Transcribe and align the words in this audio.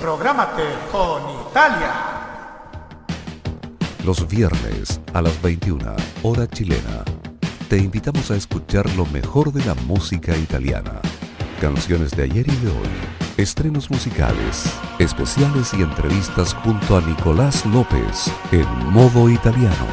Prográmate 0.00 0.62
con 0.90 1.22
Italia. 1.50 1.92
Los 4.02 4.26
viernes 4.26 5.02
a 5.12 5.20
las 5.20 5.42
21, 5.42 5.84
hora 6.22 6.46
chilena, 6.48 7.04
te 7.68 7.76
invitamos 7.76 8.30
a 8.30 8.36
escuchar 8.36 8.88
lo 8.96 9.04
mejor 9.04 9.52
de 9.52 9.62
la 9.66 9.74
música 9.74 10.34
italiana. 10.34 11.02
Canciones 11.60 12.12
de 12.12 12.22
ayer 12.22 12.48
y 12.48 12.56
de 12.56 12.68
hoy, 12.68 13.19
estrenos 13.40 13.90
musicales, 13.90 14.70
especiales 14.98 15.72
y 15.72 15.82
entrevistas 15.82 16.52
junto 16.54 16.96
a 16.96 17.00
Nicolás 17.00 17.64
López 17.64 18.30
en 18.52 18.66
modo 18.92 19.30
italiano. 19.30 19.86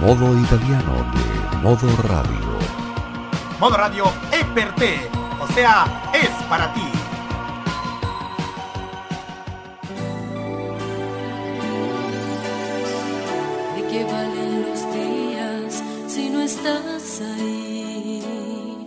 Modo 0.00 0.38
italiano 0.38 0.92
de 1.14 1.56
Modo 1.58 1.88
Radio. 2.02 2.58
Modo 3.58 3.76
Radio 3.76 4.04
es 4.32 4.44
per 4.54 4.74
te, 4.74 4.98
o 5.40 5.46
sea, 5.54 6.10
es 6.12 6.28
para 6.48 6.72
ti. 6.74 6.82
¿De 13.76 13.88
qué 13.90 14.04
valen 14.04 14.62
los 14.68 14.92
días 14.92 15.82
si 16.06 16.28
no 16.28 16.42
estás 16.42 17.22
ahí? 17.22 18.86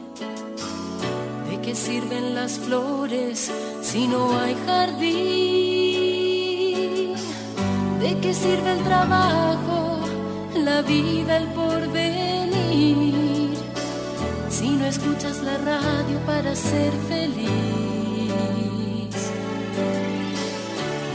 ¿De 1.50 1.62
qué 1.62 1.76
sirven 1.76 2.36
las 2.36 2.60
flores 2.60 3.52
si 3.92 4.08
no 4.08 4.40
hay 4.40 4.56
jardín? 4.66 5.12
¿De 8.00 8.18
qué 8.22 8.34
sirve 8.34 8.72
el 8.72 8.84
trabajo, 8.86 10.00
la 10.56 10.82
vida, 10.82 11.36
el 11.36 11.48
porvenir? 11.48 11.98
Si 14.50 14.70
no 14.70 14.86
escuchas 14.86 15.40
la 15.44 15.58
radio 15.58 16.18
para 16.26 16.56
ser 16.56 16.94
feliz. 17.10 17.50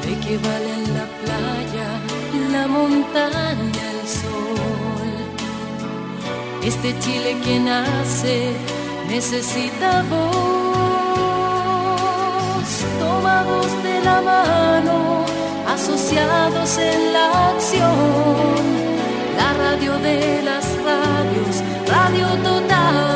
¿De 0.05 0.13
qué 0.23 0.37
valen 0.47 0.83
la 0.99 1.07
playa, 1.23 1.89
la 2.53 2.67
montaña, 2.67 3.85
el 3.97 4.07
sol? 4.07 5.09
Este 6.63 6.89
Chile 6.99 7.39
que 7.43 7.59
nace 7.59 8.53
necesita 9.09 10.03
voz. 10.11 10.66
Asociados 15.87 16.79
en 16.79 17.13
la 17.13 17.51
acción. 17.51 17.91
La 19.37 19.53
radio 19.55 19.99
de 19.99 20.43
las 20.43 20.65
radios, 20.85 21.63
Radio 21.87 22.27
Total. 22.43 23.16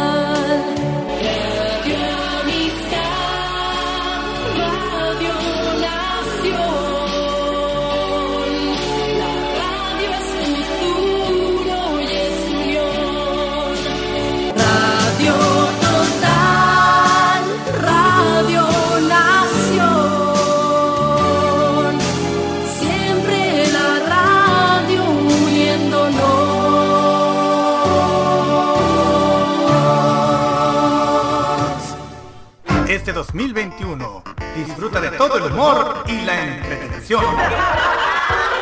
Este 33.10 33.18
2021, 33.18 34.22
disfruta 34.54 35.00
de 35.00 35.10
todo 35.10 35.36
el 35.36 35.52
humor 35.52 36.04
y 36.06 36.20
la 36.20 36.44
entretención. 36.44 37.24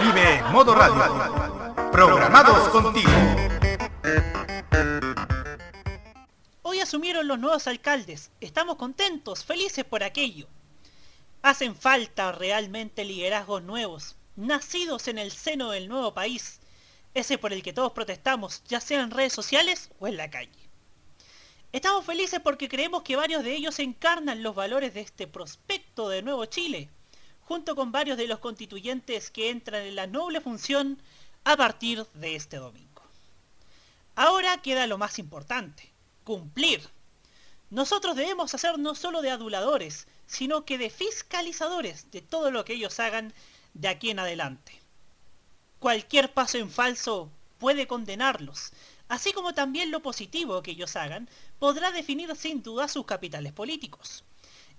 Vive 0.00 0.36
en 0.36 0.52
Modo 0.52 0.74
Radio. 0.74 1.52
Programados 1.92 2.70
contigo. 2.70 3.10
Hoy 6.62 6.80
asumieron 6.80 7.28
los 7.28 7.38
nuevos 7.38 7.66
alcaldes. 7.66 8.30
Estamos 8.40 8.76
contentos, 8.76 9.44
felices 9.44 9.84
por 9.84 10.02
aquello. 10.02 10.46
Hacen 11.42 11.76
falta 11.76 12.32
realmente 12.32 13.04
liderazgos 13.04 13.62
nuevos, 13.62 14.16
nacidos 14.34 15.08
en 15.08 15.18
el 15.18 15.30
seno 15.30 15.72
del 15.72 15.90
nuevo 15.90 16.14
país, 16.14 16.60
ese 17.12 17.36
por 17.36 17.52
el 17.52 17.62
que 17.62 17.74
todos 17.74 17.92
protestamos, 17.92 18.62
ya 18.66 18.80
sea 18.80 19.02
en 19.02 19.10
redes 19.10 19.34
sociales 19.34 19.90
o 20.00 20.08
en 20.08 20.16
la 20.16 20.30
calle. 20.30 20.57
Estamos 21.70 22.06
felices 22.06 22.40
porque 22.42 22.68
creemos 22.68 23.02
que 23.02 23.16
varios 23.16 23.44
de 23.44 23.54
ellos 23.54 23.78
encarnan 23.78 24.42
los 24.42 24.54
valores 24.54 24.94
de 24.94 25.02
este 25.02 25.26
prospecto 25.26 26.08
de 26.08 26.22
Nuevo 26.22 26.46
Chile, 26.46 26.88
junto 27.44 27.76
con 27.76 27.92
varios 27.92 28.16
de 28.16 28.26
los 28.26 28.38
constituyentes 28.38 29.30
que 29.30 29.50
entran 29.50 29.82
en 29.82 29.94
la 29.94 30.06
noble 30.06 30.40
función 30.40 30.98
a 31.44 31.58
partir 31.58 32.06
de 32.14 32.36
este 32.36 32.56
domingo. 32.56 33.02
Ahora 34.14 34.62
queda 34.62 34.86
lo 34.86 34.96
más 34.96 35.18
importante, 35.18 35.90
cumplir. 36.24 36.80
Nosotros 37.68 38.16
debemos 38.16 38.54
hacer 38.54 38.78
no 38.78 38.94
solo 38.94 39.20
de 39.20 39.30
aduladores, 39.30 40.08
sino 40.26 40.64
que 40.64 40.78
de 40.78 40.88
fiscalizadores 40.88 42.10
de 42.10 42.22
todo 42.22 42.50
lo 42.50 42.64
que 42.64 42.74
ellos 42.74 42.98
hagan 42.98 43.34
de 43.74 43.88
aquí 43.88 44.08
en 44.08 44.20
adelante. 44.20 44.72
Cualquier 45.80 46.32
paso 46.32 46.56
en 46.56 46.70
falso 46.70 47.30
puede 47.58 47.86
condenarlos, 47.86 48.72
así 49.08 49.32
como 49.32 49.52
también 49.52 49.90
lo 49.90 50.00
positivo 50.00 50.62
que 50.62 50.70
ellos 50.72 50.96
hagan 50.96 51.28
podrá 51.58 51.90
definir 51.90 52.34
sin 52.36 52.62
duda 52.62 52.88
sus 52.88 53.06
capitales 53.06 53.52
políticos. 53.52 54.24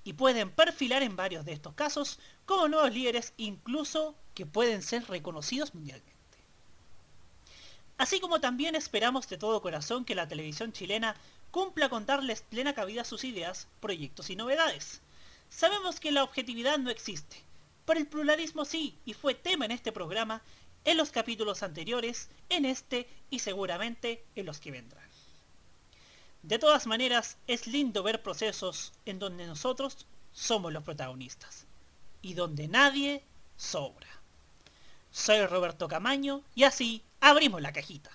Y 0.04 0.14
pueden 0.14 0.50
perfilar 0.50 1.04
en 1.04 1.16
varios 1.16 1.46
de 1.46 1.54
estos 1.54 1.74
casos 1.74 2.20
como 2.46 2.68
nuevos 2.68 2.94
líderes 2.94 3.34
incluso 3.38 4.16
que 4.34 4.46
pueden 4.46 4.82
ser 4.82 5.08
reconocidos 5.08 5.74
mundialmente. 5.76 6.20
Así 7.98 8.22
como 8.22 8.40
también 8.40 8.76
esperamos 8.76 9.28
de 9.28 9.38
todo 9.38 9.62
corazón 9.62 10.06
que 10.06 10.16
la 10.16 10.28
televisión 10.28 10.72
chilena 10.72 11.18
cumpla 11.52 11.90
con 11.90 12.06
darles 12.06 12.42
plena 12.44 12.74
cabida 12.74 13.02
a 13.02 13.06
sus 13.06 13.26
ideas, 13.26 13.68
proyectos 13.82 14.30
y 14.30 14.38
novedades. 14.38 15.02
Sabemos 15.50 16.00
que 16.00 16.14
la 16.14 16.24
objetividad 16.24 16.78
no 16.78 16.92
existe, 16.92 17.44
pero 17.86 18.00
el 18.00 18.08
pluralismo 18.08 18.64
sí, 18.64 18.98
y 19.04 19.14
fue 19.14 19.34
tema 19.34 19.66
en 19.66 19.72
este 19.72 19.92
programa, 19.92 20.42
en 20.86 20.96
los 20.96 21.12
capítulos 21.12 21.62
anteriores, 21.62 22.30
en 22.48 22.64
este 22.64 23.10
y 23.30 23.40
seguramente 23.40 24.24
en 24.36 24.46
los 24.46 24.60
que 24.60 24.72
vendrán. 24.72 25.09
De 26.42 26.58
todas 26.58 26.88
maneras, 26.88 27.38
es 27.48 27.68
lindo 27.68 28.02
ver 28.04 28.24
procesos 28.24 28.94
en 29.06 29.20
donde 29.20 29.46
nosotros 29.46 30.08
somos 30.32 30.72
los 30.72 30.84
protagonistas 30.84 31.66
y 32.22 32.34
donde 32.34 32.68
nadie 32.68 33.24
sobra. 33.58 34.08
Soy 35.12 35.46
Roberto 35.46 35.88
Camaño 35.88 36.42
y 36.56 36.64
así 36.64 37.04
abrimos 37.20 37.62
la 37.62 37.74
cajita. 37.74 38.10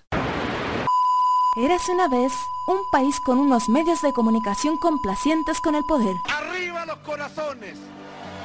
Érase 1.56 1.92
una 1.92 2.08
vez 2.08 2.32
un 2.66 2.78
país 2.90 3.14
con 3.24 3.38
unos 3.38 3.68
medios 3.68 4.00
de 4.02 4.12
comunicación 4.12 4.76
complacientes 4.78 5.60
con 5.60 5.74
el 5.76 5.84
poder, 5.84 6.14
Arriba 6.26 6.84
los 6.86 6.98
corazones, 6.98 7.78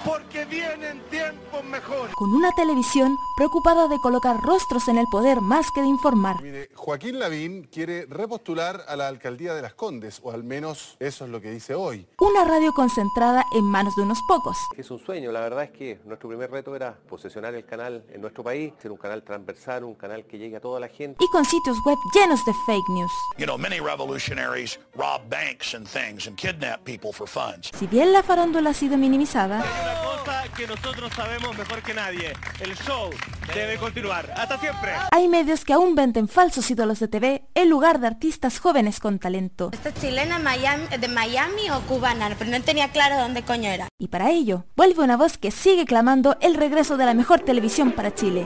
porque 0.05 0.45
vienen 0.45 1.01
tiempos 1.09 1.63
mejores. 1.63 2.13
con 2.15 2.31
una 2.35 2.51
televisión 2.51 3.17
preocupada 3.35 3.87
de 3.87 3.97
colocar 3.99 4.39
rostros 4.41 4.87
en 4.89 4.99
el 4.99 5.07
poder 5.07 5.41
más 5.41 5.71
que 5.71 5.81
de 5.81 5.87
informar, 5.87 6.39
Mire, 6.43 6.68
Joaquín 6.79 7.19
Lavín 7.19 7.63
quiere 7.65 8.05
repostular 8.09 8.85
a 8.87 8.95
la 8.95 9.09
alcaldía 9.09 9.53
de 9.53 9.61
Las 9.61 9.73
Condes, 9.73 10.21
o 10.23 10.31
al 10.31 10.45
menos 10.45 10.95
eso 11.01 11.25
es 11.25 11.29
lo 11.29 11.41
que 11.41 11.51
dice 11.51 11.75
hoy. 11.75 12.07
una 12.19 12.45
radio 12.45 12.71
concentrada 12.73 13.43
en 13.53 13.65
manos 13.65 13.95
de 13.97 14.03
unos 14.03 14.19
pocos, 14.29 14.55
Es 14.77 14.89
un 14.89 14.97
sueño, 14.97 15.29
la 15.33 15.41
verdad 15.41 15.65
es 15.65 15.71
que 15.71 15.99
nuestro 16.05 16.29
primer 16.29 16.49
reto 16.49 16.73
era 16.77 16.95
posesionar 17.09 17.53
el 17.53 17.65
canal 17.65 18.05
en 18.13 18.21
nuestro 18.21 18.43
país, 18.45 18.71
ser 18.81 18.91
un 18.91 18.97
canal 18.97 19.23
transversal, 19.23 19.83
un 19.83 19.95
canal 19.95 20.25
que 20.25 20.37
llegue 20.37 20.55
a 20.55 20.61
toda 20.61 20.79
la 20.79 20.87
gente. 20.87 21.21
y 21.23 21.27
con 21.31 21.43
sitios 21.43 21.77
web 21.85 21.97
llenos 22.13 22.39
de 22.45 22.53
fake 22.65 22.89
news. 22.89 23.11
You 23.37 23.45
know, 23.45 23.57
many 23.57 23.81
revolutionaries 23.81 24.79
rob 24.95 25.29
banks 25.29 25.75
and 25.75 25.85
things 25.85 26.27
and 26.27 26.37
kidnap 26.37 26.85
people 26.85 27.11
for 27.11 27.27
funds. 27.27 27.71
Si 27.77 27.87
bien 27.87 28.13
la 28.13 28.23
farándula 28.23 28.69
ha 28.69 28.73
sido 28.73 28.97
minimizada, 28.97 29.57
Una 29.57 30.01
cosa 30.23 30.43
que 30.55 30.65
nosotros 30.65 31.11
sabemos 31.13 31.57
mejor 31.57 31.81
que 31.83 31.93
nadie, 31.93 32.31
el 32.61 32.73
show 32.77 33.09
debe 33.53 33.77
continuar. 33.77 34.31
Hasta 34.37 34.57
siempre. 34.59 34.91
hay 35.11 35.27
medios 35.27 35.65
que 35.65 35.73
aún 35.73 35.93
venden 35.93 36.27
falsos 36.29 36.68
ídolos 36.69 36.99
de 36.99 37.07
TV 37.07 37.43
en 37.55 37.69
lugar 37.69 37.99
de 37.99 38.07
artistas 38.07 38.59
jóvenes 38.59 38.99
con 38.99 39.19
talento. 39.19 39.69
¿Esta 39.73 39.93
chilena 39.93 40.39
Miami, 40.39 40.85
de 40.99 41.07
Miami 41.07 41.69
o 41.71 41.81
cubana? 41.81 42.29
Pero 42.37 42.51
no 42.51 42.61
tenía 42.61 42.91
claro 42.91 43.17
dónde 43.17 43.43
coño 43.43 43.69
era. 43.69 43.87
Y 43.97 44.07
para 44.07 44.31
ello, 44.31 44.65
vuelve 44.75 45.03
una 45.03 45.17
voz 45.17 45.37
que 45.37 45.51
sigue 45.51 45.85
clamando 45.85 46.37
el 46.41 46.55
regreso 46.55 46.97
de 46.97 47.05
la 47.05 47.13
mejor 47.13 47.39
televisión 47.41 47.91
para 47.91 48.13
Chile. 48.13 48.45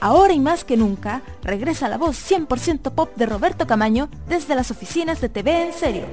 Ahora 0.00 0.32
y 0.32 0.40
más 0.40 0.64
que 0.64 0.76
nunca, 0.76 1.22
regresa 1.42 1.88
la 1.88 1.98
voz 1.98 2.16
100% 2.16 2.92
pop 2.92 3.10
de 3.16 3.26
Roberto 3.26 3.66
Camaño 3.66 4.08
desde 4.28 4.54
las 4.54 4.70
oficinas 4.70 5.20
de 5.20 5.28
TV 5.28 5.68
en 5.68 5.72
serio. 5.74 6.04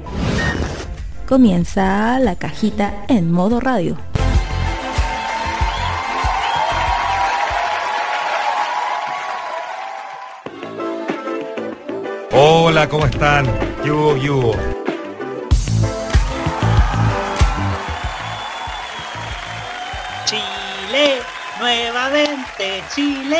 Comienza 1.28 2.20
la 2.20 2.36
cajita 2.36 3.06
en 3.08 3.32
modo 3.32 3.60
radio. 3.60 3.98
Hola, 12.40 12.88
¿cómo 12.88 13.08
están? 13.08 13.48
Yugo. 13.84 14.52
Chile, 20.26 21.18
nuevamente 21.60 22.84
Chile. 22.94 23.40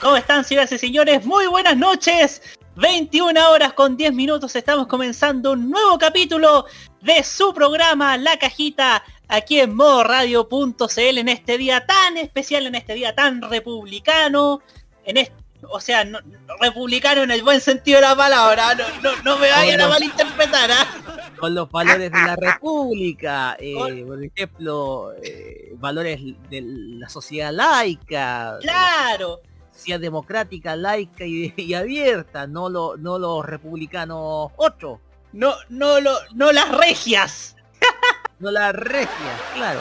¿Cómo 0.00 0.16
están, 0.16 0.42
señoras 0.42 0.72
y 0.72 0.78
señores? 0.78 1.24
Muy 1.24 1.46
buenas 1.46 1.76
noches. 1.76 2.42
21 2.74 3.48
horas 3.48 3.74
con 3.74 3.96
10 3.96 4.12
minutos 4.12 4.56
estamos 4.56 4.88
comenzando 4.88 5.52
un 5.52 5.70
nuevo 5.70 5.96
capítulo 5.96 6.66
de 7.02 7.22
su 7.22 7.54
programa 7.54 8.16
La 8.16 8.36
Cajita 8.40 9.04
aquí 9.28 9.60
en 9.60 9.76
modoradio.cl 9.76 11.18
en 11.18 11.28
este 11.28 11.58
día 11.58 11.86
tan 11.86 12.16
especial, 12.16 12.66
en 12.66 12.74
este 12.74 12.94
día 12.94 13.14
tan 13.14 13.40
republicano, 13.40 14.62
en 15.04 15.18
este, 15.18 15.45
o 15.70 15.80
sea, 15.80 16.04
no, 16.04 16.18
republicano 16.60 17.22
en 17.22 17.30
el 17.30 17.42
buen 17.42 17.60
sentido 17.60 18.00
de 18.00 18.06
la 18.06 18.16
palabra, 18.16 18.74
no, 18.74 18.84
no, 19.02 19.22
no 19.22 19.38
me 19.38 19.50
vayan 19.50 19.80
a 19.80 19.88
malinterpretar. 19.88 20.70
¿ah? 20.70 20.86
Con 21.38 21.54
los 21.54 21.70
valores 21.70 22.10
de 22.10 22.18
la 22.18 22.36
república, 22.40 23.56
eh, 23.58 24.04
por 24.06 24.22
ejemplo, 24.22 25.12
eh, 25.22 25.74
valores 25.76 26.20
de 26.50 26.62
la 26.62 27.08
sociedad 27.08 27.52
laica. 27.52 28.58
Claro 28.60 29.40
sociedad 29.76 30.00
democrática, 30.00 30.74
laica 30.74 31.26
y, 31.26 31.52
y, 31.56 31.74
abierta, 31.74 32.46
no 32.46 32.68
lo, 32.68 32.96
no 32.96 33.18
los 33.18 33.44
republicanos 33.44 34.50
8. 34.56 35.00
No, 35.34 35.54
no 35.68 36.00
lo, 36.00 36.12
no 36.34 36.50
las 36.50 36.74
regias. 36.76 37.56
no 38.38 38.50
las 38.50 38.74
regias, 38.74 39.42
claro. 39.54 39.80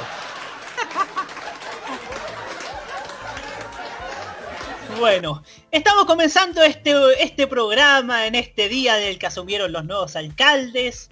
Bueno, 5.00 5.44
estamos 5.72 6.06
comenzando 6.06 6.64
este, 6.64 6.94
este 7.22 7.48
programa 7.48 8.28
en 8.28 8.36
este 8.36 8.70
día 8.70 8.96
del 8.96 9.20
que 9.20 9.28
asumieron 9.28 9.72
los 9.72 9.84
nuevos 9.84 10.16
alcaldes. 10.16 11.10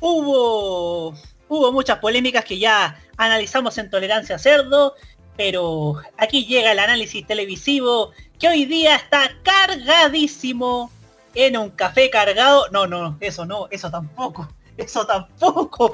Hubo, 0.00 1.14
hubo 1.48 1.72
muchas 1.72 1.98
polémicas 1.98 2.44
que 2.44 2.58
ya 2.58 2.98
analizamos 3.16 3.76
en 3.78 3.90
Tolerancia 3.90 4.38
Cerdo, 4.38 4.94
pero 5.36 5.96
aquí 6.16 6.46
llega 6.46 6.72
el 6.72 6.78
análisis 6.78 7.26
televisivo 7.26 8.12
que 8.38 8.48
hoy 8.48 8.64
día 8.64 8.96
está 8.96 9.30
cargadísimo 9.42 10.90
en 11.34 11.58
un 11.58 11.70
café 11.70 12.08
cargado. 12.08 12.66
No, 12.70 12.86
no, 12.86 13.18
eso 13.20 13.44
no, 13.44 13.68
eso 13.70 13.90
tampoco. 13.90 14.48
Eso 14.78 15.06
tampoco. 15.06 15.92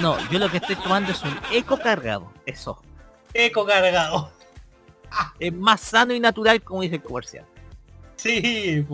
No, 0.00 0.16
yo 0.30 0.38
lo 0.38 0.50
que 0.50 0.58
estoy 0.58 0.76
tomando 0.76 1.12
es 1.12 1.22
un 1.22 1.38
eco 1.52 1.78
cargado. 1.78 2.32
Eso. 2.46 2.82
Eco 3.34 3.66
cargado. 3.66 4.37
Es 5.38 5.52
más 5.52 5.80
sano 5.80 6.14
y 6.14 6.20
natural 6.20 6.62
como 6.62 6.82
dice 6.82 6.96
el 6.96 7.02
comercial. 7.02 7.46
Sí. 8.16 8.84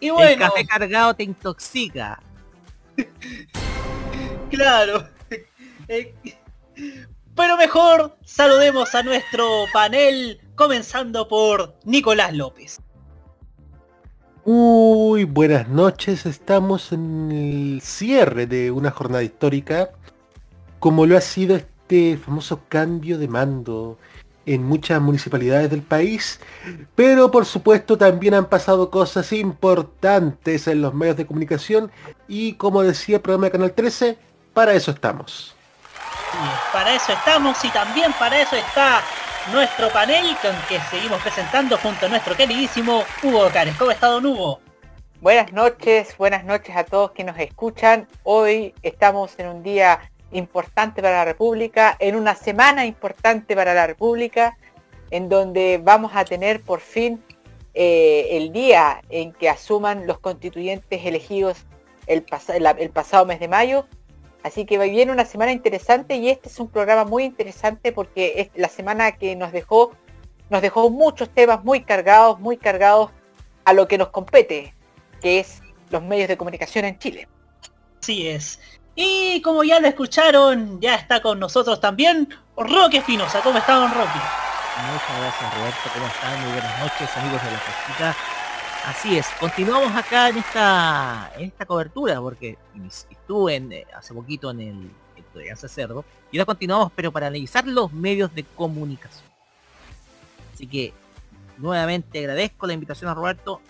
Y 0.00 0.10
bueno. 0.10 0.30
El 0.30 0.38
café 0.38 0.66
cargado 0.66 1.14
te 1.14 1.22
intoxica. 1.22 2.20
claro. 4.50 5.08
Pero 7.34 7.56
mejor 7.56 8.16
saludemos 8.24 8.94
a 8.94 9.02
nuestro 9.02 9.66
panel, 9.72 10.40
comenzando 10.54 11.28
por 11.28 11.76
Nicolás 11.84 12.34
López. 12.34 12.80
Muy 14.44 15.24
buenas 15.24 15.68
noches, 15.68 16.24
estamos 16.24 16.92
en 16.92 17.32
el 17.32 17.80
cierre 17.82 18.46
de 18.46 18.70
una 18.70 18.90
jornada 18.90 19.22
histórica, 19.24 19.90
como 20.78 21.04
lo 21.04 21.16
ha 21.16 21.20
sido 21.20 21.56
este 21.56 22.16
famoso 22.16 22.62
cambio 22.68 23.18
de 23.18 23.26
mando 23.26 23.98
en 24.46 24.62
muchas 24.62 25.00
municipalidades 25.00 25.70
del 25.70 25.82
país, 25.82 26.40
pero 26.94 27.30
por 27.30 27.44
supuesto 27.44 27.98
también 27.98 28.34
han 28.34 28.46
pasado 28.46 28.90
cosas 28.90 29.32
importantes 29.32 30.68
en 30.68 30.80
los 30.80 30.94
medios 30.94 31.16
de 31.16 31.26
comunicación 31.26 31.90
y 32.28 32.54
como 32.54 32.82
decía 32.82 33.16
el 33.16 33.22
programa 33.22 33.46
de 33.46 33.52
Canal 33.52 33.72
13, 33.72 34.16
para 34.54 34.72
eso 34.72 34.92
estamos. 34.92 35.54
para 36.72 36.94
eso 36.94 37.12
estamos 37.12 37.62
y 37.64 37.68
también 37.70 38.12
para 38.18 38.40
eso 38.40 38.56
está 38.56 39.02
nuestro 39.52 39.88
panel 39.90 40.36
con 40.40 40.54
que 40.68 40.80
seguimos 40.90 41.20
presentando 41.22 41.76
junto 41.78 42.06
a 42.06 42.08
nuestro 42.08 42.36
queridísimo 42.36 43.04
Hugo 43.22 43.48
Cares. 43.52 43.76
¿Cómo 43.76 43.90
está 43.90 44.08
Don 44.08 44.26
Hugo? 44.26 44.60
Buenas 45.20 45.52
noches, 45.52 46.16
buenas 46.18 46.44
noches 46.44 46.76
a 46.76 46.84
todos 46.84 47.12
que 47.12 47.24
nos 47.24 47.38
escuchan. 47.38 48.06
Hoy 48.22 48.74
estamos 48.82 49.32
en 49.38 49.48
un 49.48 49.62
día 49.62 50.00
importante 50.36 51.02
para 51.02 51.16
la 51.16 51.24
República, 51.24 51.96
en 51.98 52.16
una 52.16 52.34
semana 52.34 52.86
importante 52.86 53.54
para 53.54 53.74
la 53.74 53.86
República, 53.86 54.56
en 55.10 55.28
donde 55.28 55.80
vamos 55.82 56.12
a 56.14 56.24
tener 56.24 56.60
por 56.62 56.80
fin 56.80 57.22
eh, 57.74 58.28
el 58.32 58.52
día 58.52 59.02
en 59.10 59.32
que 59.32 59.48
asuman 59.48 60.06
los 60.06 60.18
constituyentes 60.18 61.04
elegidos 61.04 61.66
el, 62.06 62.22
pasado 62.22 63.26
mes 63.26 63.40
de 63.40 63.48
mayo 63.48 63.86
Así 64.46 64.64
que 64.64 64.78
viene 64.78 65.10
una 65.10 65.24
semana 65.24 65.50
interesante 65.50 66.14
y 66.14 66.28
este 66.28 66.48
es 66.48 66.60
un 66.60 66.68
programa 66.68 67.04
muy 67.04 67.24
interesante 67.24 67.90
porque 67.90 68.34
es 68.36 68.50
la 68.54 68.68
semana 68.68 69.10
que 69.10 69.34
nos 69.34 69.50
dejó, 69.50 69.90
nos 70.50 70.62
dejó 70.62 70.88
muchos 70.88 71.28
temas 71.30 71.64
muy 71.64 71.82
cargados, 71.82 72.38
muy 72.38 72.56
cargados 72.56 73.10
a 73.64 73.72
lo 73.72 73.88
que 73.88 73.98
nos 73.98 74.10
compete, 74.10 74.72
que 75.20 75.40
es 75.40 75.62
los 75.90 76.00
medios 76.04 76.28
de 76.28 76.36
comunicación 76.36 76.84
en 76.84 76.96
Chile. 76.96 77.26
Así 78.00 78.28
es. 78.28 78.60
Y 78.96 79.42
como 79.42 79.62
ya 79.62 79.78
lo 79.78 79.88
escucharon, 79.88 80.80
ya 80.80 80.94
está 80.94 81.20
con 81.20 81.38
nosotros 81.38 81.80
también 81.80 82.28
Roque 82.56 82.96
Espinosa. 82.98 83.42
¿Cómo 83.42 83.58
está, 83.58 83.74
don 83.74 83.90
Roque? 83.90 84.18
Muchas 84.90 85.20
gracias, 85.20 85.54
Roberto. 85.54 85.90
¿Cómo 85.92 86.06
están? 86.06 86.40
Muy 86.40 86.52
buenas 86.52 86.80
noches, 86.80 87.16
amigos 87.16 87.44
de 87.44 87.50
la 87.50 87.58
casita. 87.58 88.16
Así 88.86 89.18
es, 89.18 89.26
continuamos 89.38 89.94
acá 89.94 90.30
en 90.30 90.38
esta, 90.38 91.30
en 91.36 91.44
esta 91.44 91.66
cobertura, 91.66 92.20
porque 92.20 92.56
estuve 93.10 93.56
en, 93.56 93.72
eh, 93.72 93.86
hace 93.94 94.14
poquito 94.14 94.50
en 94.50 94.60
el 94.60 94.90
en 95.34 95.56
Cerdo, 95.56 96.04
y 96.30 96.38
ahora 96.38 96.46
continuamos, 96.46 96.92
pero 96.94 97.12
para 97.12 97.26
analizar 97.26 97.66
los 97.66 97.92
medios 97.92 98.34
de 98.34 98.44
comunicación. 98.44 99.28
Así 100.54 100.66
que 100.66 100.94
nuevamente 101.58 102.20
agradezco 102.20 102.66
la 102.66 102.72
invitación 102.72 103.10
a 103.10 103.14
Roberto 103.14 103.60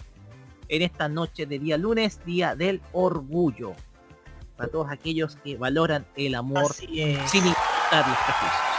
en 0.68 0.82
esta 0.82 1.08
noche 1.08 1.46
de 1.46 1.58
día 1.58 1.76
lunes, 1.76 2.24
día 2.24 2.54
del 2.54 2.80
orgullo. 2.92 3.74
Para 4.56 4.70
todos 4.70 4.90
aquellos 4.90 5.36
que 5.36 5.56
valoran 5.56 6.06
el 6.16 6.34
amor 6.34 6.72
sin 6.74 6.96
importar 7.46 8.08
los 8.08 8.18
prejuicios. 8.18 8.76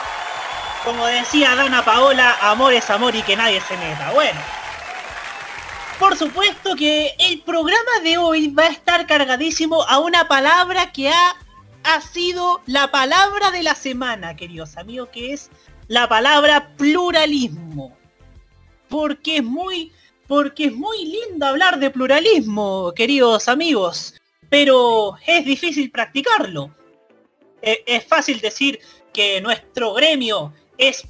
Como 0.84 1.06
decía 1.06 1.56
Dana 1.56 1.84
Paola, 1.84 2.38
amor 2.42 2.74
es 2.74 2.90
amor 2.90 3.16
y 3.16 3.22
que 3.22 3.36
nadie 3.36 3.62
se 3.62 3.78
meta. 3.78 4.12
Bueno, 4.14 4.40
por 6.00 6.16
supuesto 6.16 6.76
que 6.76 7.16
el 7.20 7.42
programa 7.42 8.00
de 8.04 8.20
hoy 8.20 8.50
va 8.50 8.64
a 8.64 8.70
estar 8.70 9.08
cargadísimo 9.08 9.84
a 9.84 9.98
una 10.00 10.28
palabra 10.28 10.92
que 10.92 11.10
ha, 11.10 11.36
ha 11.84 12.02
sido 12.02 12.62
la 12.68 12.92
palabra 12.92 13.50
de 13.50 13.64
la 13.64 13.74
semana, 13.74 14.36
queridos 14.36 14.78
amigos, 14.78 15.10
que 15.12 15.34
es 15.34 15.50
la 15.88 16.08
palabra 16.08 16.70
pluralismo. 16.78 17.98
Porque 18.90 19.38
es 19.38 19.44
muy, 19.44 19.92
porque 20.28 20.66
es 20.66 20.74
muy 20.74 21.04
lindo 21.04 21.48
hablar 21.48 21.80
de 21.80 21.90
pluralismo, 21.90 22.94
queridos 22.96 23.48
amigos, 23.48 24.14
pero 24.50 25.16
es 25.26 25.46
difícil 25.46 25.92
practicarlo. 25.92 26.74
Es, 27.62 27.80
es 27.86 28.06
fácil 28.06 28.40
decir 28.40 28.80
que 29.14 29.42
nuestro 29.42 29.94
gremio 29.94 30.54
es 30.78 31.08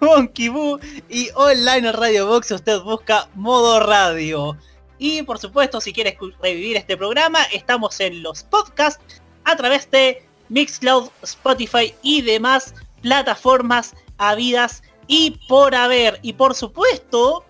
Monkey 0.00 0.48
Boo 0.48 0.78
y 1.08 1.30
online 1.34 1.92
Radio 1.92 2.26
Box 2.26 2.50
usted 2.50 2.80
busca 2.80 3.28
Modo 3.34 3.80
Radio. 3.80 4.56
Y 4.98 5.22
por 5.22 5.38
supuesto, 5.38 5.80
si 5.80 5.92
quieres 5.92 6.16
revivir 6.42 6.76
este 6.76 6.96
programa, 6.96 7.42
estamos 7.52 8.00
en 8.00 8.22
los 8.22 8.42
podcasts 8.42 9.22
a 9.44 9.56
través 9.56 9.90
de 9.90 10.26
Mixcloud, 10.48 11.10
Spotify 11.22 11.94
y 12.02 12.22
demás 12.22 12.74
plataformas 13.02 13.94
habidas 14.18 14.82
y 15.06 15.38
por 15.48 15.74
haber. 15.74 16.18
Y 16.22 16.34
por 16.34 16.54
supuesto, 16.54 17.44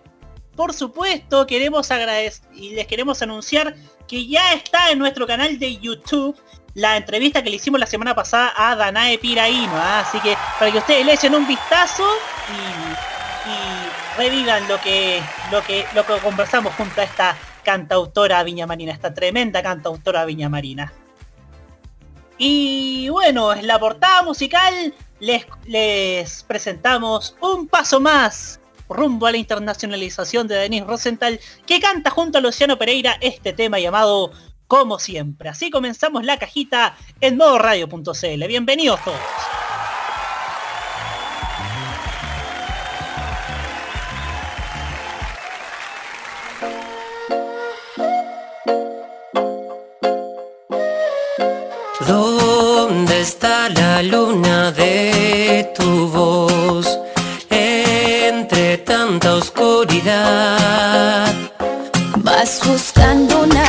por 0.54 0.72
supuesto, 0.72 1.46
queremos 1.46 1.90
agradecer 1.90 2.48
y 2.54 2.70
les 2.70 2.86
queremos 2.86 3.22
anunciar 3.22 3.74
que 4.08 4.26
ya 4.26 4.52
está 4.52 4.90
en 4.90 4.98
nuestro 4.98 5.26
canal 5.26 5.58
de 5.58 5.76
YouTube 5.76 6.36
la 6.74 6.96
entrevista 6.96 7.42
que 7.42 7.50
le 7.50 7.56
hicimos 7.56 7.80
la 7.80 7.86
semana 7.86 8.14
pasada 8.14 8.52
a 8.54 8.76
Danae 8.76 9.18
Piraíno. 9.18 9.72
¿ah? 9.74 10.00
Así 10.00 10.20
que 10.20 10.36
para 10.58 10.70
que 10.70 10.78
ustedes 10.78 11.06
le 11.06 11.14
echen 11.14 11.34
un 11.34 11.46
vistazo 11.46 12.04
y, 12.48 12.96
revivan 14.18 14.66
lo 14.66 14.80
que, 14.80 15.22
lo, 15.52 15.62
que, 15.62 15.84
lo 15.94 16.06
que 16.06 16.16
conversamos 16.18 16.74
junto 16.74 17.02
a 17.02 17.04
esta 17.04 17.36
cantautora 17.62 18.42
viñamarina, 18.42 18.92
esta 18.92 19.12
tremenda 19.12 19.62
cantautora 19.62 20.24
viñamarina. 20.24 20.92
Y 22.38 23.08
bueno, 23.10 23.52
en 23.52 23.66
la 23.66 23.78
portada 23.78 24.22
musical 24.22 24.94
les, 25.20 26.44
presentamos 26.44 27.36
un 27.40 27.68
paso 27.68 28.00
más 28.00 28.60
rumbo 28.88 29.26
a 29.26 29.32
la 29.32 29.36
internacionalización 29.36 30.46
de 30.46 30.56
Denise 30.56 30.86
Rosenthal, 30.86 31.40
que 31.66 31.80
canta 31.80 32.10
junto 32.10 32.38
a 32.38 32.40
Luciano 32.40 32.78
Pereira 32.78 33.16
este 33.20 33.52
tema 33.52 33.78
llamado 33.78 34.30
Como 34.68 34.98
siempre. 34.98 35.48
Así 35.48 35.70
comenzamos 35.70 36.24
la 36.24 36.38
cajita 36.38 36.96
en 37.20 37.36
modo 37.36 37.58
radio.cl. 37.58 38.46
Bienvenidos 38.46 39.02
todos. 39.04 39.18
¿Dónde 52.88 53.20
está 53.20 53.68
la 53.70 54.00
luna 54.00 54.70
de 54.70 55.72
tu 55.76 56.06
voz? 56.06 56.86
Entre 57.50 58.78
tanta 58.78 59.34
oscuridad. 59.34 61.26
Vas 62.18 62.60
buscando 62.64 63.42
una 63.42 63.65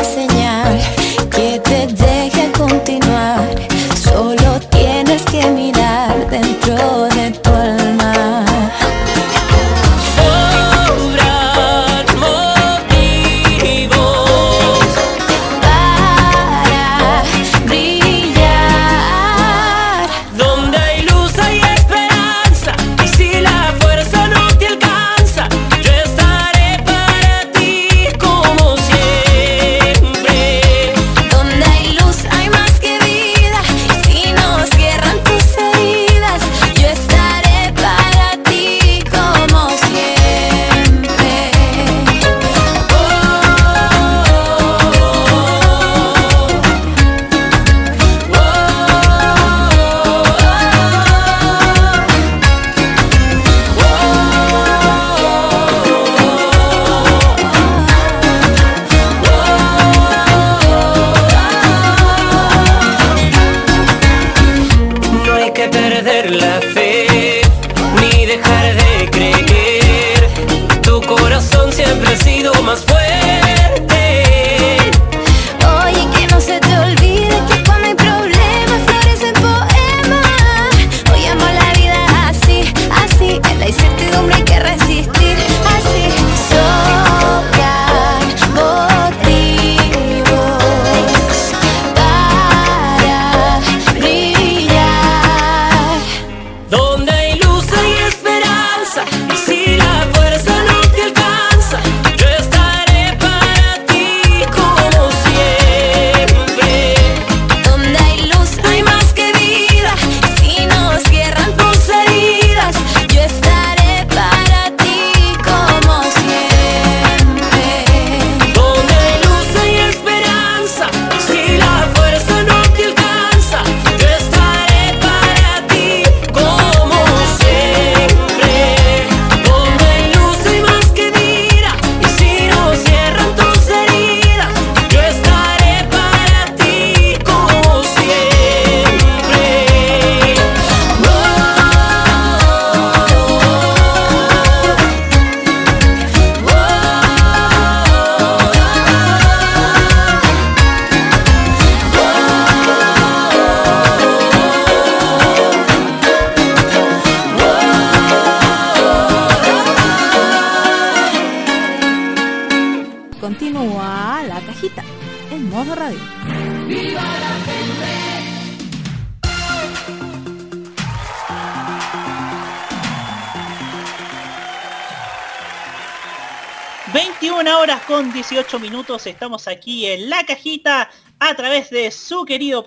18 178.98 179.04
minutos 179.04 179.08
estamos 179.08 179.48
aquí 179.48 179.86
en 179.86 180.10
la 180.10 180.26
cajita 180.26 180.90
a 181.20 181.36
través 181.36 181.70
de 181.70 181.92
su 181.92 182.26
querido 182.26 182.64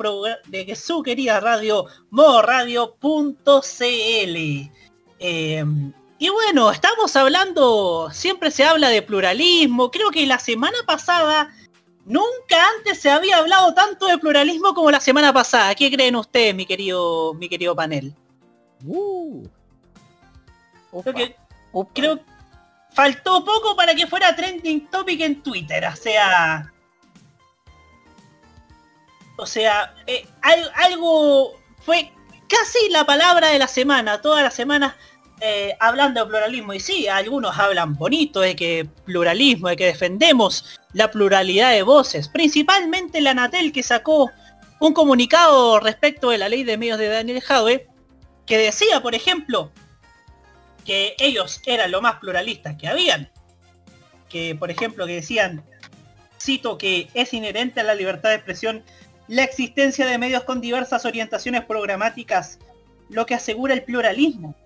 de 0.47 0.77
su 0.77 1.03
querida 1.03 1.41
radio 1.41 1.87
modoradio.cl 2.11 3.01
Eh, 5.23 5.65
y 6.19 6.29
bueno, 6.29 6.71
estamos 6.71 7.15
hablando, 7.17 8.11
siempre 8.13 8.51
se 8.51 8.65
habla 8.65 8.89
de 8.91 9.03
pluralismo, 9.03 9.91
creo 9.91 10.11
que 10.11 10.27
la 10.27 10.39
semana 10.39 10.79
pasada 10.87 11.51
nunca 12.07 12.57
antes 12.77 13.01
se 13.01 13.11
había 13.11 13.39
hablado 13.39 13.75
tanto 13.75 14.07
de 14.07 14.19
pluralismo 14.19 14.75
como 14.75 14.91
la 14.91 15.01
semana 15.01 15.33
pasada. 15.33 15.75
¿Qué 15.75 15.91
creen 15.91 16.17
ustedes, 16.17 16.55
mi 16.55 16.67
querido, 16.67 17.35
mi 17.35 17.49
querido 17.49 17.75
panel? 17.75 18.15
Creo 21.03 21.15
que 21.15 21.37
creo 21.95 22.21
faltó 22.93 23.45
poco 23.45 23.77
para 23.77 23.95
que 23.95 24.07
fuera 24.07 24.35
trending 24.35 24.89
topic 24.91 25.21
en 25.21 25.43
Twitter, 25.43 25.85
o 25.87 25.97
sea, 25.97 26.73
o 29.37 29.47
sea, 29.47 29.95
eh, 30.07 30.27
al- 30.43 30.71
algo 30.75 31.53
fue 31.85 32.13
casi 32.49 32.91
la 32.91 33.05
palabra 33.05 33.49
de 33.49 33.59
la 33.59 33.69
semana, 33.69 34.21
todas 34.21 34.43
las 34.43 34.55
semanas 34.55 34.95
eh, 35.43 35.75
hablando 35.81 36.21
de 36.23 36.27
pluralismo. 36.31 36.75
Y 36.75 36.81
sí, 36.81 37.09
algunos 37.09 37.59
hablan 37.59 37.95
bonito 37.97 38.41
de 38.41 38.55
que 38.55 38.87
pluralismo, 39.07 39.69
de 39.69 39.77
que 39.77 39.87
defendemos 39.87 40.79
la 40.93 41.11
pluralidad 41.11 41.71
de 41.71 41.83
voces, 41.83 42.29
principalmente 42.29 43.23
la 43.23 43.31
Anatel 43.31 43.73
que 43.73 43.83
sacó 43.83 44.31
un 44.81 44.93
comunicado 44.93 45.81
respecto 45.81 46.29
de 46.29 46.37
la 46.39 46.51
ley 46.51 46.65
de 46.65 46.77
medios 46.77 46.99
de 46.99 47.09
Daniel 47.09 47.41
Jaue, 47.41 47.87
que 48.45 48.59
decía, 48.59 49.01
por 49.01 49.15
ejemplo, 49.15 49.71
que 50.85 51.15
ellos 51.19 51.61
eran 51.67 51.91
lo 51.91 52.01
más 52.01 52.17
pluralistas 52.17 52.77
que 52.77 52.89
habían. 52.89 53.31
Que, 54.29 54.55
por 54.55 54.71
ejemplo, 54.71 55.07
que 55.07 55.15
decían, 55.15 55.63
cito, 56.41 56.79
que 56.79 57.09
es 57.15 57.33
inherente 57.35 57.81
a 57.81 57.85
la 57.85 57.95
libertad 57.95 58.31
de 58.31 58.37
expresión 58.37 58.83
la 59.29 59.45
existencia 59.45 60.07
de 60.07 60.19
medios 60.19 60.45
con 60.45 60.61
diversas 60.61 61.05
orientaciones 61.05 61.65
programáticas, 61.65 62.59
lo 63.09 63.27
que 63.27 63.35
asegura 63.35 63.75
el 63.75 63.85
pluralismo. 63.85 64.57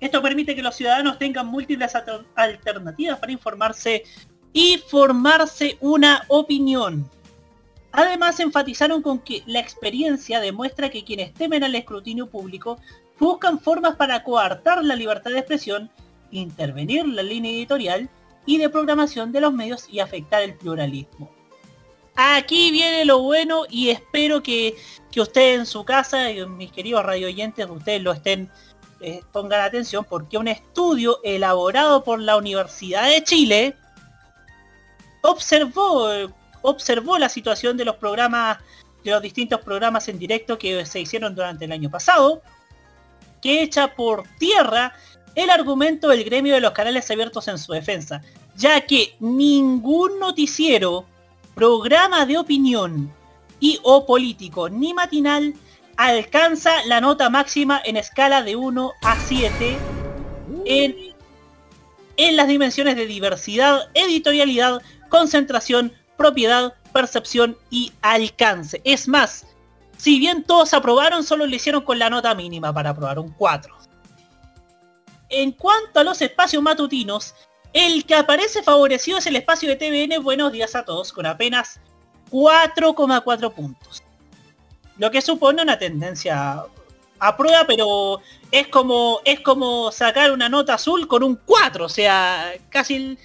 Esto 0.00 0.22
permite 0.22 0.54
que 0.54 0.62
los 0.62 0.76
ciudadanos 0.76 1.18
tengan 1.18 1.46
múltiples 1.46 1.94
alter- 1.94 2.24
alternativas 2.34 3.18
para 3.18 3.32
informarse 3.32 4.04
y 4.52 4.78
formarse 4.88 5.76
una 5.80 6.24
opinión. 6.28 7.08
Además, 7.92 8.38
enfatizaron 8.38 9.02
con 9.02 9.18
que 9.20 9.42
la 9.46 9.60
experiencia 9.60 10.40
demuestra 10.40 10.90
que 10.90 11.04
quienes 11.04 11.32
temen 11.34 11.64
al 11.64 11.74
escrutinio 11.74 12.28
público 12.28 12.78
buscan 13.18 13.58
formas 13.58 13.96
para 13.96 14.22
coartar 14.22 14.84
la 14.84 14.94
libertad 14.96 15.30
de 15.30 15.38
expresión, 15.38 15.90
intervenir 16.30 17.06
la 17.06 17.22
línea 17.22 17.52
editorial 17.52 18.08
y 18.46 18.58
de 18.58 18.68
programación 18.68 19.32
de 19.32 19.40
los 19.40 19.52
medios 19.52 19.86
y 19.90 20.00
afectar 20.00 20.42
el 20.42 20.54
pluralismo. 20.54 21.30
Aquí 22.16 22.72
viene 22.72 23.04
lo 23.04 23.20
bueno 23.20 23.64
y 23.68 23.90
espero 23.90 24.42
que, 24.42 24.74
que 25.12 25.20
ustedes 25.20 25.60
en 25.60 25.66
su 25.66 25.84
casa 25.84 26.28
mis 26.48 26.72
queridos 26.72 27.04
radio 27.04 27.28
oyentes, 27.28 27.66
ustedes 27.68 28.02
lo 28.02 28.12
estén, 28.12 28.50
eh, 29.00 29.20
pongan 29.30 29.60
atención 29.60 30.04
porque 30.04 30.36
un 30.36 30.48
estudio 30.48 31.20
elaborado 31.22 32.02
por 32.02 32.20
la 32.20 32.36
Universidad 32.36 33.08
de 33.08 33.22
Chile 33.22 33.76
observó, 35.22 36.08
observó 36.62 37.18
la 37.18 37.28
situación 37.28 37.76
de 37.76 37.84
los 37.84 37.96
programas, 37.96 38.58
de 39.04 39.12
los 39.12 39.22
distintos 39.22 39.60
programas 39.60 40.08
en 40.08 40.18
directo 40.18 40.58
que 40.58 40.84
se 40.86 41.00
hicieron 41.00 41.34
durante 41.34 41.66
el 41.66 41.72
año 41.72 41.90
pasado, 41.90 42.42
que 43.40 43.62
echa 43.62 43.94
por 43.94 44.24
tierra 44.38 44.94
el 45.34 45.50
argumento 45.50 46.08
del 46.08 46.24
gremio 46.24 46.54
de 46.54 46.60
los 46.60 46.72
canales 46.72 47.10
abiertos 47.10 47.48
en 47.48 47.58
su 47.58 47.72
defensa, 47.72 48.22
ya 48.56 48.80
que 48.80 49.14
ningún 49.20 50.18
noticiero, 50.18 51.04
programa 51.54 52.26
de 52.26 52.38
opinión 52.38 53.12
y 53.60 53.78
o 53.82 54.06
político 54.06 54.68
ni 54.68 54.94
matinal 54.94 55.54
alcanza 55.96 56.84
la 56.86 57.00
nota 57.00 57.28
máxima 57.30 57.82
en 57.84 57.96
escala 57.96 58.42
de 58.42 58.54
1 58.54 58.92
a 59.02 59.16
7 59.16 59.76
en, 60.64 60.96
en 62.16 62.36
las 62.36 62.48
dimensiones 62.48 62.96
de 62.96 63.06
diversidad, 63.06 63.90
editorialidad, 63.94 64.80
concentración, 65.08 65.92
propiedad, 66.16 66.74
percepción 66.92 67.56
y 67.70 67.92
alcance. 68.02 68.80
Es 68.84 69.08
más, 69.08 69.46
si 69.98 70.18
bien 70.18 70.44
todos 70.44 70.72
aprobaron, 70.72 71.24
solo 71.24 71.46
lo 71.46 71.54
hicieron 71.54 71.82
con 71.82 71.98
la 71.98 72.08
nota 72.08 72.34
mínima 72.34 72.72
para 72.72 72.90
aprobar, 72.90 73.18
un 73.18 73.32
4. 73.32 73.76
En 75.28 75.52
cuanto 75.52 76.00
a 76.00 76.04
los 76.04 76.22
espacios 76.22 76.62
matutinos, 76.62 77.34
el 77.72 78.06
que 78.06 78.14
aparece 78.14 78.62
favorecido 78.62 79.18
es 79.18 79.26
el 79.26 79.36
espacio 79.36 79.68
de 79.68 79.76
TVN 79.76 80.22
Buenos 80.22 80.52
Días 80.52 80.74
a 80.74 80.84
Todos, 80.84 81.12
con 81.12 81.26
apenas 81.26 81.80
4,4 82.30 83.52
puntos. 83.52 84.02
Lo 84.96 85.10
que 85.10 85.20
supone 85.20 85.62
una 85.62 85.78
tendencia 85.78 86.64
a 87.18 87.36
prueba, 87.36 87.64
pero 87.66 88.20
es 88.52 88.68
como 88.68 89.20
es 89.24 89.40
como 89.40 89.90
sacar 89.92 90.30
una 90.30 90.48
nota 90.48 90.74
azul 90.74 91.08
con 91.08 91.22
un 91.24 91.36
4, 91.36 91.84
o 91.84 91.88
sea, 91.88 92.52
casi 92.70 93.18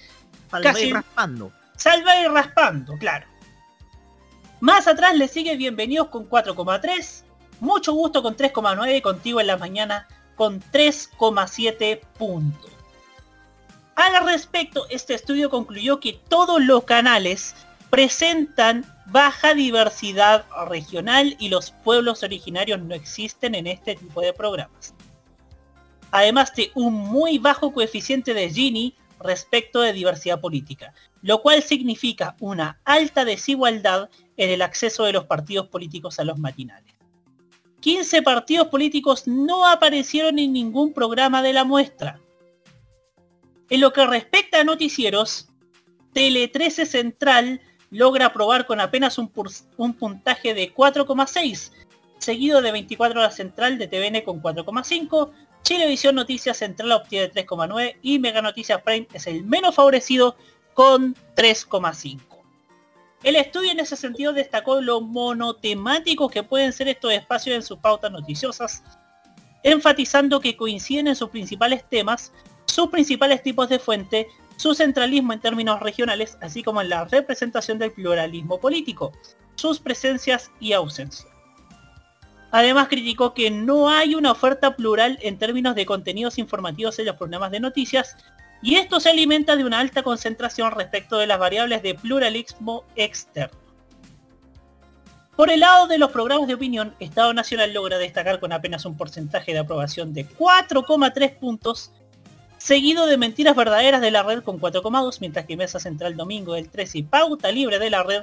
Salva 0.50 0.72
casi 0.72 0.86
y 0.86 0.92
raspando. 0.92 1.52
salva 1.76 2.20
y 2.20 2.26
raspando, 2.26 2.96
claro. 2.98 3.26
Más 4.64 4.86
atrás 4.86 5.14
le 5.14 5.28
sigue 5.28 5.58
Bienvenidos 5.58 6.08
con 6.08 6.26
4,3, 6.26 7.24
Mucho 7.60 7.92
Gusto 7.92 8.22
con 8.22 8.34
3,9 8.34 8.96
y 8.96 9.02
Contigo 9.02 9.38
en 9.38 9.48
la 9.48 9.58
Mañana 9.58 10.08
con 10.36 10.58
3,7 10.58 12.00
puntos. 12.18 12.72
Al 13.94 14.24
respecto, 14.24 14.86
este 14.88 15.12
estudio 15.12 15.50
concluyó 15.50 16.00
que 16.00 16.18
todos 16.30 16.64
los 16.64 16.84
canales 16.84 17.54
presentan 17.90 18.86
baja 19.04 19.52
diversidad 19.52 20.46
regional 20.66 21.36
y 21.38 21.50
los 21.50 21.70
pueblos 21.70 22.22
originarios 22.22 22.80
no 22.80 22.94
existen 22.94 23.54
en 23.54 23.66
este 23.66 23.96
tipo 23.96 24.22
de 24.22 24.32
programas. 24.32 24.94
Además 26.10 26.54
de 26.54 26.70
un 26.74 26.94
muy 26.94 27.36
bajo 27.36 27.70
coeficiente 27.74 28.32
de 28.32 28.48
Gini 28.48 28.96
respecto 29.20 29.82
de 29.82 29.92
diversidad 29.92 30.40
política, 30.40 30.94
lo 31.20 31.42
cual 31.42 31.62
significa 31.62 32.34
una 32.40 32.80
alta 32.84 33.26
desigualdad 33.26 34.08
en 34.36 34.50
el 34.50 34.62
acceso 34.62 35.04
de 35.04 35.12
los 35.12 35.24
partidos 35.24 35.68
políticos 35.68 36.18
a 36.18 36.24
los 36.24 36.38
matinales. 36.38 36.94
15 37.80 38.22
partidos 38.22 38.68
políticos 38.68 39.26
no 39.26 39.66
aparecieron 39.66 40.38
en 40.38 40.52
ningún 40.52 40.92
programa 40.92 41.42
de 41.42 41.52
la 41.52 41.64
muestra. 41.64 42.18
En 43.68 43.80
lo 43.80 43.92
que 43.92 44.06
respecta 44.06 44.60
a 44.60 44.64
noticieros, 44.64 45.48
Tele 46.12 46.48
13 46.48 46.86
Central 46.86 47.60
logra 47.90 48.26
aprobar 48.26 48.66
con 48.66 48.80
apenas 48.80 49.18
un, 49.18 49.30
un 49.76 49.94
puntaje 49.94 50.54
de 50.54 50.74
4,6, 50.74 51.72
seguido 52.18 52.62
de 52.62 52.72
24 52.72 53.20
horas 53.20 53.36
Central 53.36 53.78
de 53.78 53.86
TVN 53.86 54.22
con 54.22 54.42
4,5, 54.42 55.30
Chilevisión 55.62 56.14
Noticias 56.14 56.58
Central 56.58 56.92
obtiene 56.92 57.32
3,9 57.32 57.96
y 58.02 58.18
Mega 58.18 58.42
Noticias 58.42 58.82
Prime 58.82 59.08
es 59.12 59.26
el 59.26 59.44
menos 59.44 59.74
favorecido 59.74 60.36
con 60.74 61.14
3,5. 61.36 62.33
El 63.24 63.36
estudio 63.36 63.72
en 63.72 63.80
ese 63.80 63.96
sentido 63.96 64.34
destacó 64.34 64.82
lo 64.82 65.00
monotemáticos 65.00 66.30
que 66.30 66.42
pueden 66.42 66.74
ser 66.74 66.88
estos 66.88 67.10
espacios 67.10 67.56
en 67.56 67.62
sus 67.62 67.78
pautas 67.78 68.12
noticiosas, 68.12 68.84
enfatizando 69.62 70.40
que 70.40 70.58
coinciden 70.58 71.08
en 71.08 71.16
sus 71.16 71.30
principales 71.30 71.88
temas, 71.88 72.34
sus 72.66 72.90
principales 72.90 73.42
tipos 73.42 73.70
de 73.70 73.78
fuente, 73.78 74.28
su 74.58 74.74
centralismo 74.74 75.32
en 75.32 75.40
términos 75.40 75.80
regionales, 75.80 76.36
así 76.42 76.62
como 76.62 76.82
en 76.82 76.90
la 76.90 77.06
representación 77.06 77.78
del 77.78 77.92
pluralismo 77.92 78.60
político, 78.60 79.10
sus 79.54 79.80
presencias 79.80 80.50
y 80.60 80.74
ausencias. 80.74 81.26
Además 82.50 82.88
criticó 82.88 83.32
que 83.32 83.50
no 83.50 83.88
hay 83.88 84.14
una 84.14 84.32
oferta 84.32 84.76
plural 84.76 85.18
en 85.22 85.38
términos 85.38 85.74
de 85.74 85.86
contenidos 85.86 86.38
informativos 86.38 86.98
en 86.98 87.06
los 87.06 87.16
programas 87.16 87.50
de 87.52 87.60
noticias 87.60 88.16
y 88.64 88.76
esto 88.76 88.98
se 88.98 89.10
alimenta 89.10 89.56
de 89.56 89.64
una 89.64 89.78
alta 89.78 90.02
concentración 90.02 90.72
respecto 90.72 91.18
de 91.18 91.26
las 91.26 91.38
variables 91.38 91.82
de 91.82 91.94
pluralismo 91.94 92.84
externo. 92.96 93.58
Por 95.36 95.50
el 95.50 95.60
lado 95.60 95.86
de 95.86 95.98
los 95.98 96.10
programas 96.10 96.48
de 96.48 96.54
opinión, 96.54 96.94
Estado 96.98 97.34
Nacional 97.34 97.74
logra 97.74 97.98
destacar 97.98 98.40
con 98.40 98.54
apenas 98.54 98.86
un 98.86 98.96
porcentaje 98.96 99.52
de 99.52 99.58
aprobación 99.58 100.14
de 100.14 100.26
4,3 100.26 101.38
puntos, 101.38 101.92
seguido 102.56 103.04
de 103.06 103.18
Mentiras 103.18 103.54
Verdaderas 103.54 104.00
de 104.00 104.10
la 104.10 104.22
Red 104.22 104.42
con 104.42 104.58
4,2, 104.58 105.18
mientras 105.20 105.44
que 105.44 105.58
Mesa 105.58 105.78
Central 105.78 106.16
Domingo 106.16 106.54
del 106.54 106.70
13 106.70 106.98
y 106.98 107.02
Pauta 107.02 107.52
Libre 107.52 107.78
de 107.78 107.90
la 107.90 108.02
Red 108.02 108.22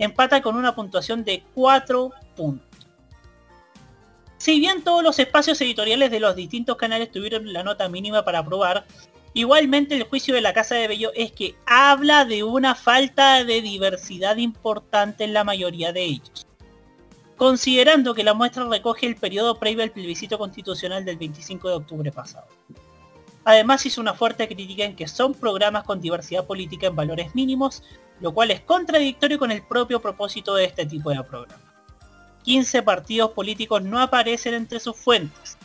empata 0.00 0.42
con 0.42 0.56
una 0.56 0.74
puntuación 0.74 1.22
de 1.22 1.44
4 1.54 2.10
puntos. 2.34 2.88
Si 4.38 4.58
bien 4.58 4.82
todos 4.82 5.04
los 5.04 5.16
espacios 5.20 5.60
editoriales 5.60 6.10
de 6.10 6.18
los 6.18 6.34
distintos 6.34 6.76
canales 6.76 7.12
tuvieron 7.12 7.52
la 7.52 7.62
nota 7.62 7.88
mínima 7.88 8.24
para 8.24 8.40
aprobar, 8.40 8.84
igualmente 9.36 9.94
el 9.94 10.04
juicio 10.04 10.34
de 10.34 10.40
la 10.40 10.54
Casa 10.54 10.76
de 10.76 10.88
Bello 10.88 11.10
es 11.14 11.30
que 11.30 11.54
habla 11.66 12.24
de 12.24 12.42
una 12.42 12.74
falta 12.74 13.44
de 13.44 13.60
diversidad 13.60 14.38
importante 14.38 15.24
en 15.24 15.34
la 15.34 15.44
mayoría 15.44 15.92
de 15.92 16.04
ellos. 16.04 16.46
Considerando 17.36 18.14
que 18.14 18.24
la 18.24 18.32
muestra 18.32 18.64
recoge 18.64 19.06
el 19.06 19.16
periodo 19.16 19.58
previo 19.58 19.84
al 19.84 19.90
plebiscito 19.90 20.38
constitucional 20.38 21.04
del 21.04 21.18
25 21.18 21.68
de 21.68 21.74
octubre 21.74 22.10
pasado. 22.10 22.46
Además 23.44 23.84
hizo 23.84 24.00
una 24.00 24.14
fuerte 24.14 24.48
crítica 24.48 24.84
en 24.84 24.96
que 24.96 25.06
son 25.06 25.34
programas 25.34 25.84
con 25.84 26.00
diversidad 26.00 26.46
política 26.46 26.86
en 26.86 26.96
valores 26.96 27.34
mínimos, 27.34 27.82
lo 28.20 28.32
cual 28.32 28.50
es 28.52 28.62
contradictorio 28.62 29.38
con 29.38 29.52
el 29.52 29.62
propio 29.62 30.00
propósito 30.00 30.54
de 30.54 30.64
este 30.64 30.86
tipo 30.86 31.10
de 31.10 31.22
programa. 31.22 31.62
15 32.44 32.82
partidos 32.82 33.32
políticos 33.32 33.82
no 33.82 34.00
aparecen 34.00 34.54
entre 34.54 34.80
sus 34.80 34.96
fuentes. 34.96 35.58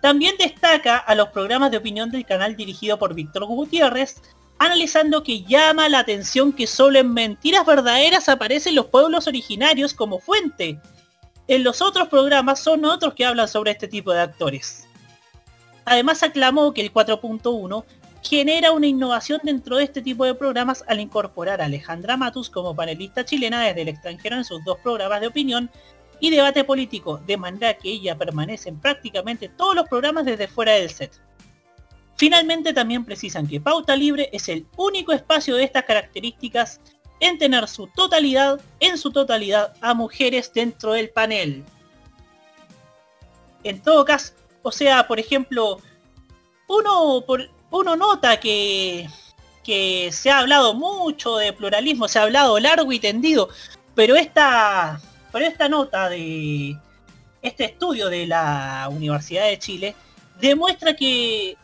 También 0.00 0.36
destaca 0.38 0.98
a 0.98 1.14
los 1.14 1.28
programas 1.28 1.70
de 1.70 1.78
opinión 1.78 2.10
del 2.10 2.24
canal 2.24 2.56
dirigido 2.56 2.98
por 2.98 3.14
Víctor 3.14 3.44
Gutiérrez, 3.46 4.20
analizando 4.58 5.22
que 5.22 5.42
llama 5.42 5.88
la 5.88 6.00
atención 6.00 6.52
que 6.52 6.66
solo 6.66 6.98
en 6.98 7.12
Mentiras 7.12 7.66
Verdaderas 7.66 8.28
aparecen 8.28 8.74
los 8.74 8.86
pueblos 8.86 9.26
originarios 9.26 9.94
como 9.94 10.18
fuente. 10.18 10.80
En 11.48 11.62
los 11.62 11.82
otros 11.82 12.08
programas 12.08 12.60
son 12.60 12.84
otros 12.84 13.14
que 13.14 13.24
hablan 13.24 13.48
sobre 13.48 13.72
este 13.72 13.88
tipo 13.88 14.12
de 14.12 14.20
actores. 14.20 14.86
Además 15.84 16.22
aclamó 16.22 16.72
que 16.74 16.80
el 16.80 16.92
4.1 16.92 17.84
genera 18.22 18.72
una 18.72 18.88
innovación 18.88 19.40
dentro 19.44 19.76
de 19.76 19.84
este 19.84 20.02
tipo 20.02 20.24
de 20.24 20.34
programas 20.34 20.84
al 20.88 20.98
incorporar 20.98 21.60
a 21.60 21.66
Alejandra 21.66 22.16
Matus 22.16 22.50
como 22.50 22.74
panelista 22.74 23.24
chilena 23.24 23.62
desde 23.62 23.82
el 23.82 23.88
extranjero 23.88 24.36
en 24.36 24.44
sus 24.44 24.64
dos 24.64 24.78
programas 24.82 25.20
de 25.20 25.28
opinión 25.28 25.70
y 26.20 26.30
debate 26.30 26.64
político, 26.64 27.20
de 27.26 27.36
manera 27.36 27.74
que 27.74 27.90
ella 27.90 28.16
permanece 28.16 28.68
en 28.68 28.80
prácticamente 28.80 29.48
todos 29.48 29.74
los 29.74 29.88
programas 29.88 30.24
desde 30.24 30.48
fuera 30.48 30.72
del 30.72 30.90
set. 30.90 31.20
Finalmente 32.16 32.72
también 32.72 33.04
precisan 33.04 33.46
que 33.46 33.60
Pauta 33.60 33.94
Libre 33.94 34.30
es 34.32 34.48
el 34.48 34.66
único 34.76 35.12
espacio 35.12 35.54
de 35.56 35.64
estas 35.64 35.84
características 35.84 36.80
en 37.20 37.38
tener 37.38 37.68
su 37.68 37.86
totalidad, 37.88 38.60
en 38.80 38.98
su 38.98 39.10
totalidad, 39.10 39.74
a 39.80 39.94
mujeres 39.94 40.52
dentro 40.52 40.92
del 40.92 41.10
panel. 41.10 41.64
En 43.64 43.82
todo 43.82 44.04
caso, 44.04 44.32
o 44.62 44.72
sea, 44.72 45.06
por 45.06 45.18
ejemplo, 45.20 45.80
uno, 46.68 47.22
por, 47.26 47.48
uno 47.70 47.96
nota 47.96 48.40
que, 48.40 49.08
que 49.62 50.10
se 50.12 50.30
ha 50.30 50.38
hablado 50.38 50.74
mucho 50.74 51.36
de 51.36 51.52
pluralismo, 51.52 52.08
se 52.08 52.18
ha 52.18 52.22
hablado 52.22 52.58
largo 52.58 52.92
y 52.92 52.98
tendido, 52.98 53.48
Pero 53.94 54.14
esta, 54.14 55.00
pero 55.32 55.46
esta 55.46 55.68
nota 55.68 56.08
de 56.08 56.76
este 57.42 57.64
estudio 57.64 58.08
de 58.08 58.26
la 58.26 58.88
Universidad 58.90 59.46
de 59.46 59.58
Chile 59.58 59.94
demuestra 60.40 60.94
que 60.94 61.56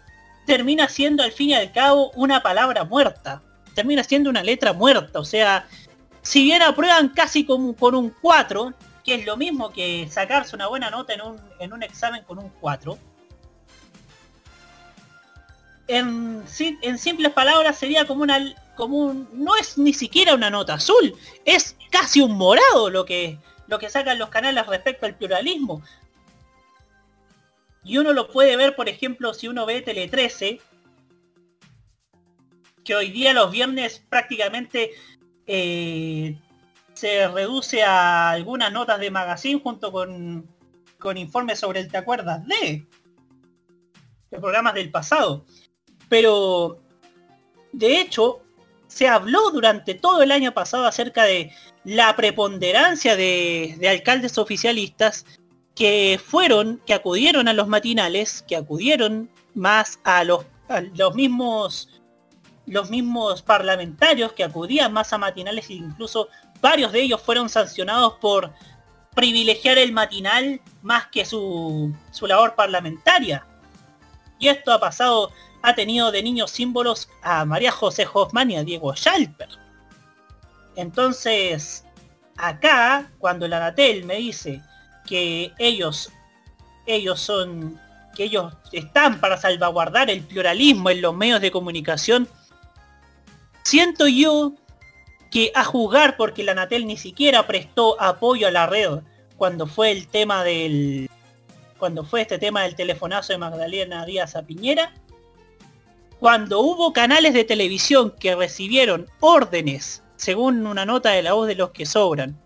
termina 0.47 0.89
siendo 0.89 1.23
al 1.23 1.33
fin 1.33 1.51
y 1.51 1.55
al 1.55 1.73
cabo 1.73 2.11
una 2.15 2.43
palabra 2.43 2.85
muerta. 2.85 3.43
Termina 3.75 4.05
siendo 4.05 4.31
una 4.31 4.43
letra 4.43 4.73
muerta. 4.73 5.19
O 5.21 5.25
sea, 5.25 5.67
si 6.23 6.45
bien 6.45 6.63
aprueban 6.63 7.09
casi 7.11 7.45
como 7.45 7.75
con 7.75 7.95
un 7.95 8.11
4, 8.21 8.73
que 9.05 9.15
es 9.17 9.27
lo 9.27 9.37
mismo 9.37 9.71
que 9.71 10.09
sacarse 10.11 10.55
una 10.55 10.69
buena 10.69 10.91
nota 10.91 11.15
en 11.15 11.23
un, 11.23 11.41
en 11.59 11.73
un 11.73 11.83
examen 11.83 12.23
con 12.25 12.39
un 12.39 12.51
4, 12.61 12.99
en, 15.89 16.43
en 16.83 16.99
simples 16.99 17.33
palabras 17.33 17.77
sería 17.77 18.07
como 18.07 18.23
una 18.23 18.39
como 18.77 18.99
un, 18.99 19.29
no 19.35 19.55
es 19.57 19.77
ni 19.77 19.93
siquiera 19.93 20.35
una 20.35 20.49
nota 20.49 20.75
azul, 20.75 21.15
es 21.45 21.77
casi 21.91 22.21
un 22.21 22.33
morado 22.33 22.89
lo 22.89 23.05
que 23.05 23.39
lo 23.73 23.79
que 23.79 23.89
sacan 23.89 24.19
los 24.19 24.29
canales 24.29 24.67
respecto 24.67 25.07
al 25.07 25.17
pluralismo. 25.17 25.83
Y 27.83 27.97
uno 27.97 28.13
lo 28.13 28.29
puede 28.29 28.55
ver, 28.55 28.77
por 28.77 28.87
ejemplo, 28.87 29.33
si 29.33 29.49
uno 29.49 29.65
ve 29.65 29.81
Tele 29.81 30.09
13, 30.09 30.61
que 32.85 32.95
hoy 32.95 33.11
día 33.11 33.33
los 33.33 33.51
viernes 33.51 34.05
prácticamente 34.11 34.91
eh, 35.47 36.37
se 36.93 37.27
reduce 37.29 37.83
a 37.83 38.33
algunas 38.33 38.71
notas 38.71 39.01
de 39.01 39.11
magazine 39.11 39.59
junto 39.59 39.91
con, 39.91 40.47
con 40.99 41.17
informes 41.17 41.59
sobre 41.59 41.81
el 41.81 41.91
te 41.91 41.97
acuerdas 41.97 42.47
de, 42.47 42.87
de 44.31 44.39
programas 44.39 44.75
del 44.75 44.91
pasado. 44.91 45.47
Pero 46.11 46.79
de 47.73 48.03
hecho 48.03 48.43
se 48.87 49.09
habló 49.09 49.51
durante 49.51 49.95
todo 49.95 50.23
el 50.23 50.31
año 50.31 50.53
pasado 50.53 50.85
acerca 50.85 51.25
de 51.25 51.51
la 51.85 52.15
preponderancia 52.17 53.17
de, 53.17 53.77
de 53.79 53.89
alcaldes 53.89 54.39
oficialistas 54.39 55.25
que 55.75 56.21
fueron, 56.25 56.81
que 56.87 56.95
acudieron 56.95 57.49
a 57.49 57.53
los 57.53 57.69
matinales, 57.69 58.45
que 58.47 58.57
acudieron 58.57 59.31
más 59.55 59.99
a 60.05 60.25
los, 60.25 60.45
los 60.95 61.15
mismos 61.15 61.89
los 62.67 62.91
mismos 62.91 63.43
parlamentarios 63.43 64.33
que 64.33 64.45
acudían 64.45 64.93
más 64.93 65.13
a 65.13 65.19
matinales 65.19 65.69
e 65.69 65.75
incluso 65.75 66.29
varios 66.61 66.93
de 66.93 67.03
ellos 67.03 67.21
fueron 67.21 67.49
sancionados 67.49 68.15
por 68.21 68.53
privilegiar 69.15 69.79
el 69.79 69.93
matinal 69.93 70.61
más 70.81 71.09
que 71.09 71.25
su, 71.25 71.93
su 72.13 72.27
labor 72.27 72.55
parlamentaria. 72.55 73.45
Y 74.39 74.49
esto 74.49 74.73
ha 74.73 74.81
pasado, 74.81 75.33
ha 75.61 75.75
tenido 75.75 76.11
de 76.13 76.23
niños 76.23 76.51
símbolos 76.51 77.09
a 77.23 77.45
María 77.45 77.73
José 77.73 78.07
Hoffman 78.13 78.51
y 78.51 78.57
a 78.57 78.65
Diego 78.65 78.95
Schalper. 78.95 79.49
Entonces, 80.77 81.85
acá, 82.37 83.11
cuando 83.19 83.47
el 83.47 83.53
Anatel 83.53 84.05
me 84.05 84.17
dice 84.17 84.63
que 85.07 85.53
ellos, 85.59 86.11
ellos 86.87 87.21
son, 87.21 87.81
que 88.15 88.25
ellos 88.25 88.55
están 88.73 89.21
para 89.21 89.37
salvaguardar 89.37 90.11
el 90.11 90.23
pluralismo 90.23 90.91
en 90.91 91.03
los 91.03 91.15
medios 91.15 91.41
de 91.41 91.51
comunicación, 91.51 92.29
siento 93.65 94.07
yo 94.09 94.55
que 95.31 95.51
a 95.55 95.65
jugar 95.65 96.17
porque 96.17 96.45
la 96.45 96.53
Anatel 96.53 96.87
ni 96.87 96.97
siquiera 96.97 97.47
prestó 97.47 98.01
apoyo 98.01 98.47
a 98.47 98.51
la 98.51 98.67
red 98.67 99.01
cuando 99.37 99.67
fue 99.67 99.91
el 99.91 100.07
tema 100.07 100.45
del 100.45 101.11
cuando 101.79 102.05
fue 102.05 102.21
este 102.21 102.39
tema 102.39 102.63
del 102.63 102.77
telefonazo 102.77 103.33
de 103.33 103.39
Magdalena 103.39 104.05
Díaz 104.05 104.37
a 104.37 104.43
Piñera 104.43 104.93
cuando 106.21 106.61
hubo 106.61 106.93
canales 106.93 107.35
de 107.35 107.43
televisión 107.43 108.15
que 108.21 108.37
recibieron 108.37 109.09
órdenes 109.19 110.05
según 110.23 110.65
una 110.69 110.87
nota 110.87 111.11
de 111.11 111.23
la 111.25 111.33
voz 111.33 111.49
de 111.49 111.57
los 111.57 111.71
que 111.71 111.85
sobran 111.85 112.41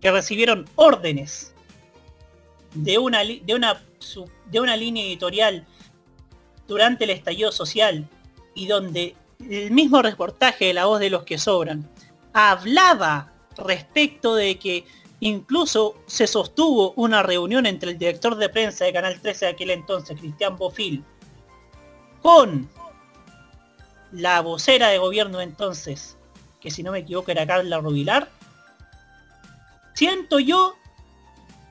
que 0.00 0.10
recibieron 0.10 0.68
órdenes 0.74 1.54
de 2.74 2.98
una 2.98 3.22
de 3.22 3.54
una 3.54 3.80
de 4.50 4.60
una 4.60 4.76
línea 4.76 5.04
editorial 5.04 5.64
durante 6.66 7.04
el 7.04 7.10
estallido 7.10 7.52
social 7.52 8.08
y 8.56 8.66
donde 8.66 9.14
el 9.48 9.70
mismo 9.70 10.02
reportaje 10.02 10.64
de 10.64 10.74
la 10.74 10.86
voz 10.86 10.98
de 10.98 11.10
los 11.10 11.22
que 11.22 11.38
sobran 11.38 11.88
hablaba 12.32 13.32
respecto 13.56 14.34
de 14.34 14.58
que 14.58 14.84
incluso 15.20 15.94
se 16.06 16.26
sostuvo 16.26 16.92
una 16.96 17.22
reunión 17.22 17.66
entre 17.66 17.92
el 17.92 17.98
director 17.98 18.34
de 18.34 18.48
prensa 18.48 18.84
de 18.84 18.92
Canal 18.92 19.20
13 19.20 19.44
de 19.44 19.50
aquel 19.52 19.70
entonces, 19.70 20.18
Cristian 20.18 20.56
Bofil, 20.56 21.04
con 22.20 22.68
la 24.10 24.40
vocera 24.40 24.88
de 24.88 24.98
gobierno 24.98 25.40
entonces, 25.40 26.15
que 26.66 26.72
si 26.72 26.82
no 26.82 26.90
me 26.90 26.98
equivoco 26.98 27.30
era 27.30 27.46
Carla 27.46 27.78
Rubilar, 27.78 28.28
siento 29.94 30.40
yo, 30.40 30.74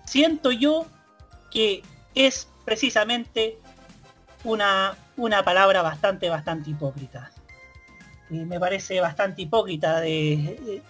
siento 0.05 0.53
yo 0.53 0.85
que 1.51 1.83
es 2.15 2.47
precisamente 2.63 3.59
una, 4.45 4.95
una 5.17 5.43
palabra 5.43 5.81
bastante, 5.81 6.29
bastante 6.29 6.69
hipócrita. 6.69 7.29
Me 8.29 8.57
parece 8.57 9.01
bastante 9.01 9.41
hipócrita 9.41 9.99
de, 9.99 10.81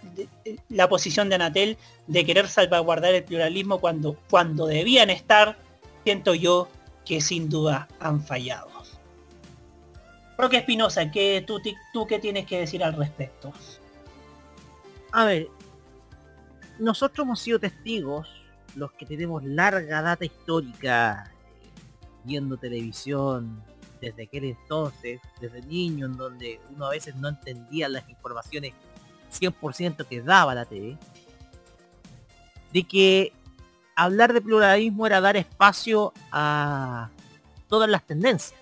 la 0.70 0.88
posición 0.88 1.28
de 1.30 1.36
Anatel 1.36 1.78
de 2.06 2.26
querer 2.28 2.48
salvaguardar 2.48 3.16
el 3.16 3.24
pluralismo 3.24 3.80
cuando, 3.80 4.20
cuando 4.30 4.68
debían 4.68 5.10
estar, 5.10 5.58
siento 6.04 6.36
yo 6.36 6.68
que 7.06 7.22
sin 7.22 7.50
duda 7.50 7.88
han 8.00 8.24
fallado. 8.24 8.70
Roque 10.38 10.58
Espinosa, 10.58 11.10
¿qué, 11.10 11.44
tú, 11.48 11.60
¿tú 11.92 12.06
qué 12.06 12.20
tienes 12.20 12.46
que 12.46 12.60
decir 12.60 12.84
al 12.84 12.94
respecto? 12.94 13.52
A 15.18 15.24
ver, 15.24 15.48
nosotros 16.78 17.24
hemos 17.26 17.40
sido 17.40 17.58
testigos, 17.58 18.28
los 18.76 18.92
que 18.92 19.06
tenemos 19.06 19.46
larga 19.46 20.02
data 20.02 20.26
histórica, 20.26 21.32
eh, 21.62 21.70
viendo 22.26 22.58
televisión 22.58 23.64
desde 24.02 24.24
aquel 24.24 24.44
entonces, 24.44 25.22
desde 25.40 25.62
niño, 25.62 26.08
en 26.08 26.18
donde 26.18 26.60
uno 26.70 26.88
a 26.88 26.90
veces 26.90 27.16
no 27.16 27.30
entendía 27.30 27.88
las 27.88 28.10
informaciones 28.10 28.74
100% 29.32 30.06
que 30.06 30.22
daba 30.22 30.54
la 30.54 30.66
TV, 30.66 30.98
de 32.74 32.84
que 32.84 33.32
hablar 33.96 34.34
de 34.34 34.42
pluralismo 34.42 35.08
era 35.08 35.22
dar 35.22 35.38
espacio 35.38 36.12
a 36.30 37.10
todas 37.70 37.90
las 37.90 38.06
tendencias. 38.06 38.60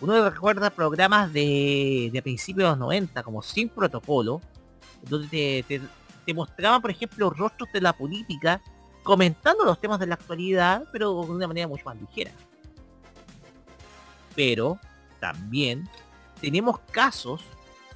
Uno 0.00 0.30
recuerda 0.30 0.70
programas 0.70 1.32
de, 1.32 2.10
de 2.12 2.22
principios 2.22 2.66
de 2.66 2.70
los 2.70 2.78
90, 2.78 3.22
como 3.22 3.42
Sin 3.42 3.68
Protocolo, 3.68 4.40
donde 5.02 5.64
te, 5.66 5.80
te- 6.24 6.34
mostraban, 6.34 6.80
por 6.82 6.90
ejemplo, 6.90 7.30
rostros 7.30 7.70
de 7.72 7.80
la 7.80 7.92
política 7.92 8.60
comentando 9.02 9.64
los 9.64 9.80
temas 9.80 9.98
de 9.98 10.06
la 10.06 10.14
actualidad, 10.14 10.84
pero 10.92 11.24
de 11.24 11.32
una 11.32 11.48
manera 11.48 11.66
mucho 11.66 11.84
más 11.86 11.96
ligera. 12.00 12.30
Pero 14.36 14.78
también 15.20 15.88
tenemos 16.40 16.78
casos 16.92 17.42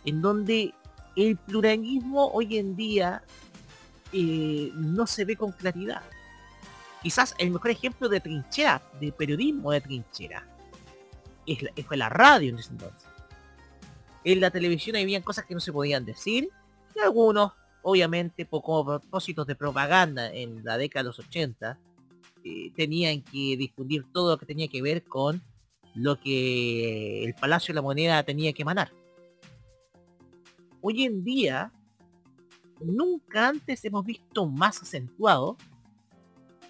en 0.04 0.22
donde 0.22 0.74
el 1.14 1.36
pluralismo 1.36 2.28
hoy 2.32 2.56
en 2.56 2.74
día 2.74 3.22
eh, 4.12 4.70
no 4.74 5.06
se 5.06 5.24
ve 5.24 5.36
con 5.36 5.52
claridad. 5.52 6.02
Quizás 7.02 7.34
el 7.38 7.50
mejor 7.50 7.70
ejemplo 7.70 8.08
de 8.08 8.20
trinchera, 8.20 8.80
de 9.00 9.12
periodismo 9.12 9.70
de 9.72 9.80
trinchera, 9.82 10.46
es 11.46 11.62
la- 11.62 11.72
fue 11.86 11.96
la 11.96 12.08
radio 12.08 12.50
en 12.50 12.58
ese 12.58 12.70
entonces. 12.72 13.08
En 14.24 14.40
la 14.40 14.50
televisión 14.50 14.96
habían 14.96 15.22
cosas 15.22 15.44
que 15.46 15.54
no 15.54 15.60
se 15.60 15.72
podían 15.72 16.04
decir 16.04 16.48
y 16.94 16.98
algunos, 17.00 17.52
obviamente, 17.82 18.46
por 18.46 18.62
como 18.62 18.84
propósitos 19.00 19.46
de 19.46 19.54
propaganda 19.56 20.32
en 20.32 20.64
la 20.64 20.76
década 20.78 21.02
de 21.02 21.06
los 21.08 21.18
80, 21.18 21.78
eh, 22.44 22.70
tenían 22.76 23.22
que 23.22 23.56
difundir 23.56 24.04
todo 24.12 24.32
lo 24.32 24.38
que 24.38 24.46
tenía 24.46 24.68
que 24.68 24.82
ver 24.82 25.02
con 25.04 25.42
lo 25.94 26.18
que 26.20 27.24
el 27.24 27.34
Palacio 27.34 27.72
de 27.72 27.76
la 27.76 27.82
Moneda 27.82 28.22
tenía 28.22 28.52
que 28.52 28.62
emanar. 28.62 28.90
Hoy 30.80 31.04
en 31.04 31.22
día, 31.24 31.72
nunca 32.80 33.48
antes 33.48 33.84
hemos 33.84 34.04
visto 34.04 34.46
más 34.46 34.82
acentuado 34.82 35.56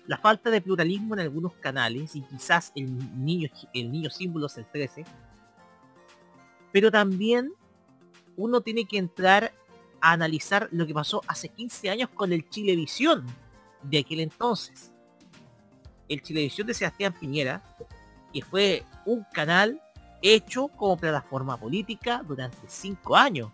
la 0.07 0.19
falta 0.19 0.51
de 0.51 0.61
pluralismo 0.61 1.15
en 1.15 1.21
algunos 1.21 1.55
canales 1.55 2.17
y 2.17 2.23
quizás 2.23 2.73
el 2.75 3.25
niño, 3.25 3.49
el 3.73 3.93
niño 3.93 4.11
símbolo 4.11 4.47
es 4.47 4.59
el 4.59 4.67
13. 4.67 5.05
Pero 6.73 6.91
también 6.91 7.53
uno 8.37 8.61
tiene 8.61 8.85
que 8.85 8.99
entrar 8.99 9.53
a 10.01 10.13
analizar 10.13 10.69
lo 10.73 10.87
que 10.87 10.95
pasó 10.95 11.23
hace 11.29 11.49
15 11.49 11.91
años 11.91 12.11
con 12.11 12.33
el 12.33 12.49
Chilevisión 12.49 13.25
de 13.83 13.99
aquel 13.99 14.21
entonces. 14.21 14.93
El 16.09 16.23
Chilevisión 16.23 16.67
de 16.67 16.75
Sebastián 16.75 17.15
Piñera, 17.19 17.63
que 18.33 18.43
fue 18.43 18.85
un 19.07 19.25
canal 19.33 19.81
hecho 20.21 20.69
como 20.69 20.97
plataforma 20.97 21.59
política 21.59 22.23
durante 22.27 22.59
5 22.67 23.17
años, 23.17 23.51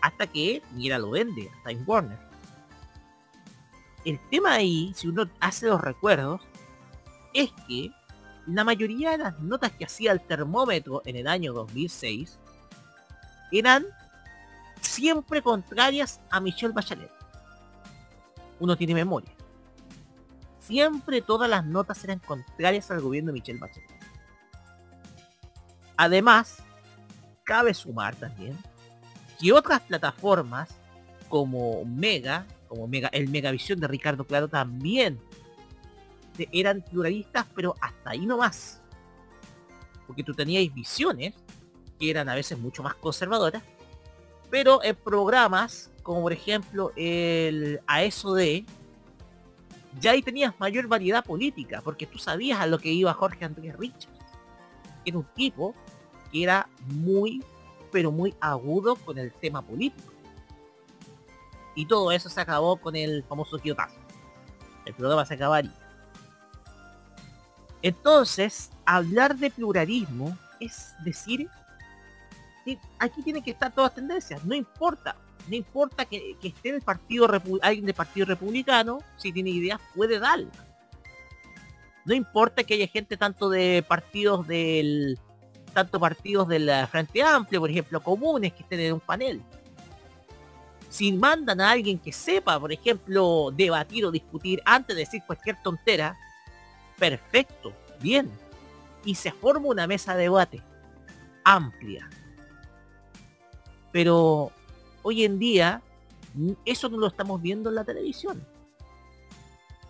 hasta 0.00 0.26
que 0.26 0.62
Piñera 0.70 0.98
lo 0.98 1.10
vende 1.10 1.48
a 1.48 1.68
Time 1.68 1.82
Warner. 1.84 2.31
El 4.04 4.18
tema 4.30 4.54
ahí, 4.54 4.92
si 4.94 5.08
uno 5.08 5.30
hace 5.40 5.66
los 5.66 5.80
recuerdos, 5.80 6.40
es 7.34 7.50
que 7.66 7.92
la 8.46 8.64
mayoría 8.64 9.12
de 9.12 9.18
las 9.18 9.38
notas 9.40 9.72
que 9.72 9.84
hacía 9.84 10.12
el 10.12 10.20
termómetro 10.20 11.02
en 11.04 11.16
el 11.16 11.28
año 11.28 11.52
2006 11.52 12.38
eran 13.52 13.86
siempre 14.80 15.42
contrarias 15.42 16.20
a 16.30 16.40
Michelle 16.40 16.72
Bachelet. 16.72 17.10
Uno 18.58 18.76
tiene 18.76 18.94
memoria. 18.94 19.32
Siempre 20.58 21.22
todas 21.22 21.48
las 21.48 21.64
notas 21.64 22.02
eran 22.04 22.18
contrarias 22.18 22.90
al 22.90 23.00
gobierno 23.00 23.28
de 23.28 23.34
Michelle 23.34 23.58
Bachelet. 23.58 23.90
Además, 25.96 26.58
cabe 27.44 27.74
sumar 27.74 28.16
también 28.16 28.58
que 29.40 29.52
otras 29.52 29.80
plataformas 29.82 30.70
como 31.28 31.84
Mega, 31.84 32.46
como 32.72 32.88
Mega, 32.88 33.08
el 33.12 33.28
Megavisión 33.28 33.78
de 33.78 33.86
Ricardo 33.86 34.24
Claro 34.24 34.48
también 34.48 35.20
de- 36.38 36.48
eran 36.52 36.80
pluralistas, 36.80 37.44
pero 37.54 37.74
hasta 37.82 38.12
ahí 38.12 38.24
no 38.24 38.38
más. 38.38 38.80
Porque 40.06 40.22
tú 40.24 40.32
teníais 40.32 40.72
visiones 40.72 41.34
que 42.00 42.08
eran 42.08 42.30
a 42.30 42.34
veces 42.34 42.58
mucho 42.58 42.82
más 42.82 42.94
conservadoras, 42.94 43.62
pero 44.48 44.82
en 44.82 44.96
programas 44.96 45.90
como 46.02 46.22
por 46.22 46.32
ejemplo 46.32 46.92
el 46.96 47.78
ASOD, 47.86 48.64
ya 50.00 50.12
ahí 50.12 50.22
tenías 50.22 50.58
mayor 50.58 50.86
variedad 50.86 51.22
política, 51.22 51.82
porque 51.84 52.06
tú 52.06 52.16
sabías 52.16 52.58
a 52.58 52.66
lo 52.66 52.78
que 52.78 52.90
iba 52.90 53.12
Jorge 53.12 53.44
Andrés 53.44 53.76
Richards. 53.76 54.08
Era 55.04 55.18
un 55.18 55.26
tipo 55.34 55.74
que 56.32 56.42
era 56.42 56.66
muy, 56.86 57.44
pero 57.90 58.10
muy 58.10 58.34
agudo 58.40 58.96
con 58.96 59.18
el 59.18 59.30
tema 59.30 59.60
político. 59.60 60.11
Y 61.74 61.86
todo 61.86 62.12
eso 62.12 62.28
se 62.28 62.40
acabó 62.40 62.76
con 62.76 62.96
el 62.96 63.24
famoso 63.24 63.58
Kiotazo. 63.58 63.96
El 64.84 64.94
programa 64.94 65.24
se 65.24 65.34
acabaría. 65.34 65.72
Entonces, 67.82 68.70
hablar 68.84 69.36
de 69.36 69.50
pluralismo 69.50 70.36
es 70.60 70.94
decir, 71.04 71.48
aquí 72.98 73.22
tiene 73.22 73.42
que 73.42 73.50
estar 73.50 73.72
todas 73.72 73.94
tendencias, 73.94 74.44
no 74.44 74.54
importa, 74.54 75.16
no 75.48 75.56
importa 75.56 76.04
que, 76.04 76.36
esté 76.42 76.68
en 76.68 76.76
el 76.76 76.82
partido 76.82 77.28
alguien 77.62 77.86
del 77.86 77.94
partido 77.94 78.26
republicano, 78.26 78.98
si 79.16 79.32
tiene 79.32 79.50
ideas 79.50 79.80
puede 79.94 80.18
dar. 80.18 80.40
No 82.04 82.14
importa 82.14 82.64
que 82.64 82.74
haya 82.74 82.86
gente 82.86 83.16
tanto 83.16 83.48
de 83.48 83.84
partidos 83.86 84.46
del 84.46 85.18
tanto 85.72 85.98
partidos 85.98 86.48
del 86.48 86.70
Frente 86.88 87.22
Amplio, 87.22 87.60
por 87.60 87.70
ejemplo, 87.70 88.02
comunes 88.02 88.52
que 88.52 88.62
estén 88.62 88.80
en 88.80 88.92
un 88.94 89.00
panel. 89.00 89.42
Si 90.92 91.10
mandan 91.10 91.58
a 91.62 91.70
alguien 91.70 91.98
que 91.98 92.12
sepa, 92.12 92.60
por 92.60 92.70
ejemplo, 92.70 93.50
debatir 93.50 94.04
o 94.04 94.10
discutir 94.10 94.60
antes 94.66 94.94
de 94.94 95.00
decir 95.00 95.22
cualquier 95.26 95.56
tontera, 95.62 96.18
perfecto, 96.98 97.72
bien. 97.98 98.30
Y 99.02 99.14
se 99.14 99.32
forma 99.32 99.68
una 99.68 99.86
mesa 99.86 100.14
de 100.14 100.24
debate 100.24 100.62
amplia. 101.44 102.10
Pero 103.90 104.52
hoy 105.00 105.24
en 105.24 105.38
día 105.38 105.80
eso 106.66 106.90
no 106.90 106.98
lo 106.98 107.06
estamos 107.06 107.40
viendo 107.40 107.70
en 107.70 107.76
la 107.76 107.84
televisión. 107.84 108.46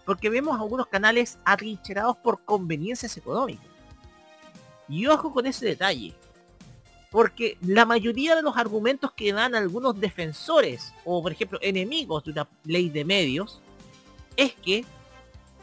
Porque 0.07 0.31
vemos 0.31 0.55
algunos 0.55 0.87
canales 0.87 1.37
atrincherados 1.45 2.17
por 2.19 2.45
conveniencias 2.45 3.17
económicas. 3.17 3.67
Y 4.89 5.09
ojo 5.09 5.33
con 5.33 5.47
ese 5.47 5.67
detalle. 5.67 6.15
Porque 7.13 7.59
la 7.61 7.85
mayoría 7.85 8.35
de 8.35 8.43
los 8.43 8.57
argumentos 8.57 9.13
que 9.13 9.33
dan 9.33 9.55
algunos 9.55 10.01
defensores 10.01 10.93
o 11.05 11.23
por 11.23 11.31
ejemplo 11.31 11.59
enemigos 11.63 12.25
de 12.25 12.33
una 12.33 12.49
ley 12.65 12.89
de 12.89 13.05
medios 13.05 13.61
es 14.37 14.55
que 14.55 14.85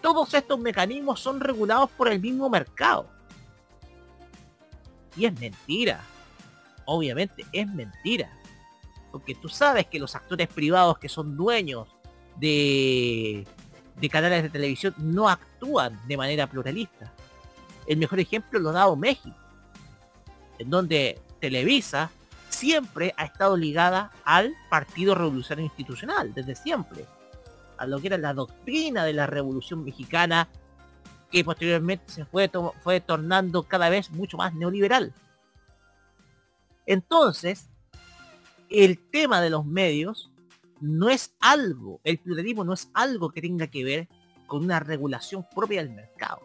todos 0.01 0.33
estos 0.33 0.59
mecanismos 0.59 1.19
son 1.19 1.39
regulados 1.39 1.89
por 1.91 2.07
el 2.07 2.21
mismo 2.21 2.49
mercado. 2.49 3.09
Y 5.17 5.25
es 5.25 5.37
mentira. 5.37 6.01
Obviamente 6.85 7.45
es 7.51 7.67
mentira. 7.67 8.31
Porque 9.11 9.35
tú 9.35 9.49
sabes 9.49 9.87
que 9.87 9.99
los 9.99 10.15
actores 10.15 10.47
privados 10.47 10.99
que 10.99 11.09
son 11.09 11.35
dueños 11.35 11.87
de, 12.37 13.45
canales 14.11 14.43
de 14.43 14.49
televisión 14.49 14.93
no 14.97 15.27
actúan 15.27 15.99
de 16.07 16.15
manera 16.15 16.47
pluralista. 16.47 17.11
El 17.87 17.97
mejor 17.97 18.19
ejemplo 18.19 18.59
lo 18.59 18.69
ha 18.69 18.73
dado 18.73 18.95
México, 18.95 19.35
en 20.59 20.69
donde 20.69 21.19
Televisa 21.39 22.11
siempre 22.49 23.13
ha 23.17 23.25
estado 23.25 23.55
ligada 23.55 24.11
al 24.23 24.53
Partido 24.69 25.15
Revolucionario 25.15 25.65
Institucional, 25.65 26.33
desde 26.33 26.55
siempre, 26.55 27.05
a 27.77 27.85
lo 27.85 27.99
que 27.99 28.07
era 28.07 28.17
la 28.17 28.33
doctrina 28.33 29.05
de 29.05 29.13
la 29.13 29.27
Revolución 29.27 29.83
Mexicana, 29.83 30.49
que 31.31 31.43
posteriormente 31.43 32.11
se 32.11 32.25
fue, 32.25 32.49
fue 32.83 32.99
tornando 32.99 33.63
cada 33.63 33.89
vez 33.89 34.09
mucho 34.09 34.37
más 34.37 34.53
neoliberal. 34.53 35.13
Entonces, 36.85 37.69
el 38.69 38.97
tema 38.97 39.41
de 39.41 39.51
los 39.51 39.65
medios 39.65 40.31
no 40.81 41.09
es 41.09 41.35
algo, 41.39 42.01
el 42.03 42.17
pluralismo 42.19 42.63
no 42.63 42.73
es 42.73 42.89
algo 42.93 43.31
que 43.31 43.41
tenga 43.41 43.67
que 43.67 43.83
ver 43.83 44.07
con 44.47 44.63
una 44.63 44.79
regulación 44.79 45.45
propia 45.55 45.83
del 45.83 45.93
mercado. 45.93 46.41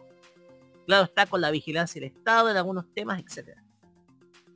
Claro 0.85 1.05
está 1.05 1.25
con 1.25 1.41
la 1.41 1.49
vigilancia 1.51 1.99
del 1.99 2.11
Estado 2.11 2.49
en 2.49 2.57
algunos 2.57 2.85
temas, 2.93 3.19
etcétera. 3.19 3.64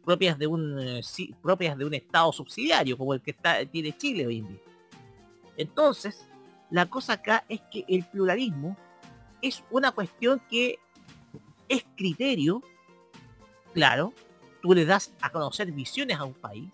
Propias 0.09 0.39
de 0.39 0.47
un 0.47 0.79
eh, 0.79 1.03
sí, 1.03 1.35
propias 1.39 1.77
de 1.77 1.85
un 1.85 1.93
Estado 1.93 2.33
subsidiario, 2.33 2.97
como 2.97 3.13
el 3.13 3.21
que 3.21 3.29
está, 3.29 3.63
tiene 3.67 3.95
Chile 3.95 4.25
hoy 4.25 4.39
en 4.39 4.47
día. 4.47 4.59
Entonces, 5.55 6.27
la 6.71 6.87
cosa 6.87 7.13
acá 7.13 7.45
es 7.47 7.61
que 7.71 7.85
el 7.87 8.03
pluralismo 8.05 8.75
es 9.39 9.63
una 9.69 9.91
cuestión 9.91 10.41
que 10.49 10.79
es 11.67 11.85
criterio, 11.95 12.63
claro, 13.71 14.11
tú 14.63 14.73
le 14.73 14.83
das 14.83 15.13
a 15.21 15.29
conocer 15.29 15.71
visiones 15.71 16.17
a 16.17 16.23
un 16.23 16.33
país, 16.33 16.71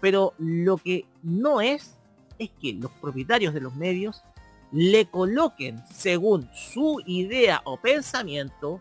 pero 0.00 0.34
lo 0.38 0.78
que 0.78 1.06
no 1.22 1.60
es 1.60 1.96
es 2.40 2.50
que 2.60 2.72
los 2.72 2.90
propietarios 2.90 3.54
de 3.54 3.60
los 3.60 3.76
medios 3.76 4.24
le 4.72 5.06
coloquen 5.06 5.80
según 5.94 6.50
su 6.52 7.00
idea 7.06 7.62
o 7.62 7.76
pensamiento 7.76 8.80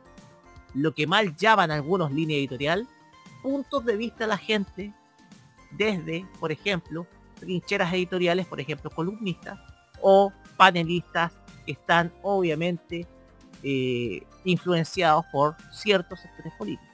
lo 0.74 0.96
que 0.96 1.06
mal 1.06 1.36
llaman 1.36 1.70
algunos 1.70 2.12
línea 2.12 2.38
editorial 2.38 2.88
puntos 3.48 3.86
de 3.86 3.96
vista 3.96 4.26
a 4.26 4.28
la 4.28 4.38
gente 4.38 4.94
desde 5.72 6.26
por 6.38 6.52
ejemplo 6.52 7.08
trincheras 7.40 7.94
editoriales 7.94 8.46
por 8.46 8.60
ejemplo 8.60 8.90
columnistas 8.90 9.58
o 10.02 10.34
panelistas 10.58 11.32
que 11.66 11.72
están 11.72 12.12
obviamente 12.24 13.08
eh, 13.64 14.22
influenciados 14.44 15.26
por 15.32 15.56
ciertos 15.72 16.20
sectores 16.20 16.52
políticos. 16.58 16.94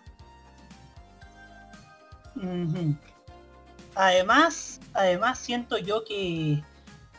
Además, 3.96 4.80
además 4.94 5.39
siento 5.39 5.80
yo 5.80 6.04
que, 6.06 6.63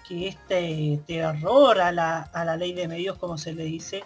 que 0.09 0.29
este 0.29 1.01
terror 1.09 1.81
a 1.81 1.90
la, 1.90 2.23
a 2.23 2.44
la 2.44 2.57
ley 2.57 2.73
de 2.73 2.87
medios, 2.87 3.18
como 3.18 3.37
se 3.37 3.53
le 3.53 3.64
dice, 3.64 4.05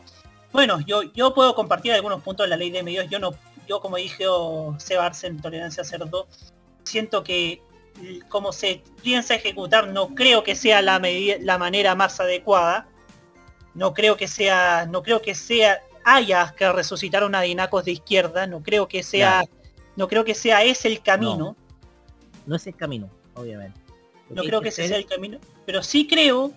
bueno, 0.53 0.81
yo, 0.81 1.03
yo 1.03 1.35
puedo 1.35 1.55
compartir 1.55 1.93
algunos 1.93 2.23
puntos 2.23 2.47
de 2.47 2.51
la 2.51 2.57
ley 2.57 2.71
de 2.71 2.83
medios, 2.83 3.09
yo 3.11 3.19
no, 3.19 3.33
yo 3.68 3.81
como 3.81 3.96
dije 3.96 4.24
Seba 4.78 5.07
Arce 5.07 5.31
Tolerancia 5.35 5.85
Cerdo, 5.85 6.26
siento 6.85 7.22
que 7.22 7.62
como 8.28 8.52
se 8.52 8.83
piensa 9.02 9.35
ejecutar, 9.35 9.88
no 9.88 10.14
creo 10.14 10.44
que 10.44 10.54
sea 10.54 10.83
la, 10.83 11.00
la 11.40 11.59
manera 11.59 11.94
más 11.94 12.20
adecuada. 12.20 12.88
No 13.74 13.92
creo 13.92 14.16
que 14.16 14.28
sea, 14.28 14.87
no 14.87 15.02
creo 15.02 15.20
que 15.20 15.35
sea, 15.35 15.83
haya 16.04 16.54
que 16.57 16.70
resucitar 16.72 17.24
una 17.24 17.40
dinacos 17.42 17.85
de 17.85 17.92
izquierda, 17.92 18.46
no 18.46 18.62
creo 18.62 18.88
que 18.88 19.02
sea, 19.02 19.44
no 19.96 20.09
creo 20.09 20.24
que 20.24 20.35
sea 20.35 20.64
ese 20.64 20.88
el 20.88 21.02
camino. 21.02 21.57
no 22.46 22.57
es 22.57 22.66
el 22.66 22.74
camino 22.74 23.11
obviamente 23.38 23.81
No 24.31 24.42
creo 24.42 24.61
que 24.61 24.68
ese 24.68 24.88
sea 24.88 24.96
el 24.96 25.07
camino, 25.07 25.38
pero 25.64 25.83
sí 25.83 26.07
creo, 26.07 26.52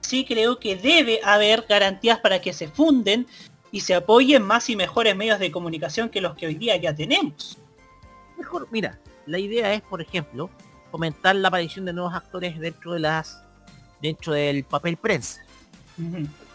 sí 0.00 0.24
creo 0.24 0.58
que 0.58 0.76
debe 0.76 1.20
haber 1.22 1.62
garantías 1.68 2.18
para 2.20 2.40
que 2.40 2.52
se 2.52 2.68
funden 2.68 3.26
y 3.72 3.80
se 3.80 3.94
apoyen 3.94 4.42
más 4.42 4.68
y 4.70 4.76
mejores 4.76 5.16
medios 5.16 5.40
de 5.40 5.50
comunicación 5.50 6.10
que 6.10 6.20
los 6.20 6.36
que 6.36 6.46
hoy 6.46 6.54
día 6.54 6.76
ya 6.76 6.94
tenemos. 6.94 7.58
mejor 8.38 8.68
mira 8.70 9.00
la 9.26 9.38
idea 9.38 9.72
es 9.72 9.80
por 9.80 10.00
ejemplo 10.02 10.50
fomentar 10.90 11.34
la 11.34 11.48
aparición 11.48 11.86
de 11.86 11.92
nuevos 11.94 12.14
actores 12.14 12.60
dentro 12.60 12.92
de 12.92 13.00
las 13.00 13.42
dentro 14.00 14.34
del 14.34 14.64
papel 14.64 14.96
prensa. 14.96 15.40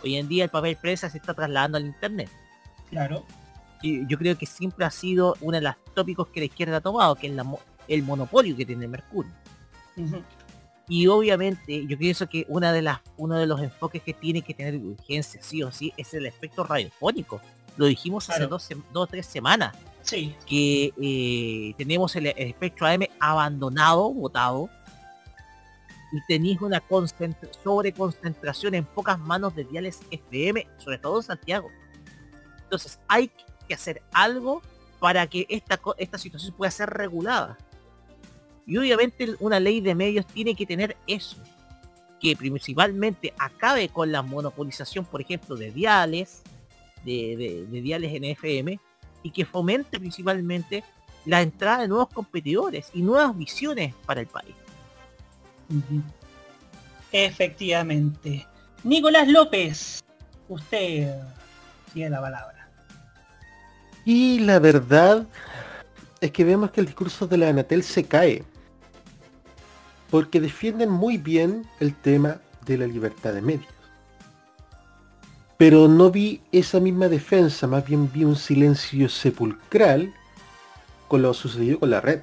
Hoy 0.04 0.16
en 0.16 0.28
día 0.28 0.44
el 0.44 0.50
papel 0.50 0.78
prensa 0.78 1.10
se 1.10 1.18
está 1.18 1.34
trasladando 1.34 1.78
al 1.78 1.86
internet. 1.86 2.30
Claro. 2.90 3.26
y 3.82 4.08
yo 4.08 4.18
creo 4.18 4.38
que 4.38 4.46
siempre 4.46 4.86
ha 4.86 4.92
sido 4.92 5.36
uno 5.42 5.58
de 5.58 5.64
los 5.64 5.76
tópicos 5.94 6.30
que 6.30 6.40
la 6.40 6.46
izquierda 6.46 6.78
ha 6.78 6.82
tomado 6.82 7.16
que 7.16 7.28
es 7.28 7.34
la 7.34 7.46
el 7.90 8.04
monopolio 8.04 8.56
que 8.56 8.66
tiene 8.66 8.88
Mercurio 8.88 9.32
y 10.90 11.08
obviamente 11.08 11.86
yo 11.88 11.98
pienso 11.98 12.28
que 12.30 12.46
una 12.48 12.72
de 12.72 12.82
las 12.82 13.00
uno 13.18 13.38
de 13.38 13.46
los 13.46 13.62
enfoques 13.62 14.02
que 14.04 14.14
tiene 14.14 14.42
que 14.42 14.54
tener 14.54 14.76
urgencia 14.78 15.42
sí 15.42 15.62
o 15.64 15.72
sí 15.72 15.94
es 15.98 16.14
el 16.14 16.26
aspecto 16.28 16.64
radiofónico 16.64 17.42
lo 17.76 17.86
dijimos 17.86 18.30
hace 18.30 18.48
dos, 18.48 18.68
dos 18.94 19.04
o 19.04 19.08
tres 19.08 19.26
semanas 19.26 19.76
Sí. 20.04 20.34
que 20.46 20.94
eh, 21.02 21.74
tenemos 21.78 22.16
el, 22.16 22.28
el 22.28 22.48
espectro 22.48 22.88
AM 22.88 23.02
abandonado, 23.20 24.10
votado, 24.14 24.70
y 26.14 26.22
tenéis 26.30 26.62
una 26.62 26.80
concentra- 26.80 27.50
sobreconcentración 27.62 28.74
en 28.76 28.86
pocas 28.86 29.20
manos 29.20 29.54
de 29.54 29.66
diales 29.66 30.00
FM, 30.10 30.66
sobre 30.78 30.98
todo 31.00 31.18
en 31.18 31.24
Santiago. 31.24 31.70
Entonces 32.64 33.00
hay 33.10 33.30
que 33.68 33.74
hacer 33.74 34.02
algo 34.14 34.62
para 35.02 35.28
que 35.28 35.46
esta, 35.50 35.78
esta 35.98 36.18
situación 36.18 36.54
pueda 36.56 36.72
ser 36.72 36.90
regulada. 36.90 37.58
Y 38.68 38.78
obviamente 38.78 39.36
una 39.40 39.60
ley 39.60 39.80
de 39.82 39.96
medios 39.96 40.26
tiene 40.28 40.54
que 40.54 40.66
tener 40.66 40.96
eso, 41.08 41.38
que 42.20 42.36
principalmente 42.36 43.34
acabe 43.40 43.88
con 43.90 44.12
la 44.12 44.22
monopolización, 44.22 45.06
por 45.06 45.22
ejemplo, 45.22 45.56
de 45.56 45.72
diales, 45.72 46.42
de, 47.06 47.36
de- 47.38 47.66
de 47.66 47.82
diales 47.82 48.14
en 48.14 48.26
FM, 48.26 48.80
y 49.24 49.32
que 49.32 49.46
fomente 49.46 49.98
principalmente 50.00 50.84
la 51.26 51.42
entrada 51.42 51.82
de 51.84 51.88
nuevos 51.88 52.10
competidores 52.10 52.90
y 52.94 53.02
nuevas 53.02 53.36
visiones 53.38 53.94
para 54.06 54.22
el 54.22 54.28
país. 54.28 54.56
Efectivamente. 57.12 58.46
Nicolás 58.84 59.28
López, 59.28 60.04
usted 60.50 61.16
tiene 61.94 62.10
la 62.12 62.22
palabra. 62.22 62.70
Y 64.06 64.40
la 64.40 64.60
verdad 64.60 65.26
es 66.22 66.32
que 66.32 66.44
vemos 66.44 66.72
que 66.72 66.80
el 66.82 66.86
discurso 66.86 67.28
de 67.28 67.38
la 67.38 67.50
Anatel 67.50 67.84
se 67.84 68.04
cae. 68.06 68.44
Porque 70.10 70.40
defienden 70.40 70.90
muy 70.90 71.18
bien 71.18 71.66
el 71.80 71.94
tema 71.94 72.40
de 72.66 72.78
la 72.78 72.88
libertad 72.88 73.34
de 73.34 73.42
medios. 73.42 73.74
Pero 75.58 75.88
no 75.88 76.12
vi 76.12 76.42
esa 76.52 76.80
misma 76.80 77.08
defensa, 77.08 77.66
más 77.66 77.86
bien 77.86 78.12
vi 78.14 78.24
un 78.24 78.36
silencio 78.36 79.10
sepulcral 79.10 80.14
con 81.08 81.22
lo 81.22 81.34
sucedido 81.34 81.80
con 81.80 81.90
la 81.90 82.02
red. 82.02 82.22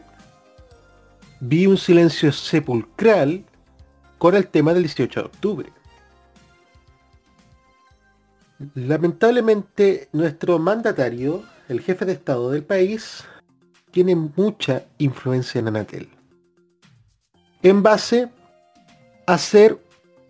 Vi 1.41 1.67
un 1.67 1.77
silencio 1.77 2.31
sepulcral 2.33 3.45
con 4.19 4.37
el 4.37 4.47
tema 4.47 4.73
del 4.73 4.85
18 4.85 5.21
de 5.21 5.27
octubre. 5.27 5.73
Lamentablemente 8.75 10.09
nuestro 10.13 10.59
mandatario, 10.59 11.43
el 11.69 11.81
jefe 11.81 12.05
de 12.05 12.13
Estado 12.13 12.51
del 12.51 12.63
país, 12.63 13.25
tiene 13.91 14.15
mucha 14.15 14.85
influencia 14.99 15.59
en 15.59 15.69
Anatel. 15.69 16.14
En 17.65 17.83
base 17.83 18.29
a 19.27 19.39
ser 19.39 19.83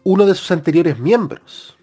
uno 0.05 0.25
de 0.25 0.35
sus 0.35 0.51
anteriores 0.51 0.99
miembros. 0.99 1.77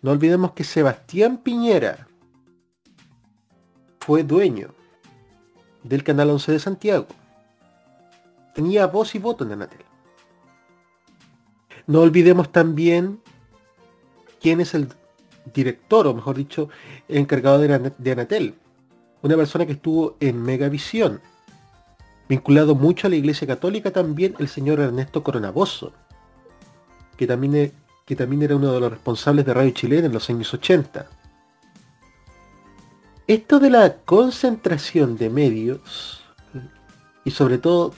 No 0.00 0.10
olvidemos 0.10 0.52
que 0.52 0.64
Sebastián 0.64 1.36
Piñera 1.36 2.08
fue 4.00 4.24
dueño 4.24 4.74
del 5.84 6.02
Canal 6.02 6.30
11 6.30 6.52
de 6.52 6.58
Santiago. 6.58 7.06
Tenía 8.54 8.86
voz 8.86 9.14
y 9.14 9.18
voto 9.18 9.44
en 9.44 9.52
Anatel. 9.52 9.84
No 11.86 12.00
olvidemos 12.00 12.50
también 12.50 13.20
quién 14.40 14.60
es 14.60 14.74
el 14.74 14.88
director, 15.52 16.06
o 16.06 16.14
mejor 16.14 16.36
dicho, 16.36 16.68
el 17.08 17.18
encargado 17.18 17.58
de, 17.58 17.74
Ana- 17.74 17.92
de 17.98 18.12
Anatel. 18.12 18.54
Una 19.20 19.36
persona 19.36 19.66
que 19.66 19.72
estuvo 19.72 20.16
en 20.20 20.42
Megavisión, 20.42 21.20
vinculado 22.28 22.74
mucho 22.74 23.06
a 23.06 23.10
la 23.10 23.16
Iglesia 23.16 23.46
Católica 23.46 23.90
también, 23.90 24.34
el 24.38 24.48
señor 24.48 24.80
Ernesto 24.80 25.22
Coronaboso, 25.22 25.92
que 27.16 27.26
también, 27.26 27.54
e- 27.56 27.72
que 28.06 28.16
también 28.16 28.42
era 28.42 28.56
uno 28.56 28.72
de 28.72 28.80
los 28.80 28.90
responsables 28.90 29.44
de 29.46 29.54
Radio 29.54 29.70
Chilena 29.70 30.06
en 30.06 30.12
los 30.12 30.28
años 30.30 30.52
80. 30.52 31.06
Esto 33.26 33.60
de 33.60 33.70
la 33.70 33.96
concentración 34.04 35.16
de 35.16 35.30
medios, 35.30 36.22
y 37.24 37.30
sobre 37.30 37.58
todo, 37.58 37.94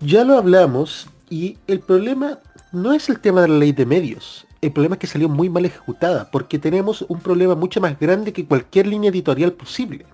ya 0.00 0.24
lo 0.24 0.36
hablamos, 0.36 1.08
y 1.30 1.58
el 1.66 1.80
problema 1.80 2.38
no 2.72 2.92
es 2.92 3.08
el 3.08 3.20
tema 3.20 3.42
de 3.42 3.48
la 3.48 3.58
ley 3.58 3.72
de 3.72 3.86
medios, 3.86 4.46
el 4.60 4.72
problema 4.72 4.96
es 4.96 5.00
que 5.00 5.06
salió 5.06 5.28
muy 5.28 5.48
mal 5.48 5.64
ejecutada, 5.64 6.30
porque 6.30 6.58
tenemos 6.58 7.02
un 7.08 7.20
problema 7.20 7.54
mucho 7.54 7.80
más 7.80 7.98
grande 7.98 8.32
que 8.32 8.44
cualquier 8.46 8.86
línea 8.88 9.10
editorial 9.10 9.52
posible. 9.52 10.04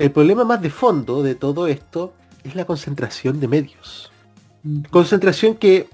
El 0.00 0.12
problema 0.12 0.44
más 0.44 0.62
de 0.62 0.70
fondo 0.70 1.22
de 1.22 1.34
todo 1.34 1.66
esto 1.66 2.14
es 2.42 2.54
la 2.54 2.64
concentración 2.64 3.38
de 3.38 3.48
medios. 3.48 4.10
Concentración 4.90 5.56
que 5.56 5.90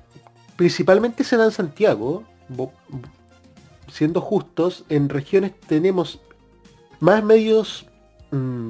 principalmente 0.54 1.24
se 1.24 1.36
da 1.36 1.46
en 1.46 1.50
Santiago, 1.50 2.22
siendo 3.90 4.20
justos, 4.20 4.84
en 4.90 5.08
regiones 5.08 5.58
tenemos 5.66 6.20
más 7.00 7.24
medios 7.24 7.86
mm, 8.30 8.68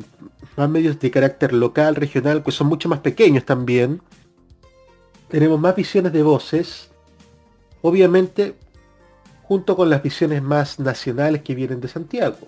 más 0.57 0.71
medios 0.71 0.99
de 0.99 1.11
carácter 1.11 1.53
local, 1.53 1.97
regional, 1.97 2.43
que 2.43 2.51
son 2.51 2.69
mucho 2.69 2.89
más 2.89 3.01
pequeños 3.01 3.45
también. 3.45 4.01
Tenemos 5.29 5.61
más 5.61 5.77
visiones 5.77 6.15
de 6.15 6.23
voces, 6.23 6.91
obviamente 7.83 8.57
junto 9.43 9.77
con 9.77 9.91
las 9.91 10.03
visiones 10.03 10.43
más 10.43 10.81
nacionales 10.81 11.43
que 11.43 11.55
vienen 11.55 11.83
de 11.83 11.89
Santiago. 11.89 12.39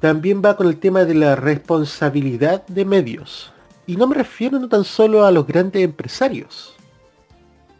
También 0.00 0.42
va 0.44 0.56
con 0.56 0.66
el 0.68 0.78
tema 0.78 1.04
de 1.04 1.14
la 1.14 1.36
responsabilidad 1.36 2.66
de 2.66 2.84
medios. 2.84 3.52
Y 3.86 3.96
no 3.96 4.06
me 4.06 4.14
refiero 4.14 4.58
no 4.58 4.68
tan 4.68 4.84
solo 4.84 5.24
a 5.24 5.30
los 5.30 5.46
grandes 5.46 5.82
empresarios. 5.82 6.74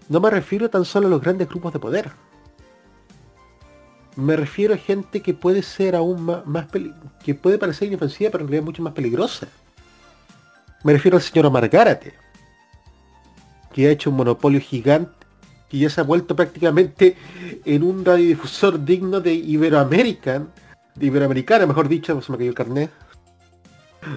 No 0.08 0.20
me 0.20 0.30
refiero 0.30 0.70
tan 0.70 0.84
solo 0.84 1.08
a 1.08 1.10
los 1.10 1.20
grandes 1.20 1.48
grupos 1.48 1.72
de 1.72 1.78
poder. 1.78 2.10
Me 4.14 4.34
refiero 4.34 4.72
a 4.72 4.78
gente 4.78 5.20
que 5.20 5.34
puede 5.34 5.62
ser 5.62 5.94
aún 5.94 6.22
más, 6.22 6.66
peli- 6.66 6.94
que 7.22 7.34
puede 7.34 7.58
parecer 7.58 7.88
inofensiva, 7.88 8.30
pero 8.30 8.44
en 8.44 8.48
realidad 8.48 8.64
mucho 8.64 8.82
más 8.82 8.94
peligrosa. 8.94 9.46
Me 10.84 10.92
refiero 10.94 11.16
al 11.18 11.22
señor 11.22 11.46
Omar 11.46 11.68
Gárate, 11.68 12.14
que 13.74 13.86
ha 13.86 13.90
hecho 13.90 14.08
un 14.08 14.16
monopolio 14.16 14.60
gigante, 14.60 15.12
que 15.68 15.78
ya 15.78 15.90
se 15.90 16.00
ha 16.00 16.04
vuelto 16.04 16.34
prácticamente 16.34 17.16
en 17.64 17.82
un 17.82 18.04
radiodifusor 18.04 18.82
digno 18.82 19.20
de 19.20 19.34
Iberoamerican, 19.34 20.44
de 20.44 20.65
Iberoamericana, 21.00 21.66
mejor 21.66 21.88
dicho, 21.88 22.20
se 22.20 22.32
me 22.32 22.38
cayó 22.38 22.50
el 22.50 22.54
carnet, 22.54 22.90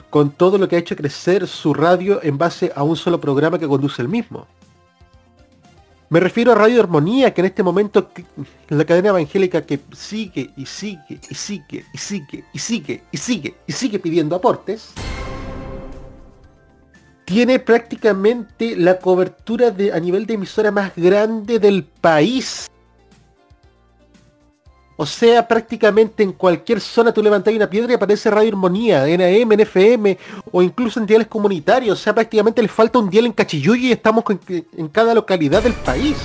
con 0.10 0.32
todo 0.32 0.58
lo 0.58 0.68
que 0.68 0.76
ha 0.76 0.80
hecho 0.80 0.96
crecer 0.96 1.48
su 1.48 1.74
radio 1.74 2.20
en 2.24 2.38
base 2.38 2.72
a 2.76 2.84
un 2.84 2.96
solo 2.96 3.20
programa 3.20 3.60
que 3.60 3.68
conduce 3.68 4.02
el 4.02 4.08
mismo. 4.08 4.48
Me 6.10 6.20
refiero 6.20 6.52
a 6.52 6.56
Radio 6.56 6.82
Armonía, 6.82 7.34
que 7.34 7.42
en 7.42 7.46
este 7.46 7.62
momento 7.62 8.10
la 8.70 8.84
cadena 8.84 9.10
evangélica 9.10 9.64
que 9.64 9.80
sigue 9.92 10.50
y 10.58 10.66
sigue 10.66 11.20
y 11.30 11.36
sigue 11.36 11.86
y 11.94 11.98
sigue 11.98 12.46
y 12.52 12.60
sigue 12.60 13.04
y 13.12 13.18
sigue 13.18 13.56
y 13.68 13.72
sigue 13.72 14.00
pidiendo 14.00 14.36
aportes, 14.36 14.92
tiene 17.26 17.60
prácticamente 17.60 18.76
la 18.76 18.98
cobertura 18.98 19.70
de, 19.70 19.94
a 19.94 20.00
nivel 20.00 20.26
de 20.26 20.34
emisora 20.34 20.72
más 20.72 20.94
grande 20.96 21.60
del 21.60 21.84
país. 21.84 22.68
O 25.02 25.06
sea, 25.06 25.48
prácticamente 25.48 26.24
en 26.24 26.34
cualquier 26.34 26.82
zona 26.82 27.14
tú 27.14 27.24
levantas 27.24 27.54
una 27.54 27.70
piedra 27.70 27.94
y 27.94 27.96
aparece 27.96 28.30
Radio 28.30 28.50
Armonía, 28.50 29.08
en 29.08 29.22
AM, 29.22 29.58
FM, 29.62 30.18
o 30.52 30.62
incluso 30.62 31.00
en 31.00 31.06
diales 31.06 31.28
comunitarios. 31.28 31.98
O 31.98 32.04
sea, 32.04 32.14
prácticamente 32.14 32.62
le 32.62 32.68
falta 32.68 33.00
un 33.00 33.10
dial 33.10 33.26
en 33.26 33.32
Cachiyuyo 33.32 33.88
y 33.88 33.94
estamos 33.94 34.26
en 34.50 34.90
cada 34.90 35.14
localidad 35.14 35.64
del 35.64 35.72
país. 35.72 36.18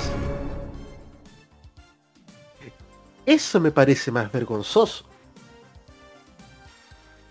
Eso 3.24 3.60
me 3.60 3.70
parece 3.70 4.10
más 4.10 4.32
vergonzoso. 4.32 5.04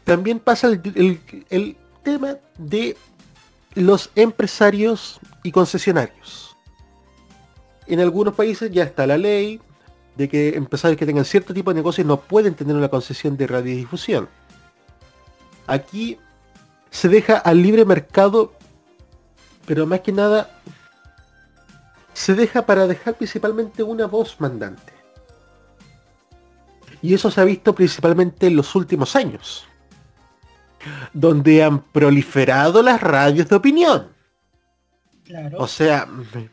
También 0.06 0.40
pasa 0.40 0.70
el 0.70 1.78
tema 2.04 2.38
de 2.58 2.96
los 3.74 4.12
empresarios 4.16 5.20
y 5.44 5.52
concesionarios. 5.52 6.56
En 7.86 8.00
algunos 8.00 8.34
países 8.34 8.72
ya 8.72 8.84
está 8.84 9.06
la 9.06 9.18
ley 9.18 9.60
de 10.16 10.30
que 10.30 10.56
empresarios 10.56 10.98
que 10.98 11.06
tengan 11.06 11.26
cierto 11.26 11.54
tipo 11.54 11.72
de 11.72 11.76
negocios 11.76 12.06
no 12.06 12.20
pueden 12.20 12.54
tener 12.54 12.76
una 12.76 12.90
concesión 12.90 13.36
de 13.38 13.48
radiodifusión. 13.48 14.30
Aquí 15.68 16.18
se 16.92 17.10
deja 17.10 17.38
al 17.38 17.62
libre 17.62 17.86
mercado, 17.86 18.54
pero 19.66 19.88
más 19.88 20.02
que 20.02 20.12
nada 20.12 20.50
se 22.14 22.36
deja 22.36 22.66
para 22.66 22.86
dejar 22.86 23.16
principalmente 23.16 23.82
una 23.82 24.06
voz 24.06 24.40
mandante. 24.40 24.94
Y 27.02 27.14
eso 27.14 27.30
se 27.32 27.42
ha 27.42 27.44
visto 27.44 27.74
principalmente 27.74 28.48
en 28.48 28.56
los 28.56 28.76
últimos 28.76 29.16
años, 29.16 29.68
donde 31.12 31.64
han 31.64 31.82
proliferado 31.82 32.82
las 32.82 33.02
radios 33.02 33.50
de 33.50 33.56
opinión. 33.56 34.10
Claro. 35.26 35.58
O 35.60 35.68
sea, 35.68 36.08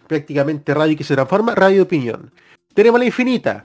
prácticamente 0.06 0.72
radio 0.72 0.96
que 0.96 1.04
se 1.04 1.14
transforma, 1.14 1.54
radio 1.54 1.76
de 1.76 1.82
opinión. 1.82 2.32
Tenemos 2.74 2.98
la 3.00 3.06
infinita. 3.06 3.64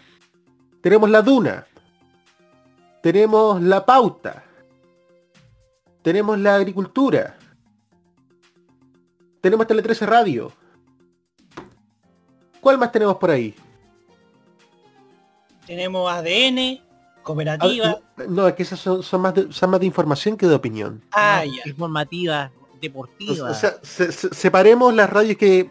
Tenemos 0.81 1.09
la 1.09 1.21
duna. 1.21 1.65
Tenemos 3.01 3.61
la 3.61 3.85
pauta. 3.85 4.43
Tenemos 6.01 6.37
la 6.39 6.55
agricultura. 6.55 7.37
Tenemos 9.41 9.67
Tele 9.67 9.81
13 9.81 10.05
Radio. 10.05 10.51
¿Cuál 12.61 12.77
más 12.79 12.91
tenemos 12.91 13.17
por 13.17 13.29
ahí? 13.29 13.53
Tenemos 15.67 16.11
ADN, 16.11 16.79
cooperativa. 17.23 17.99
Ah, 18.17 18.23
no, 18.27 18.47
es 18.47 18.55
que 18.55 18.63
esas 18.63 18.79
son, 18.79 19.01
son 19.03 19.21
más 19.21 19.33
de, 19.35 19.51
son 19.51 19.69
más 19.71 19.79
de 19.79 19.85
información 19.85 20.37
que 20.37 20.47
de 20.47 20.55
opinión. 20.55 21.01
Ah, 21.11 21.43
ya. 21.45 21.67
Informativa, 21.69 22.51
O 22.73 22.77
deportiva. 22.79 23.53
sea, 23.53 23.75
se- 23.83 24.11
se- 24.11 24.33
separemos 24.33 24.93
las 24.93 25.09
radios 25.09 25.37
que 25.37 25.69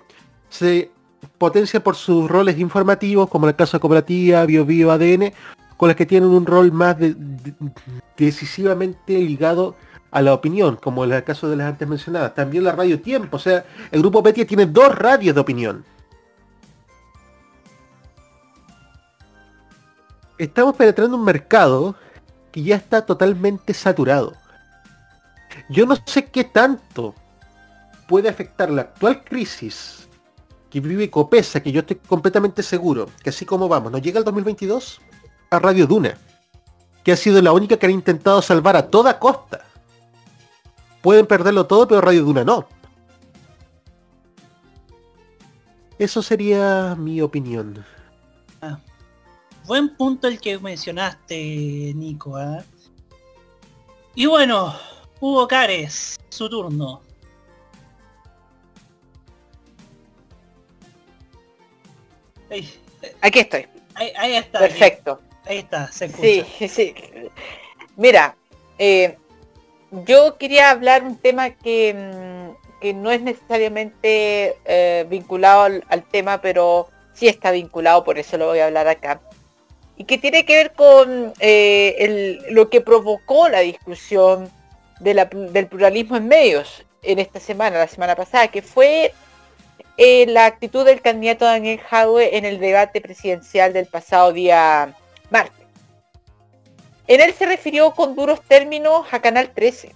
se 0.48 0.90
potencian 1.38 1.82
por 1.82 1.96
sus 1.96 2.28
roles 2.30 2.58
informativos, 2.58 3.28
como 3.28 3.46
en 3.46 3.50
el 3.50 3.56
caso 3.56 3.76
de 3.76 3.80
Cooperativa, 3.80 4.44
Bio 4.46 4.64
Bio, 4.64 4.90
ADN, 4.92 5.32
con 5.76 5.88
las 5.88 5.96
que 5.96 6.06
tienen 6.06 6.28
un 6.30 6.46
rol 6.46 6.72
más 6.72 6.98
de- 6.98 7.14
de- 7.14 7.54
decisivamente 8.16 9.18
ligado 9.18 9.74
a 10.10 10.22
la 10.22 10.32
opinión, 10.32 10.76
como 10.76 11.04
el 11.04 11.24
caso 11.24 11.48
de 11.48 11.56
las 11.56 11.68
antes 11.68 11.88
mencionadas. 11.88 12.34
También 12.34 12.62
la 12.64 12.72
radio 12.72 13.00
Tiempo, 13.00 13.36
o 13.36 13.40
sea, 13.40 13.64
el 13.90 14.00
grupo 14.00 14.22
Betia 14.22 14.46
tiene 14.46 14.66
dos 14.66 14.94
radios 14.94 15.34
de 15.34 15.40
opinión. 15.40 15.84
Estamos 20.38 20.74
penetrando 20.76 21.16
un 21.16 21.24
mercado 21.24 21.94
que 22.52 22.62
ya 22.62 22.76
está 22.76 23.04
totalmente 23.04 23.74
saturado. 23.74 24.34
Yo 25.68 25.86
no 25.86 25.96
sé 26.06 26.26
qué 26.26 26.44
tanto 26.44 27.14
puede 28.08 28.28
afectar 28.28 28.70
la 28.70 28.82
actual 28.82 29.22
crisis 29.24 30.08
que 30.74 30.80
vive 30.80 31.08
Copesa, 31.08 31.62
que 31.62 31.70
yo 31.70 31.82
estoy 31.82 31.94
completamente 31.96 32.60
seguro 32.60 33.08
que 33.22 33.30
así 33.30 33.46
como 33.46 33.68
vamos, 33.68 33.92
nos 33.92 34.02
llega 34.02 34.18
el 34.18 34.24
2022 34.24 35.00
a 35.50 35.60
Radio 35.60 35.86
Duna, 35.86 36.18
que 37.04 37.12
ha 37.12 37.16
sido 37.16 37.40
la 37.40 37.52
única 37.52 37.76
que 37.76 37.86
ha 37.86 37.90
intentado 37.90 38.42
salvar 38.42 38.74
a 38.74 38.90
toda 38.90 39.20
costa. 39.20 39.64
Pueden 41.00 41.26
perderlo 41.26 41.66
todo, 41.68 41.86
pero 41.86 42.00
Radio 42.00 42.24
Duna 42.24 42.42
no. 42.42 42.66
Eso 45.96 46.22
sería 46.22 46.96
mi 46.98 47.20
opinión. 47.20 47.84
Buen 49.68 49.94
punto 49.94 50.26
el 50.26 50.40
que 50.40 50.58
mencionaste, 50.58 51.92
Nico. 51.94 52.36
¿eh? 52.40 52.64
Y 54.16 54.26
bueno, 54.26 54.74
Hugo 55.20 55.46
Cares, 55.46 56.16
su 56.30 56.50
turno. 56.50 57.03
Aquí 63.20 63.40
estoy. 63.40 63.66
ahí- 63.94 64.12
ahí 64.16 64.34
está. 64.36 64.58
Perfecto. 64.60 65.20
Ahí 65.46 65.58
está, 65.58 65.90
se 65.92 66.06
escucha. 66.06 66.22
Sí, 66.58 66.68
sí. 66.68 66.94
Mira, 67.96 68.34
eh, 68.78 69.16
yo 69.90 70.36
quería 70.38 70.70
hablar 70.70 71.02
un 71.04 71.16
tema 71.16 71.50
que, 71.50 71.94
mm, 71.94 72.80
que 72.80 72.94
no 72.94 73.10
es 73.10 73.20
necesariamente 73.20 74.56
eh, 74.64 75.06
vinculado 75.08 75.62
al, 75.62 75.84
al 75.88 76.02
tema, 76.02 76.40
pero 76.40 76.88
sí 77.12 77.28
está 77.28 77.50
vinculado, 77.50 78.04
por 78.04 78.18
eso 78.18 78.36
lo 78.38 78.46
voy 78.46 78.58
a 78.60 78.66
hablar 78.66 78.88
acá. 78.88 79.20
Y 79.96 80.04
que 80.04 80.18
tiene 80.18 80.44
que 80.44 80.56
ver 80.56 80.72
con 80.72 81.32
eh, 81.38 81.94
el- 81.98 82.40
lo 82.50 82.68
que 82.68 82.80
provocó 82.80 83.48
la 83.48 83.60
discusión 83.60 84.50
de 85.00 85.14
la 85.14 85.26
del 85.26 85.66
pluralismo 85.68 86.16
en 86.16 86.26
medios 86.26 86.84
en 87.02 87.18
esta 87.18 87.38
semana, 87.38 87.78
la 87.78 87.86
semana 87.88 88.16
pasada, 88.16 88.48
que 88.48 88.62
fue 88.62 89.12
eh, 89.96 90.26
la 90.26 90.46
actitud 90.46 90.84
del 90.84 91.00
candidato 91.00 91.44
Daniel 91.44 91.80
Jadwe 91.80 92.36
en 92.36 92.44
el 92.44 92.58
debate 92.58 93.00
presidencial 93.00 93.72
del 93.72 93.86
pasado 93.86 94.32
día 94.32 94.94
martes. 95.30 95.66
En 97.06 97.20
él 97.20 97.32
se 97.34 97.46
refirió 97.46 97.92
con 97.92 98.16
duros 98.16 98.40
términos 98.42 99.06
a 99.12 99.20
Canal 99.20 99.50
13. 99.50 99.92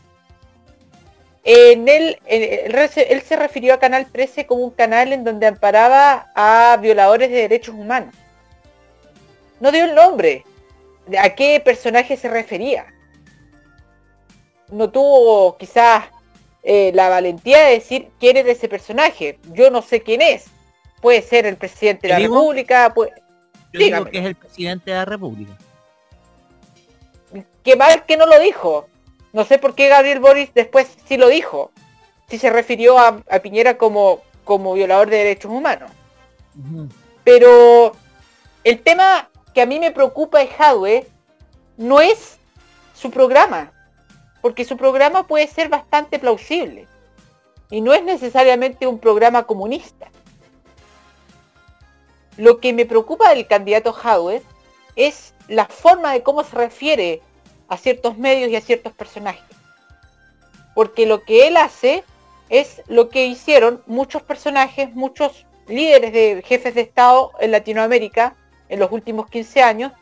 En 1.45 1.89
él, 1.89 2.19
él 2.27 2.75
él 2.75 3.23
se 3.23 3.37
refirió 3.37 3.75
a 3.75 3.79
Canal 3.79 4.07
13 4.11 4.47
como 4.47 4.65
un 4.65 4.71
canal 4.71 5.13
en 5.13 5.25
donde 5.25 5.47
amparaba 5.47 6.31
a 6.35 6.77
violadores 6.77 7.31
de 7.31 7.37
derechos 7.37 7.75
humanos. 7.75 8.15
No 9.61 9.73
dio 9.73 9.85
el 9.85 9.95
nombre 9.95 10.45
a 11.19 11.31
qué 11.31 11.61
personaje 11.65 12.17
se 12.17 12.29
refería. 12.29 12.87
No 14.71 14.91
tuvo 14.91 15.57
quizás 15.57 16.05
eh, 16.71 16.91
la 16.95 17.09
valentía 17.09 17.61
de 17.65 17.71
decir 17.73 18.11
quién 18.21 18.37
era 18.37 18.51
ese 18.53 18.69
personaje. 18.69 19.39
Yo 19.55 19.71
no 19.71 19.81
sé 19.81 20.03
quién 20.03 20.21
es. 20.21 20.45
Puede 21.01 21.23
ser 21.23 21.47
el 21.47 21.57
presidente 21.57 22.09
de 22.09 22.13
la. 22.13 22.19
República. 22.35 22.93
puede- 22.93 23.13
Yo 23.73 23.81
digo 23.85 24.05
que 24.11 24.19
es 24.19 24.25
el 24.27 24.35
presidente 24.37 24.91
de 24.91 24.97
la 24.99 25.05
República. 25.07 25.57
Qué 27.65 27.77
mal 27.77 28.05
que 28.07 28.17
no 28.19 28.27
lo 28.27 28.39
dijo. 28.39 28.87
No 29.33 29.45
sé 29.45 29.59
por 29.59 29.75
qué 29.75 29.89
Gabriel 29.89 30.21
Boris 30.21 30.51
después 30.55 30.89
sí 31.07 31.17
lo 31.17 31.29
dijo. 31.29 31.71
Sí 32.29 32.39
se 32.39 32.51
refirió 32.51 32.99
a, 32.99 33.23
a 33.31 33.39
Piñera 33.39 33.79
como, 33.79 34.21
como 34.45 34.75
violador 34.75 35.09
de 35.11 35.19
derechos 35.19 35.51
humanos. 35.51 35.91
Pero 37.25 37.93
el 38.65 38.81
tema 38.83 39.31
que 39.55 39.63
a 39.63 39.67
mí 39.67 39.79
me 39.81 39.91
preocupa 39.91 40.39
de 40.41 40.49
Jadwe 40.49 41.07
no 41.79 42.01
es 42.01 42.39
su 42.95 43.11
programa. 43.11 43.73
Porque 44.43 44.65
su 44.65 44.77
programa 44.77 45.27
puede 45.27 45.47
ser 45.47 45.69
bastante 45.69 46.19
plausible. 46.19 46.87
Y 47.71 47.81
no 47.81 47.93
es 47.93 48.03
necesariamente 48.03 48.87
un 48.87 48.99
programa 48.99 49.45
comunista. 49.45 50.11
Lo 52.37 52.61
que 52.61 52.73
me 52.73 52.87
preocupa 52.87 53.31
del 53.31 53.47
candidato 53.47 53.93
Jadwe 53.93 54.43
es 54.97 55.35
la 55.49 55.67
forma 55.67 56.13
de 56.13 56.23
cómo 56.23 56.45
se 56.45 56.57
refiere 56.57 57.23
a 57.69 57.77
ciertos 57.77 58.17
medios 58.17 58.51
y 58.51 58.57
a 58.57 58.61
ciertos 58.61 58.93
personajes. 58.93 59.45
Porque 60.75 61.07
lo 61.07 61.25
que 61.25 61.49
él 61.49 61.57
hace 61.57 62.05
es 62.49 62.83
lo 62.87 63.09
que 63.09 63.27
hicieron 63.27 63.83
muchos 63.87 64.23
personajes, 64.23 64.95
muchos 64.95 65.47
líderes 65.67 66.13
de 66.13 66.43
jefes 66.47 66.75
de 66.75 66.83
Estado 66.83 67.33
en 67.41 67.51
Latinoamérica 67.51 68.37
en 68.69 68.81
los 68.81 68.91
últimos 68.91 69.29
15 69.29 69.63
años 69.63 69.93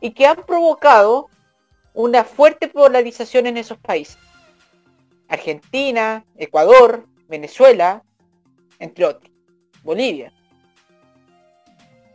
y 0.00 0.10
que 0.10 0.26
han 0.26 0.44
provocado 0.44 1.28
una 1.96 2.24
fuerte 2.24 2.68
polarización 2.68 3.46
en 3.46 3.56
esos 3.56 3.78
países. 3.78 4.18
Argentina, 5.28 6.24
Ecuador, 6.36 7.06
Venezuela, 7.26 8.04
entre 8.78 9.06
otros. 9.06 9.32
Bolivia. 9.82 10.32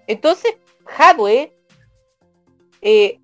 Entonces, 0.08 0.56
Jadwe 0.86 1.52
eh, 2.82 3.20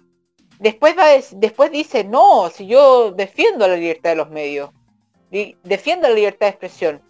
después, 0.59 0.97
va 0.97 1.03
a 1.05 1.17
dec- 1.17 1.37
después 1.37 1.71
dice, 1.71 2.03
no, 2.03 2.49
si 2.49 2.65
yo 2.65 3.11
defiendo 3.11 3.67
la 3.67 3.75
libertad 3.75 4.09
de 4.11 4.15
los 4.15 4.29
medios, 4.29 4.71
di- 5.29 5.55
defiendo 5.63 6.07
la 6.09 6.15
libertad 6.15 6.47
de 6.47 6.51
expresión. 6.51 7.01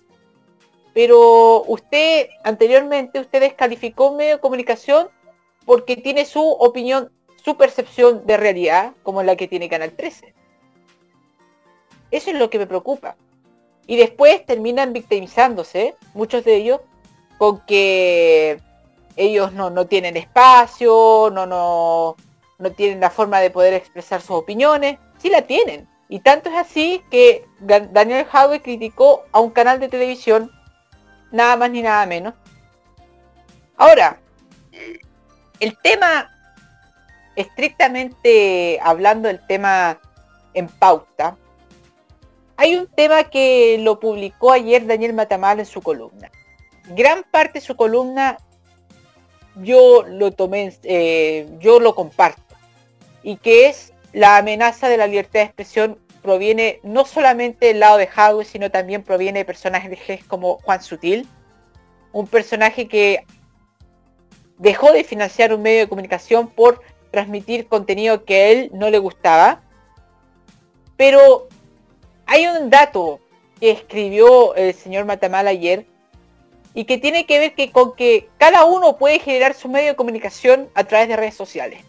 Pero 0.94 1.64
usted, 1.64 2.28
anteriormente, 2.44 3.20
usted 3.20 3.40
descalificó 3.40 4.14
medio 4.14 4.36
de 4.36 4.42
comunicación 4.42 5.10
porque 5.66 5.96
tiene 5.96 6.26
su 6.26 6.42
opinión, 6.42 7.12
su 7.48 7.56
percepción 7.56 8.28
de 8.28 8.36
realidad, 8.36 8.92
como 9.04 9.24
la 9.24 9.38
que 9.38 9.48
tiene 9.48 9.70
Canal 9.70 9.94
13. 9.94 10.34
Eso 12.12 12.30
es 12.30 12.36
lo 12.36 12.50
que 12.50 12.60
me 12.60 12.68
preocupa. 12.68 13.16
Y 13.86 13.96
después 13.96 14.46
terminan 14.46 14.92
victimizándose, 14.92 15.96
muchos 16.14 16.44
de 16.44 16.58
ellos, 16.58 16.82
con 17.38 17.66
que 17.66 18.60
ellos 19.16 19.54
no, 19.54 19.70
no 19.70 19.88
tienen 19.88 20.18
espacio, 20.18 21.32
no, 21.34 21.46
no, 21.46 22.18
no 22.58 22.72
tienen 22.74 23.00
la 23.00 23.12
forma 23.12 23.40
de 23.40 23.50
poder 23.50 23.74
expresar 23.74 24.20
sus 24.20 24.32
opiniones. 24.32 25.00
Sí 25.18 25.30
la 25.30 25.44
tienen. 25.44 25.88
Y 26.10 26.20
tanto 26.20 26.50
es 26.50 26.56
así 26.58 27.02
que 27.10 27.46
Daniel 27.62 28.28
Howe 28.30 28.62
criticó 28.62 29.24
a 29.32 29.40
un 29.40 29.52
canal 29.52 29.80
de 29.80 29.88
televisión, 29.88 30.52
nada 31.32 31.56
más 31.56 31.72
ni 31.72 31.82
nada 31.82 32.06
menos. 32.08 32.34
Ahora, 33.78 34.20
el 35.62 35.78
tema, 35.78 36.30
estrictamente 37.38 38.80
hablando 38.82 39.28
del 39.30 39.46
tema 39.46 40.02
en 40.54 40.68
pauta, 40.68 41.38
hay 42.58 42.76
un 42.76 42.88
tema 42.88 43.26
que 43.26 43.78
lo 43.80 44.00
publicó 44.00 44.52
ayer 44.52 44.86
Daniel 44.86 45.14
Matamal 45.14 45.60
en 45.60 45.66
su 45.66 45.82
columna. 45.82 46.32
Gran 46.90 47.24
parte 47.30 47.60
de 47.60 47.66
su 47.66 47.76
columna 47.76 48.38
yo 49.62 50.04
lo 50.08 50.32
tomé, 50.32 50.76
eh, 50.84 51.48
yo 51.60 51.80
lo 51.80 51.94
comparto. 51.94 52.42
Y 53.22 53.38
que 53.38 53.68
es 53.68 53.94
la 54.14 54.38
amenaza 54.38 54.90
de 54.90 54.98
la 54.98 55.06
libertad 55.06 55.42
de 55.42 55.46
expresión 55.46 56.00
proviene 56.24 56.80
no 56.82 57.06
solamente 57.06 57.68
del 57.68 57.80
lado 57.80 57.98
de 57.98 58.10
Hadwe, 58.14 58.46
sino 58.46 58.72
también 58.72 59.04
proviene 59.04 59.40
de 59.40 59.46
personajes 59.46 60.24
como 60.26 60.58
Juan 60.58 60.82
Sutil, 60.82 61.28
un 62.12 62.26
personaje 62.26 62.88
que 62.88 63.24
dejó 64.58 64.92
de 64.92 65.04
financiar 65.04 65.54
un 65.54 65.62
medio 65.62 65.82
de 65.82 65.88
comunicación 65.88 66.48
por 66.48 66.82
transmitir 67.12 67.68
contenido 67.68 68.26
que 68.26 68.36
a 68.36 68.48
él 68.50 68.72
no 68.74 68.90
le 68.90 69.00
gustaba. 69.00 69.62
Pero 70.96 71.48
hay 72.26 72.48
un 72.48 72.70
dato 72.70 73.20
que 73.60 73.72
escribió 73.72 74.56
el 74.56 74.74
señor 74.74 75.06
Matamal 75.06 75.48
ayer 75.48 75.86
y 76.74 76.86
que 76.86 76.98
tiene 76.98 77.26
que 77.26 77.40
ver 77.40 77.56
que 77.56 77.72
con 77.72 77.96
que 77.96 78.30
cada 78.38 78.66
uno 78.66 78.98
puede 78.98 79.20
generar 79.20 79.54
su 79.56 79.68
medio 79.68 79.90
de 79.90 79.96
comunicación 79.96 80.70
a 80.76 80.84
través 80.84 81.08
de 81.08 81.16
redes 81.16 81.36
sociales. 81.36 81.84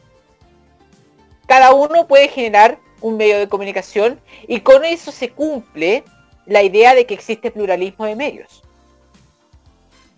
Cada 1.46 1.72
uno 1.72 2.06
puede 2.06 2.28
generar 2.28 2.78
un 3.00 3.16
medio 3.16 3.38
de 3.38 3.48
comunicación 3.48 4.20
y 4.46 4.60
con 4.60 4.84
eso 4.84 5.12
se 5.12 5.30
cumple 5.30 6.04
la 6.46 6.62
idea 6.62 6.94
de 6.94 7.06
que 7.06 7.14
existe 7.14 7.50
pluralismo 7.50 8.06
de 8.06 8.16
medios. 8.16 8.62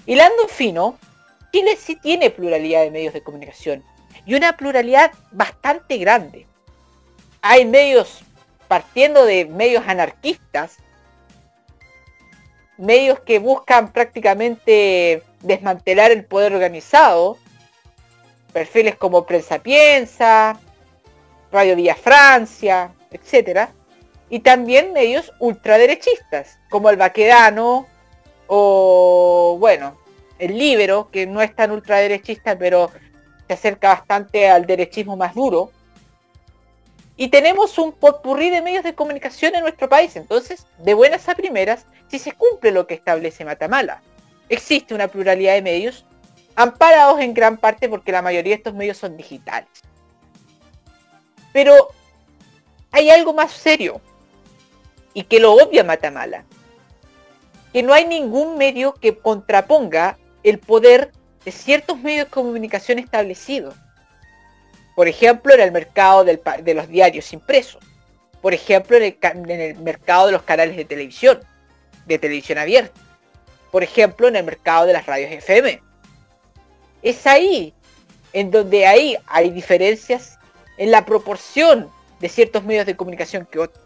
Hilando 0.06 0.48
fino, 0.48 0.96
Chile 1.52 1.76
sí 1.76 1.96
tiene 1.96 2.30
pluralidad 2.30 2.82
de 2.82 2.90
medios 2.90 3.12
de 3.12 3.22
comunicación 3.22 3.84
y 4.26 4.34
una 4.34 4.56
pluralidad 4.56 5.12
bastante 5.32 5.96
grande. 5.98 6.46
Hay 7.42 7.64
medios 7.64 8.22
partiendo 8.68 9.24
de 9.24 9.46
medios 9.46 9.84
anarquistas, 9.86 10.76
medios 12.76 13.20
que 13.20 13.38
buscan 13.38 13.92
prácticamente 13.92 15.22
desmantelar 15.42 16.10
el 16.10 16.24
poder 16.24 16.54
organizado, 16.54 17.36
perfiles 18.52 18.96
como 18.96 19.26
Prensa 19.26 19.58
Piensa, 19.58 20.58
Radio 21.52 21.76
Villa 21.76 21.94
Francia, 21.94 22.92
etcétera, 23.10 23.72
y 24.28 24.40
también 24.40 24.92
medios 24.92 25.32
ultraderechistas, 25.40 26.58
como 26.68 26.90
el 26.90 26.96
Baquedano 26.96 27.86
o, 28.46 29.56
bueno, 29.58 29.98
el 30.38 30.56
Libero, 30.56 31.10
que 31.10 31.26
no 31.26 31.42
es 31.42 31.54
tan 31.54 31.70
ultraderechista, 31.70 32.56
pero 32.56 32.90
se 33.50 33.54
acerca 33.54 33.88
bastante 33.88 34.48
al 34.48 34.64
derechismo 34.64 35.16
más 35.16 35.34
duro. 35.34 35.72
Y 37.16 37.28
tenemos 37.28 37.78
un 37.78 37.90
potpurrí 37.90 38.48
de 38.48 38.62
medios 38.62 38.84
de 38.84 38.94
comunicación 38.94 39.56
en 39.56 39.62
nuestro 39.62 39.88
país. 39.88 40.14
Entonces, 40.14 40.68
de 40.78 40.94
buenas 40.94 41.28
a 41.28 41.34
primeras, 41.34 41.84
si 42.06 42.20
se 42.20 42.30
cumple 42.30 42.70
lo 42.70 42.86
que 42.86 42.94
establece 42.94 43.44
Matamala, 43.44 44.02
existe 44.48 44.94
una 44.94 45.08
pluralidad 45.08 45.54
de 45.54 45.62
medios, 45.62 46.06
amparados 46.54 47.18
en 47.18 47.34
gran 47.34 47.56
parte 47.56 47.88
porque 47.88 48.12
la 48.12 48.22
mayoría 48.22 48.52
de 48.52 48.58
estos 48.58 48.74
medios 48.74 48.98
son 48.98 49.16
digitales. 49.16 49.68
Pero 51.52 51.88
hay 52.92 53.10
algo 53.10 53.32
más 53.32 53.50
serio 53.50 54.00
y 55.12 55.24
que 55.24 55.40
lo 55.40 55.54
obvia 55.54 55.82
Matamala. 55.82 56.44
Que 57.72 57.82
no 57.82 57.92
hay 57.94 58.06
ningún 58.06 58.58
medio 58.58 58.94
que 58.94 59.18
contraponga 59.18 60.18
el 60.44 60.60
poder 60.60 61.10
de 61.44 61.52
ciertos 61.52 61.98
medios 61.98 62.26
de 62.26 62.30
comunicación 62.30 62.98
establecidos. 62.98 63.74
Por 64.94 65.08
ejemplo, 65.08 65.54
en 65.54 65.60
el 65.60 65.72
mercado 65.72 66.24
de 66.24 66.74
los 66.74 66.88
diarios 66.88 67.32
impresos. 67.32 67.82
Por 68.42 68.54
ejemplo, 68.54 68.96
en 68.96 69.02
el, 69.04 69.16
en 69.22 69.60
el 69.60 69.76
mercado 69.78 70.26
de 70.26 70.32
los 70.32 70.42
canales 70.42 70.76
de 70.76 70.84
televisión, 70.84 71.40
de 72.06 72.18
televisión 72.18 72.58
abierta. 72.58 73.00
Por 73.70 73.82
ejemplo, 73.82 74.28
en 74.28 74.36
el 74.36 74.44
mercado 74.44 74.86
de 74.86 74.92
las 74.92 75.06
radios 75.06 75.30
FM. 75.30 75.80
Es 77.02 77.26
ahí 77.26 77.72
en 78.32 78.50
donde 78.50 78.86
ahí 78.86 79.16
hay 79.26 79.50
diferencias 79.50 80.38
en 80.76 80.90
la 80.90 81.04
proporción 81.04 81.90
de 82.20 82.28
ciertos 82.28 82.64
medios 82.64 82.86
de 82.86 82.96
comunicación 82.96 83.46
que 83.46 83.58
otros. 83.58 83.84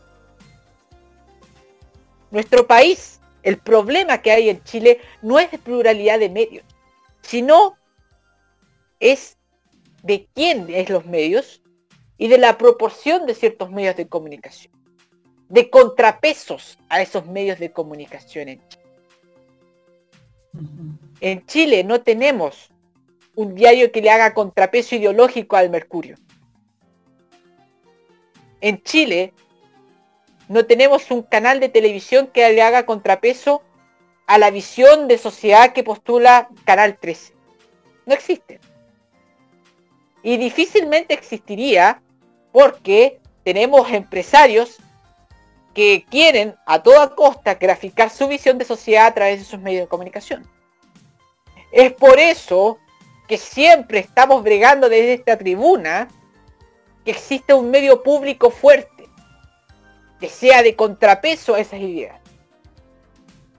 Nuestro 2.31 2.67
país, 2.67 3.21
el 3.43 3.59
problema 3.59 4.19
que 4.19 4.33
hay 4.33 4.49
en 4.49 4.63
Chile 4.65 5.01
no 5.23 5.39
es 5.39 5.51
de 5.51 5.59
pluralidad 5.59 6.19
de 6.19 6.29
medios, 6.29 6.65
sino 7.27 7.77
es 9.01 9.39
de 10.03 10.29
quién 10.35 10.66
es 10.68 10.91
los 10.91 11.07
medios 11.07 11.62
y 12.18 12.29
de 12.29 12.39
la 12.39 12.59
proporción 12.59 13.27
de 13.27 13.35
ciertos 13.35 13.70
medios 13.70 13.97
de 13.97 14.07
comunicación, 14.07 14.72
de 15.49 15.70
contrapesos 15.70 16.79
a 16.89 17.01
esos 17.01 17.27
medios 17.27 17.59
de 17.59 17.72
comunicación 17.72 18.49
en 18.49 18.61
Chile. 18.68 18.85
En 21.20 21.47
Chile 21.47 21.85
no 21.85 22.03
tenemos 22.03 22.70
un 23.35 23.55
diario 23.55 23.91
que 23.91 24.03
le 24.03 24.11
haga 24.11 24.35
contrapeso 24.35 24.95
ideológico 24.95 25.57
al 25.57 25.70
Mercurio. 25.70 26.16
En 28.61 28.83
Chile 28.83 29.33
no 30.49 30.66
tenemos 30.66 31.11
un 31.11 31.22
canal 31.22 31.59
de 31.59 31.68
televisión 31.68 32.29
que 32.29 32.49
le 32.53 32.62
haga 32.62 32.87
contrapeso 32.87 33.62
a 34.27 34.39
la 34.39 34.51
visión 34.51 35.09
de 35.09 35.18
sociedad 35.18 35.72
que 35.72 35.85
postula 35.85 36.49
Canal 36.64 36.99
13. 36.99 37.35
No 38.07 38.14
existe. 38.14 38.61
Y 40.22 40.37
difícilmente 40.37 41.14
existiría 41.14 42.03
porque 42.53 43.20
tenemos 43.45 43.91
empresarios 43.91 44.79
que 45.75 46.07
quieren 46.09 46.55
a 46.66 46.83
toda 46.83 47.14
costa 47.14 47.55
graficar 47.55 48.09
su 48.09 48.29
visión 48.29 48.57
de 48.59 48.64
sociedad 48.64 49.07
a 49.07 49.14
través 49.14 49.41
de 49.41 49.45
sus 49.45 49.61
medios 49.61 49.83
de 49.83 49.89
comunicación. 49.89 50.49
Es 51.72 51.93
por 51.93 52.18
eso 52.18 52.79
que 53.27 53.37
siempre 53.37 53.99
estamos 53.99 54.43
bregando 54.43 54.89
desde 54.89 55.14
esta 55.14 55.37
tribuna 55.37 56.09
que 57.05 57.11
exista 57.11 57.55
un 57.55 57.70
medio 57.70 58.03
público 58.03 58.51
fuerte, 58.51 59.09
que 60.20 60.29
sea 60.29 60.62
de 60.62 60.77
contrapeso 60.77 61.55
a 61.55 61.61
esas 61.61 61.81
ideas. 61.81 62.24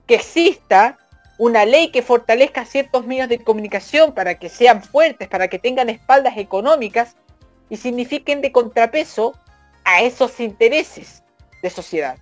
Que 0.06 0.16
exista 0.16 0.98
una 1.38 1.64
ley 1.64 1.90
que 1.90 2.02
fortalezca 2.02 2.64
ciertos 2.64 3.06
medios 3.06 3.28
de 3.28 3.42
comunicación 3.42 4.14
para 4.14 4.38
que 4.38 4.48
sean 4.48 4.82
fuertes, 4.82 5.28
para 5.28 5.48
que 5.48 5.58
tengan 5.58 5.90
espaldas 5.90 6.36
económicas 6.38 7.16
y 7.68 7.76
signifiquen 7.76 8.40
de 8.40 8.52
contrapeso 8.52 9.34
a 9.84 10.02
esos 10.02 10.40
intereses 10.40 11.22
de 11.62 11.70
sociedad. 11.70 12.18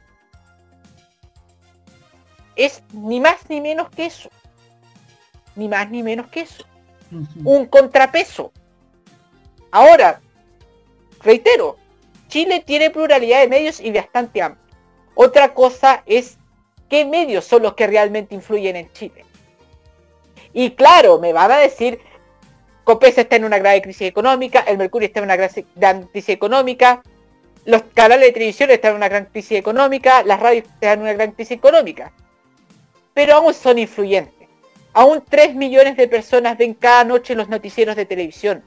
Es 2.57 2.83
ni 2.93 3.21
más 3.21 3.49
ni 3.49 3.61
menos 3.61 3.89
que 3.91 4.07
eso. 4.07 4.31
Ni 5.57 5.69
más 5.69 5.91
ni 5.91 6.03
menos 6.03 6.29
que 6.29 6.41
eso. 6.41 6.65
Un 7.45 7.67
contrapeso. 7.67 8.53
Ahora, 9.71 10.21
reitero, 11.21 11.77
Chile 12.29 12.63
tiene 12.65 12.91
pluralidad 12.91 13.41
de 13.41 13.49
medios 13.49 13.81
y 13.81 13.93
bastante 13.93 14.43
amplia. 14.43 14.65
Otra 15.15 15.55
cosa 15.55 16.03
es 16.07 16.39
qué 16.95 17.05
medios 17.05 17.45
son 17.45 17.63
los 17.63 17.75
que 17.75 17.89
realmente 17.89 18.37
influyen 18.37 18.77
en 18.77 18.93
Chile. 18.93 19.25
Y 20.53 20.71
claro, 20.77 21.19
me 21.19 21.33
van 21.33 21.51
a 21.51 21.59
decir, 21.59 21.99
Copesa 22.85 23.23
está 23.23 23.35
en 23.35 23.45
una 23.45 23.59
grave 23.59 23.83
crisis 23.83 24.07
económica, 24.07 24.61
el 24.61 24.79
Mercurio 24.79 25.09
está 25.09 25.19
en 25.19 25.25
una 25.25 25.37
gran 25.75 26.05
crisis 26.05 26.29
económica, 26.29 27.03
los 27.65 27.83
canales 27.95 28.29
de 28.29 28.33
televisión 28.33 28.71
están 28.71 28.93
en 28.93 28.99
una 28.99 29.09
gran 29.09 29.25
crisis 29.25 29.59
económica, 29.59 30.23
las 30.23 30.39
radios 30.39 30.67
están 30.67 30.99
en 30.99 31.01
una 31.01 31.15
gran 31.15 31.33
crisis 31.33 31.57
económica. 31.57 32.13
Pero 33.13 33.35
aún 33.35 33.55
son 33.55 33.81
influyentes. 33.81 34.49
Aún 34.93 35.25
3 35.29 35.57
millones 35.57 35.97
de 35.97 36.07
personas 36.07 36.57
ven 36.57 36.75
cada 36.75 37.03
noche 37.03 37.35
los 37.35 37.49
noticieros 37.49 37.97
de 37.97 38.07
televisión. 38.07 38.63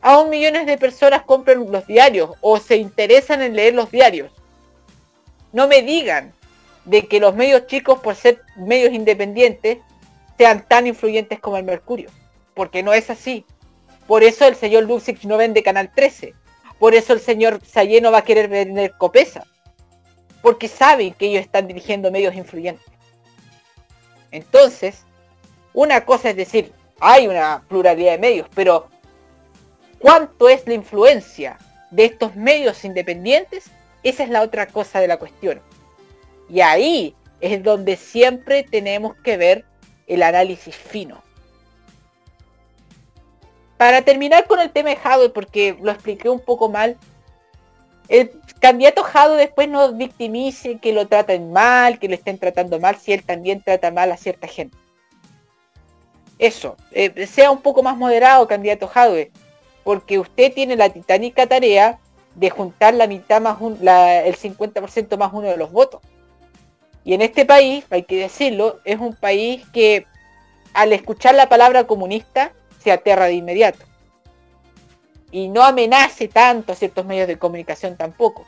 Aún 0.00 0.30
millones 0.30 0.66
de 0.66 0.78
personas 0.78 1.22
compran 1.22 1.68
los 1.68 1.84
diarios 1.88 2.30
o 2.42 2.60
se 2.60 2.76
interesan 2.76 3.42
en 3.42 3.56
leer 3.56 3.74
los 3.74 3.90
diarios. 3.90 4.30
No 5.50 5.66
me 5.66 5.82
digan 5.82 6.32
de 6.84 7.06
que 7.06 7.20
los 7.20 7.34
medios 7.34 7.66
chicos, 7.66 8.00
por 8.00 8.14
ser 8.14 8.42
medios 8.56 8.92
independientes, 8.92 9.78
sean 10.38 10.66
tan 10.66 10.86
influyentes 10.86 11.38
como 11.40 11.56
el 11.56 11.64
Mercurio. 11.64 12.10
Porque 12.54 12.82
no 12.82 12.92
es 12.92 13.10
así. 13.10 13.44
Por 14.06 14.22
eso 14.24 14.46
el 14.46 14.56
señor 14.56 14.84
Luxich 14.84 15.24
no 15.24 15.36
vende 15.36 15.62
Canal 15.62 15.92
13. 15.94 16.34
Por 16.78 16.94
eso 16.94 17.12
el 17.12 17.20
señor 17.20 17.60
Sayé 17.64 18.00
no 18.00 18.10
va 18.10 18.18
a 18.18 18.24
querer 18.24 18.48
vender 18.48 18.92
Copesa. 18.98 19.46
Porque 20.42 20.66
saben 20.68 21.14
que 21.14 21.26
ellos 21.26 21.42
están 21.42 21.68
dirigiendo 21.68 22.10
medios 22.10 22.34
influyentes. 22.34 22.84
Entonces, 24.32 25.04
una 25.74 26.04
cosa 26.04 26.30
es 26.30 26.36
decir, 26.36 26.72
hay 26.98 27.28
una 27.28 27.62
pluralidad 27.68 28.12
de 28.12 28.18
medios, 28.18 28.48
pero 28.54 28.88
¿cuánto 29.98 30.48
es 30.48 30.66
la 30.66 30.74
influencia 30.74 31.58
de 31.90 32.06
estos 32.06 32.34
medios 32.34 32.84
independientes? 32.84 33.70
Esa 34.02 34.24
es 34.24 34.30
la 34.30 34.42
otra 34.42 34.66
cosa 34.66 35.00
de 35.00 35.08
la 35.08 35.18
cuestión. 35.18 35.60
Y 36.48 36.60
ahí 36.60 37.14
es 37.40 37.62
donde 37.62 37.96
siempre 37.96 38.62
tenemos 38.62 39.16
que 39.16 39.36
ver 39.36 39.64
el 40.06 40.22
análisis 40.22 40.74
fino. 40.76 41.22
Para 43.76 44.02
terminar 44.02 44.46
con 44.46 44.60
el 44.60 44.70
tema 44.70 44.90
de 44.90 44.96
Jadwe, 44.96 45.30
porque 45.30 45.76
lo 45.82 45.90
expliqué 45.90 46.28
un 46.28 46.40
poco 46.40 46.68
mal, 46.68 46.96
el 48.08 48.30
candidato 48.60 49.02
Jadwe 49.02 49.36
después 49.38 49.68
no 49.68 49.92
victimice 49.92 50.78
que 50.78 50.92
lo 50.92 51.08
traten 51.08 51.52
mal, 51.52 51.98
que 51.98 52.08
lo 52.08 52.14
estén 52.14 52.38
tratando 52.38 52.78
mal, 52.78 52.96
si 52.96 53.12
él 53.12 53.24
también 53.24 53.62
trata 53.62 53.90
mal 53.90 54.12
a 54.12 54.16
cierta 54.16 54.46
gente. 54.46 54.76
Eso, 56.38 56.76
eh, 56.90 57.26
sea 57.26 57.50
un 57.50 57.62
poco 57.62 57.82
más 57.82 57.96
moderado, 57.96 58.46
candidato 58.46 58.86
Jadwe, 58.86 59.30
porque 59.82 60.18
usted 60.18 60.52
tiene 60.52 60.76
la 60.76 60.90
titánica 60.90 61.46
tarea 61.46 61.98
de 62.34 62.50
juntar 62.50 62.94
la 62.94 63.06
mitad 63.06 63.40
más 63.40 63.60
un- 63.60 63.78
el 63.80 64.34
50% 64.34 65.16
más 65.16 65.32
uno 65.32 65.48
de 65.48 65.56
los 65.56 65.72
votos. 65.72 66.00
Y 67.04 67.14
en 67.14 67.22
este 67.22 67.44
país, 67.44 67.84
hay 67.90 68.04
que 68.04 68.16
decirlo, 68.16 68.80
es 68.84 68.98
un 69.00 69.14
país 69.14 69.64
que 69.72 70.06
al 70.74 70.92
escuchar 70.92 71.34
la 71.34 71.48
palabra 71.48 71.84
comunista 71.84 72.52
se 72.82 72.92
aterra 72.92 73.26
de 73.26 73.34
inmediato. 73.34 73.84
Y 75.30 75.48
no 75.48 75.62
amenace 75.62 76.28
tanto 76.28 76.72
a 76.72 76.76
ciertos 76.76 77.04
medios 77.04 77.26
de 77.26 77.38
comunicación 77.38 77.96
tampoco. 77.96 78.44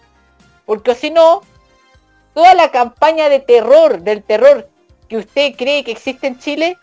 Porque 0.66 0.94
si 0.94 1.11
no, 1.11 1.42
toda 2.34 2.55
la 2.55 2.70
campaña 2.70 3.28
de 3.28 3.40
terror, 3.40 4.00
del 4.00 4.22
terror 4.22 4.68
que 5.09 5.16
usted 5.16 5.55
cree 5.57 5.84
que 5.84 5.92
existe 5.92 6.26
en 6.26 6.38
Chile, 6.38 6.78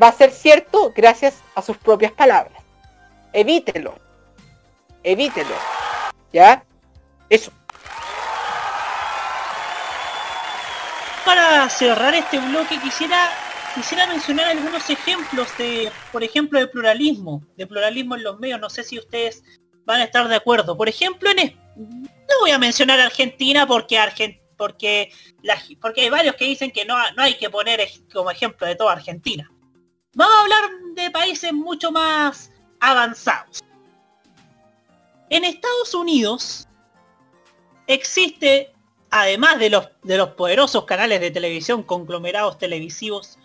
va 0.00 0.08
a 0.08 0.12
ser 0.12 0.30
cierto 0.30 0.92
gracias 0.94 1.42
a 1.54 1.62
sus 1.62 1.76
propias 1.76 2.12
palabras. 2.12 2.62
Evítelo. 3.32 3.94
Evítelo. 5.02 5.54
¿Ya? 6.32 6.64
Eso. 7.28 7.52
Para 11.24 11.68
cerrar 11.70 12.14
este 12.14 12.38
bloque 12.38 12.78
quisiera 12.80 13.30
quisiera 13.74 14.06
mencionar 14.06 14.48
algunos 14.48 14.90
ejemplos 14.90 15.48
de, 15.56 15.90
por 16.10 16.22
ejemplo, 16.22 16.58
de 16.58 16.66
pluralismo, 16.66 17.42
de 17.56 17.66
pluralismo 17.66 18.16
en 18.16 18.22
los 18.24 18.38
medios. 18.38 18.60
No 18.60 18.68
sé 18.68 18.84
si 18.84 18.98
ustedes 18.98 19.42
van 19.86 20.00
a 20.00 20.04
estar 20.04 20.28
de 20.28 20.34
acuerdo. 20.36 20.76
Por 20.76 20.88
ejemplo, 20.90 21.30
en 21.30 21.56
no 21.76 22.40
voy 22.40 22.50
a 22.50 22.58
mencionar 22.58 23.00
Argentina 23.00 23.66
porque 23.66 23.98
Argen- 23.98 24.40
porque 24.56 25.10
porque 25.80 26.02
hay 26.02 26.10
varios 26.10 26.36
que 26.36 26.44
dicen 26.44 26.70
que 26.70 26.84
no, 26.84 26.94
no 27.16 27.22
hay 27.22 27.34
que 27.34 27.48
poner 27.50 27.80
como 28.12 28.30
ejemplo 28.30 28.66
de 28.66 28.76
toda 28.76 28.92
Argentina. 28.92 29.50
Vamos 30.14 30.34
a 30.36 30.40
hablar 30.42 30.70
de 30.94 31.10
países 31.10 31.52
mucho 31.52 31.90
más 31.90 32.50
avanzados. 32.80 33.62
En 35.30 35.44
Estados 35.44 35.94
Unidos 35.94 36.68
existe 37.86 38.71
además 39.12 39.58
de 39.58 39.68
los, 39.70 39.88
de 40.02 40.16
los 40.16 40.30
poderosos 40.30 40.86
canales 40.86 41.20
de 41.20 41.30
televisión 41.30 41.82
conglomerados 41.82 42.58
televisivos, 42.58 43.38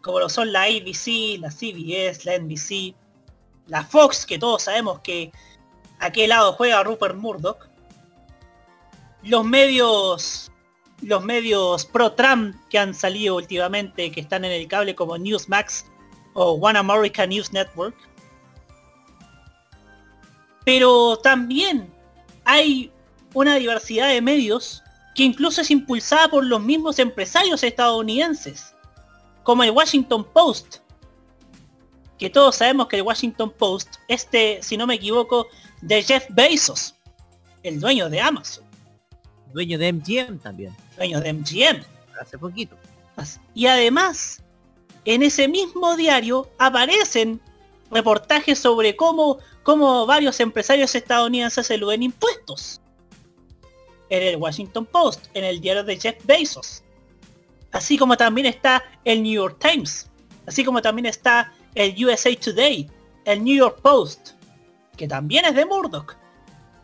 como 0.00 0.20
lo 0.20 0.28
son 0.28 0.52
la 0.52 0.62
ABC, 0.62 1.38
la 1.40 1.50
CBS, 1.50 2.24
la 2.24 2.38
NBC, 2.38 2.94
la 3.66 3.84
Fox, 3.84 4.24
que 4.24 4.38
todos 4.38 4.62
sabemos 4.62 5.00
que 5.00 5.32
a 5.98 6.12
qué 6.12 6.28
lado 6.28 6.52
juega 6.52 6.84
Rupert 6.84 7.16
Murdoch, 7.16 7.68
los 9.24 9.44
medios 9.44 10.52
los 11.02 11.22
medios 11.22 11.84
pro 11.84 12.12
Trump 12.12 12.56
que 12.70 12.78
han 12.78 12.92
salido 12.92 13.36
últimamente 13.36 14.10
que 14.10 14.20
están 14.20 14.44
en 14.44 14.52
el 14.52 14.66
cable 14.66 14.94
como 14.94 15.16
Newsmax 15.16 15.86
o 16.34 16.52
One 16.52 16.78
America 16.78 17.26
News 17.26 17.52
Network. 17.52 17.96
Pero 20.64 21.16
también 21.18 21.92
hay 22.44 22.92
una 23.34 23.56
diversidad 23.56 24.08
de 24.08 24.20
medios 24.20 24.82
que 25.18 25.24
incluso 25.24 25.62
es 25.62 25.72
impulsada 25.72 26.28
por 26.28 26.44
los 26.44 26.60
mismos 26.60 27.00
empresarios 27.00 27.64
estadounidenses, 27.64 28.72
como 29.42 29.64
el 29.64 29.72
Washington 29.72 30.24
Post, 30.32 30.76
que 32.16 32.30
todos 32.30 32.54
sabemos 32.54 32.86
que 32.86 32.94
el 32.94 33.02
Washington 33.02 33.50
Post, 33.50 33.96
este, 34.06 34.62
si 34.62 34.76
no 34.76 34.86
me 34.86 34.94
equivoco, 34.94 35.48
de 35.80 36.04
Jeff 36.04 36.26
Bezos, 36.28 36.94
el 37.64 37.80
dueño 37.80 38.08
de 38.08 38.20
Amazon. 38.20 38.62
Dueño 39.52 39.76
de 39.76 39.92
MGM 39.92 40.38
también. 40.38 40.72
Dueño 40.96 41.20
de 41.20 41.32
MGM. 41.32 41.82
Hace 42.20 42.38
poquito. 42.38 42.76
Y 43.54 43.66
además, 43.66 44.44
en 45.04 45.24
ese 45.24 45.48
mismo 45.48 45.96
diario 45.96 46.48
aparecen 46.60 47.40
reportajes 47.90 48.60
sobre 48.60 48.94
cómo, 48.94 49.38
cómo 49.64 50.06
varios 50.06 50.38
empresarios 50.38 50.94
estadounidenses 50.94 51.68
eluden 51.72 52.04
impuestos. 52.04 52.80
En 54.10 54.22
el 54.22 54.36
Washington 54.36 54.86
Post, 54.86 55.26
en 55.34 55.44
el 55.44 55.60
diario 55.60 55.84
de 55.84 55.98
Jeff 55.98 56.16
Bezos. 56.24 56.82
Así 57.72 57.98
como 57.98 58.16
también 58.16 58.46
está 58.46 58.82
el 59.04 59.22
New 59.22 59.32
York 59.32 59.58
Times. 59.60 60.10
Así 60.46 60.64
como 60.64 60.80
también 60.80 61.06
está 61.06 61.52
el 61.74 61.94
USA 62.04 62.34
Today, 62.34 62.90
el 63.24 63.44
New 63.44 63.56
York 63.56 63.80
Post, 63.82 64.30
que 64.96 65.06
también 65.06 65.44
es 65.44 65.54
de 65.54 65.66
Murdoch, 65.66 66.16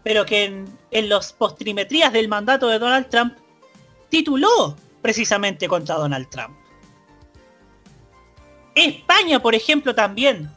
pero 0.03 0.27
que 0.27 0.45
en, 0.45 0.79
en 0.91 1.09
los 1.09 1.33
postrimetrías 1.33 2.12
del 2.12 2.29
mandato 2.29 2.68
de 2.68 2.79
Donald 2.79 3.09
Trump 3.09 3.35
tituló 4.11 4.77
precisamente 5.01 5.66
contra 5.66 5.97
Donald 5.97 6.29
Trump. 6.29 6.57
España, 8.75 9.41
por 9.41 9.55
ejemplo, 9.55 9.95
también 9.95 10.51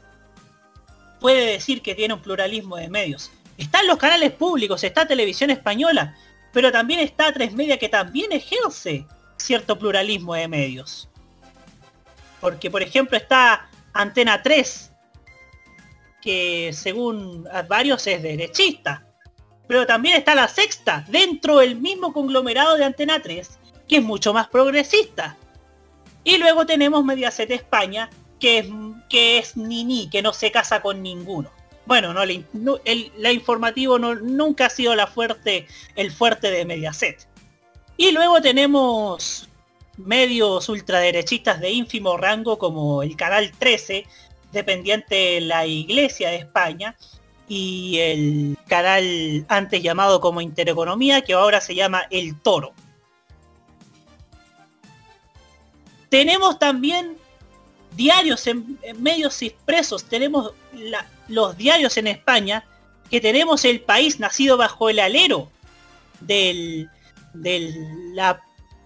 puede 1.20 1.54
decir 1.54 1.82
que 1.82 1.96
tiene 1.96 2.14
un 2.14 2.22
pluralismo 2.22 2.78
de 2.78 2.90
medios. 2.90 3.32
Están 3.58 3.88
los 3.88 3.98
canales 3.98 4.32
públicos, 4.34 4.84
está 4.84 5.08
Televisión 5.08 5.50
Española, 5.50 6.16
pero 6.58 6.72
también 6.72 7.02
está 7.02 7.32
Tres 7.32 7.54
Media 7.54 7.78
que 7.78 7.88
también 7.88 8.32
ejerce 8.32 9.06
cierto 9.38 9.78
pluralismo 9.78 10.34
de 10.34 10.48
medios. 10.48 11.08
Porque, 12.42 12.72
por 12.72 12.82
ejemplo, 12.82 13.16
está 13.16 13.70
Antena 13.94 14.42
3, 14.42 14.92
que 16.20 16.72
según 16.74 17.48
varios 17.68 18.08
es 18.08 18.24
derechista. 18.24 19.06
Pero 19.68 19.86
también 19.86 20.18
está 20.18 20.34
la 20.34 20.48
sexta, 20.48 21.06
dentro 21.10 21.60
del 21.60 21.76
mismo 21.76 22.12
conglomerado 22.12 22.76
de 22.76 22.86
Antena 22.86 23.22
3, 23.22 23.60
que 23.88 23.98
es 23.98 24.04
mucho 24.04 24.34
más 24.34 24.48
progresista. 24.48 25.38
Y 26.24 26.40
luego 26.40 26.66
tenemos 26.66 27.06
Mediaset 27.06 27.52
España, 27.52 28.10
que 28.40 28.58
es, 28.58 28.68
que 29.10 29.38
es 29.38 29.54
que 30.12 30.22
no 30.24 30.34
se 30.34 30.52
casa 30.52 30.82
con 30.82 31.04
ninguno. 31.04 31.52
Bueno, 31.88 32.14
no, 32.14 32.80
la 33.18 33.32
informativo 33.32 33.98
nunca 33.98 34.66
ha 34.66 34.70
sido 34.70 34.94
el 34.94 36.12
fuerte 36.12 36.52
de 36.52 36.66
Mediaset. 36.66 37.26
Y 37.96 38.12
luego 38.12 38.42
tenemos 38.42 39.48
medios 39.96 40.68
ultraderechistas 40.68 41.62
de 41.62 41.72
ínfimo 41.72 42.18
rango 42.18 42.60
como 42.60 43.04
el 43.04 43.16
Canal 43.16 43.54
13, 43.58 44.06
dependiente 44.52 45.16
de 45.16 45.42
la 45.42 45.66
Iglesia 45.66 46.30
de 46.30 46.36
España, 46.36 46.98
y 47.48 48.00
el 48.00 48.58
canal 48.68 49.46
antes 49.48 49.82
llamado 49.82 50.20
como 50.20 50.42
Intereconomía, 50.42 51.22
que 51.22 51.34
ahora 51.34 51.62
se 51.62 51.74
llama 51.74 52.04
El 52.10 52.38
Toro. 52.42 52.74
Tenemos 56.10 56.60
también 56.60 57.16
diarios 57.96 58.46
en, 58.48 58.78
en 58.82 59.02
medios 59.02 59.42
expresos, 59.42 60.04
tenemos 60.04 60.52
la, 60.74 61.08
los 61.28 61.58
diarios 61.58 61.98
en 61.98 62.08
España, 62.08 62.66
que 63.10 63.22
tenemos 63.22 63.66
el 63.66 63.82
país 63.82 64.20
nacido 64.20 64.58
bajo 64.58 64.90
el 64.90 65.00
alero 65.00 65.50
del, 66.20 66.90
del, 67.34 67.74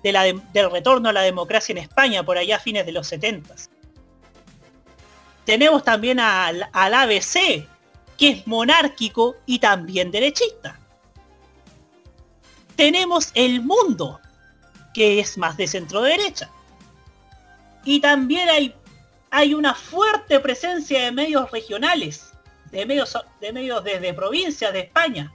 de 0.04 0.12
la, 0.12 0.24
del 0.54 0.72
retorno 0.72 1.10
a 1.10 1.14
la 1.14 1.22
democracia 1.22 1.74
en 1.74 1.80
España 1.80 2.24
por 2.24 2.38
allá 2.38 2.58
a 2.58 2.60
fines 2.60 2.86
de 2.86 2.92
los 2.92 3.08
70. 3.08 3.56
Tenemos 5.46 5.84
también 5.84 6.20
al, 6.20 6.70
al 6.72 6.94
ABC, 6.94 7.68
que 8.18 8.30
es 8.30 8.48
monárquico 8.48 9.36
y 9.46 9.60
también 9.60 10.12
derechista. 10.12 10.80
Tenemos 12.76 13.32
el 13.34 13.62
mundo, 13.62 14.20
que 14.94 15.20
es 15.20 15.38
más 15.38 15.58
de 15.58 15.68
centro 15.68 16.02
derecha. 16.02 16.50
Y 17.84 18.00
también 18.00 18.50
hay, 18.50 18.76
hay 19.32 19.54
una 19.54 19.74
fuerte 19.74 20.40
presencia 20.40 21.02
de 21.04 21.12
medios 21.12 21.50
regionales, 21.52 22.31
de 22.72 22.86
medios, 22.86 23.18
de 23.40 23.54
medios 23.54 23.84
desde 23.84 24.14
provincias 24.14 24.74
de 24.74 24.82
España, 24.82 25.34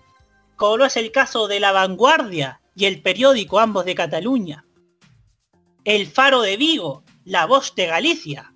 como 0.57 0.79
lo 0.79 0.85
es 0.87 0.97
el 0.97 1.13
caso 1.13 1.49
de 1.49 1.61
La 1.61 1.73
Vanguardia 1.73 2.61
y 2.75 2.87
el 2.87 3.03
periódico 3.03 3.61
ambos 3.61 3.85
de 3.85 3.95
Cataluña. 3.95 4.65
El 5.85 6.07
Faro 6.07 6.41
de 6.43 6.57
Vigo, 6.57 7.05
La 7.25 7.47
Voz 7.47 7.75
de 7.75 7.87
Galicia. 7.87 8.53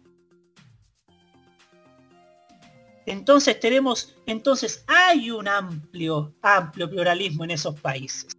Entonces 3.07 3.59
tenemos, 3.59 4.17
entonces 4.27 4.85
hay 4.87 5.31
un 5.31 5.49
amplio, 5.49 6.35
amplio 6.43 6.89
pluralismo 6.89 7.45
en 7.45 7.53
esos 7.53 7.79
países. 7.81 8.33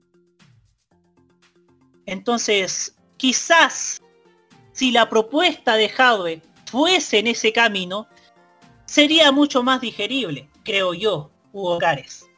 Entonces, 2.06 2.96
quizás 3.18 4.02
si 4.72 4.92
la 4.92 5.10
propuesta 5.10 5.76
de 5.76 5.90
Jadwe 5.90 6.42
fuese 6.66 7.20
en 7.20 7.28
ese 7.28 7.52
camino, 7.52 8.08
sería 8.92 9.32
mucho 9.32 9.64
más 9.64 9.80
digerible, 9.80 10.50
creo 10.66 10.94
yo, 10.94 11.32
Hugo 11.54 11.78
Cares. 11.78 12.30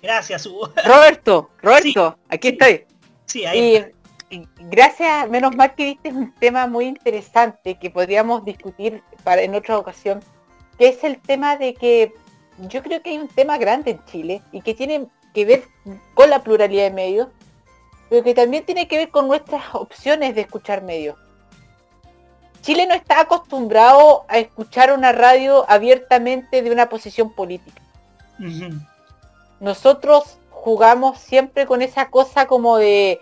Gracias, 0.00 0.46
Hugo. 0.46 0.72
Roberto, 0.86 1.50
Roberto, 1.60 2.16
sí. 2.16 2.26
aquí 2.30 2.48
estoy. 2.48 2.86
Sí, 3.26 3.44
ahí. 3.44 3.84
Y 4.30 4.48
gracias, 4.58 5.28
menos 5.28 5.54
mal 5.54 5.74
que 5.74 5.84
viste 5.84 6.08
un 6.08 6.34
tema 6.36 6.66
muy 6.66 6.86
interesante 6.86 7.78
que 7.78 7.90
podríamos 7.90 8.42
discutir 8.42 9.02
para, 9.22 9.42
en 9.42 9.54
otra 9.54 9.78
ocasión, 9.78 10.20
que 10.78 10.88
es 10.88 11.04
el 11.04 11.20
tema 11.20 11.56
de 11.56 11.74
que 11.74 12.14
yo 12.70 12.82
creo 12.82 13.02
que 13.02 13.10
hay 13.10 13.18
un 13.18 13.28
tema 13.28 13.58
grande 13.58 13.90
en 13.92 14.04
Chile 14.06 14.42
y 14.50 14.62
que 14.62 14.72
tiene 14.72 15.08
que 15.34 15.44
ver 15.44 15.64
con 16.14 16.30
la 16.30 16.42
pluralidad 16.42 16.84
de 16.84 16.90
medios, 16.90 17.28
pero 18.08 18.24
que 18.24 18.34
también 18.34 18.64
tiene 18.64 18.88
que 18.88 18.96
ver 18.96 19.10
con 19.10 19.28
nuestras 19.28 19.74
opciones 19.74 20.34
de 20.34 20.40
escuchar 20.40 20.82
medios. 20.82 21.18
Chile 22.64 22.86
no 22.86 22.94
está 22.94 23.20
acostumbrado 23.20 24.24
a 24.26 24.38
escuchar 24.38 24.90
una 24.90 25.12
radio 25.12 25.66
abiertamente 25.68 26.62
de 26.62 26.70
una 26.70 26.88
posición 26.88 27.30
política. 27.30 27.82
Uh 28.38 28.44
-huh. 28.44 28.86
Nosotros 29.60 30.38
jugamos 30.48 31.18
siempre 31.18 31.66
con 31.66 31.82
esa 31.82 32.08
cosa 32.08 32.46
como 32.46 32.78
de, 32.78 33.18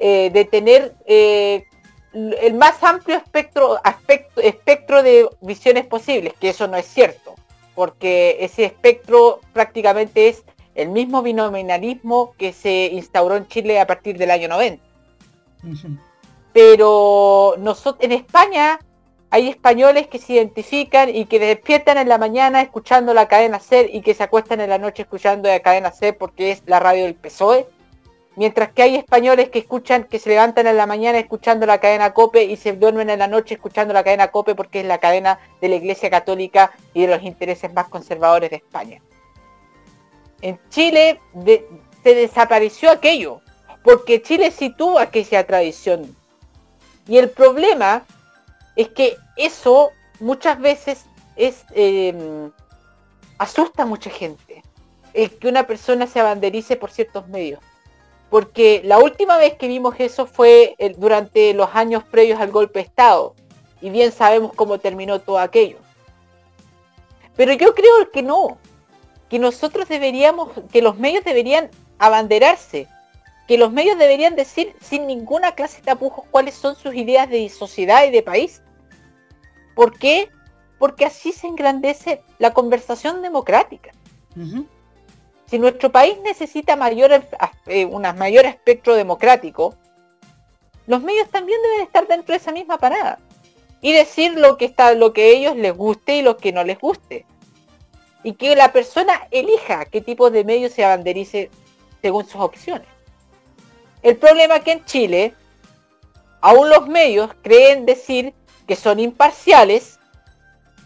eh, 0.00 0.30
de 0.32 0.44
tener 0.44 0.92
eh, 1.06 1.66
el 2.12 2.54
más 2.54 2.82
amplio 2.82 3.16
espectro, 3.18 3.78
aspecto, 3.84 4.40
espectro 4.40 5.04
de 5.04 5.28
visiones 5.40 5.86
posibles, 5.86 6.34
que 6.40 6.48
eso 6.48 6.66
no 6.66 6.76
es 6.76 6.86
cierto, 6.86 7.36
porque 7.76 8.38
ese 8.40 8.64
espectro 8.64 9.40
prácticamente 9.52 10.28
es 10.28 10.42
el 10.74 10.88
mismo 10.88 11.22
binominalismo 11.22 12.34
que 12.36 12.52
se 12.52 12.86
instauró 12.86 13.36
en 13.36 13.46
Chile 13.46 13.78
a 13.78 13.86
partir 13.86 14.18
del 14.18 14.32
año 14.32 14.48
90. 14.48 14.82
Uh 15.62 15.68
-huh. 15.68 16.07
Pero 16.58 17.54
nosotros, 17.58 18.04
en 18.04 18.10
España 18.10 18.80
hay 19.30 19.48
españoles 19.48 20.08
que 20.08 20.18
se 20.18 20.32
identifican 20.32 21.08
y 21.08 21.26
que 21.26 21.38
despiertan 21.38 21.98
en 21.98 22.08
la 22.08 22.18
mañana 22.18 22.62
escuchando 22.62 23.14
la 23.14 23.28
cadena 23.28 23.60
SER 23.60 23.94
y 23.94 24.00
que 24.00 24.12
se 24.12 24.24
acuestan 24.24 24.60
en 24.60 24.70
la 24.70 24.78
noche 24.78 25.02
escuchando 25.02 25.48
la 25.48 25.60
cadena 25.60 25.92
SER 25.92 26.18
porque 26.18 26.50
es 26.50 26.64
la 26.66 26.80
radio 26.80 27.04
del 27.04 27.14
PSOE. 27.14 27.68
Mientras 28.34 28.72
que 28.72 28.82
hay 28.82 28.96
españoles 28.96 29.50
que 29.50 29.60
escuchan, 29.60 30.02
que 30.02 30.18
se 30.18 30.30
levantan 30.30 30.66
en 30.66 30.76
la 30.76 30.88
mañana 30.88 31.20
escuchando 31.20 31.64
la 31.64 31.78
cadena 31.78 32.12
COPE 32.12 32.42
y 32.42 32.56
se 32.56 32.72
duermen 32.72 33.08
en 33.08 33.20
la 33.20 33.28
noche 33.28 33.54
escuchando 33.54 33.94
la 33.94 34.02
cadena 34.02 34.32
COPE 34.32 34.56
porque 34.56 34.80
es 34.80 34.86
la 34.86 34.98
cadena 34.98 35.38
de 35.60 35.68
la 35.68 35.76
Iglesia 35.76 36.10
Católica 36.10 36.72
y 36.92 37.02
de 37.02 37.06
los 37.06 37.22
intereses 37.22 37.72
más 37.72 37.86
conservadores 37.86 38.50
de 38.50 38.56
España. 38.56 39.00
En 40.42 40.58
Chile 40.70 41.20
se 42.02 42.14
desapareció 42.16 42.90
aquello, 42.90 43.42
porque 43.84 44.22
Chile 44.22 44.52
tuvo 44.76 44.98
aquella 44.98 45.46
tradición. 45.46 46.18
Y 47.08 47.18
el 47.18 47.30
problema 47.30 48.04
es 48.76 48.88
que 48.90 49.16
eso 49.36 49.90
muchas 50.20 50.60
veces 50.60 51.06
es 51.36 51.64
eh, 51.74 52.50
asusta 53.38 53.82
a 53.82 53.86
mucha 53.86 54.10
gente. 54.10 54.62
el 55.14 55.36
que 55.38 55.48
una 55.48 55.66
persona 55.66 56.06
se 56.06 56.20
abanderice 56.20 56.76
por 56.76 56.90
ciertos 56.92 57.26
medios. 57.28 57.60
Porque 58.30 58.82
la 58.84 58.98
última 58.98 59.38
vez 59.38 59.54
que 59.54 59.66
vimos 59.66 59.94
eso 59.98 60.26
fue 60.26 60.76
el- 60.78 60.94
durante 61.00 61.54
los 61.54 61.70
años 61.74 62.04
previos 62.04 62.38
al 62.40 62.52
golpe 62.52 62.78
de 62.80 62.84
Estado. 62.84 63.34
Y 63.80 63.88
bien 63.90 64.12
sabemos 64.12 64.52
cómo 64.54 64.78
terminó 64.78 65.18
todo 65.20 65.38
aquello. 65.38 65.78
Pero 67.36 67.52
yo 67.54 67.74
creo 67.74 68.10
que 68.12 68.22
no. 68.22 68.58
Que 69.30 69.38
nosotros 69.38 69.88
deberíamos, 69.88 70.50
que 70.70 70.82
los 70.82 70.98
medios 70.98 71.24
deberían 71.24 71.70
abanderarse. 71.98 72.86
Que 73.48 73.58
los 73.58 73.72
medios 73.72 73.98
deberían 73.98 74.36
decir 74.36 74.76
sin 74.80 75.06
ninguna 75.08 75.52
clase 75.52 75.78
de 75.78 75.84
tapujos 75.84 76.24
cuáles 76.30 76.54
son 76.54 76.76
sus 76.76 76.94
ideas 76.94 77.28
de 77.28 77.48
sociedad 77.48 78.04
y 78.04 78.10
de 78.10 78.22
país. 78.22 78.62
¿Por 79.74 79.98
qué? 79.98 80.28
Porque 80.78 81.04
así 81.04 81.32
se 81.32 81.48
engrandece 81.48 82.22
la 82.38 82.52
conversación 82.52 83.22
democrática. 83.22 83.90
Si 85.46 85.58
nuestro 85.58 85.90
país 85.90 86.16
necesita 86.22 86.76
mayor, 86.76 87.24
eh, 87.66 87.84
un 87.86 88.02
mayor 88.02 88.44
espectro 88.44 88.94
democrático, 88.94 89.74
los 90.86 91.02
medios 91.02 91.28
también 91.30 91.60
deben 91.62 91.80
estar 91.80 92.06
dentro 92.06 92.32
de 92.32 92.36
esa 92.36 92.52
misma 92.52 92.78
parada 92.78 93.18
y 93.80 93.92
decir 93.92 94.38
lo 94.38 94.56
que 94.56 94.66
está, 94.66 94.94
lo 94.94 95.12
que 95.12 95.22
a 95.22 95.26
ellos 95.26 95.56
les 95.56 95.76
guste 95.76 96.18
y 96.18 96.22
lo 96.22 96.36
que 96.36 96.52
no 96.52 96.64
les 96.64 96.78
guste. 96.78 97.24
Y 98.22 98.34
que 98.34 98.56
la 98.56 98.72
persona 98.72 99.28
elija 99.30 99.84
qué 99.86 100.00
tipo 100.00 100.30
de 100.30 100.44
medios 100.44 100.72
se 100.72 100.84
abanderice 100.84 101.50
según 102.02 102.26
sus 102.26 102.40
opciones. 102.40 102.88
El 104.02 104.16
problema 104.16 104.56
es 104.56 104.64
que 104.64 104.72
en 104.72 104.84
Chile, 104.84 105.34
aún 106.40 106.70
los 106.70 106.86
medios 106.88 107.30
creen 107.42 107.86
decir 107.86 108.34
que 108.66 108.76
son 108.76 109.00
imparciales, 109.00 109.98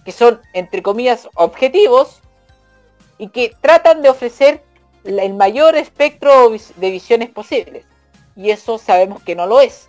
que 0.05 0.13
son, 0.13 0.41
entre 0.55 0.83
comillas, 0.83 1.29
objetivos, 1.35 2.23
y 3.19 3.29
que 3.29 3.55
tratan 3.61 4.03
de 4.03 4.09
ofrecer 4.09 4.65
el 5.05 5.35
mayor 5.35 5.77
espectro 5.77 6.51
de 6.51 6.91
visiones 6.91 7.31
posibles. 7.31 7.85
Y 8.35 8.51
eso 8.51 8.79
sabemos 8.79 9.23
que 9.23 9.37
no 9.37 9.47
lo 9.47 9.61
es. 9.61 9.89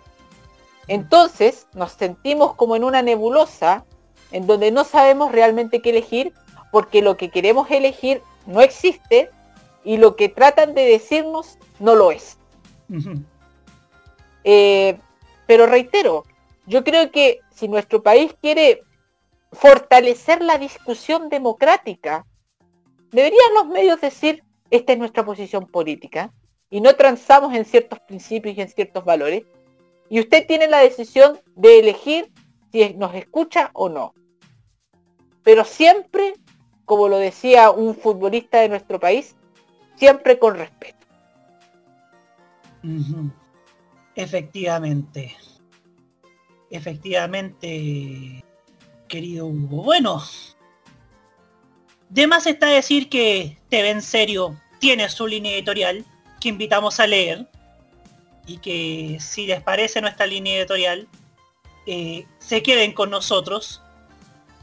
Entonces 0.86 1.66
nos 1.74 1.92
sentimos 1.92 2.54
como 2.54 2.76
en 2.76 2.84
una 2.84 3.02
nebulosa 3.02 3.84
en 4.30 4.46
donde 4.46 4.70
no 4.70 4.84
sabemos 4.84 5.32
realmente 5.32 5.80
qué 5.80 5.90
elegir 5.90 6.32
porque 6.70 7.02
lo 7.02 7.16
que 7.16 7.30
queremos 7.30 7.70
elegir 7.70 8.22
no 8.46 8.60
existe 8.60 9.30
y 9.84 9.96
lo 9.96 10.16
que 10.16 10.28
tratan 10.28 10.74
de 10.74 10.84
decirnos 10.84 11.58
no 11.78 11.94
lo 11.94 12.10
es. 12.10 12.38
Eh, 14.44 14.98
pero 15.46 15.66
reitero, 15.66 16.24
yo 16.66 16.84
creo 16.84 17.10
que 17.10 17.40
si 17.50 17.68
nuestro 17.68 18.02
país 18.02 18.34
quiere 18.40 18.82
fortalecer 19.52 20.42
la 20.42 20.58
discusión 20.58 21.28
democrática, 21.28 22.26
deberían 23.10 23.54
los 23.54 23.66
medios 23.66 24.00
decir, 24.00 24.42
esta 24.70 24.92
es 24.92 24.98
nuestra 24.98 25.24
posición 25.24 25.66
política, 25.66 26.32
y 26.70 26.80
no 26.80 26.94
transamos 26.96 27.54
en 27.54 27.64
ciertos 27.64 28.00
principios 28.00 28.56
y 28.56 28.60
en 28.60 28.68
ciertos 28.68 29.04
valores, 29.04 29.44
y 30.08 30.20
usted 30.20 30.46
tiene 30.46 30.66
la 30.68 30.78
decisión 30.78 31.40
de 31.54 31.78
elegir 31.78 32.32
si 32.72 32.94
nos 32.94 33.14
escucha 33.14 33.70
o 33.72 33.88
no. 33.88 34.14
Pero 35.42 35.64
siempre, 35.64 36.34
como 36.84 37.08
lo 37.08 37.18
decía 37.18 37.70
un 37.70 37.94
futbolista 37.94 38.60
de 38.60 38.68
nuestro 38.68 38.98
país, 38.98 39.36
siempre 39.96 40.38
con 40.38 40.56
respeto. 40.56 41.03
Efectivamente. 44.14 45.36
Efectivamente, 46.70 48.44
querido 49.08 49.46
Hugo. 49.46 49.82
Bueno, 49.82 50.22
de 52.08 52.26
más 52.26 52.46
está 52.46 52.66
decir 52.66 53.08
que 53.08 53.58
TV 53.68 53.90
en 53.90 54.02
serio 54.02 54.58
tiene 54.78 55.08
su 55.08 55.26
línea 55.26 55.52
editorial 55.54 56.04
que 56.40 56.48
invitamos 56.48 57.00
a 57.00 57.06
leer 57.06 57.48
y 58.46 58.58
que 58.58 59.18
si 59.20 59.46
les 59.46 59.62
parece 59.62 60.00
nuestra 60.00 60.26
línea 60.26 60.58
editorial 60.58 61.08
eh, 61.86 62.26
se 62.38 62.62
queden 62.62 62.92
con 62.92 63.10
nosotros 63.10 63.82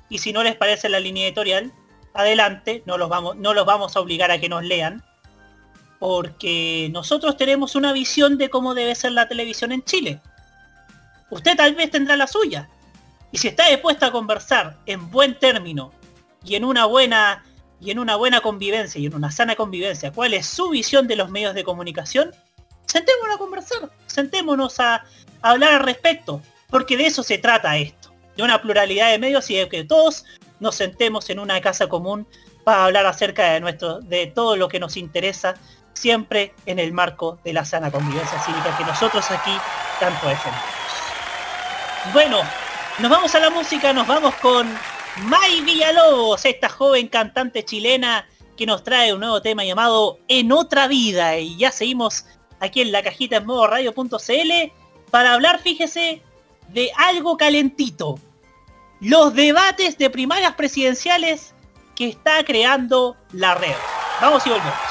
y 0.09 0.19
si 0.19 0.33
no 0.33 0.43
les 0.43 0.55
parece 0.55 0.89
la 0.89 0.99
línea 0.99 1.27
editorial 1.27 1.71
adelante 2.13 2.83
no 2.85 2.97
los 2.97 3.09
vamos 3.09 3.35
no 3.37 3.53
los 3.53 3.65
vamos 3.65 3.95
a 3.95 3.99
obligar 3.99 4.31
a 4.31 4.39
que 4.39 4.49
nos 4.49 4.63
lean 4.63 5.03
porque 6.01 6.89
nosotros 6.91 7.37
tenemos 7.37 7.75
una 7.75 7.93
visión 7.93 8.39
de 8.39 8.49
cómo 8.49 8.73
debe 8.73 8.95
ser 8.95 9.11
la 9.11 9.27
televisión 9.27 9.71
en 9.71 9.83
Chile. 9.83 10.19
Usted 11.29 11.55
tal 11.55 11.75
vez 11.75 11.91
tendrá 11.91 12.17
la 12.17 12.25
suya. 12.25 12.67
Y 13.31 13.37
si 13.37 13.49
está 13.49 13.67
dispuesta 13.67 14.07
a 14.07 14.11
conversar 14.11 14.79
en 14.87 15.11
buen 15.11 15.37
término 15.37 15.91
y 16.43 16.55
en 16.55 16.65
una 16.65 16.87
buena 16.87 17.45
y 17.79 17.91
en 17.91 17.99
una 17.99 18.15
buena 18.15 18.41
convivencia 18.41 18.99
y 18.99 19.05
en 19.05 19.13
una 19.13 19.29
sana 19.29 19.55
convivencia, 19.55 20.11
cuál 20.11 20.33
es 20.33 20.47
su 20.47 20.71
visión 20.71 21.07
de 21.07 21.17
los 21.17 21.29
medios 21.29 21.53
de 21.53 21.63
comunicación, 21.63 22.31
sentémonos 22.87 23.35
a 23.35 23.37
conversar, 23.37 23.91
sentémonos 24.07 24.79
a, 24.79 24.95
a 24.95 25.03
hablar 25.51 25.73
al 25.73 25.81
respecto, 25.81 26.41
porque 26.71 26.97
de 26.97 27.05
eso 27.05 27.21
se 27.21 27.37
trata 27.37 27.77
esto, 27.77 28.11
de 28.35 28.41
una 28.41 28.59
pluralidad 28.59 29.11
de 29.11 29.19
medios 29.19 29.51
y 29.51 29.55
de 29.55 29.69
que 29.69 29.83
todos 29.83 30.25
nos 30.59 30.73
sentemos 30.73 31.29
en 31.29 31.37
una 31.37 31.61
casa 31.61 31.87
común 31.87 32.25
para 32.63 32.85
hablar 32.85 33.05
acerca 33.05 33.51
de 33.51 33.59
nuestro, 33.59 33.99
de 33.99 34.25
todo 34.25 34.55
lo 34.55 34.67
que 34.67 34.79
nos 34.79 34.97
interesa, 34.97 35.55
siempre 35.93 36.53
en 36.65 36.79
el 36.79 36.93
marco 36.93 37.39
de 37.43 37.53
la 37.53 37.65
sana 37.65 37.91
convivencia 37.91 38.39
cívica 38.41 38.75
que 38.77 38.83
nosotros 38.83 39.29
aquí 39.31 39.57
tanto 39.99 40.27
defendemos. 40.27 40.65
Bueno, 42.13 42.39
nos 42.99 43.11
vamos 43.11 43.33
a 43.35 43.39
la 43.39 43.49
música, 43.49 43.93
nos 43.93 44.07
vamos 44.07 44.33
con 44.35 44.67
May 45.23 45.61
Villalobos, 45.61 46.45
esta 46.45 46.69
joven 46.69 47.07
cantante 47.07 47.63
chilena 47.63 48.27
que 48.57 48.65
nos 48.65 48.83
trae 48.83 49.13
un 49.13 49.19
nuevo 49.19 49.41
tema 49.41 49.63
llamado 49.63 50.19
En 50.27 50.51
otra 50.51 50.87
vida. 50.87 51.37
Y 51.37 51.57
ya 51.57 51.71
seguimos 51.71 52.25
aquí 52.59 52.81
en 52.81 52.91
la 52.91 53.03
cajita 53.03 53.37
en 53.37 53.45
modo 53.45 53.67
radio.cl 53.67 54.71
para 55.09 55.33
hablar, 55.33 55.59
fíjese, 55.59 56.21
de 56.69 56.91
algo 56.97 57.37
calentito. 57.37 58.19
Los 58.99 59.33
debates 59.33 59.97
de 59.97 60.09
primarias 60.09 60.53
presidenciales 60.53 61.53
que 61.95 62.07
está 62.09 62.43
creando 62.43 63.17
la 63.31 63.55
red. 63.55 63.75
Vamos 64.21 64.45
y 64.45 64.49
volvemos. 64.49 64.90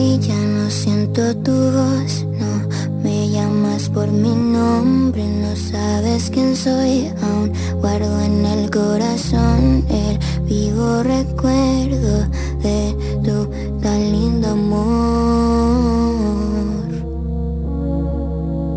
Ya 0.00 0.34
no 0.34 0.70
siento 0.70 1.36
tu 1.44 1.52
voz, 1.52 2.24
no 2.24 2.68
me 3.02 3.28
llamas 3.28 3.90
por 3.90 4.10
mi 4.10 4.30
nombre, 4.30 5.22
no 5.26 5.54
sabes 5.54 6.30
quién 6.30 6.56
soy, 6.56 7.12
aún 7.22 7.52
guardo 7.82 8.18
en 8.22 8.46
el 8.46 8.70
corazón 8.70 9.84
el 9.90 10.18
vivo 10.46 11.02
recuerdo 11.02 12.26
de 12.62 12.96
tu 13.22 13.46
tan 13.82 14.00
lindo 14.10 14.48
amor. 14.48 14.80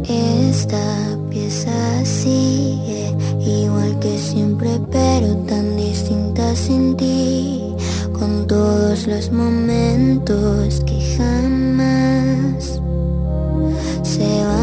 Esta 0.05 1.17
pieza 1.29 2.03
sigue 2.03 3.15
igual 3.39 3.97
que 3.99 4.17
siempre, 4.17 4.77
pero 4.91 5.37
tan 5.47 5.77
distinta 5.77 6.53
sin 6.53 6.97
ti 6.97 7.72
con 8.13 8.47
todos 8.47 9.07
los 9.07 9.31
momentos 9.31 10.81
que 10.85 11.15
jamás 11.17 12.81
se 14.03 14.45
van 14.45 14.62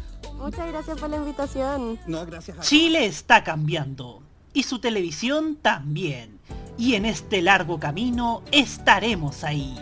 Muchas 0.41 0.67
gracias 0.71 0.99
por 0.99 1.09
la 1.09 1.17
invitación. 1.17 1.99
No, 2.07 2.25
gracias 2.25 2.57
a 2.57 2.61
Chile 2.61 3.05
está 3.05 3.43
cambiando 3.43 4.23
y 4.53 4.63
su 4.63 4.79
televisión 4.79 5.57
también. 5.61 6.39
Y 6.79 6.95
en 6.95 7.05
este 7.05 7.43
largo 7.43 7.79
camino 7.79 8.41
estaremos 8.51 9.43
ahí. 9.43 9.77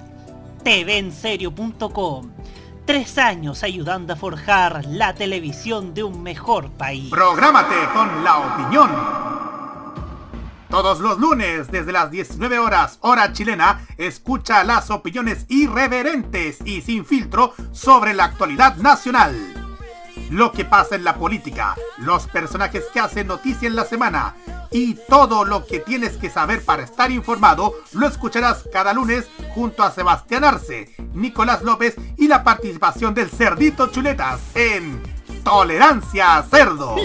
TVenserio.com. 0.63 2.31
Tres 2.85 3.17
años 3.17 3.63
ayudando 3.63 4.13
a 4.13 4.15
forjar 4.17 4.83
la 4.85 5.13
televisión 5.13 5.93
de 5.93 6.03
un 6.03 6.21
mejor 6.21 6.71
país. 6.71 7.09
Prográmate 7.09 7.75
con 7.93 8.23
la 8.23 8.39
opinión. 8.39 8.89
Todos 10.69 10.99
los 10.99 11.19
lunes 11.19 11.71
desde 11.71 11.93
las 11.93 12.11
19 12.11 12.59
horas 12.59 12.97
hora 13.01 13.31
chilena, 13.31 13.87
escucha 13.97 14.65
las 14.65 14.89
opiniones 14.89 15.45
irreverentes 15.47 16.57
y 16.65 16.81
sin 16.81 17.05
filtro 17.05 17.53
sobre 17.71 18.13
la 18.13 18.25
actualidad 18.25 18.75
nacional. 18.75 19.68
Lo 20.29 20.51
que 20.51 20.65
pasa 20.65 20.95
en 20.95 21.03
la 21.03 21.15
política, 21.15 21.75
los 21.97 22.27
personajes 22.27 22.85
que 22.93 22.99
hacen 22.99 23.27
noticia 23.27 23.67
en 23.67 23.75
la 23.75 23.85
semana 23.85 24.35
y 24.71 24.95
todo 25.07 25.45
lo 25.45 25.65
que 25.65 25.79
tienes 25.79 26.17
que 26.17 26.29
saber 26.29 26.63
para 26.63 26.83
estar 26.83 27.11
informado 27.11 27.73
lo 27.93 28.07
escucharás 28.07 28.63
cada 28.71 28.93
lunes 28.93 29.25
junto 29.55 29.83
a 29.83 29.91
Sebastián 29.91 30.43
Arce, 30.43 30.93
Nicolás 31.13 31.63
López 31.63 31.95
y 32.17 32.27
la 32.27 32.43
participación 32.43 33.13
del 33.13 33.29
Cerdito 33.29 33.87
Chuletas 33.87 34.39
en 34.55 35.01
Tolerancia 35.43 36.45
Cerdo. 36.49 36.95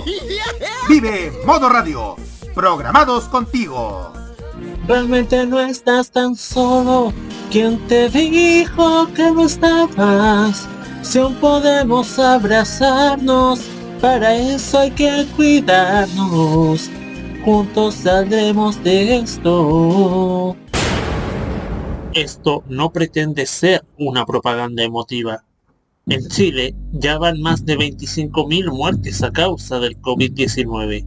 Vive 0.88 1.32
Modo 1.46 1.68
Radio. 1.68 2.16
Programados 2.54 3.24
contigo. 3.24 4.12
Realmente 4.86 5.46
no 5.46 5.60
estás 5.60 6.10
tan 6.10 6.36
solo. 6.36 7.12
¿Quién 7.50 7.78
te 7.88 8.08
dijo 8.08 9.08
que 9.14 9.30
no 9.30 9.46
estabas? 9.46 10.68
Si 11.05 11.18
aún 11.18 11.34
podemos 11.34 12.18
abrazarnos, 12.18 13.61
para 14.00 14.34
eso 14.34 14.78
hay 14.78 14.90
que 14.90 15.26
cuidarnos. 15.36 16.90
Juntos 17.44 17.94
saldremos 17.96 18.82
de 18.82 19.18
esto. 19.18 20.57
Esto 22.14 22.64
no 22.68 22.90
pretende 22.90 23.44
ser 23.44 23.84
una 23.98 24.24
propaganda 24.24 24.82
emotiva. 24.82 25.44
En 26.07 26.26
Chile 26.28 26.74
ya 26.92 27.18
van 27.18 27.38
más 27.42 27.66
de 27.66 27.76
25.000 27.76 28.72
muertes 28.72 29.22
a 29.22 29.30
causa 29.30 29.78
del 29.80 30.00
COVID-19. 30.00 31.07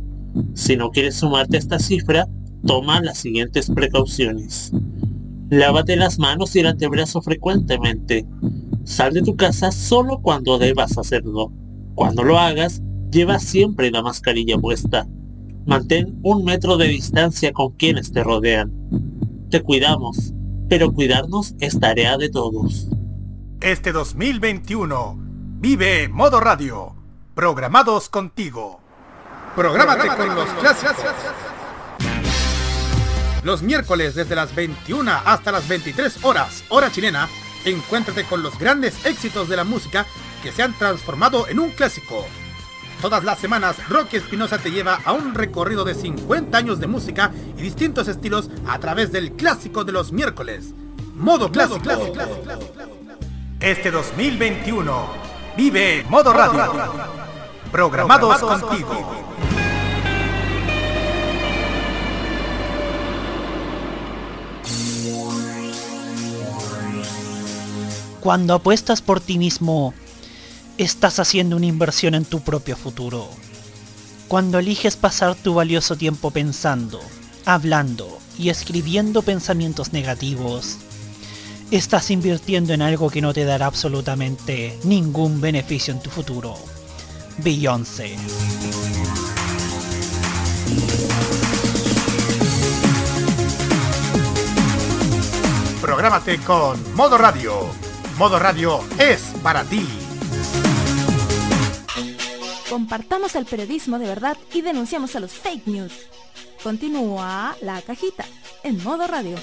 Si 0.53 0.77
no 0.77 0.91
quieres 0.91 1.15
sumarte 1.15 1.57
a 1.57 1.59
esta 1.59 1.79
cifra, 1.79 2.27
toma 2.67 3.01
las 3.01 3.17
siguientes 3.17 3.71
precauciones. 3.71 4.71
Lávate 5.49 5.95
las 5.95 6.19
manos 6.19 6.55
y 6.55 6.59
el 6.59 6.67
antebrazo 6.67 7.19
frecuentemente. 7.21 8.27
Sal 8.87 9.13
de 9.13 9.21
tu 9.21 9.35
casa 9.35 9.69
solo 9.73 10.21
cuando 10.21 10.57
debas 10.57 10.97
hacerlo. 10.97 11.51
Cuando 11.93 12.23
lo 12.23 12.39
hagas, 12.39 12.81
lleva 13.11 13.37
siempre 13.37 13.91
la 13.91 14.01
mascarilla 14.01 14.57
puesta. 14.57 15.05
Mantén 15.65 16.17
un 16.23 16.45
metro 16.45 16.77
de 16.77 16.87
distancia 16.87 17.51
con 17.51 17.73
quienes 17.73 18.13
te 18.13 18.23
rodean. 18.23 18.71
Te 19.51 19.61
cuidamos, 19.61 20.33
pero 20.69 20.93
cuidarnos 20.93 21.53
es 21.59 21.77
tarea 21.81 22.17
de 22.17 22.29
todos. 22.29 22.87
Este 23.59 23.91
2021, 23.91 25.17
vive 25.59 26.07
Modo 26.07 26.39
Radio. 26.39 26.95
Programados 27.35 28.07
contigo. 28.07 28.79
Prográmate 29.53 30.07
con 30.15 30.33
los 30.33 30.49
clásicos. 30.61 30.95
Los 33.43 33.61
miércoles 33.61 34.15
desde 34.15 34.35
las 34.35 34.55
21 34.55 35.11
hasta 35.25 35.51
las 35.51 35.67
23 35.67 36.23
horas, 36.23 36.63
hora 36.69 36.89
chilena, 36.89 37.27
encuéntrate 37.69 38.23
con 38.23 38.43
los 38.43 38.57
grandes 38.57 39.05
éxitos 39.05 39.49
de 39.49 39.55
la 39.55 39.63
música 39.63 40.05
que 40.43 40.51
se 40.51 40.63
han 40.63 40.77
transformado 40.77 41.47
en 41.47 41.59
un 41.59 41.71
clásico. 41.71 42.25
Todas 43.01 43.23
las 43.23 43.37
semanas, 43.39 43.75
Rocky 43.89 44.17
Espinosa 44.17 44.57
te 44.57 44.71
lleva 44.71 44.99
a 45.05 45.13
un 45.13 45.35
recorrido 45.35 45.83
de 45.83 45.93
50 45.93 46.57
años 46.57 46.79
de 46.79 46.87
música 46.87 47.31
y 47.55 47.61
distintos 47.61 48.07
estilos 48.07 48.49
a 48.67 48.79
través 48.79 49.11
del 49.11 49.33
clásico 49.33 49.83
de 49.83 49.91
los 49.91 50.11
miércoles. 50.11 50.73
Modo 51.13 51.51
clásico. 51.51 51.81
Este 53.59 53.91
2021, 53.91 55.07
vive 55.55 56.05
Modo 56.09 56.33
Radio. 56.33 57.07
Programados 57.71 58.39
contigo. 58.39 59.25
Cuando 68.19 68.55
apuestas 68.55 69.01
por 69.01 69.21
ti 69.21 69.37
mismo, 69.37 69.93
estás 70.77 71.19
haciendo 71.19 71.55
una 71.55 71.67
inversión 71.67 72.15
en 72.15 72.25
tu 72.25 72.41
propio 72.41 72.75
futuro. 72.75 73.29
Cuando 74.27 74.59
eliges 74.59 74.95
pasar 74.95 75.35
tu 75.35 75.53
valioso 75.53 75.95
tiempo 75.95 76.31
pensando, 76.31 76.99
hablando 77.45 78.19
y 78.37 78.49
escribiendo 78.49 79.21
pensamientos 79.21 79.93
negativos, 79.93 80.77
estás 81.71 82.11
invirtiendo 82.11 82.73
en 82.73 82.81
algo 82.81 83.09
que 83.09 83.21
no 83.21 83.33
te 83.33 83.45
dará 83.45 83.67
absolutamente 83.67 84.77
ningún 84.83 85.39
beneficio 85.39 85.93
en 85.93 86.01
tu 86.01 86.09
futuro. 86.09 86.55
Beyoncé. 87.37 88.15
Prográmate 95.81 96.39
con 96.39 96.95
Modo 96.95 97.17
Radio. 97.17 97.86
Modo 98.17 98.39
Radio 98.39 98.83
es 98.97 99.31
para 99.43 99.63
ti. 99.63 99.87
Compartamos 102.67 103.35
el 103.35 103.45
periodismo 103.45 103.99
de 103.99 104.07
verdad 104.07 104.35
y 104.51 104.61
denunciamos 104.61 105.15
a 105.15 105.19
los 105.19 105.33
fake 105.33 105.67
news. 105.67 105.93
Continúa 106.63 107.55
la 107.61 107.79
cajita 107.83 108.25
en 108.63 108.83
modo 108.83 109.05
radio. 109.05 109.37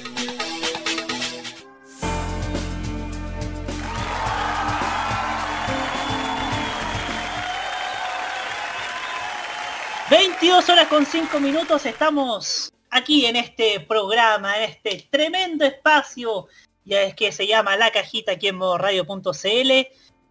...22 10.10 10.68
horas 10.68 10.88
con 10.88 11.06
5 11.06 11.40
minutos... 11.40 11.86
...estamos 11.86 12.72
aquí 12.90 13.24
en 13.24 13.36
este 13.36 13.80
programa... 13.80 14.56
...en 14.58 14.70
este 14.70 15.08
tremendo 15.10 15.64
espacio... 15.64 16.48
...ya 16.86 17.02
es 17.02 17.14
que 17.14 17.32
se 17.32 17.46
llama 17.46 17.76
La 17.76 17.90
Cajita... 17.90 18.32
...aquí 18.32 18.48
en 18.48 18.56
modoradio.cl... 18.56 19.70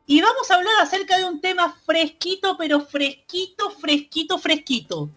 Y 0.05 0.21
vamos 0.21 0.51
a 0.51 0.55
hablar 0.55 0.73
acerca 0.81 1.17
de 1.17 1.23
un 1.23 1.39
tema 1.39 1.73
fresquito, 1.85 2.57
pero 2.57 2.81
fresquito, 2.81 3.69
fresquito, 3.71 4.37
fresquito. 4.37 5.09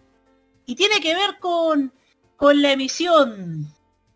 Y 0.65 0.75
tiene 0.75 1.01
que 1.01 1.13
ver 1.13 1.39
con, 1.39 1.91
con 2.37 2.61
la 2.61 2.71
emisión 2.71 3.67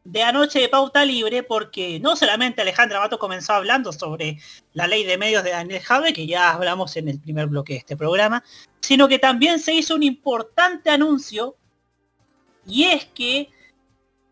de 0.03 0.23
anoche 0.23 0.59
de 0.59 0.69
Pauta 0.69 1.05
Libre, 1.05 1.43
porque 1.43 1.99
no 1.99 2.15
solamente 2.15 2.61
Alejandra 2.61 2.99
Mato 2.99 3.19
comenzó 3.19 3.53
hablando 3.53 3.91
sobre 3.91 4.37
la 4.73 4.87
ley 4.87 5.03
de 5.03 5.17
medios 5.17 5.43
de 5.43 5.51
Daniel 5.51 5.81
Jave, 5.81 6.13
que 6.13 6.25
ya 6.25 6.51
hablamos 6.51 6.95
en 6.95 7.09
el 7.09 7.19
primer 7.19 7.47
bloque 7.47 7.73
de 7.73 7.79
este 7.79 7.97
programa, 7.97 8.43
sino 8.79 9.07
que 9.07 9.19
también 9.19 9.59
se 9.59 9.73
hizo 9.73 9.95
un 9.95 10.03
importante 10.03 10.89
anuncio, 10.89 11.55
y 12.65 12.85
es 12.85 13.05
que 13.05 13.49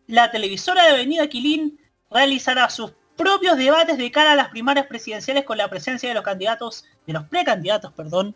la 0.08 0.32
televisora 0.32 0.84
de 0.84 0.90
Avenida 0.92 1.28
Quilín 1.28 1.79
realizará 2.10 2.70
sus 2.70 2.91
propios 3.16 3.57
debates 3.57 3.97
de 3.97 4.12
cara 4.12 4.32
a 4.34 4.36
las 4.36 4.49
primarias 4.49 4.88
presidenciales 4.88 5.43
con 5.43 5.57
la 5.57 5.70
presencia 5.70 6.10
de 6.10 6.16
los 6.16 6.24
candidatos, 6.24 6.86
de 7.05 7.14
los 7.14 7.24
precandidatos, 7.26 7.91
perdón, 7.93 8.36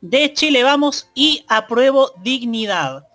de 0.00 0.32
Chile 0.32 0.62
Vamos 0.64 1.08
y 1.14 1.44
Apruebo 1.48 2.12
Dignidad. 2.22 3.06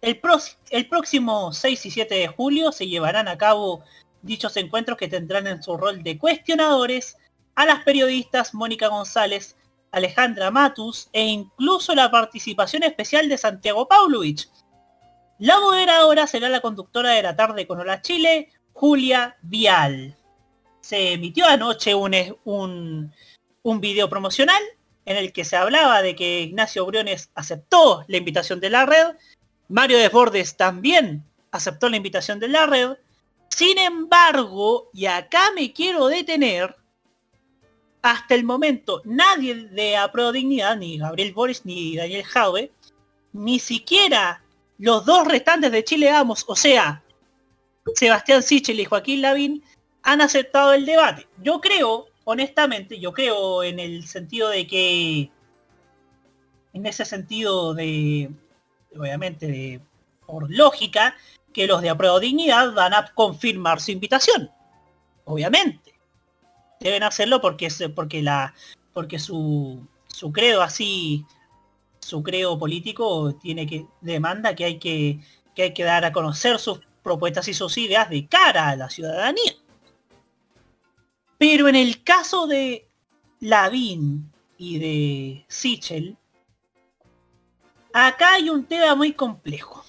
El, 0.00 0.18
pro- 0.18 0.38
el 0.70 0.88
próximo 0.88 1.52
6 1.52 1.86
y 1.86 1.90
7 1.90 2.14
de 2.14 2.28
julio 2.28 2.72
se 2.72 2.86
llevarán 2.88 3.28
a 3.28 3.36
cabo 3.38 3.84
dichos 4.22 4.56
encuentros 4.56 4.98
que 4.98 5.08
tendrán 5.08 5.46
en 5.46 5.62
su 5.62 5.76
rol 5.76 6.02
de 6.02 6.18
cuestionadores 6.18 7.16
a 7.54 7.66
las 7.66 7.84
periodistas 7.84 8.54
Mónica 8.54 8.88
González, 8.88 9.56
Alejandra 9.92 10.50
Matus 10.50 11.08
e 11.12 11.24
incluso 11.26 11.94
la 11.94 12.10
participación 12.10 12.82
especial 12.84 13.28
de 13.28 13.36
Santiago 13.38 13.88
Paulovich. 13.88 14.48
La 15.38 15.58
moderadora 15.58 16.26
será 16.26 16.48
la 16.48 16.60
conductora 16.60 17.10
de 17.10 17.22
la 17.22 17.34
tarde 17.34 17.66
con 17.66 17.80
Hola 17.80 18.00
Chile, 18.02 18.52
Julia 18.80 19.36
Vial. 19.42 20.16
Se 20.80 21.12
emitió 21.12 21.44
anoche 21.44 21.94
un, 21.94 22.14
un, 22.44 23.12
un 23.62 23.80
video 23.82 24.08
promocional 24.08 24.62
en 25.04 25.18
el 25.18 25.34
que 25.34 25.44
se 25.44 25.56
hablaba 25.56 26.00
de 26.00 26.16
que 26.16 26.40
Ignacio 26.40 26.86
Briones 26.86 27.30
aceptó 27.34 28.06
la 28.08 28.16
invitación 28.16 28.58
de 28.58 28.70
la 28.70 28.86
red, 28.86 29.08
Mario 29.68 29.98
Desbordes 29.98 30.56
también 30.56 31.22
aceptó 31.50 31.90
la 31.90 31.98
invitación 31.98 32.40
de 32.40 32.48
la 32.48 32.64
red, 32.64 32.96
sin 33.50 33.76
embargo, 33.76 34.88
y 34.94 35.04
acá 35.04 35.50
me 35.54 35.74
quiero 35.74 36.06
detener, 36.06 36.74
hasta 38.00 38.34
el 38.34 38.44
momento 38.44 39.02
nadie 39.04 39.56
de 39.56 39.98
Apro 39.98 40.32
Dignidad, 40.32 40.78
ni 40.78 40.96
Gabriel 40.96 41.34
Boris, 41.34 41.66
ni 41.66 41.96
Daniel 41.96 42.24
Jaue, 42.24 42.72
ni 43.34 43.58
siquiera 43.58 44.42
los 44.78 45.04
dos 45.04 45.28
restantes 45.28 45.70
de 45.70 45.84
Chile 45.84 46.10
Vamos, 46.10 46.46
o 46.48 46.56
sea, 46.56 47.04
Sebastián 47.94 48.42
Sichel 48.42 48.80
y 48.80 48.84
Joaquín 48.84 49.22
Lavín, 49.22 49.64
han 50.02 50.20
aceptado 50.20 50.72
el 50.72 50.86
debate. 50.86 51.26
Yo 51.42 51.60
creo, 51.60 52.06
honestamente, 52.24 52.98
yo 52.98 53.12
creo 53.12 53.62
en 53.62 53.78
el 53.78 54.06
sentido 54.06 54.48
de 54.48 54.66
que, 54.66 55.30
en 56.72 56.86
ese 56.86 57.04
sentido 57.04 57.74
de, 57.74 58.30
obviamente, 58.96 59.46
de, 59.46 59.80
por 60.26 60.50
lógica, 60.50 61.16
que 61.52 61.66
los 61.66 61.82
de 61.82 61.90
Apruebo 61.90 62.20
Dignidad 62.20 62.72
van 62.72 62.94
a 62.94 63.06
confirmar 63.14 63.80
su 63.80 63.90
invitación. 63.90 64.50
Obviamente. 65.24 65.94
Deben 66.80 67.02
hacerlo 67.02 67.40
porque, 67.40 67.68
porque, 67.94 68.22
la, 68.22 68.54
porque 68.94 69.18
su, 69.18 69.86
su 70.06 70.32
credo 70.32 70.62
así, 70.62 71.26
su 72.00 72.22
credo 72.22 72.58
político 72.58 73.34
tiene 73.34 73.66
que 73.66 73.86
demanda 74.00 74.54
que 74.54 74.64
hay 74.64 74.78
que, 74.78 75.20
que 75.54 75.62
hay 75.62 75.74
que 75.74 75.84
dar 75.84 76.04
a 76.04 76.12
conocer 76.12 76.58
sus 76.58 76.80
propuestas 77.02 77.48
y 77.48 77.80
ideas 77.82 78.10
de 78.10 78.26
cara 78.26 78.68
a 78.68 78.76
la 78.76 78.90
ciudadanía. 78.90 79.52
Pero 81.38 81.68
en 81.68 81.76
el 81.76 82.02
caso 82.02 82.46
de 82.46 82.88
Lavín 83.40 84.30
y 84.58 84.78
de 84.78 85.44
Sichel, 85.48 86.16
acá 87.92 88.34
hay 88.34 88.50
un 88.50 88.64
tema 88.64 88.94
muy 88.94 89.12
complejo. 89.12 89.84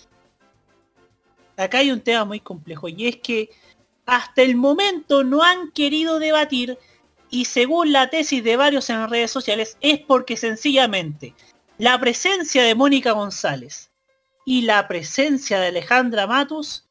Acá 1.57 1.79
hay 1.79 1.91
un 1.91 2.01
tema 2.01 2.25
muy 2.25 2.39
complejo 2.39 2.87
y 2.87 3.07
es 3.07 3.17
que 3.17 3.49
hasta 4.05 4.41
el 4.41 4.55
momento 4.55 5.23
no 5.23 5.43
han 5.43 5.71
querido 5.71 6.19
debatir 6.19 6.77
y 7.29 7.45
según 7.45 7.91
la 7.91 8.09
tesis 8.09 8.43
de 8.43 8.57
varios 8.57 8.89
en 8.89 9.09
redes 9.09 9.31
sociales 9.31 9.77
es 9.81 9.99
porque 9.99 10.37
sencillamente 10.37 11.35
la 11.77 11.99
presencia 11.99 12.63
de 12.63 12.75
Mónica 12.75 13.11
González 13.11 13.91
y 14.45 14.61
la 14.63 14.87
presencia 14.87 15.59
de 15.59 15.67
Alejandra 15.67 16.27
Matus 16.27 16.87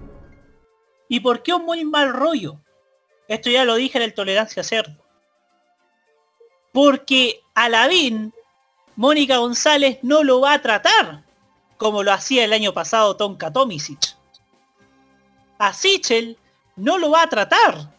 ¿Y 1.08 1.22
por 1.22 1.42
qué 1.42 1.54
un 1.54 1.66
muy 1.66 1.86
mal 1.86 2.12
rollo? 2.12 2.60
Esto 3.30 3.50
ya 3.50 3.64
lo 3.64 3.76
dije 3.76 3.98
en 3.98 4.04
el 4.04 4.14
Tolerancia 4.14 4.64
Cerdo. 4.64 5.02
Porque 6.74 7.42
a 7.56 7.70
Lavín, 7.70 8.34
Mónica 8.98 9.38
González 9.38 10.00
no 10.02 10.24
lo 10.24 10.42
va 10.42 10.54
a 10.54 10.62
tratar 10.62 11.24
como 11.78 12.04
lo 12.04 12.12
hacía 12.12 12.44
el 12.44 12.52
año 12.52 12.74
pasado 12.74 13.16
Tonka 13.16 13.54
Tomisic. 13.54 14.18
A 15.58 15.72
Sichel 15.72 16.38
no 16.76 16.98
lo 16.98 17.12
va 17.12 17.24
a 17.24 17.30
tratar 17.30 17.94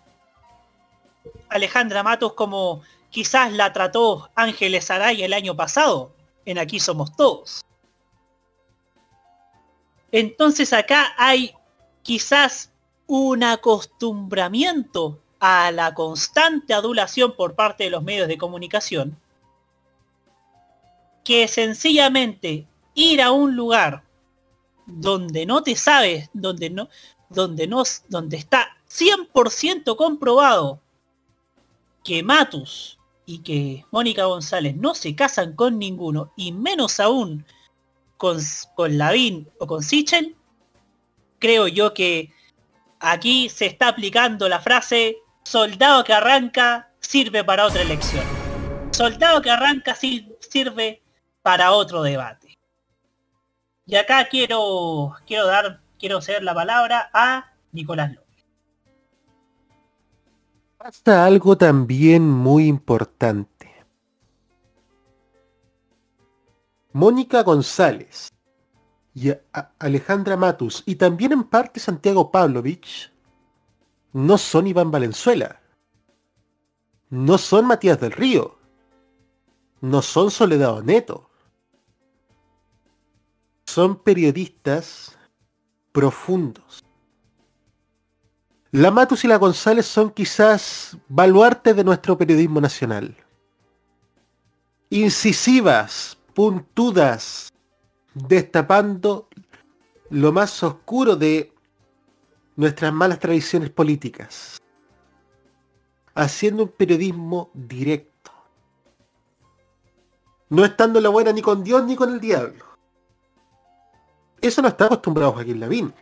Alejandra 1.48 2.02
Matos 2.02 2.34
como 2.34 2.82
quizás 3.08 3.52
la 3.52 3.72
trató 3.72 4.28
Ángeles 4.34 4.90
Araya 4.90 5.24
el 5.24 5.32
año 5.32 5.56
pasado 5.56 6.12
en 6.44 6.58
Aquí 6.58 6.80
Somos 6.80 7.16
Todos. 7.16 7.64
Entonces 10.16 10.72
acá 10.72 11.12
hay 11.18 11.56
quizás 12.04 12.70
un 13.08 13.42
acostumbramiento 13.42 15.20
a 15.40 15.72
la 15.72 15.92
constante 15.92 16.72
adulación 16.72 17.34
por 17.34 17.56
parte 17.56 17.82
de 17.82 17.90
los 17.90 18.04
medios 18.04 18.28
de 18.28 18.38
comunicación 18.38 19.18
que 21.24 21.48
sencillamente 21.48 22.64
ir 22.94 23.20
a 23.20 23.32
un 23.32 23.56
lugar 23.56 24.04
donde 24.86 25.46
no 25.46 25.64
te 25.64 25.74
sabes, 25.74 26.30
donde 26.32 26.70
no, 26.70 26.88
donde 27.28 27.66
no, 27.66 27.82
donde 28.08 28.36
está 28.36 28.68
100% 28.88 29.96
comprobado 29.96 30.78
que 32.04 32.22
Matus 32.22 33.00
y 33.26 33.38
que 33.38 33.84
Mónica 33.90 34.26
González 34.26 34.76
no 34.76 34.94
se 34.94 35.16
casan 35.16 35.54
con 35.54 35.76
ninguno, 35.76 36.30
y 36.36 36.52
menos 36.52 37.00
aún 37.00 37.44
con, 38.24 38.38
con 38.74 38.96
Lavín 38.96 39.50
o 39.58 39.66
con 39.66 39.82
Sichel, 39.82 40.34
creo 41.38 41.68
yo 41.68 41.92
que 41.92 42.32
aquí 42.98 43.50
se 43.50 43.66
está 43.66 43.88
aplicando 43.88 44.48
la 44.48 44.60
frase 44.60 45.18
soldado 45.44 46.02
que 46.04 46.14
arranca 46.14 46.88
sirve 47.00 47.44
para 47.44 47.66
otra 47.66 47.82
elección. 47.82 48.24
Soldado 48.92 49.42
que 49.42 49.50
arranca 49.50 49.94
sirve 49.94 51.02
para 51.42 51.72
otro 51.72 52.02
debate. 52.02 52.56
Y 53.84 53.96
acá 53.96 54.26
quiero 54.30 55.12
quiero 55.26 55.46
dar 55.46 55.82
quiero 55.98 56.22
ceder 56.22 56.44
la 56.44 56.54
palabra 56.54 57.10
a 57.12 57.52
Nicolás 57.72 58.14
López. 58.14 58.46
Pasa 60.78 61.26
algo 61.26 61.58
también 61.58 62.26
muy 62.26 62.68
importante. 62.68 63.53
Mónica 66.94 67.42
González 67.42 68.28
y 69.14 69.32
Alejandra 69.80 70.36
Matus 70.36 70.84
y 70.86 70.94
también 70.94 71.32
en 71.32 71.42
parte 71.42 71.80
Santiago 71.80 72.30
Pavlovich 72.30 73.12
no 74.12 74.38
son 74.38 74.68
Iván 74.68 74.92
Valenzuela. 74.92 75.60
No 77.10 77.36
son 77.36 77.66
Matías 77.66 78.00
del 78.00 78.12
Río. 78.12 78.56
No 79.80 80.02
son 80.02 80.30
Soledad 80.30 80.84
Neto. 80.84 81.28
Son 83.66 83.96
periodistas 83.96 85.18
profundos. 85.90 86.80
La 88.70 88.92
Matus 88.92 89.24
y 89.24 89.28
la 89.28 89.38
González 89.38 89.86
son 89.86 90.10
quizás 90.10 90.96
baluartes 91.08 91.74
de 91.74 91.82
nuestro 91.82 92.16
periodismo 92.16 92.60
nacional. 92.60 93.16
Incisivas, 94.90 96.16
puntudas, 96.34 97.52
destapando 98.14 99.28
lo 100.10 100.32
más 100.32 100.62
oscuro 100.62 101.16
de 101.16 101.52
nuestras 102.56 102.92
malas 102.92 103.18
tradiciones 103.20 103.70
políticas, 103.70 104.60
haciendo 106.14 106.64
un 106.64 106.68
periodismo 106.68 107.50
directo, 107.54 108.30
no 110.50 110.64
estando 110.64 111.00
la 111.00 111.08
buena 111.08 111.32
ni 111.32 111.40
con 111.40 111.64
Dios 111.64 111.84
ni 111.84 111.96
con 111.96 112.12
el 112.12 112.20
diablo. 112.20 112.64
Eso 114.40 114.60
no 114.60 114.68
está 114.68 114.86
acostumbrado 114.86 115.32
Joaquín 115.32 115.58
Lavín. 115.58 115.94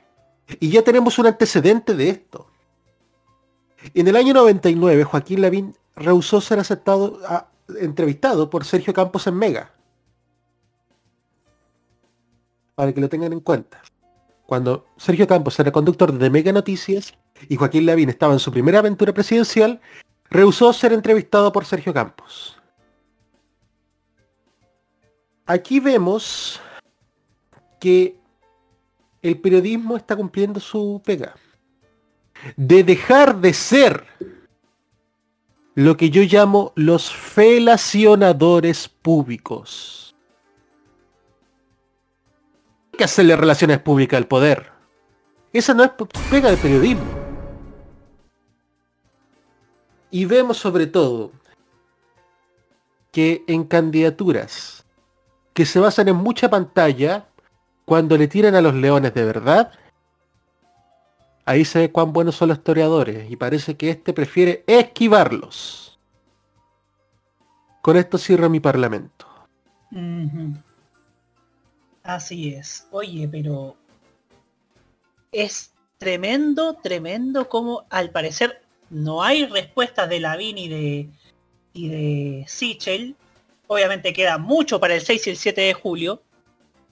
Y 0.59 0.71
ya 0.71 0.83
tenemos 0.83 1.19
un 1.19 1.27
antecedente 1.27 1.95
de 1.95 2.11
esto. 2.11 2.49
En 3.95 4.09
el 4.09 4.17
año 4.17 4.35
99, 4.35 5.05
Joaquín 5.05 5.41
Lavín 5.41 5.77
rehusó 5.95 6.41
ser 6.41 6.59
aceptado, 6.59 7.21
a, 7.27 7.49
entrevistado 7.79 8.51
por 8.51 8.65
Sergio 8.65 8.93
Campos 8.93 9.27
en 9.29 9.37
Mega 9.37 9.73
para 12.75 12.93
que 12.93 13.01
lo 13.01 13.09
tengan 13.09 13.33
en 13.33 13.41
cuenta. 13.41 13.83
Cuando 14.47 14.87
Sergio 14.97 15.27
Campos 15.27 15.59
era 15.59 15.73
conductor 15.73 16.13
de 16.13 16.31
Mega 16.31 16.53
Noticias 16.53 17.15
y 17.49 17.57
Joaquín 17.57 17.87
Lavín 17.87 18.09
estaba 18.09 18.33
en 18.33 18.39
su 18.39 18.53
primera 18.53 18.81
aventura 18.81 19.13
presidencial, 19.13 19.81
rehusó 20.31 20.73
ser 20.73 20.93
entrevistado 20.93 21.53
por 21.53 21.65
Sergio 21.65 21.95
Campos. 21.95 22.57
Aquí 25.47 25.81
vemos 25.81 26.61
que 27.81 28.17
el 29.23 29.41
periodismo 29.41 29.97
está 29.97 30.17
cumpliendo 30.17 30.61
su 30.61 31.01
pega. 31.05 31.35
De 32.57 32.83
dejar 32.83 33.41
de 33.41 33.55
ser 33.55 34.05
lo 35.75 35.97
que 35.97 36.11
yo 36.11 36.23
llamo 36.23 36.73
los 36.75 37.13
felacionadores 37.13 38.89
públicos 38.89 40.12
hacerle 43.05 43.37
relaciones 43.37 43.79
públicas 43.79 44.19
al 44.19 44.27
poder. 44.27 44.73
Esa 45.53 45.75
no 45.75 45.85
es 45.85 45.91
pega 46.31 46.51
de 46.51 46.57
periodismo. 46.57 47.05
Y 50.11 50.25
vemos 50.25 50.59
sobre 50.59 50.87
todo 50.87 51.33
que 53.11 53.45
en 53.47 53.65
candidaturas 53.65 54.85
que 55.53 55.67
se 55.67 55.79
basan 55.79 56.09
en 56.09 56.17
mucha 56.17 56.49
pantalla, 56.49 57.27
cuando 57.85 58.17
le 58.17 58.29
tiran 58.29 58.55
a 58.55 58.63
los 58.63 58.75
leones 58.75 59.13
de 59.15 59.25
verdad, 59.25 59.73
ahí 61.45 61.65
se 61.65 61.81
ve 61.81 61.93
cuán 61.93 62.13
buenos 62.13 62.37
son 62.37 62.49
los 62.49 62.59
historiadores 62.59 63.31
y 63.31 63.37
parece 63.37 63.77
que 63.77 63.91
este 63.91 64.13
prefiere 64.13 64.65
esquivarlos. 64.67 65.99
Con 67.83 67.97
esto 67.97 68.17
cierro 68.17 68.49
mi 68.49 68.61
parlamento. 68.61 69.27
Así 72.03 72.55
es. 72.55 72.87
Oye, 72.91 73.29
pero 73.29 73.77
es 75.31 75.73
tremendo, 75.99 76.75
tremendo 76.75 77.49
como 77.49 77.87
al 77.91 78.11
parecer 78.11 78.63
no 78.91 79.23
hay 79.23 79.47
respuestas 79.47 80.09
de 80.09 80.21
Lavín 80.21 80.59
y 80.59 80.69
de 80.69 81.09
y 81.73 81.89
de 81.89 82.45
Sichel. 82.47 83.17
Obviamente 83.67 84.13
queda 84.13 84.37
mucho 84.37 84.79
para 84.81 84.95
el 84.95 85.01
6 85.01 85.27
y 85.27 85.31
el 85.31 85.37
7 85.37 85.61
de 85.61 85.75
julio, 85.75 86.23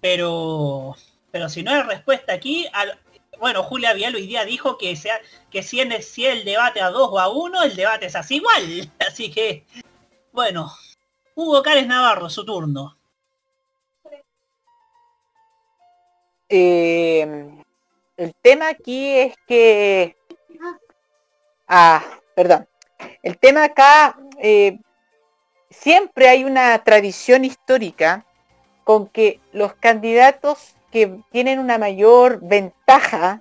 pero 0.00 0.96
pero 1.30 1.48
si 1.48 1.62
no 1.62 1.72
hay 1.72 1.82
respuesta 1.82 2.32
aquí, 2.32 2.66
bueno, 3.38 3.62
Julia 3.62 3.92
Vial 3.92 4.14
hoy 4.14 4.26
día 4.26 4.44
dijo 4.44 4.78
que 4.78 4.96
sea 4.96 5.20
que 5.50 5.62
si 5.62 5.80
es 5.80 6.06
si 6.06 6.26
es 6.26 6.38
el 6.38 6.44
debate 6.44 6.80
a 6.80 6.90
2 6.90 7.08
o 7.12 7.18
a 7.18 7.28
1, 7.28 7.62
el 7.64 7.76
debate 7.76 8.06
es 8.06 8.16
así 8.16 8.36
igual. 8.36 8.90
Así 9.06 9.30
que 9.30 9.64
bueno, 10.32 10.72
Hugo 11.34 11.62
Cárez 11.62 11.86
Navarro, 11.86 12.30
su 12.30 12.44
turno. 12.44 12.96
Eh, 16.50 17.48
el 18.16 18.34
tema 18.42 18.68
aquí 18.68 19.16
es 19.16 19.34
que... 19.46 20.16
Ah, 21.68 22.04
perdón. 22.34 22.68
El 23.22 23.38
tema 23.38 23.64
acá, 23.64 24.18
eh, 24.38 24.78
siempre 25.70 26.28
hay 26.28 26.44
una 26.44 26.82
tradición 26.82 27.44
histórica 27.44 28.26
con 28.82 29.06
que 29.06 29.40
los 29.52 29.74
candidatos 29.74 30.74
que 30.90 31.20
tienen 31.30 31.60
una 31.60 31.78
mayor 31.78 32.40
ventaja 32.42 33.40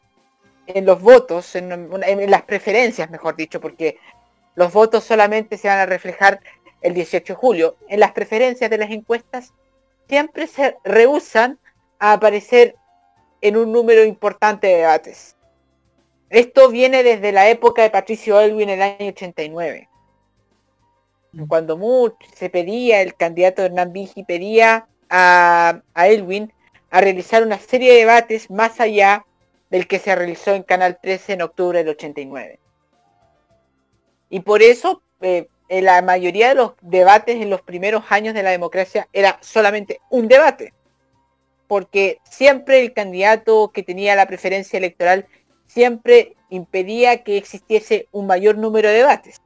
en 0.67 0.85
los 0.85 1.01
votos, 1.01 1.55
en, 1.55 1.71
en 1.71 2.31
las 2.31 2.43
preferencias, 2.43 3.09
mejor 3.09 3.35
dicho, 3.35 3.59
porque 3.59 3.97
los 4.53 4.71
votos 4.71 5.03
solamente 5.03 5.57
se 5.57 5.67
van 5.67 5.79
a 5.79 5.87
reflejar 5.87 6.39
el 6.81 6.93
18 6.93 7.33
de 7.33 7.37
julio. 7.37 7.75
En 7.87 7.99
las 7.99 8.11
preferencias 8.11 8.69
de 8.69 8.77
las 8.77 8.91
encuestas 8.91 9.53
siempre 10.07 10.45
se 10.45 10.77
rehusan 10.83 11.57
a 11.97 12.13
aparecer 12.13 12.75
en 13.41 13.57
un 13.57 13.71
número 13.71 14.03
importante 14.03 14.67
de 14.67 14.77
debates. 14.77 15.35
Esto 16.29 16.69
viene 16.69 17.03
desde 17.03 17.31
la 17.31 17.49
época 17.49 17.81
de 17.81 17.89
Patricio 17.89 18.39
Elwin 18.39 18.69
en 18.69 18.81
el 18.81 18.81
año 18.81 19.09
89. 19.09 19.89
Cuando 21.47 21.77
mucho 21.77 22.17
se 22.35 22.49
pedía, 22.49 23.01
el 23.01 23.15
candidato 23.15 23.63
Hernán 23.63 23.93
Vigi 23.93 24.23
pedía 24.23 24.87
a, 25.09 25.81
a 25.93 26.07
Elwin 26.07 26.51
a 26.89 27.01
realizar 27.01 27.43
una 27.43 27.59
serie 27.59 27.91
de 27.93 27.99
debates 27.99 28.49
más 28.49 28.79
allá 28.79 29.25
del 29.69 29.87
que 29.87 29.99
se 29.99 30.15
realizó 30.15 30.53
en 30.53 30.63
Canal 30.63 30.99
13 31.01 31.33
en 31.33 31.41
octubre 31.43 31.79
del 31.79 31.89
89. 31.89 32.59
Y 34.29 34.39
por 34.41 34.61
eso 34.61 35.01
eh, 35.21 35.47
en 35.69 35.85
la 35.85 36.01
mayoría 36.01 36.49
de 36.49 36.55
los 36.55 36.73
debates 36.81 37.35
en 37.35 37.49
los 37.49 37.61
primeros 37.61 38.03
años 38.09 38.33
de 38.33 38.43
la 38.43 38.51
democracia 38.51 39.07
era 39.13 39.37
solamente 39.41 40.01
un 40.09 40.27
debate. 40.27 40.73
Porque 41.69 42.17
siempre 42.23 42.81
el 42.81 42.93
candidato 42.93 43.69
que 43.71 43.83
tenía 43.83 44.15
la 44.15 44.25
preferencia 44.25 44.77
electoral 44.77 45.27
siempre 45.67 46.35
impedía 46.49 47.23
que 47.23 47.37
existiese 47.37 48.07
un 48.11 48.25
mayor 48.25 48.57
número 48.57 48.89
de 48.89 48.95
debates. 48.95 49.39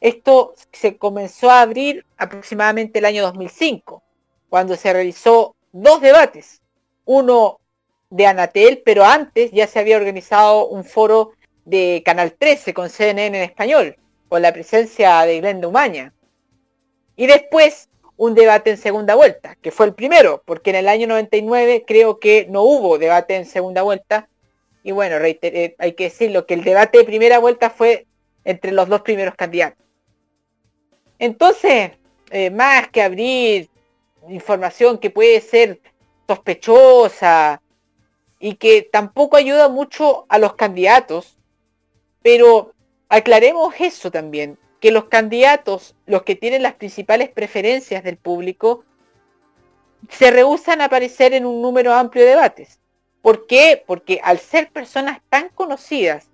Esto 0.00 0.54
se 0.72 0.96
comenzó 0.96 1.50
a 1.50 1.60
abrir 1.60 2.04
aproximadamente 2.16 2.98
el 2.98 3.04
año 3.04 3.22
2005, 3.22 4.02
cuando 4.48 4.74
se 4.74 4.92
realizó 4.92 5.54
dos 5.70 6.00
debates. 6.00 6.62
Uno 7.04 7.60
de 8.10 8.26
Anatel, 8.26 8.82
pero 8.84 9.04
antes 9.04 9.52
ya 9.52 9.68
se 9.68 9.78
había 9.78 9.98
organizado 9.98 10.66
un 10.66 10.82
foro 10.82 11.34
de 11.64 12.02
Canal 12.04 12.32
13 12.32 12.74
con 12.74 12.90
CNN 12.90 13.38
en 13.38 13.44
español, 13.44 13.96
con 14.28 14.42
la 14.42 14.52
presencia 14.52 15.20
de 15.22 15.38
Glenda 15.38 15.68
Umaña. 15.68 16.12
Y 17.14 17.28
después 17.28 17.87
un 18.18 18.34
debate 18.34 18.70
en 18.70 18.76
segunda 18.76 19.14
vuelta, 19.14 19.56
que 19.62 19.70
fue 19.70 19.86
el 19.86 19.94
primero, 19.94 20.42
porque 20.44 20.70
en 20.70 20.76
el 20.76 20.88
año 20.88 21.06
99 21.06 21.84
creo 21.86 22.18
que 22.18 22.46
no 22.50 22.62
hubo 22.62 22.98
debate 22.98 23.36
en 23.36 23.46
segunda 23.46 23.82
vuelta. 23.82 24.28
Y 24.82 24.90
bueno, 24.92 25.18
reiter- 25.18 25.54
eh, 25.54 25.74
hay 25.78 25.92
que 25.92 26.04
decirlo, 26.04 26.44
que 26.44 26.54
el 26.54 26.64
debate 26.64 26.98
de 26.98 27.04
primera 27.04 27.38
vuelta 27.38 27.70
fue 27.70 28.06
entre 28.44 28.72
los 28.72 28.88
dos 28.88 29.02
primeros 29.02 29.34
candidatos. 29.36 29.82
Entonces, 31.18 31.92
eh, 32.30 32.50
más 32.50 32.88
que 32.90 33.02
abrir 33.02 33.70
información 34.28 34.98
que 34.98 35.10
puede 35.10 35.40
ser 35.40 35.80
sospechosa 36.26 37.62
y 38.40 38.54
que 38.54 38.82
tampoco 38.82 39.36
ayuda 39.36 39.68
mucho 39.68 40.26
a 40.28 40.38
los 40.38 40.54
candidatos, 40.54 41.36
pero 42.22 42.72
aclaremos 43.08 43.74
eso 43.80 44.10
también, 44.10 44.58
que 44.80 44.90
los 44.92 45.04
candidatos, 45.04 45.94
los 46.06 46.22
que 46.22 46.36
tienen 46.36 46.62
las 46.62 46.74
principales 46.74 47.30
preferencias 47.30 48.04
del 48.04 48.16
público, 48.16 48.84
se 50.08 50.30
rehusan 50.30 50.80
a 50.80 50.84
aparecer 50.84 51.34
en 51.34 51.46
un 51.46 51.60
número 51.60 51.92
amplio 51.92 52.24
de 52.24 52.30
debates. 52.30 52.78
¿Por 53.22 53.46
qué? 53.46 53.82
Porque 53.86 54.20
al 54.22 54.38
ser 54.38 54.70
personas 54.70 55.20
tan 55.28 55.48
conocidas, 55.48 56.28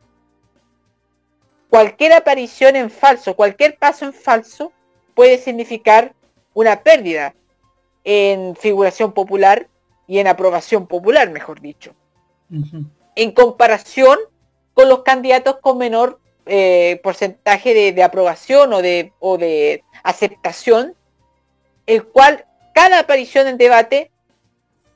cualquier 1.71 2.13
aparición 2.13 2.77
en 2.77 2.91
falso, 2.91 3.35
cualquier 3.35 3.79
paso 3.79 4.05
en 4.05 4.13
falso, 4.13 4.73
puede 5.15 5.39
significar 5.39 6.15
una 6.53 6.83
pérdida 6.83 7.35
en 8.05 8.55
figuración 8.57 9.13
popular 9.13 9.69
y 10.07 10.19
en 10.19 10.27
aprobación 10.27 10.87
popular, 10.87 11.31
mejor 11.31 11.61
dicho. 11.61 11.95
En 13.17 13.33
comparación 13.33 14.19
con 14.75 14.89
los 14.89 15.03
candidatos 15.03 15.57
con 15.61 15.79
menor 15.79 16.21
eh, 16.47 17.01
porcentaje 17.03 17.93
de, 17.93 18.03
aprobación 18.03 18.73
o 18.73 18.83
de, 18.83 19.13
o 19.19 19.39
de 19.39 19.83
aceptación, 20.03 20.95
el 21.87 22.05
cual 22.05 22.45
cada 22.75 22.99
aparición 22.99 23.47
en 23.47 23.57
debate 23.57 24.11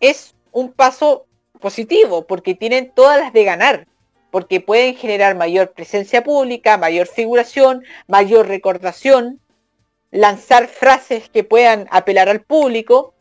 es 0.00 0.34
un 0.52 0.72
paso 0.72 1.26
positivo, 1.60 2.26
porque 2.26 2.54
tienen 2.54 2.92
todas 2.94 3.18
las 3.18 3.32
de 3.32 3.44
ganar, 3.44 3.86
porque 4.30 4.60
pueden 4.60 4.94
generar 4.94 5.36
mayor 5.36 5.72
presencia 5.72 6.22
pública, 6.22 6.76
mayor 6.76 7.06
figuración, 7.06 7.84
mayor 8.06 8.46
recordación, 8.46 9.40
lanzar 10.10 10.68
frases 10.68 11.28
que 11.28 11.44
puedan 11.44 11.88
apelar 11.90 12.28
al 12.28 12.42
público. 12.42 13.14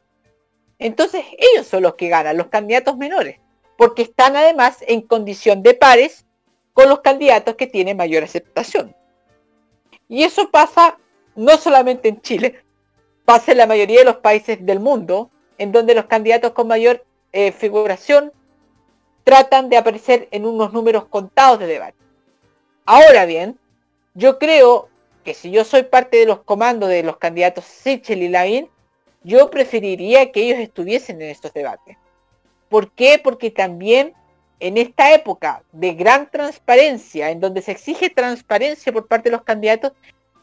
Entonces 0.79 1.23
ellos 1.37 1.65
son 1.65 1.83
los 1.83 1.95
que 1.95 2.09
ganan, 2.09 2.37
los 2.37 2.47
candidatos 2.47 2.97
menores, 2.97 3.39
porque 3.77 4.03
están 4.03 4.35
además 4.35 4.77
en 4.87 5.01
condición 5.01 5.63
de 5.63 5.73
pares 5.73 6.26
con 6.77 6.89
los 6.89 6.99
candidatos 6.99 7.55
que 7.55 7.65
tienen 7.65 7.97
mayor 7.97 8.23
aceptación. 8.23 8.95
Y 10.07 10.21
eso 10.21 10.51
pasa 10.51 10.99
no 11.35 11.57
solamente 11.57 12.07
en 12.07 12.21
Chile, 12.21 12.61
pasa 13.25 13.51
en 13.51 13.57
la 13.57 13.65
mayoría 13.65 14.01
de 14.01 14.05
los 14.05 14.17
países 14.17 14.63
del 14.63 14.79
mundo, 14.79 15.31
en 15.57 15.71
donde 15.71 15.95
los 15.95 16.05
candidatos 16.05 16.51
con 16.51 16.67
mayor 16.67 17.03
eh, 17.31 17.51
figuración 17.51 18.31
tratan 19.23 19.69
de 19.69 19.77
aparecer 19.77 20.27
en 20.29 20.45
unos 20.45 20.71
números 20.71 21.05
contados 21.07 21.57
de 21.57 21.65
debate. 21.65 21.97
Ahora 22.85 23.25
bien, 23.25 23.57
yo 24.13 24.37
creo 24.37 24.87
que 25.23 25.33
si 25.33 25.49
yo 25.49 25.65
soy 25.65 25.81
parte 25.81 26.17
de 26.17 26.27
los 26.27 26.43
comandos 26.43 26.89
de 26.89 27.01
los 27.01 27.17
candidatos 27.17 27.65
Sichel 27.65 28.21
y 28.21 28.29
Lavín, 28.29 28.69
yo 29.23 29.49
preferiría 29.49 30.31
que 30.31 30.43
ellos 30.43 30.59
estuviesen 30.59 31.23
en 31.23 31.29
estos 31.31 31.53
debates. 31.53 31.97
¿Por 32.69 32.91
qué? 32.91 33.19
Porque 33.23 33.49
también 33.49 34.13
en 34.59 34.77
esta 34.77 35.13
época 35.13 35.63
de 35.71 35.93
gran 35.93 36.29
transparencia, 36.29 37.29
en 37.29 37.39
donde 37.39 37.61
se 37.61 37.71
exige 37.71 38.09
transparencia 38.09 38.91
por 38.91 39.07
parte 39.07 39.29
de 39.29 39.35
los 39.35 39.43
candidatos, 39.43 39.93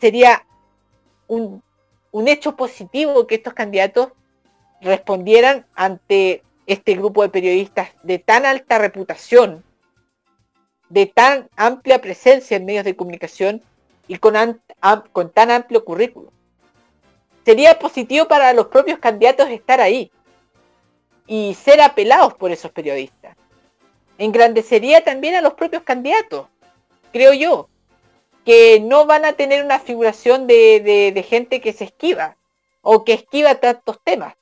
sería 0.01 0.47
un, 1.27 1.62
un 2.12 2.28
hecho 2.28 2.57
positivo 2.57 3.27
que 3.27 3.36
estos 3.36 3.55
candidatos 3.55 4.12
respondieran 4.81 5.66
ante 5.74 6.43
este 6.66 6.95
grupo 6.95 7.23
de 7.23 7.28
periodistas 7.28 7.91
de 8.03 8.19
tan 8.19 8.47
alta 8.47 8.78
reputación, 8.78 9.65
de 10.89 11.07
tan 11.07 11.49
amplia 11.57 12.01
presencia 12.01 12.57
en 12.57 12.65
medios 12.65 12.85
de 12.85 12.97
comunicación 12.97 13.62
y 14.07 14.19
con, 14.19 14.35
tan 15.32 15.51
amplio 15.51 15.85
currículo. 15.85 16.32
Sería 17.45 17.78
positivo 17.78 18.27
para 18.28 18.53
los 18.53 18.69
propios 18.69 18.99
candidatos 18.99 19.49
estar 19.51 19.81
ahí 19.81 20.11
y 21.27 21.55
ser 21.55 21.81
apelados 21.81 22.35
por 22.35 22.51
esos 22.51 22.70
periodistas. 22.70 23.36
Engrandecería 24.19 25.03
también 25.03 25.35
a 25.35 25.41
los 25.41 25.55
propios 25.55 25.82
candidatos, 25.82 26.47
creo 27.12 27.32
yo, 27.32 27.69
que 28.45 28.81
no 28.81 29.07
van 29.07 29.24
a 29.24 29.32
tener 29.32 29.65
una 29.65 29.78
figuración 29.81 30.47
de, 30.47 31.27
gente 31.28 31.61
que 31.61 31.73
se 31.73 31.85
esquiva 31.85 32.36
o 32.82 33.05
que 33.05 33.15
esquiva 33.15 33.57
tantos 33.57 33.99
temas. 34.05 34.35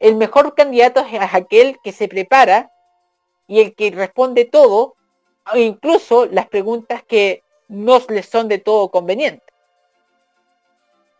El 0.00 0.16
mejor 0.16 0.54
candidato 0.54 1.00
es 1.00 1.20
aquel 1.32 1.78
que 1.84 1.92
se 1.92 2.08
prepara 2.08 2.72
y 3.46 3.60
el 3.60 3.74
que 3.74 3.90
responde 3.90 4.46
todo, 4.46 4.96
incluso 5.54 6.26
las 6.26 6.48
preguntas 6.48 7.04
que 7.04 7.42
no 7.68 8.00
les 8.08 8.26
son 8.26 8.48
de 8.48 8.58
todo 8.58 8.90
convenientes. 8.90 9.46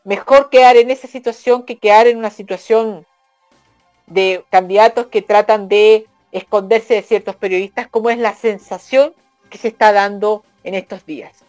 Mejor 0.05 0.51
quedar 0.51 0.77
en 0.77 0.91
esa 0.91 1.07
situación 1.07 1.65
que 1.65 1.79
quedar 1.79 2.09
en 2.09 2.19
una 2.19 2.31
situación 2.31 3.07
de 4.07 4.45
candidatos 4.51 5.07
que 5.07 5.23
tratan 5.23 5.69
de 5.69 6.07
esconderse 6.33 6.95
de 6.95 7.03
ciertos 7.03 7.37
periodistas, 7.37 7.89
como 7.89 8.11
es 8.11 8.19
la 8.19 8.35
sensación 8.35 9.15
que 9.51 9.59
se 9.59 9.69
está 9.69 9.93
dando 9.93 10.45
en 10.65 10.75
estos 10.75 11.05
días. 11.05 11.45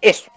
Eso. 0.00 0.30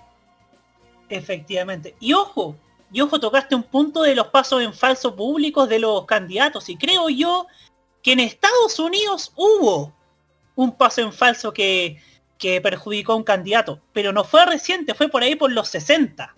Efectivamente. 1.10 1.96
Y 2.00 2.14
ojo, 2.14 2.56
y 2.92 3.02
ojo, 3.02 3.20
tocaste 3.20 3.56
un 3.56 3.64
punto 3.64 4.04
de 4.04 4.16
los 4.16 4.28
pasos 4.28 4.62
en 4.62 4.74
falso 4.74 5.16
públicos 5.16 5.68
de 5.68 5.80
los 5.80 6.06
candidatos. 6.06 6.70
Y 6.70 6.78
creo 6.78 7.10
yo 7.10 7.48
que 8.04 8.14
en 8.14 8.20
Estados 8.20 8.80
Unidos 8.80 9.34
hubo 9.36 9.92
un 10.56 10.76
paso 10.76 11.02
en 11.02 11.12
falso 11.12 11.52
que, 11.52 12.02
que 12.38 12.62
perjudicó 12.62 13.14
a 13.14 13.18
un 13.18 13.24
candidato, 13.24 13.82
pero 13.94 14.14
no 14.14 14.24
fue 14.24 14.46
reciente, 14.46 14.94
fue 14.94 15.10
por 15.10 15.24
ahí 15.24 15.36
por 15.36 15.52
los 15.52 15.70
60. 15.70 16.36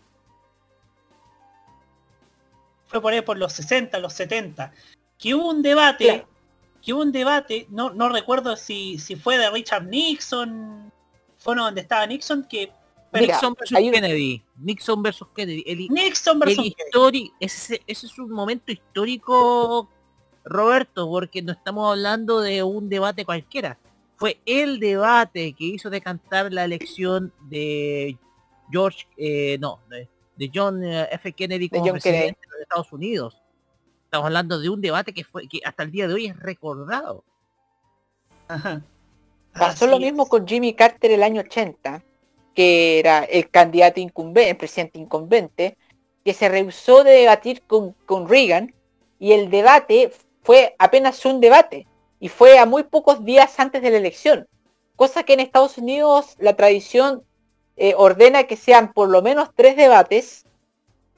Fue 2.87 3.01
por 3.01 3.13
ahí 3.13 3.21
por 3.21 3.37
los 3.37 3.53
60, 3.53 3.99
los 3.99 4.13
70, 4.13 4.73
que 5.17 5.35
hubo 5.35 5.49
un 5.49 5.61
debate, 5.61 6.05
Claro. 6.05 6.38
Que 6.81 6.93
hubo 6.93 7.01
un 7.01 7.11
debate, 7.11 7.67
no, 7.69 7.89
no 7.91 8.09
recuerdo 8.09 8.55
si, 8.55 8.97
si 8.99 9.15
fue 9.15 9.37
de 9.37 9.49
Richard 9.49 9.85
Nixon, 9.85 10.91
fue 11.37 11.53
uno 11.53 11.65
donde 11.65 11.81
estaba 11.81 12.05
Nixon, 12.05 12.45
que 12.49 12.71
Nixon 13.11 13.55
versus 13.55 13.77
Kennedy. 13.77 14.43
Nixon 14.57 15.01
versus 15.01 15.27
Kennedy. 15.35 15.63
El, 15.65 15.87
Nixon 15.89 16.35
el 16.35 16.39
versus 16.39 16.65
histori- 16.65 17.31
ese, 17.39 17.81
ese 17.87 18.05
es 18.05 18.19
un 18.19 18.29
momento 18.31 18.71
histórico, 18.71 19.89
Roberto, 20.45 21.07
porque 21.07 21.41
no 21.41 21.51
estamos 21.51 21.89
hablando 21.91 22.39
de 22.41 22.61
un 22.63 22.87
debate 22.89 23.25
cualquiera. 23.25 23.77
Fue 24.15 24.39
el 24.45 24.79
debate 24.79 25.53
que 25.53 25.65
hizo 25.65 25.89
decantar 25.89 26.51
la 26.53 26.65
elección 26.65 27.33
de 27.49 28.17
George, 28.71 29.07
eh, 29.17 29.57
no, 29.59 29.79
de, 29.89 30.07
de 30.35 30.51
John 30.53 30.83
eh, 30.83 31.07
F. 31.11 31.31
Kennedy 31.33 31.69
como 31.69 31.83
John 31.85 31.93
presidente 31.93 32.21
Kennedy. 32.25 32.41
de 32.41 32.51
los 32.51 32.61
Estados 32.61 32.93
Unidos. 32.93 33.38
Estamos 34.09 34.25
hablando 34.25 34.59
de 34.59 34.69
un 34.69 34.81
debate 34.81 35.13
que 35.13 35.23
fue 35.23 35.47
que 35.47 35.59
hasta 35.63 35.83
el 35.83 35.91
día 35.91 36.07
de 36.07 36.15
hoy 36.15 36.25
es 36.25 36.35
recordado. 36.39 37.23
Ajá. 38.47 38.81
Pasó 39.53 39.85
Así 39.85 39.91
lo 39.91 39.99
mismo 39.99 40.27
con 40.27 40.47
Jimmy 40.47 40.73
Carter 40.73 41.11
el 41.11 41.21
año 41.21 41.41
80, 41.41 42.01
que 42.55 42.97
era 42.97 43.23
el 43.25 43.51
candidato 43.51 43.99
incumbente, 43.99 44.49
el 44.49 44.57
presidente 44.57 44.97
incumbente, 44.97 45.77
que 46.25 46.33
se 46.33 46.49
rehusó 46.49 47.03
de 47.03 47.11
debatir 47.11 47.61
con, 47.61 47.91
con 48.07 48.27
Reagan 48.27 48.73
y 49.19 49.33
el 49.33 49.51
debate 49.51 50.11
fue 50.41 50.75
apenas 50.79 51.23
un 51.25 51.39
debate 51.39 51.85
y 52.19 52.29
fue 52.29 52.57
a 52.57 52.65
muy 52.65 52.85
pocos 52.85 53.23
días 53.23 53.59
antes 53.59 53.83
de 53.83 53.91
la 53.91 53.97
elección, 53.97 54.47
cosa 54.95 55.21
que 55.21 55.33
en 55.33 55.41
Estados 55.41 55.77
Unidos 55.77 56.35
la 56.39 56.55
tradición 56.55 57.21
eh, 57.77 57.93
ordena 57.95 58.45
que 58.45 58.57
sean 58.57 58.91
por 58.91 59.07
lo 59.07 59.21
menos 59.21 59.49
tres 59.55 59.77
debates, 59.77 60.45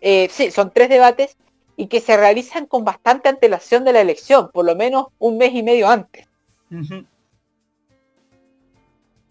eh, 0.01 0.27
sí, 0.29 0.51
son 0.51 0.71
tres 0.71 0.89
debates 0.89 1.37
y 1.81 1.87
que 1.87 1.99
se 1.99 2.15
realizan 2.15 2.67
con 2.67 2.85
bastante 2.85 3.27
antelación 3.27 3.83
de 3.83 3.91
la 3.91 4.01
elección, 4.01 4.51
por 4.51 4.65
lo 4.65 4.75
menos 4.75 5.07
un 5.17 5.39
mes 5.39 5.51
y 5.55 5.63
medio 5.63 5.89
antes. 5.89 6.27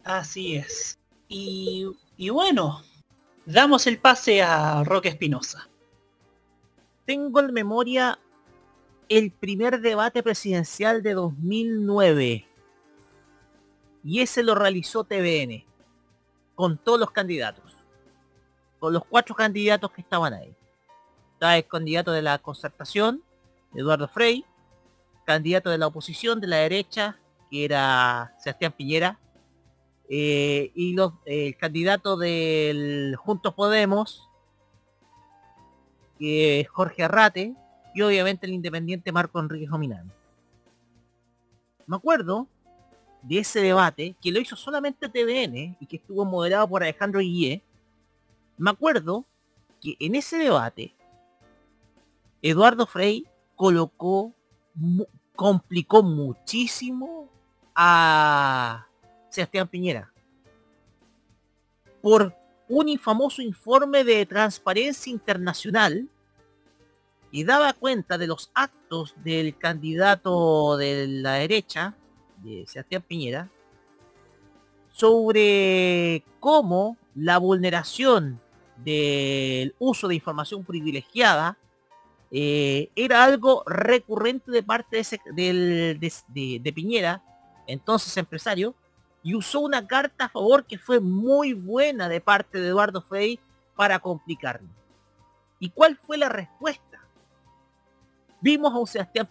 Así 0.02 0.56
es. 0.56 0.98
Y, 1.28 1.86
y 2.16 2.30
bueno, 2.30 2.82
damos 3.46 3.86
el 3.86 4.00
pase 4.00 4.42
a 4.42 4.82
Roque 4.82 5.10
Espinosa. 5.10 5.68
Tengo 7.04 7.38
en 7.38 7.52
memoria 7.52 8.18
el 9.08 9.30
primer 9.30 9.80
debate 9.80 10.20
presidencial 10.20 11.04
de 11.04 11.14
2009. 11.14 12.48
Y 14.02 14.22
ese 14.22 14.42
lo 14.42 14.56
realizó 14.56 15.04
TVN. 15.04 15.64
Con 16.56 16.78
todos 16.78 16.98
los 16.98 17.12
candidatos. 17.12 17.76
Con 18.80 18.92
los 18.92 19.04
cuatro 19.04 19.36
candidatos 19.36 19.92
que 19.92 20.00
estaban 20.00 20.34
ahí. 20.34 20.52
Estaba 21.40 21.56
el 21.56 21.66
candidato 21.66 22.12
de 22.12 22.20
la 22.20 22.36
concertación, 22.36 23.22
Eduardo 23.74 24.08
Frei. 24.08 24.44
Candidato 25.24 25.70
de 25.70 25.78
la 25.78 25.86
oposición, 25.86 26.38
de 26.38 26.46
la 26.46 26.56
derecha, 26.56 27.18
que 27.50 27.64
era 27.64 28.34
Sebastián 28.38 28.74
Piñera. 28.76 29.18
eh, 30.10 30.70
y 30.74 30.94
el 31.24 31.56
candidato 31.56 32.18
del 32.18 33.16
Juntos 33.16 33.54
Podemos, 33.54 34.28
que 36.18 36.60
es 36.60 36.68
Jorge 36.68 37.04
Arrate, 37.04 37.54
y 37.94 38.02
obviamente 38.02 38.44
el 38.44 38.52
independiente 38.52 39.10
Marco 39.10 39.40
Enrique 39.40 39.66
Jominán. 39.66 40.12
Me 41.86 41.96
acuerdo 41.96 42.48
de 43.22 43.38
ese 43.38 43.62
debate 43.62 44.14
que 44.20 44.30
lo 44.30 44.40
hizo 44.40 44.56
solamente 44.56 45.08
TVN 45.08 45.78
y 45.80 45.86
que 45.86 45.96
estuvo 45.96 46.22
moderado 46.26 46.68
por 46.68 46.82
Alejandro 46.82 47.20
Guillé. 47.20 47.62
Me 48.58 48.72
acuerdo 48.72 49.24
que 49.80 49.96
en 49.98 50.16
ese 50.16 50.36
debate 50.36 50.99
Eduardo 52.42 52.86
Frei 52.86 53.26
colocó, 53.54 54.32
complicó 55.34 56.02
muchísimo 56.02 57.28
a 57.74 58.86
Sebastián 59.28 59.68
Piñera. 59.68 60.12
Por 62.00 62.34
un 62.68 62.88
infamoso 62.88 63.42
informe 63.42 64.04
de 64.04 64.24
transparencia 64.24 65.10
internacional 65.10 66.08
y 67.30 67.44
daba 67.44 67.72
cuenta 67.74 68.16
de 68.16 68.26
los 68.26 68.50
actos 68.54 69.14
del 69.22 69.56
candidato 69.56 70.76
de 70.76 71.06
la 71.06 71.34
derecha, 71.34 71.94
de 72.38 72.64
Sebastián 72.66 73.02
Piñera, 73.06 73.50
sobre 74.92 76.24
cómo 76.40 76.96
la 77.14 77.38
vulneración 77.38 78.40
del 78.78 79.74
uso 79.78 80.08
de 80.08 80.14
información 80.14 80.64
privilegiada 80.64 81.58
eh, 82.30 82.90
era 82.94 83.24
algo 83.24 83.64
recurrente 83.66 84.52
de 84.52 84.62
parte 84.62 85.02
de, 85.34 86.72
Piñera, 86.74 87.22
entonces 87.66 88.16
empresario, 88.16 88.74
y 89.22 89.34
usó 89.34 89.60
una 89.60 89.86
carta 89.86 90.26
a 90.26 90.28
favor 90.28 90.64
que 90.64 90.78
fue 90.78 91.00
muy 91.00 91.52
buena 91.52 92.08
de 92.08 92.20
parte 92.20 92.60
de 92.60 92.68
Eduardo 92.68 93.02
Frei 93.02 93.38
para 93.76 93.98
complicarlo. 93.98 94.68
¿Y 95.58 95.70
cuál 95.70 95.96
fue 95.96 96.16
la 96.16 96.28
respuesta? 96.28 97.04
Vimos 98.40 98.72
a 98.72 98.78
un 98.78 98.86
Sebastián 98.86 99.28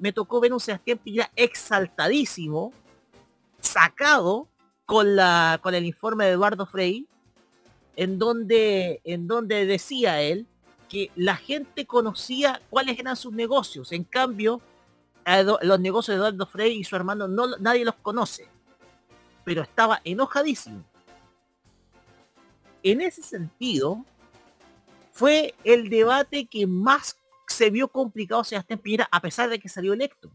me 0.00 0.12
tocó 0.12 0.40
ver 0.40 0.50
a 0.50 0.54
un 0.54 0.60
Sebastián 0.60 0.98
Piñera 0.98 1.30
exaltadísimo, 1.36 2.72
sacado 3.60 4.48
con 4.84 5.74
el 5.74 5.86
informe 5.86 6.24
de 6.24 6.32
Eduardo 6.32 6.66
donde 8.18 9.00
en 9.04 9.28
donde 9.28 9.64
decía 9.66 10.20
él 10.20 10.46
que 10.90 11.10
la 11.14 11.36
gente 11.36 11.86
conocía 11.86 12.60
cuáles 12.68 12.98
eran 12.98 13.16
sus 13.16 13.32
negocios. 13.32 13.92
En 13.92 14.02
cambio, 14.02 14.60
los 15.62 15.78
negocios 15.78 16.16
de 16.16 16.18
Eduardo 16.18 16.46
Frei 16.46 16.78
y 16.78 16.84
su 16.84 16.96
hermano 16.96 17.28
no 17.28 17.56
nadie 17.58 17.84
los 17.84 17.94
conoce. 17.94 18.48
Pero 19.44 19.62
estaba 19.62 20.00
enojadísimo. 20.04 20.84
En 22.82 23.00
ese 23.00 23.22
sentido, 23.22 24.04
fue 25.12 25.54
el 25.62 25.88
debate 25.88 26.46
que 26.46 26.66
más 26.66 27.16
se 27.46 27.70
vio 27.70 27.88
complicado 27.88 28.42
Sebastián 28.42 28.80
Piñera 28.80 29.08
a 29.12 29.20
pesar 29.20 29.48
de 29.48 29.60
que 29.60 29.68
salió 29.68 29.92
electo. 29.92 30.28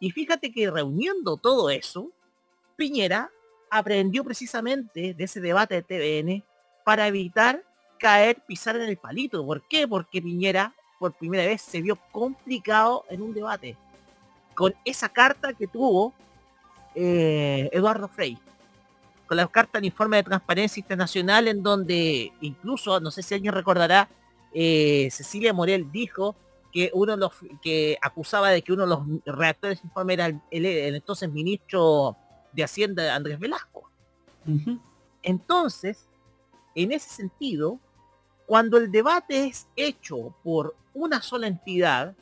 Y 0.00 0.10
fíjate 0.10 0.52
que 0.52 0.68
reuniendo 0.68 1.36
todo 1.36 1.70
eso, 1.70 2.10
Piñera 2.74 3.30
aprendió 3.70 4.24
precisamente 4.24 5.14
de 5.14 5.24
ese 5.24 5.40
debate 5.40 5.76
de 5.76 5.82
TVN 5.82 6.44
para 6.84 7.06
evitar 7.06 7.62
caer, 8.00 8.42
pisar 8.46 8.74
en 8.76 8.82
el 8.88 8.96
palito. 8.96 9.44
¿Por 9.46 9.62
qué? 9.68 9.86
Porque 9.86 10.20
Piñera 10.22 10.74
por 10.98 11.12
primera 11.12 11.44
vez 11.44 11.62
se 11.62 11.80
vio 11.80 11.96
complicado 12.10 13.04
en 13.08 13.22
un 13.22 13.32
debate. 13.32 13.76
Con 14.54 14.74
esa 14.84 15.08
carta 15.08 15.52
que 15.52 15.66
tuvo 15.66 16.12
eh, 16.94 17.68
Eduardo 17.72 18.08
Frei. 18.08 18.36
Con 19.26 19.36
la 19.36 19.46
carta 19.46 19.78
del 19.78 19.86
informe 19.86 20.16
de 20.16 20.24
transparencia 20.24 20.80
internacional 20.80 21.46
en 21.48 21.62
donde 21.62 22.32
incluso, 22.40 22.98
no 23.00 23.10
sé 23.10 23.22
si 23.22 23.34
alguien 23.34 23.54
recordará, 23.54 24.08
eh, 24.52 25.08
Cecilia 25.12 25.52
Morel 25.52 25.90
dijo 25.92 26.34
que 26.72 26.90
uno 26.94 27.12
de 27.12 27.18
los 27.18 27.32
que 27.62 27.96
acusaba 28.02 28.50
de 28.50 28.62
que 28.62 28.72
uno 28.72 28.82
de 28.82 28.88
los 28.88 29.00
redactores 29.24 29.78
del 29.78 29.86
informe 29.86 30.12
era 30.14 30.26
el, 30.26 30.40
el- 30.50 30.66
el 30.66 30.94
entonces 30.96 31.30
ministro 31.30 32.16
de 32.52 32.64
Hacienda 32.64 33.14
Andrés 33.14 33.38
Velasco. 33.38 33.88
Entonces, 35.22 36.08
en 36.74 36.92
ese 36.92 37.08
sentido, 37.10 37.78
cuando 38.50 38.78
el 38.78 38.90
debate 38.90 39.46
es 39.46 39.68
hecho 39.76 40.34
por 40.42 40.74
una 40.92 41.22
sola 41.22 41.46
entidad, 41.46 42.16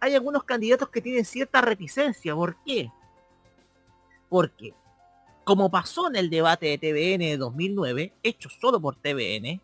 hay 0.00 0.16
algunos 0.16 0.42
candidatos 0.42 0.88
que 0.88 1.00
tienen 1.00 1.24
cierta 1.24 1.60
reticencia. 1.60 2.34
¿Por 2.34 2.56
qué? 2.64 2.90
Porque, 4.28 4.74
como 5.44 5.70
pasó 5.70 6.08
en 6.08 6.16
el 6.16 6.28
debate 6.28 6.66
de 6.66 6.78
TVN 6.78 7.20
de 7.20 7.36
2009, 7.36 8.14
hecho 8.20 8.48
solo 8.50 8.80
por 8.80 8.96
TVN, 8.96 9.60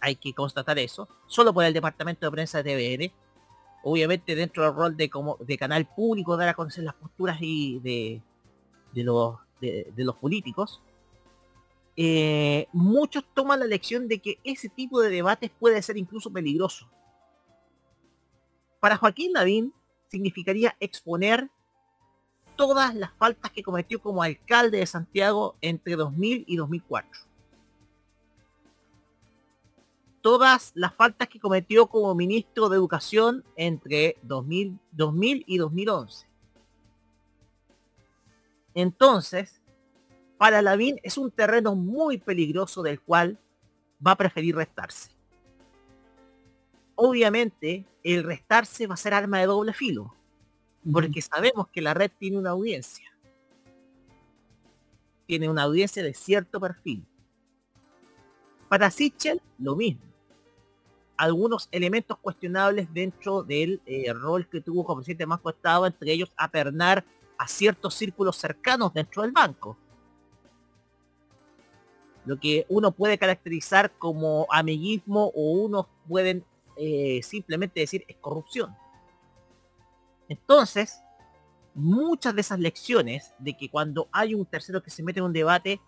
hay 0.00 0.16
que 0.16 0.34
constatar 0.34 0.80
eso, 0.80 1.08
solo 1.28 1.54
por 1.54 1.64
el 1.64 1.72
departamento 1.72 2.26
de 2.26 2.32
prensa 2.32 2.60
de 2.60 2.74
TVN, 2.74 3.12
obviamente 3.84 4.34
dentro 4.34 4.64
del 4.64 4.74
rol 4.74 4.96
de 4.96 5.56
canal 5.56 5.86
público 5.86 6.36
dar 6.36 6.48
a 6.48 6.54
conocer 6.54 6.82
las 6.82 6.94
posturas 6.94 7.38
de 7.38 8.20
los 8.92 10.16
políticos 10.20 10.82
eh, 12.00 12.68
muchos 12.72 13.24
toman 13.34 13.58
la 13.58 13.66
lección 13.66 14.06
de 14.06 14.20
que 14.20 14.38
ese 14.44 14.68
tipo 14.68 15.00
de 15.00 15.10
debates 15.10 15.50
puede 15.58 15.82
ser 15.82 15.96
incluso 15.96 16.32
peligroso 16.32 16.88
para 18.78 18.96
Joaquín 18.96 19.32
Lavín 19.32 19.74
significaría 20.06 20.76
exponer 20.78 21.50
todas 22.54 22.94
las 22.94 23.12
faltas 23.14 23.50
que 23.50 23.64
cometió 23.64 24.00
como 24.00 24.22
alcalde 24.22 24.78
de 24.78 24.86
Santiago 24.86 25.56
entre 25.60 25.96
2000 25.96 26.44
y 26.46 26.54
2004 26.54 27.22
todas 30.20 30.70
las 30.76 30.94
faltas 30.94 31.26
que 31.26 31.40
cometió 31.40 31.88
como 31.88 32.14
ministro 32.14 32.68
de 32.68 32.76
Educación 32.76 33.44
entre 33.56 34.16
2000, 34.22 34.78
2000 34.92 35.44
y 35.48 35.58
2011. 35.58 36.26
Entonces, 38.74 39.57
para 40.38 40.62
Lavín 40.62 41.00
es 41.02 41.18
un 41.18 41.30
terreno 41.30 41.74
muy 41.74 42.18
peligroso 42.18 42.82
del 42.82 43.00
cual 43.00 43.38
va 44.04 44.12
a 44.12 44.16
preferir 44.16 44.54
restarse. 44.54 45.10
Obviamente, 46.94 47.84
el 48.02 48.24
restarse 48.24 48.86
va 48.86 48.94
a 48.94 48.96
ser 48.96 49.14
arma 49.14 49.40
de 49.40 49.46
doble 49.46 49.72
filo, 49.72 50.14
porque 50.90 51.20
sabemos 51.20 51.68
que 51.68 51.82
la 51.82 51.92
red 51.94 52.10
tiene 52.18 52.38
una 52.38 52.50
audiencia. 52.50 53.12
Tiene 55.26 55.48
una 55.48 55.64
audiencia 55.64 56.02
de 56.02 56.14
cierto 56.14 56.60
perfil. 56.60 57.04
Para 58.68 58.90
Sichel, 58.90 59.42
lo 59.58 59.76
mismo. 59.76 60.02
Algunos 61.16 61.68
elementos 61.72 62.16
cuestionables 62.18 62.92
dentro 62.94 63.42
del 63.42 63.82
eh, 63.86 64.12
rol 64.12 64.48
que 64.48 64.60
tuvo 64.60 64.84
como 64.84 64.98
presidente 64.98 65.26
más 65.26 65.40
Estado, 65.44 65.86
entre 65.86 66.12
ellos 66.12 66.32
apernar 66.36 67.04
a 67.36 67.48
ciertos 67.48 67.94
círculos 67.94 68.36
cercanos 68.36 68.94
dentro 68.94 69.22
del 69.22 69.32
banco. 69.32 69.76
Lo 72.28 72.38
que 72.38 72.66
uno 72.68 72.92
puede 72.92 73.16
caracterizar 73.16 73.90
como 73.92 74.46
amiguismo 74.50 75.32
o 75.34 75.52
unos 75.52 75.86
pueden 76.06 76.44
eh, 76.76 77.22
simplemente 77.22 77.80
decir 77.80 78.04
es 78.06 78.16
corrupción. 78.16 78.76
Entonces, 80.28 81.00
muchas 81.72 82.34
de 82.34 82.42
esas 82.42 82.58
lecciones 82.58 83.32
de 83.38 83.56
que 83.56 83.70
cuando 83.70 84.08
hay 84.12 84.34
un 84.34 84.44
tercero 84.44 84.82
que 84.82 84.90
se 84.90 85.02
mete 85.02 85.20
en 85.20 85.24
un 85.24 85.32
debate, 85.32 85.80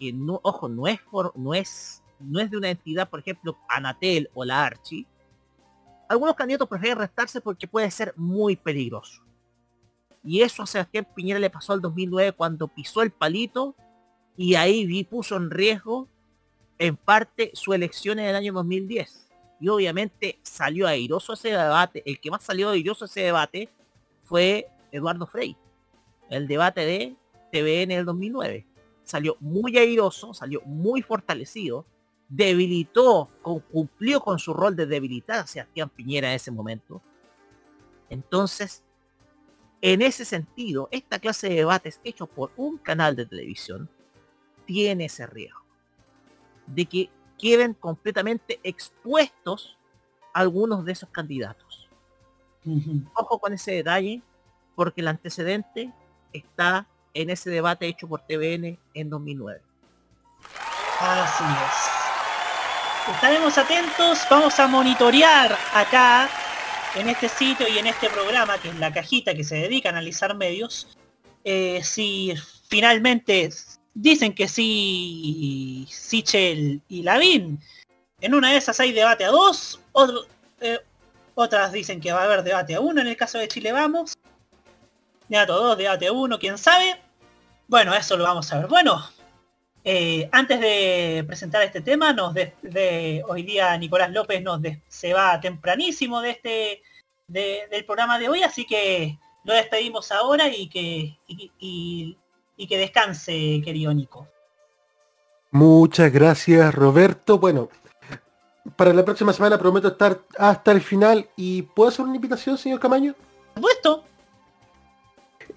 que 0.00 0.12
no, 0.12 0.40
ojo, 0.42 0.68
no 0.68 0.88
es 0.88 0.98
no 1.36 1.54
es, 1.54 2.02
no 2.18 2.40
es 2.40 2.50
de 2.50 2.56
una 2.56 2.70
entidad, 2.70 3.08
por 3.08 3.20
ejemplo, 3.20 3.56
Anatel 3.68 4.28
o 4.34 4.44
la 4.44 4.64
Archi, 4.64 5.06
algunos 6.08 6.34
candidatos 6.34 6.68
prefieren 6.68 6.98
restarse 6.98 7.40
porque 7.40 7.68
puede 7.68 7.88
ser 7.92 8.12
muy 8.16 8.56
peligroso. 8.56 9.22
Y 10.24 10.42
eso 10.42 10.64
a 10.64 10.66
Sebastián 10.66 11.06
Piñera 11.14 11.38
le 11.38 11.50
pasó 11.50 11.72
al 11.72 11.80
2009 11.80 12.32
cuando 12.32 12.66
pisó 12.66 13.00
el 13.02 13.12
palito 13.12 13.76
y 14.36 14.54
ahí 14.56 14.86
vi, 14.86 15.04
puso 15.04 15.36
en 15.36 15.50
riesgo 15.50 16.08
en 16.78 16.96
parte 16.96 17.50
su 17.54 17.72
elección 17.72 18.18
en 18.18 18.26
el 18.26 18.36
año 18.36 18.52
2010. 18.52 19.28
Y 19.60 19.68
obviamente 19.68 20.38
salió 20.42 20.86
airoso 20.86 21.34
ese 21.34 21.50
debate. 21.50 22.02
El 22.04 22.20
que 22.20 22.30
más 22.30 22.42
salió 22.42 22.70
airoso 22.70 23.04
ese 23.04 23.22
debate 23.22 23.68
fue 24.24 24.68
Eduardo 24.90 25.26
Frey. 25.26 25.56
El 26.30 26.48
debate 26.48 26.80
de 26.80 27.16
TVN 27.52 27.94
del 27.94 28.04
2009. 28.04 28.66
Salió 29.04 29.36
muy 29.38 29.76
airoso, 29.76 30.34
salió 30.34 30.62
muy 30.62 31.02
fortalecido, 31.02 31.86
debilitó, 32.28 33.28
cumplió 33.42 34.20
con 34.20 34.38
su 34.38 34.52
rol 34.54 34.74
de 34.74 34.86
debilitar 34.86 35.40
a 35.40 35.46
Sebastián 35.46 35.90
Piñera 35.90 36.30
en 36.30 36.36
ese 36.36 36.50
momento. 36.50 37.02
Entonces, 38.08 38.82
en 39.82 40.02
ese 40.02 40.24
sentido, 40.24 40.88
esta 40.90 41.18
clase 41.18 41.50
de 41.50 41.56
debates 41.56 42.00
hechos 42.02 42.28
por 42.28 42.50
un 42.56 42.78
canal 42.78 43.14
de 43.14 43.26
televisión 43.26 43.88
tiene 44.66 45.06
ese 45.06 45.26
riesgo 45.26 45.60
de 46.66 46.86
que 46.86 47.10
queden 47.38 47.74
completamente 47.74 48.60
expuestos 48.62 49.76
algunos 50.32 50.84
de 50.84 50.92
esos 50.92 51.08
candidatos. 51.10 51.88
Ojo 53.14 53.38
con 53.38 53.52
ese 53.52 53.72
detalle, 53.72 54.22
porque 54.74 55.02
el 55.02 55.08
antecedente 55.08 55.92
está 56.32 56.86
en 57.12 57.30
ese 57.30 57.50
debate 57.50 57.86
hecho 57.86 58.08
por 58.08 58.20
TVN 58.22 58.78
en 58.94 59.10
2009. 59.10 59.60
Así 61.00 61.44
es. 61.44 63.14
Estaremos 63.14 63.58
atentos, 63.58 64.20
vamos 64.30 64.58
a 64.58 64.66
monitorear 64.66 65.56
acá 65.74 66.28
en 66.94 67.08
este 67.10 67.28
sitio 67.28 67.68
y 67.68 67.78
en 67.78 67.86
este 67.86 68.08
programa, 68.08 68.56
que 68.58 68.70
es 68.70 68.78
la 68.78 68.92
cajita 68.92 69.34
que 69.34 69.44
se 69.44 69.56
dedica 69.56 69.90
a 69.90 69.92
analizar 69.92 70.34
medios, 70.34 70.96
eh, 71.44 71.82
si 71.84 72.34
finalmente 72.68 73.50
dicen 73.94 74.34
que 74.34 74.48
sí 74.48 75.86
Sichel 75.88 76.82
y 76.88 77.02
Lavín. 77.02 77.60
En 78.20 78.34
una 78.34 78.50
de 78.50 78.58
esas 78.58 78.78
hay 78.80 78.92
debate 78.92 79.24
a 79.24 79.30
dos, 79.30 79.80
eh, 80.60 80.78
otras 81.34 81.72
dicen 81.72 82.00
que 82.00 82.12
va 82.12 82.22
a 82.22 82.24
haber 82.24 82.42
debate 82.42 82.74
a 82.74 82.80
uno, 82.80 83.00
en 83.00 83.06
el 83.06 83.16
caso 83.16 83.38
de 83.38 83.48
Chile 83.48 83.72
vamos. 83.72 84.14
Debate 85.28 85.52
a 85.52 85.54
dos, 85.54 85.78
debate 85.78 86.06
a 86.06 86.12
uno, 86.12 86.38
quién 86.38 86.58
sabe. 86.58 87.00
Bueno, 87.66 87.94
eso 87.94 88.16
lo 88.16 88.24
vamos 88.24 88.52
a 88.52 88.58
ver. 88.58 88.68
Bueno, 88.68 89.02
eh, 89.84 90.28
antes 90.32 90.60
de 90.60 91.24
presentar 91.26 91.62
este 91.62 91.80
tema, 91.80 92.12
nos 92.12 92.34
de, 92.34 93.22
hoy 93.28 93.42
día 93.42 93.76
Nicolás 93.76 94.10
López 94.10 94.42
nos 94.42 94.60
se 94.88 95.12
va 95.12 95.40
tempranísimo 95.40 96.20
de 96.20 96.30
este 96.30 96.82
del 97.26 97.84
programa 97.86 98.18
de 98.18 98.28
hoy, 98.28 98.42
así 98.42 98.66
que 98.66 99.18
lo 99.44 99.54
despedimos 99.54 100.12
ahora 100.12 100.48
y 100.48 100.68
que 100.68 101.18
que 102.56 102.78
descanse, 102.78 103.60
querido 103.64 103.92
Nico. 103.92 104.28
Muchas 105.50 106.12
gracias, 106.12 106.74
Roberto. 106.74 107.38
Bueno, 107.38 107.68
para 108.76 108.92
la 108.92 109.04
próxima 109.04 109.32
semana 109.32 109.58
prometo 109.58 109.88
estar 109.88 110.20
hasta 110.38 110.72
el 110.72 110.80
final 110.80 111.28
y 111.36 111.62
¿puedo 111.62 111.90
hacer 111.90 112.04
una 112.04 112.16
invitación, 112.16 112.58
señor 112.58 112.80
Camaño? 112.80 113.14
Por 113.14 113.54
supuesto. 113.56 114.04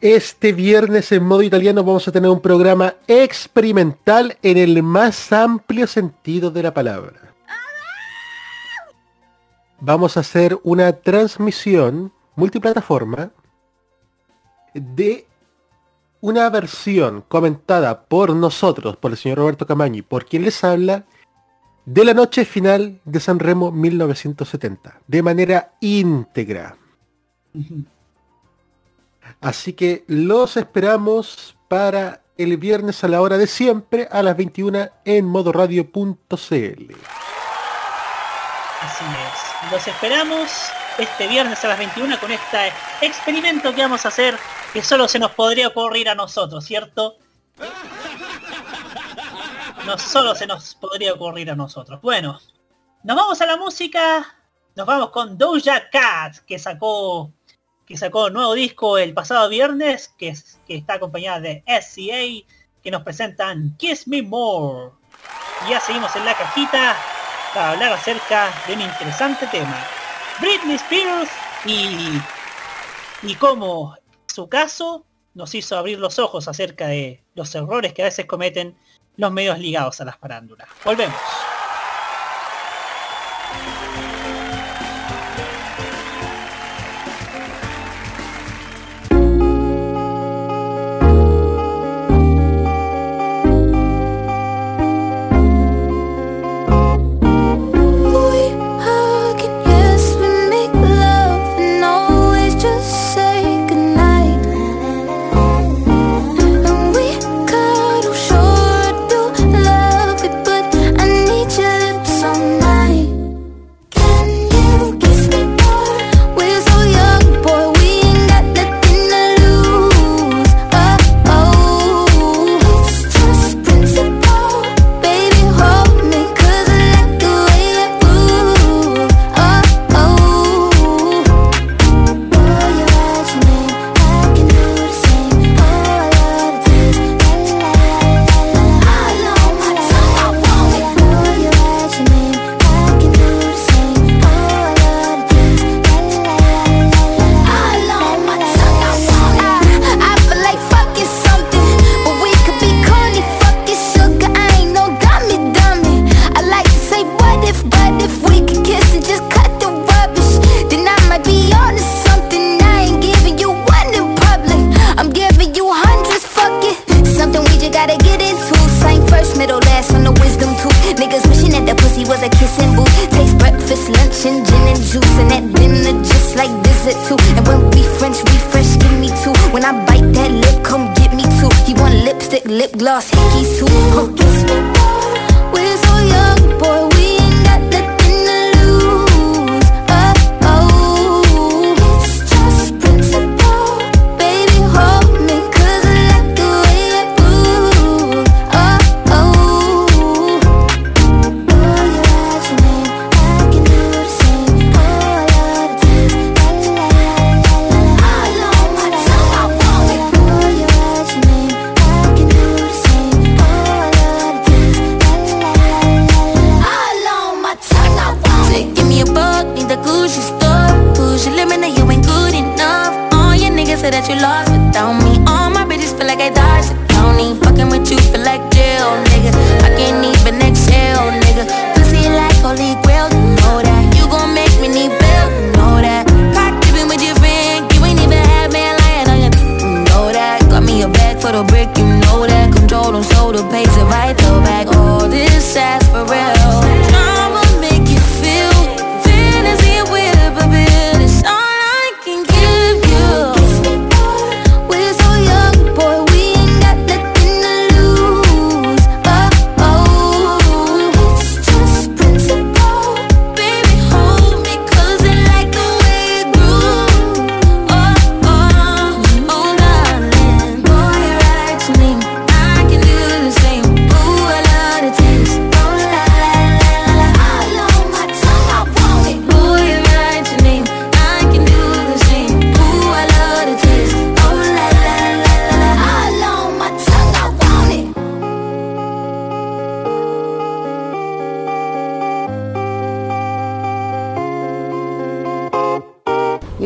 Este 0.01 0.53
viernes 0.53 1.11
en 1.11 1.23
modo 1.23 1.41
italiano 1.41 1.83
vamos 1.83 2.07
a 2.07 2.11
tener 2.11 2.29
un 2.29 2.41
programa 2.41 2.93
experimental 3.07 4.37
en 4.43 4.57
el 4.57 4.83
más 4.83 5.31
amplio 5.31 5.87
sentido 5.87 6.51
de 6.51 6.61
la 6.61 6.73
palabra. 6.73 7.33
Vamos 9.79 10.17
a 10.17 10.19
hacer 10.19 10.59
una 10.63 10.91
transmisión 10.91 12.11
multiplataforma 12.35 13.31
de 14.73 15.25
una 16.21 16.49
versión 16.49 17.23
comentada 17.27 18.01
por 18.05 18.35
nosotros, 18.35 18.97
por 18.97 19.11
el 19.11 19.17
señor 19.17 19.39
Roberto 19.39 19.65
Camañi, 19.65 20.01
por 20.01 20.25
quien 20.25 20.43
les 20.43 20.63
habla, 20.63 21.05
de 21.85 22.03
la 22.03 22.13
noche 22.13 22.43
final 22.43 22.99
de 23.05 23.19
San 23.19 23.39
Remo 23.39 23.71
1970, 23.71 25.01
de 25.07 25.21
manera 25.21 25.73
íntegra. 25.79 26.75
Así 29.39 29.73
que 29.73 30.03
los 30.07 30.57
esperamos 30.57 31.57
para 31.67 32.21
el 32.37 32.57
viernes 32.57 33.03
a 33.03 33.07
la 33.07 33.21
hora 33.21 33.37
de 33.37 33.47
siempre, 33.47 34.07
a 34.11 34.21
las 34.21 34.35
21 34.37 34.89
en 35.05 35.25
modoradio.cl. 35.25 36.25
Así 38.81 39.05
es. 39.05 39.71
Los 39.71 39.87
esperamos 39.87 40.51
este 40.97 41.27
viernes 41.27 41.63
a 41.63 41.67
las 41.67 41.77
21 41.77 42.19
con 42.19 42.31
este 42.31 42.71
experimento 43.01 43.73
que 43.73 43.81
vamos 43.81 44.05
a 44.05 44.09
hacer 44.09 44.37
que 44.73 44.83
solo 44.83 45.07
se 45.07 45.19
nos 45.19 45.31
podría 45.31 45.67
ocurrir 45.67 46.09
a 46.09 46.15
nosotros, 46.15 46.65
¿cierto? 46.65 47.17
No 49.85 49.97
solo 49.97 50.35
se 50.35 50.47
nos 50.47 50.75
podría 50.75 51.13
ocurrir 51.13 51.51
a 51.51 51.55
nosotros. 51.55 52.01
Bueno, 52.01 52.39
nos 53.03 53.15
vamos 53.15 53.41
a 53.41 53.45
la 53.45 53.57
música. 53.57 54.35
Nos 54.75 54.85
vamos 54.85 55.09
con 55.11 55.37
Doja 55.37 55.89
Cat, 55.89 56.37
que 56.45 56.59
sacó 56.59 57.31
que 57.85 57.95
sacó 57.95 58.29
nuevo 58.29 58.53
disco 58.53 58.97
el 58.97 59.13
pasado 59.13 59.47
viernes, 59.47 60.13
que, 60.17 60.35
que 60.67 60.75
está 60.75 60.95
acompañada 60.95 61.39
de 61.39 61.63
SCA, 61.65 62.45
que 62.83 62.91
nos 62.91 63.03
presentan 63.03 63.75
Kiss 63.77 64.07
Me 64.09 64.21
More. 64.21 64.91
Y 65.65 65.71
ya 65.71 65.79
seguimos 65.79 66.13
en 66.17 66.25
la 66.25 66.35
cajita 66.35 66.97
para 67.53 67.71
hablar 67.71 67.93
acerca 67.93 68.49
de 68.67 68.73
un 68.73 68.81
interesante 68.81 69.47
tema. 69.47 69.96
Britney 70.39 70.75
Spears 70.75 71.29
y, 71.65 72.21
y 73.23 73.35
cómo 73.35 73.95
su 74.27 74.47
caso 74.47 75.05
nos 75.33 75.53
hizo 75.55 75.77
abrir 75.77 75.99
los 75.99 76.19
ojos 76.19 76.47
acerca 76.47 76.87
de 76.87 77.23
los 77.35 77.53
errores 77.55 77.93
que 77.93 78.01
a 78.01 78.05
veces 78.05 78.25
cometen 78.25 78.75
los 79.17 79.31
medios 79.31 79.59
ligados 79.59 79.99
a 80.01 80.05
las 80.05 80.17
parándulas. 80.17 80.67
Volvemos. 80.83 81.15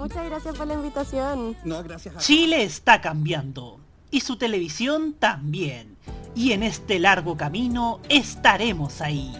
Muchas 0.00 0.24
gracias 0.24 0.56
por 0.56 0.66
la 0.66 0.72
invitación. 0.72 1.56
No, 1.62 1.82
gracias 1.82 2.16
a 2.16 2.18
Chile 2.20 2.62
está 2.62 3.02
cambiando 3.02 3.80
y 4.10 4.22
su 4.22 4.36
televisión 4.36 5.12
también. 5.12 5.98
Y 6.34 6.52
en 6.52 6.62
este 6.62 6.98
largo 6.98 7.36
camino 7.36 8.00
estaremos 8.08 9.02
ahí. 9.02 9.30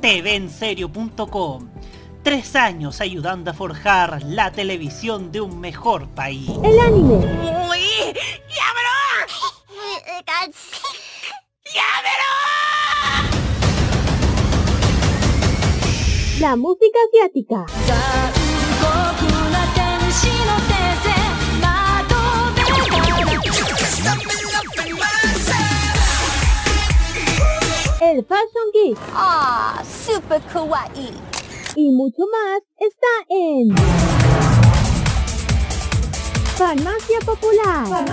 TVenserio.com. 0.00 1.68
Tres 2.22 2.54
años 2.54 3.00
ayudando 3.00 3.50
a 3.50 3.54
forjar 3.54 4.22
la 4.22 4.52
televisión 4.52 5.32
de 5.32 5.40
un 5.40 5.58
mejor 5.58 6.06
país. 6.10 6.48
El 6.62 6.78
anime. 6.78 7.16
Uy, 7.68 8.14
ya 8.54 8.68
La 16.40 16.54
música 16.54 16.98
asiática. 17.08 18.27
El 28.00 28.24
Fashion 28.24 28.70
Geek. 28.72 28.98
Ah, 29.12 29.82
super 29.84 30.40
kawaii. 30.52 31.12
Y 31.74 31.90
mucho 31.90 32.22
más 32.30 32.62
está 32.78 33.08
en 33.28 33.74
Farmacia 36.56 37.18
Popular. 37.26 38.04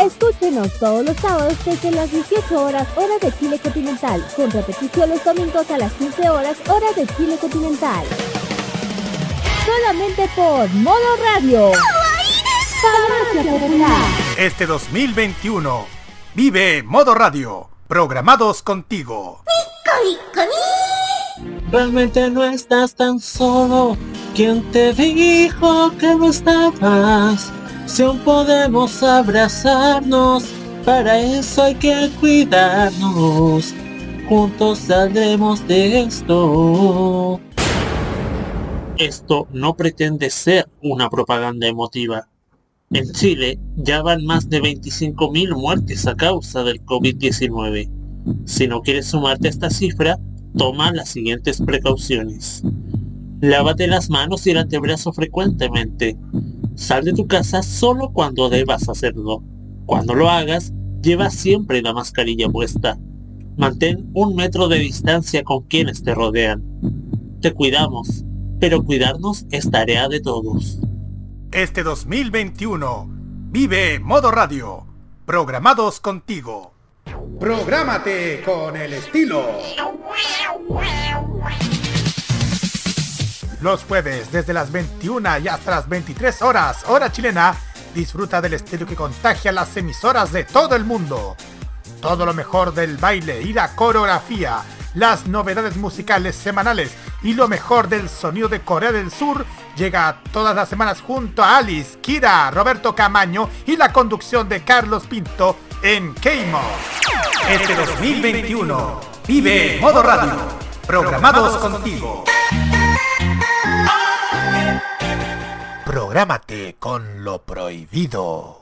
Escúchenos 0.00 0.72
todos 0.78 1.04
los 1.04 1.16
sábados 1.16 1.56
desde 1.64 1.90
las 1.90 2.10
18 2.12 2.62
horas 2.62 2.86
hora 2.96 3.18
de 3.20 3.36
Chile 3.36 3.58
continental, 3.58 4.24
con 4.36 4.48
repetición 4.50 5.10
los 5.10 5.24
domingos 5.24 5.70
a 5.72 5.78
las 5.78 5.92
15 5.94 6.30
horas 6.30 6.56
hora 6.68 6.92
de 6.92 7.06
Chile 7.16 7.36
continental. 7.40 8.04
Solamente 9.66 10.30
por 10.36 10.68
Modo 10.74 11.16
Radio. 11.34 11.72
Farmacia 12.80 13.52
Popular. 13.52 14.02
Este 14.38 14.66
2021, 14.66 15.86
vive 16.34 16.84
Modo 16.84 17.14
Radio, 17.14 17.75
programados 17.86 18.62
contigo. 18.62 19.42
Realmente 21.70 22.30
no 22.30 22.44
estás 22.44 22.94
tan 22.94 23.18
solo. 23.18 23.96
¿Quién 24.34 24.62
te 24.70 24.92
dijo 24.92 25.90
que 25.98 26.14
no 26.14 26.30
estabas? 26.30 27.52
Si 27.86 28.02
aún 28.02 28.18
podemos 28.20 29.02
abrazarnos, 29.02 30.44
para 30.84 31.18
eso 31.18 31.62
hay 31.62 31.74
que 31.74 32.10
cuidarnos. 32.20 33.74
Juntos 34.28 34.78
saldremos 34.78 35.66
de 35.66 36.02
esto. 36.02 37.40
Esto 38.98 39.46
no 39.52 39.76
pretende 39.76 40.30
ser 40.30 40.68
una 40.82 41.08
propaganda 41.10 41.66
emotiva. 41.66 42.28
En 42.92 43.10
Chile 43.12 43.58
ya 43.76 44.00
van 44.00 44.24
más 44.24 44.48
de 44.48 44.62
25.000 44.62 45.56
muertes 45.56 46.06
a 46.06 46.14
causa 46.14 46.62
del 46.62 46.84
COVID-19. 46.84 47.90
Si 48.44 48.68
no 48.68 48.80
quieres 48.80 49.06
sumarte 49.06 49.48
a 49.48 49.50
esta 49.50 49.70
cifra, 49.70 50.20
toma 50.56 50.92
las 50.92 51.08
siguientes 51.08 51.60
precauciones. 51.60 52.62
Lávate 53.40 53.88
las 53.88 54.08
manos 54.08 54.46
y 54.46 54.50
el 54.50 54.58
antebrazo 54.58 55.12
frecuentemente. 55.12 56.16
Sal 56.76 57.04
de 57.04 57.12
tu 57.12 57.26
casa 57.26 57.64
solo 57.64 58.12
cuando 58.12 58.48
debas 58.48 58.88
hacerlo. 58.88 59.42
Cuando 59.86 60.14
lo 60.14 60.30
hagas, 60.30 60.72
lleva 61.02 61.30
siempre 61.30 61.82
la 61.82 61.92
mascarilla 61.92 62.48
puesta. 62.48 62.96
Mantén 63.56 64.08
un 64.14 64.36
metro 64.36 64.68
de 64.68 64.78
distancia 64.78 65.42
con 65.42 65.64
quienes 65.64 66.04
te 66.04 66.14
rodean. 66.14 66.62
Te 67.40 67.52
cuidamos, 67.52 68.24
pero 68.60 68.84
cuidarnos 68.84 69.44
es 69.50 69.70
tarea 69.72 70.08
de 70.08 70.20
todos. 70.20 70.78
Este 71.56 71.82
2021, 71.82 73.06
vive 73.08 73.98
Modo 73.98 74.30
Radio, 74.30 74.86
programados 75.24 76.00
contigo. 76.00 76.74
Prográmate 77.40 78.42
con 78.44 78.76
el 78.76 78.92
estilo. 78.92 79.42
Los 83.62 83.84
jueves 83.84 84.30
desde 84.30 84.52
las 84.52 84.70
21 84.70 85.38
y 85.38 85.48
hasta 85.48 85.70
las 85.70 85.88
23 85.88 86.42
horas, 86.42 86.84
hora 86.88 87.10
chilena, 87.10 87.56
disfruta 87.94 88.42
del 88.42 88.52
estilo 88.52 88.84
que 88.84 88.94
contagia 88.94 89.50
las 89.50 89.74
emisoras 89.78 90.32
de 90.32 90.44
todo 90.44 90.76
el 90.76 90.84
mundo. 90.84 91.36
Todo 92.02 92.26
lo 92.26 92.34
mejor 92.34 92.74
del 92.74 92.98
baile 92.98 93.40
y 93.40 93.54
la 93.54 93.74
coreografía, 93.74 94.60
las 94.94 95.26
novedades 95.26 95.78
musicales 95.78 96.36
semanales 96.36 96.94
y 97.22 97.32
lo 97.32 97.48
mejor 97.48 97.88
del 97.88 98.10
sonido 98.10 98.48
de 98.48 98.60
Corea 98.60 98.92
del 98.92 99.10
Sur 99.10 99.46
llega 99.76 100.20
todas 100.32 100.56
las 100.56 100.68
semanas 100.68 101.00
junto 101.00 101.42
a 101.42 101.58
Alice, 101.58 101.98
Kira, 102.00 102.50
Roberto 102.50 102.94
Camaño 102.94 103.48
y 103.66 103.76
la 103.76 103.92
conducción 103.92 104.48
de 104.48 104.64
Carlos 104.64 105.06
Pinto 105.06 105.56
en 105.82 106.14
Keimo. 106.14 106.60
Este 107.48 107.74
2021 107.74 109.00
vive 109.26 109.78
Modo 109.80 110.02
Radio, 110.02 110.32
programados 110.86 111.56
contigo. 111.58 112.24
Prográmate 115.84 116.76
con 116.78 117.24
lo 117.24 117.42
prohibido. 117.42 118.60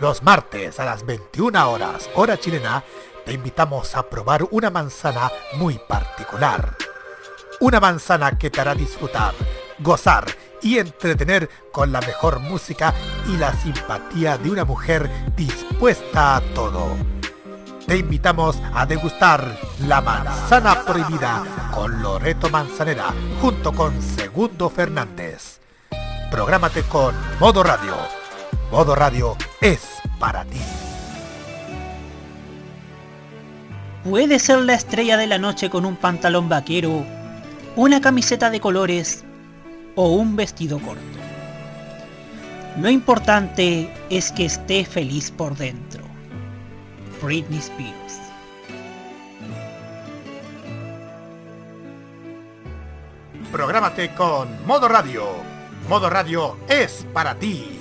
Los 0.00 0.22
martes 0.22 0.80
a 0.80 0.84
las 0.84 1.04
21 1.04 1.70
horas, 1.70 2.08
hora 2.14 2.38
chilena, 2.38 2.82
te 3.24 3.32
invitamos 3.32 3.94
a 3.94 4.08
probar 4.08 4.46
una 4.50 4.70
manzana 4.70 5.30
muy 5.56 5.78
particular. 5.88 6.76
Una 7.60 7.78
manzana 7.78 8.38
que 8.38 8.48
te 8.48 8.60
hará 8.60 8.74
disfrutar, 8.74 9.34
gozar 9.82 10.26
y 10.62 10.78
entretener 10.78 11.48
con 11.72 11.92
la 11.92 12.00
mejor 12.00 12.40
música 12.40 12.94
y 13.28 13.36
la 13.36 13.52
simpatía 13.54 14.38
de 14.38 14.50
una 14.50 14.64
mujer 14.64 15.10
dispuesta 15.36 16.36
a 16.36 16.40
todo. 16.54 16.96
Te 17.86 17.96
invitamos 17.96 18.60
a 18.74 18.86
degustar 18.86 19.58
la 19.86 20.00
manzana 20.00 20.84
prohibida 20.84 21.42
con 21.74 22.02
Loreto 22.02 22.48
Manzanera 22.50 23.12
junto 23.40 23.72
con 23.72 24.00
Segundo 24.00 24.70
Fernández. 24.70 25.60
Prográmate 26.30 26.82
con 26.84 27.14
Modo 27.40 27.62
Radio. 27.62 27.94
Modo 28.70 28.94
Radio 28.94 29.36
es 29.60 29.80
para 30.20 30.44
ti. 30.44 30.60
Puede 34.04 34.38
ser 34.38 34.60
la 34.60 34.74
estrella 34.74 35.16
de 35.16 35.26
la 35.26 35.38
noche 35.38 35.68
con 35.68 35.84
un 35.84 35.96
pantalón 35.96 36.48
vaquero, 36.48 37.04
una 37.76 38.00
camiseta 38.00 38.50
de 38.50 38.60
colores 38.60 39.24
o 40.02 40.12
un 40.14 40.34
vestido 40.34 40.78
corto. 40.78 41.02
Lo 42.80 42.88
importante 42.88 43.92
es 44.08 44.32
que 44.32 44.46
esté 44.46 44.86
feliz 44.86 45.30
por 45.30 45.54
dentro. 45.54 46.02
Britney 47.22 47.58
Spears. 47.58 48.18
Prográmate 53.52 54.14
con 54.14 54.64
Modo 54.66 54.88
Radio. 54.88 55.26
Modo 55.86 56.08
Radio 56.08 56.56
es 56.66 57.06
para 57.12 57.34
ti. 57.34 57.78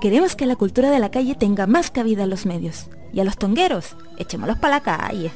Queremos 0.00 0.36
que 0.36 0.46
la 0.46 0.54
cultura 0.54 0.92
de 0.92 1.00
la 1.00 1.10
calle 1.10 1.34
tenga 1.34 1.66
más 1.66 1.90
cabida 1.90 2.22
en 2.22 2.30
los 2.30 2.46
medios. 2.46 2.88
Y 3.12 3.18
a 3.18 3.24
los 3.24 3.36
tongueros, 3.36 3.96
echémoslos 4.18 4.58
para 4.58 4.76
la 4.76 4.82
calle. 4.82 5.32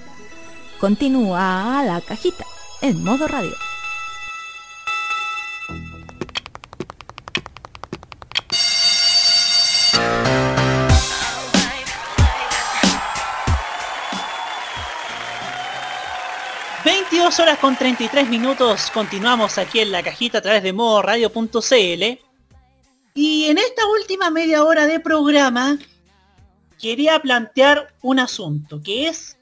Continúa 0.82 1.84
la 1.86 2.00
cajita 2.00 2.44
en 2.80 3.04
modo 3.04 3.28
radio. 3.28 3.54
...22 16.84 17.38
horas 17.38 17.58
con 17.60 17.76
33 17.76 18.28
minutos... 18.28 18.90
...continuamos 18.92 19.58
aquí 19.58 19.78
en 19.78 19.92
la 19.92 20.02
cajita 20.02 20.38
a 20.38 20.42
través 20.42 20.64
de 20.64 20.72
modoradio.cl... 20.72 22.18
Y 23.14 23.44
en 23.44 23.58
esta 23.58 23.86
última 23.86 24.30
media 24.30 24.64
hora 24.64 24.88
de 24.88 24.98
programa 24.98 25.78
quería 26.80 27.20
plantear 27.20 27.94
un 28.02 28.18
asunto, 28.18 28.82
que 28.82 29.06
es 29.06 29.36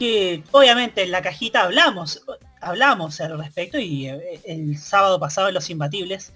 que 0.00 0.42
obviamente 0.50 1.02
en 1.02 1.10
la 1.10 1.20
cajita 1.20 1.60
hablamos, 1.60 2.24
hablamos 2.62 3.20
al 3.20 3.38
respecto 3.38 3.78
y 3.78 4.08
eh, 4.08 4.40
el 4.46 4.78
sábado 4.78 5.20
pasado 5.20 5.48
en 5.48 5.54
Los 5.54 5.68
Imbatibles 5.68 6.32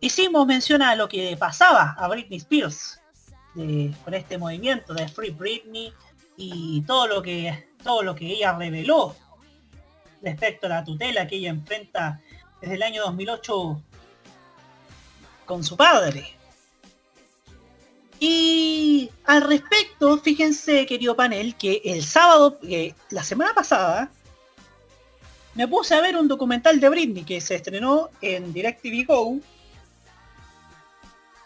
hicimos 0.00 0.46
mención 0.46 0.80
a 0.80 0.96
lo 0.96 1.08
que 1.10 1.36
pasaba 1.36 1.94
a 1.98 2.08
Britney 2.08 2.38
Spears 2.38 3.00
con 3.54 4.14
este 4.14 4.38
movimiento 4.38 4.94
de 4.94 5.06
Free 5.08 5.28
Britney 5.28 5.92
y 6.38 6.80
todo 6.86 7.06
lo 7.06 7.20
que 7.20 7.68
todo 7.84 8.02
lo 8.02 8.14
que 8.14 8.28
ella 8.28 8.56
reveló 8.56 9.14
respecto 10.22 10.64
a 10.64 10.70
la 10.70 10.84
tutela 10.84 11.26
que 11.26 11.36
ella 11.36 11.50
enfrenta 11.50 12.18
desde 12.62 12.76
el 12.76 12.82
año 12.82 13.02
2008 13.02 13.82
con 15.44 15.62
su 15.62 15.76
padre. 15.76 16.34
Y 18.24 19.10
al 19.24 19.42
respecto, 19.42 20.16
fíjense, 20.16 20.86
querido 20.86 21.16
panel, 21.16 21.56
que 21.56 21.82
el 21.84 22.04
sábado, 22.04 22.56
eh, 22.62 22.94
la 23.10 23.24
semana 23.24 23.52
pasada, 23.52 24.12
me 25.54 25.66
puse 25.66 25.96
a 25.96 26.00
ver 26.00 26.16
un 26.16 26.28
documental 26.28 26.78
de 26.78 26.88
Britney 26.88 27.24
que 27.24 27.40
se 27.40 27.56
estrenó 27.56 28.10
en 28.20 28.52
DirecTV 28.52 29.06
Go, 29.08 29.40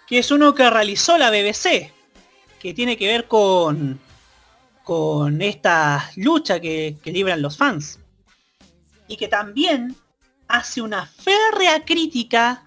que 0.07 0.19
es 0.19 0.31
uno 0.31 0.55
que 0.55 0.69
realizó 0.69 1.17
la 1.17 1.31
BBC, 1.31 1.91
que 2.61 2.75
tiene 2.75 2.99
que 2.99 3.07
ver 3.07 3.27
con, 3.27 3.99
con 4.85 5.41
esta 5.41 6.11
lucha 6.17 6.61
que, 6.61 6.99
que 7.03 7.11
libran 7.11 7.41
los 7.41 7.57
fans. 7.57 8.01
Y 9.09 9.17
que 9.17 9.29
también 9.29 9.97
hace 10.47 10.83
una 10.83 11.07
férrea 11.07 11.87
crítica 11.87 12.66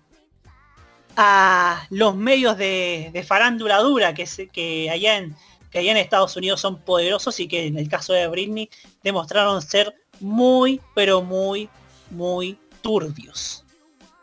a 1.21 1.85
los 1.89 2.15
medios 2.15 2.57
de, 2.57 3.09
de 3.11 3.23
farándula 3.23 3.79
dura 3.79 4.13
que, 4.13 4.25
se- 4.25 4.47
que, 4.47 4.89
allá 4.89 5.17
en, 5.17 5.35
que 5.69 5.79
allá 5.79 5.91
en 5.91 5.97
Estados 5.97 6.37
Unidos 6.37 6.61
son 6.61 6.79
poderosos 6.79 7.37
y 7.41 7.47
que 7.49 7.67
en 7.67 7.77
el 7.77 7.89
caso 7.89 8.13
de 8.13 8.25
Britney 8.29 8.69
demostraron 9.03 9.61
ser 9.61 9.93
muy, 10.21 10.79
pero 10.95 11.21
muy, 11.21 11.67
muy 12.09 12.57
turbios. 12.81 13.65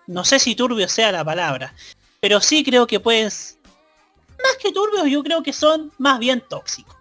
No 0.07 0.25
sé 0.25 0.39
si 0.39 0.55
turbio 0.55 0.89
sea 0.89 1.13
la 1.13 1.23
palabra, 1.23 1.75
pero 2.21 2.41
sí 2.41 2.65
creo 2.65 2.87
que 2.87 2.99
pueden... 2.99 3.27
s- 3.27 3.57
Más 4.43 4.57
que 4.59 4.73
turbios, 4.73 5.07
yo 5.11 5.23
creo 5.23 5.43
que 5.43 5.53
son 5.53 5.93
más 5.99 6.19
bien 6.19 6.41
tóxicos. 6.49 6.97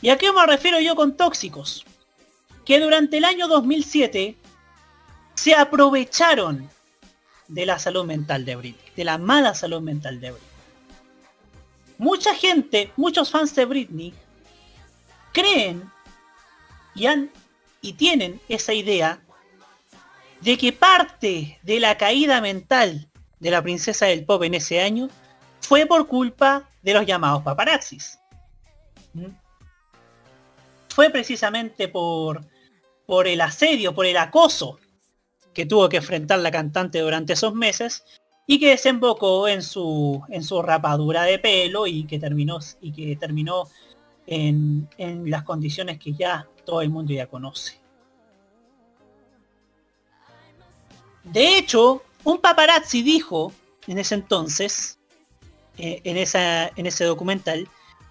¿Y 0.00 0.08
a 0.08 0.16
qué 0.16 0.32
me 0.32 0.46
refiero 0.46 0.80
yo 0.80 0.96
con 0.96 1.14
tóxicos? 1.14 1.84
Que 2.64 2.80
durante 2.80 3.18
el 3.18 3.26
año 3.26 3.48
2007 3.48 4.34
se 5.34 5.54
aprovecharon 5.54 6.70
de 7.48 7.66
la 7.66 7.78
salud 7.78 8.04
mental 8.04 8.44
de 8.44 8.56
Britney, 8.56 8.92
de 8.96 9.04
la 9.04 9.18
mala 9.18 9.54
salud 9.54 9.80
mental 9.80 10.20
de 10.20 10.32
Britney. 10.32 10.50
Mucha 11.98 12.34
gente, 12.34 12.92
muchos 12.96 13.30
fans 13.30 13.54
de 13.54 13.64
Britney, 13.64 14.14
creen 15.32 15.90
y, 16.94 17.06
han, 17.06 17.30
y 17.80 17.92
tienen 17.94 18.40
esa 18.48 18.72
idea 18.72 19.22
de 20.40 20.58
que 20.58 20.72
parte 20.72 21.58
de 21.62 21.80
la 21.80 21.96
caída 21.96 22.40
mental 22.40 23.08
de 23.38 23.50
la 23.50 23.62
princesa 23.62 24.06
del 24.06 24.24
pop 24.24 24.42
en 24.42 24.54
ese 24.54 24.80
año 24.80 25.08
fue 25.60 25.86
por 25.86 26.06
culpa 26.06 26.68
de 26.82 26.94
los 26.94 27.06
llamados 27.06 27.42
paparazzis. 27.42 28.18
¿Mm? 29.14 29.26
Fue 30.88 31.10
precisamente 31.10 31.88
por, 31.88 32.44
por 33.06 33.26
el 33.26 33.40
asedio, 33.40 33.94
por 33.94 34.06
el 34.06 34.16
acoso 34.16 34.78
que 35.52 35.66
tuvo 35.66 35.88
que 35.88 35.98
enfrentar 35.98 36.38
la 36.40 36.50
cantante 36.50 37.00
durante 37.00 37.34
esos 37.34 37.54
meses 37.54 38.04
y 38.46 38.58
que 38.58 38.70
desembocó 38.70 39.48
en 39.48 39.62
su 39.62 40.22
en 40.28 40.42
su 40.42 40.60
rapadura 40.62 41.22
de 41.22 41.38
pelo 41.38 41.86
y 41.86 42.04
que 42.04 42.18
terminó 42.18 42.58
y 42.80 42.92
que 42.92 43.16
terminó 43.16 43.68
en, 44.26 44.88
en 44.98 45.30
las 45.30 45.42
condiciones 45.42 45.98
que 45.98 46.12
ya 46.12 46.46
todo 46.64 46.80
el 46.80 46.90
mundo 46.90 47.12
ya 47.12 47.26
conoce. 47.26 47.80
De 51.24 51.56
hecho, 51.56 52.02
un 52.24 52.38
paparazzi 52.38 53.02
dijo 53.02 53.52
en 53.86 53.98
ese 53.98 54.14
entonces, 54.14 54.98
eh, 55.78 56.00
en, 56.04 56.16
esa, 56.16 56.68
en 56.68 56.86
ese 56.86 57.04
documental, 57.04 57.68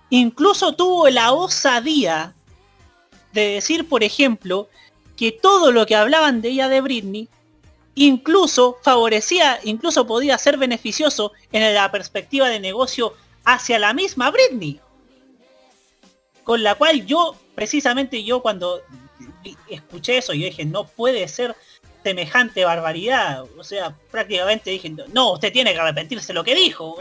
incluso 0.09 0.73
tuvo 0.73 1.09
la 1.09 1.31
osadía 1.31 2.33
de 3.33 3.53
decir, 3.53 3.87
por 3.87 4.03
ejemplo, 4.03 4.67
que 5.21 5.31
todo 5.31 5.71
lo 5.71 5.85
que 5.85 5.95
hablaban 5.95 6.41
de 6.41 6.49
ella 6.49 6.67
de 6.67 6.81
Britney 6.81 7.29
incluso 7.93 8.79
favorecía, 8.81 9.59
incluso 9.61 10.07
podía 10.07 10.35
ser 10.39 10.57
beneficioso 10.57 11.31
en 11.51 11.75
la 11.75 11.91
perspectiva 11.91 12.49
de 12.49 12.59
negocio 12.59 13.13
hacia 13.45 13.77
la 13.77 13.93
misma 13.93 14.31
Britney. 14.31 14.79
Con 16.43 16.63
la 16.63 16.73
cual 16.73 17.05
yo, 17.05 17.35
precisamente 17.53 18.23
yo 18.23 18.41
cuando 18.41 18.81
escuché 19.69 20.17
eso, 20.17 20.33
yo 20.33 20.47
dije, 20.47 20.65
no 20.65 20.87
puede 20.87 21.27
ser 21.27 21.55
semejante 22.01 22.65
barbaridad. 22.65 23.43
O 23.59 23.63
sea, 23.63 23.95
prácticamente 24.09 24.71
dije, 24.71 24.91
no, 25.13 25.33
usted 25.33 25.53
tiene 25.53 25.71
que 25.71 25.79
arrepentirse 25.81 26.33
lo 26.33 26.43
que 26.43 26.55
dijo. 26.55 26.97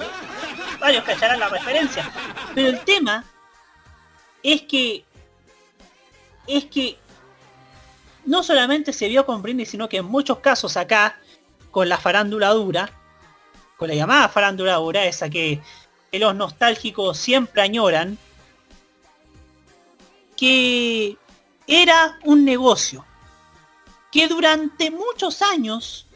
Varios 0.79 1.05
callarán 1.05 1.41
la 1.41 1.49
referencia. 1.49 2.13
Pero 2.55 2.69
el 2.69 2.81
tema 2.81 3.25
es 4.43 4.61
que 4.61 5.05
es 6.47 6.65
que 6.65 6.99
no 8.31 8.44
solamente 8.44 8.93
se 8.93 9.09
vio 9.09 9.27
con 9.27 9.43
Britney, 9.43 9.66
sino 9.66 9.89
que 9.89 9.97
en 9.97 10.05
muchos 10.05 10.39
casos 10.39 10.77
acá, 10.77 11.19
con 11.73 11.89
la 11.89 11.98
farándula 11.98 12.51
dura, 12.51 12.89
con 13.77 13.89
la 13.89 13.97
llamada 13.97 14.28
farándula 14.28 14.77
dura, 14.77 15.05
esa 15.05 15.28
que 15.28 15.61
los 16.12 16.36
nostálgicos 16.36 17.19
siempre 17.19 17.61
añoran, 17.61 18.16
que 20.36 21.16
era 21.66 22.20
un 22.23 22.44
negocio 22.44 23.05
que 24.12 24.28
durante 24.28 24.93
muchos 24.93 25.43
años 25.43 26.07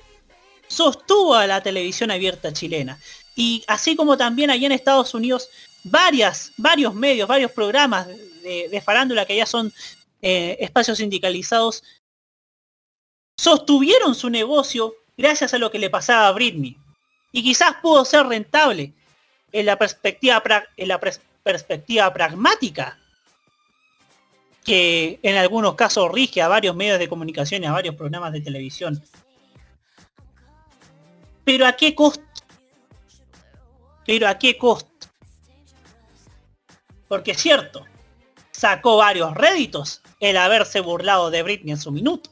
sostuvo 0.69 1.35
a 1.35 1.49
la 1.49 1.65
televisión 1.65 2.13
abierta 2.13 2.53
chilena. 2.53 2.97
Y 3.35 3.65
así 3.67 3.97
como 3.97 4.17
también 4.17 4.51
allá 4.51 4.67
en 4.67 4.73
Estados 4.73 5.15
Unidos, 5.15 5.49
varias, 5.83 6.53
varios 6.59 6.95
medios, 6.95 7.27
varios 7.27 7.51
programas 7.51 8.07
de, 8.07 8.69
de 8.71 8.81
farándula 8.81 9.27
que 9.27 9.35
ya 9.35 9.47
son 9.47 9.73
eh, 10.27 10.57
espacios 10.65 10.97
sindicalizados, 10.97 11.83
sostuvieron 13.37 14.15
su 14.15 14.31
negocio 14.31 14.95
gracias 15.17 15.55
a 15.55 15.59
lo 15.59 15.71
que 15.71 15.79
le 15.79 15.91
pasaba 15.91 16.29
a 16.29 16.33
Britney. 16.33 16.77
Y 17.33 17.43
quizás 17.43 17.77
pudo 17.83 18.05
ser 18.05 18.27
rentable 18.27 18.93
en 19.53 19.67
la 19.67 19.79
perspectiva, 19.79 20.43
pragmática, 22.13 22.99
que 24.65 25.19
en 25.23 25.37
algunos 25.37 25.75
casos 25.75 26.11
rige 26.11 26.43
a 26.43 26.49
varios 26.49 26.75
medios 26.75 26.99
de 26.99 27.09
comunicación 27.09 27.63
y 27.63 27.67
a 27.67 27.73
varios 27.73 27.95
programas 27.95 28.33
de 28.33 28.41
televisión. 28.41 29.03
Pero 31.45 31.67
a 31.67 31.73
qué 31.73 31.95
costo? 31.95 32.25
Pero 34.07 34.29
a 34.29 34.39
qué 34.39 34.57
costo? 34.57 35.09
Porque 37.09 37.33
es 37.33 37.41
cierto, 37.41 37.85
sacó 38.51 38.97
varios 38.97 39.35
réditos 39.35 40.03
el 40.21 40.37
haberse 40.37 40.81
burlado 40.81 41.31
de 41.31 41.43
Britney 41.43 41.73
en 41.73 41.81
su 41.81 41.93
minuto. 41.93 42.31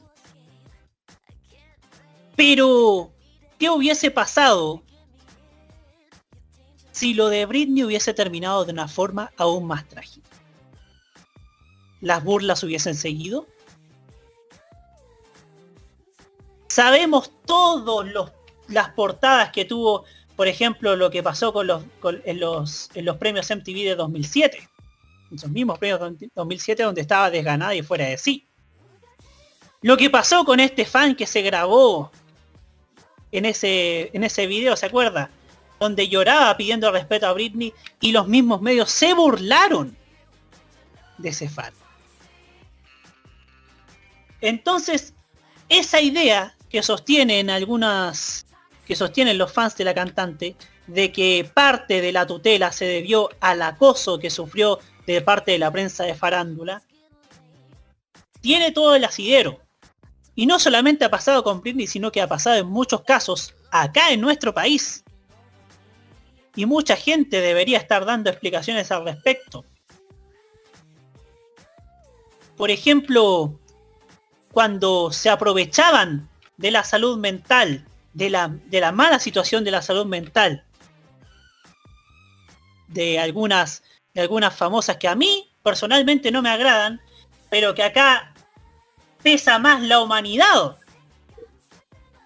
Pero, 2.45 3.13
¿qué 3.57 3.71
hubiese 3.71 4.11
pasado 4.11 4.83
si 6.91 7.15
lo 7.15 7.29
de 7.29 7.47
Britney 7.47 7.85
hubiese 7.85 8.13
terminado 8.15 8.65
de 8.65 8.73
una 8.73 8.89
forma 8.89 9.31
aún 9.37 9.65
más 9.65 9.89
trágica? 9.89 10.29
¿Las 12.01 12.25
burlas 12.25 12.65
hubiesen 12.65 12.97
seguido? 12.97 13.47
Sabemos 16.67 17.31
todos 17.47 18.09
los 18.09 18.33
las 18.67 18.89
portadas 18.89 19.53
que 19.53 19.65
tuvo, 19.65 20.05
por 20.35 20.49
ejemplo, 20.49 20.97
lo 20.97 21.13
que 21.13 21.23
pasó 21.23 21.53
con 21.53 21.69
los, 21.69 21.85
con- 22.01 22.23
en, 22.25 22.41
los, 22.41 22.91
en 22.95 23.05
los 23.05 23.19
premios 23.19 23.49
MTV 23.53 23.85
de 23.85 23.95
2007. 23.95 24.69
Esos 25.33 25.49
mismos 25.49 25.79
premios 25.79 26.19
de 26.19 26.29
2007 26.35 26.83
donde 26.83 27.03
estaba 27.03 27.31
desganada 27.31 27.77
y 27.77 27.83
fuera 27.83 28.07
de 28.07 28.19
sí. 28.19 28.49
Lo 29.81 29.97
que 29.97 30.11
pasó 30.11 30.45
con 30.45 30.59
este 30.59 30.85
fan 30.85 31.15
que 31.15 31.29
se 31.29 31.43
grabó 31.43 32.11
en 33.33 33.47
ese, 33.47 34.11
en 34.13 34.25
ese 34.25 34.47
video, 34.47 34.77
¿se 34.77 34.87
acuerda? 34.87 35.31
Donde 35.81 36.09
lloraba 36.09 36.57
pidiendo 36.57 36.93
respeto 36.93 37.27
a 37.27 37.33
Britney 37.33 37.73
y 38.01 38.13
los 38.13 38.29
mismos 38.29 38.61
medios 38.61 38.91
se 38.91 39.15
burlaron 39.15 39.97
de 41.19 41.31
ese 41.31 41.49
fan. 41.49 41.73
Entonces, 44.41 45.15
esa 45.69 46.01
idea 46.01 46.55
que 46.69 46.83
sostienen 46.83 47.49
algunas, 47.49 48.47
que 48.87 48.95
sostienen 48.95 49.39
los 49.39 49.53
fans 49.53 49.77
de 49.77 49.85
la 49.85 49.95
cantante, 49.95 50.57
de 50.87 51.13
que 51.13 51.49
parte 51.55 52.01
de 52.01 52.13
la 52.13 52.27
tutela 52.27 52.73
se 52.73 52.85
debió 52.85 53.31
al 53.41 53.63
acoso 53.63 54.19
que 54.19 54.31
sufrió 54.31 54.81
de 55.07 55.23
parte 55.23 55.53
de 55.53 55.59
la 55.59 55.71
prensa 55.71 56.05
de 56.05 56.15
farándula, 56.15 56.83
tiene 58.41 58.73
todo 58.73 58.95
el 58.95 59.05
asidero. 59.05 59.62
Y 60.35 60.47
no 60.47 60.59
solamente 60.59 61.05
ha 61.05 61.11
pasado 61.11 61.45
con 61.45 61.61
Britney, 61.61 61.87
sino 61.87 62.11
que 62.11 62.23
ha 62.23 62.29
pasado 62.29 62.57
en 62.57 62.67
muchos 62.67 63.03
casos 63.03 63.55
acá 63.71 64.11
en 64.11 64.21
nuestro 64.21 64.55
país. 64.55 65.05
Y 66.57 66.67
mucha 66.67 66.97
gente 66.97 67.41
debería 67.41 67.79
estar 67.79 68.05
dando 68.05 68.31
explicaciones 68.31 68.91
al 68.91 69.05
respecto. 69.05 69.65
Por 72.57 72.71
ejemplo, 72.71 73.59
cuando 74.53 75.11
se 75.13 75.31
aprovechaban 75.31 76.29
de 76.57 76.71
la 76.71 76.85
salud 76.85 77.19
mental, 77.19 77.87
de 78.13 78.31
la, 78.31 78.49
de 78.49 78.81
la 78.81 78.93
mala 78.93 79.19
situación 79.19 79.65
de 79.65 79.71
la 79.71 79.83
salud 79.83 80.07
mental 80.07 80.65
de 82.93 83.19
algunas, 83.19 83.83
de 84.15 84.21
algunas 84.21 84.55
famosas 84.55 84.97
que 84.99 85.09
a 85.09 85.15
mí 85.15 85.51
personalmente 85.63 86.31
no 86.31 86.43
me 86.43 86.51
agradan, 86.51 87.01
pero 87.51 87.75
que 87.75 87.83
acá 87.83 88.32
pesa 89.23 89.59
más 89.59 89.83
la 89.83 90.01
humanidad. 90.01 90.77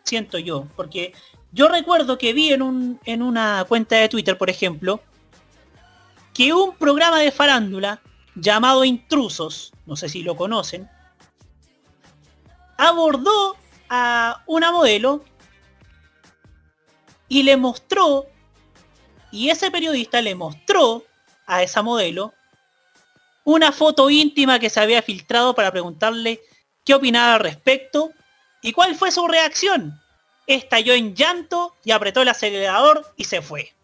Siento 0.05 0.39
yo, 0.39 0.67
porque 0.77 1.13
yo 1.53 1.69
recuerdo 1.69 2.19
que 2.19 2.33
vi 2.33 2.53
en, 2.53 2.63
un, 2.63 3.01
en 3.05 3.23
una 3.23 3.65
cuenta 3.69 3.97
de 3.97 4.09
Twitter, 4.09 4.39
por 4.39 4.51
ejemplo, 4.51 5.01
que 6.33 6.53
un 6.53 6.77
programa 6.77 7.19
de 7.19 7.33
farándula 7.33 8.01
llamado 8.35 8.85
Intrusos, 8.85 9.73
no 9.87 9.97
sé 9.97 10.09
si 10.09 10.23
lo 10.23 10.37
conocen, 10.37 10.89
abordó 12.77 13.57
a 13.89 14.43
una 14.47 14.71
modelo 14.71 15.25
y 17.29 17.43
le 17.43 17.57
mostró, 17.57 18.27
y 19.33 19.49
ese 19.49 19.71
periodista 19.71 20.21
le 20.21 20.35
mostró 20.35 21.05
a 21.47 21.63
esa 21.63 21.83
modelo 21.83 22.35
una 23.45 23.73
foto 23.73 24.11
íntima 24.11 24.59
que 24.59 24.71
se 24.71 24.81
había 24.81 25.03
filtrado 25.03 25.55
para 25.55 25.71
preguntarle 25.71 26.41
qué 26.87 26.95
opinaba 26.95 27.35
al 27.35 27.41
respecto 27.41 28.13
y 28.63 28.73
cuál 28.73 28.95
fue 28.95 29.11
su 29.11 29.29
reacción. 29.29 30.01
Estalló 30.47 30.95
en 30.95 31.15
llanto 31.15 31.75
y 31.85 31.91
apretó 31.91 32.23
el 32.23 32.29
acelerador 32.29 33.13
y 33.17 33.25
se 33.25 33.43
fue. 33.43 33.75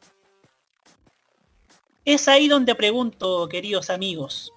Es 2.05 2.29
ahí 2.29 2.49
donde 2.49 2.75
pregunto, 2.75 3.49
queridos 3.49 3.91
amigos, 3.91 4.53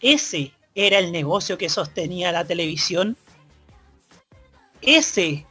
¿ese 0.00 0.52
era 0.74 0.98
el 0.98 1.10
negocio 1.10 1.58
que 1.58 1.68
sostenía 1.68 2.30
la 2.30 2.44
televisión? 2.44 3.16
Ese, 4.80 5.46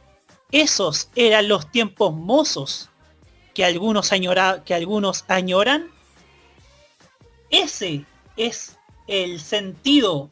esos 0.50 1.10
eran 1.14 1.48
los 1.48 1.70
tiempos 1.70 2.14
mozos 2.14 2.88
que 3.54 3.64
algunos, 3.64 4.12
añora, 4.12 4.62
que 4.64 4.74
algunos 4.74 5.24
añoran. 5.28 5.90
Ese 7.50 8.04
es 8.36 8.76
el 9.08 9.40
sentido, 9.40 10.30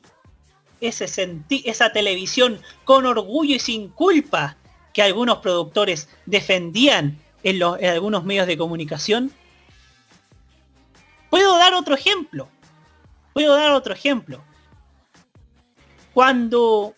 esa 0.80 1.92
televisión 1.92 2.60
con 2.84 3.06
orgullo 3.06 3.56
y 3.56 3.60
sin 3.60 3.88
culpa 3.88 4.56
que 4.92 5.02
algunos 5.02 5.38
productores 5.38 6.08
defendían 6.24 7.18
en, 7.42 7.62
en 7.62 7.90
algunos 7.90 8.24
medios 8.24 8.46
de 8.46 8.56
comunicación. 8.56 9.32
Puedo 11.30 11.56
dar 11.58 11.74
otro 11.74 11.94
ejemplo. 11.94 12.48
Puedo 13.32 13.54
dar 13.54 13.72
otro 13.72 13.92
ejemplo. 13.92 14.42
Cuando 16.14 16.94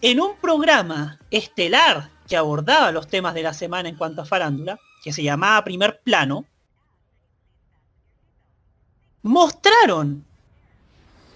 en 0.00 0.20
un 0.20 0.36
programa 0.36 1.18
estelar 1.30 2.10
que 2.26 2.36
abordaba 2.36 2.90
los 2.90 3.06
temas 3.06 3.34
de 3.34 3.42
la 3.42 3.54
semana 3.54 3.88
en 3.88 3.96
cuanto 3.96 4.22
a 4.22 4.26
farándula, 4.26 4.78
que 5.02 5.12
se 5.12 5.22
llamaba 5.22 5.62
Primer 5.62 6.00
Plano, 6.00 6.44
mostraron 9.22 10.24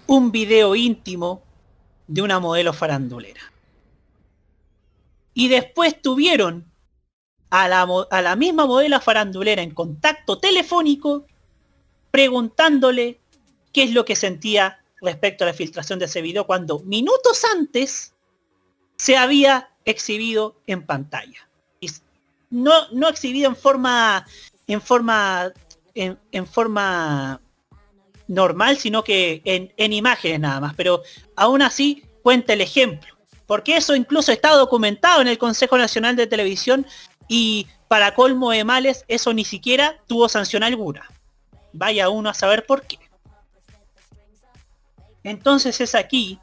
un 0.07 0.31
video 0.31 0.75
íntimo 0.75 1.41
de 2.11 2.21
una 2.21 2.39
modelo 2.39 2.73
farandulera. 2.73 3.41
Y 5.33 5.47
después 5.47 6.01
tuvieron 6.01 6.65
a 7.49 7.69
la, 7.69 7.87
a 8.09 8.21
la 8.21 8.35
misma 8.35 8.65
modelo 8.65 8.99
farandulera 8.99 9.61
en 9.61 9.71
contacto 9.71 10.37
telefónico 10.37 11.25
preguntándole 12.11 13.21
qué 13.71 13.83
es 13.83 13.93
lo 13.93 14.03
que 14.03 14.17
sentía 14.17 14.83
respecto 15.01 15.45
a 15.45 15.47
la 15.47 15.53
filtración 15.53 15.99
de 15.99 16.05
ese 16.05 16.21
video 16.21 16.45
cuando 16.45 16.79
minutos 16.79 17.45
antes 17.45 18.13
se 18.97 19.15
había 19.15 19.69
exhibido 19.85 20.57
en 20.67 20.85
pantalla. 20.85 21.47
Y 21.79 21.89
no, 22.49 22.89
no 22.91 23.07
exhibido 23.07 23.49
en 23.49 23.55
forma 23.55 24.27
en 24.67 24.81
forma 24.81 25.53
en, 25.95 26.19
en 26.33 26.45
forma 26.45 27.39
normal, 28.27 28.77
sino 28.77 29.03
que 29.03 29.41
en, 29.45 29.73
en 29.77 29.93
imágenes 29.93 30.39
nada 30.39 30.59
más. 30.59 30.73
Pero 30.75 31.01
aún 31.35 31.61
así 31.61 32.03
cuenta 32.23 32.53
el 32.53 32.61
ejemplo. 32.61 33.17
Porque 33.45 33.75
eso 33.75 33.95
incluso 33.95 34.31
está 34.31 34.51
documentado 34.51 35.21
en 35.21 35.27
el 35.27 35.37
Consejo 35.37 35.77
Nacional 35.77 36.15
de 36.15 36.27
Televisión 36.27 36.85
y 37.27 37.67
para 37.87 38.13
colmo 38.13 38.51
de 38.51 38.63
males 38.63 39.03
eso 39.07 39.33
ni 39.33 39.43
siquiera 39.43 39.97
tuvo 40.07 40.29
sanción 40.29 40.63
alguna. 40.63 41.09
Vaya 41.73 42.09
uno 42.09 42.29
a 42.29 42.33
saber 42.33 42.65
por 42.65 42.83
qué. 42.83 42.97
Entonces 45.23 45.81
es 45.81 45.95
aquí 45.95 46.39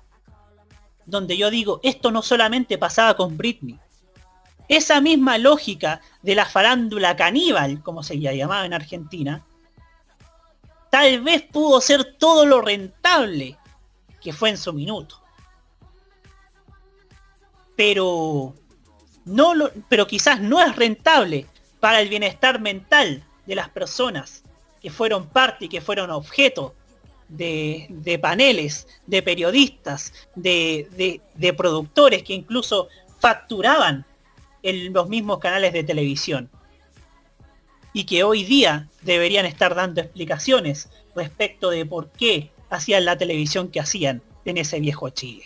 donde 1.06 1.38
yo 1.38 1.50
digo, 1.50 1.80
esto 1.82 2.10
no 2.10 2.22
solamente 2.22 2.76
pasaba 2.76 3.16
con 3.16 3.36
Britney. 3.38 3.78
Esa 4.68 5.00
misma 5.00 5.38
lógica 5.38 6.02
de 6.22 6.34
la 6.34 6.44
farándula 6.44 7.16
caníbal, 7.16 7.82
como 7.82 8.02
se 8.02 8.18
llamaba 8.18 8.66
en 8.66 8.74
Argentina, 8.74 9.46
tal 10.90 11.20
vez 11.22 11.42
pudo 11.42 11.80
ser 11.80 12.16
todo 12.18 12.46
lo 12.46 12.60
rentable 12.60 13.56
que 14.20 14.32
fue 14.32 14.50
en 14.50 14.58
su 14.58 14.72
minuto. 14.72 15.20
Pero 17.76 18.54
no 19.24 19.54
lo, 19.54 19.70
pero 19.88 20.06
quizás 20.06 20.40
no 20.40 20.60
es 20.60 20.74
rentable 20.74 21.46
para 21.80 22.00
el 22.00 22.08
bienestar 22.08 22.60
mental 22.60 23.24
de 23.46 23.54
las 23.54 23.68
personas 23.68 24.42
que 24.82 24.90
fueron 24.90 25.28
parte 25.28 25.66
y 25.66 25.68
que 25.68 25.80
fueron 25.80 26.10
objeto 26.10 26.74
de, 27.28 28.18
paneles, 28.20 28.88
de 29.06 29.22
periodistas, 29.22 30.12
de 30.34 31.54
productores 31.56 32.22
que 32.22 32.32
incluso 32.32 32.88
facturaban 33.20 34.06
en 34.62 34.92
los 34.92 35.08
mismos 35.08 35.38
canales 35.38 35.72
de 35.72 35.84
televisión. 35.84 36.50
Y 37.92 38.04
que 38.04 38.22
hoy 38.22 38.44
día 38.44 38.88
deberían 39.02 39.46
estar 39.46 39.74
dando 39.74 40.00
explicaciones 40.00 40.90
respecto 41.14 41.70
de 41.70 41.86
por 41.86 42.10
qué 42.10 42.50
hacían 42.70 43.04
la 43.04 43.16
televisión 43.16 43.68
que 43.68 43.80
hacían 43.80 44.22
en 44.44 44.58
ese 44.58 44.80
viejo 44.80 45.10
Chile. 45.10 45.44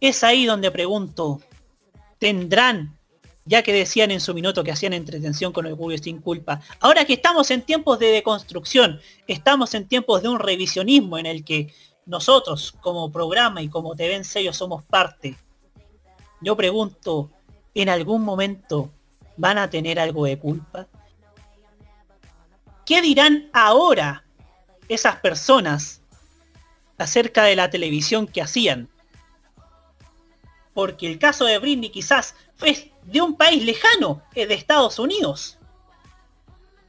Es 0.00 0.22
ahí 0.22 0.46
donde 0.46 0.70
pregunto, 0.70 1.40
¿tendrán, 2.18 2.96
ya 3.44 3.62
que 3.62 3.72
decían 3.72 4.10
en 4.10 4.20
su 4.20 4.32
minuto 4.32 4.62
que 4.62 4.70
hacían 4.70 4.92
entretención 4.92 5.52
con 5.52 5.66
orgullo 5.66 5.96
y 5.96 5.98
sin 5.98 6.20
culpa, 6.20 6.60
ahora 6.80 7.04
que 7.04 7.14
estamos 7.14 7.50
en 7.50 7.62
tiempos 7.62 7.98
de 7.98 8.06
deconstrucción, 8.06 9.00
estamos 9.26 9.74
en 9.74 9.88
tiempos 9.88 10.22
de 10.22 10.28
un 10.28 10.38
revisionismo 10.38 11.18
en 11.18 11.26
el 11.26 11.44
que 11.44 11.72
nosotros 12.06 12.74
como 12.80 13.10
programa 13.10 13.60
y 13.60 13.68
como 13.68 13.96
TV 13.96 14.14
en 14.14 14.54
somos 14.54 14.84
parte, 14.84 15.36
yo 16.40 16.56
pregunto, 16.56 17.30
¿en 17.74 17.88
algún 17.88 18.22
momento 18.22 18.90
van 19.38 19.56
a 19.56 19.70
tener 19.70 19.98
algo 19.98 20.26
de 20.26 20.38
culpa? 20.38 20.86
¿Qué 22.84 23.00
dirán 23.00 23.48
ahora 23.52 24.24
esas 24.88 25.16
personas 25.16 26.02
acerca 26.98 27.44
de 27.44 27.56
la 27.56 27.70
televisión 27.70 28.26
que 28.26 28.42
hacían? 28.42 28.88
Porque 30.74 31.06
el 31.06 31.18
caso 31.18 31.44
de 31.44 31.58
Britney 31.58 31.90
quizás 31.90 32.34
fue 32.56 32.92
de 33.04 33.20
un 33.22 33.36
país 33.36 33.64
lejano, 33.64 34.22
es 34.34 34.48
de 34.48 34.54
Estados 34.54 34.98
Unidos. 34.98 35.58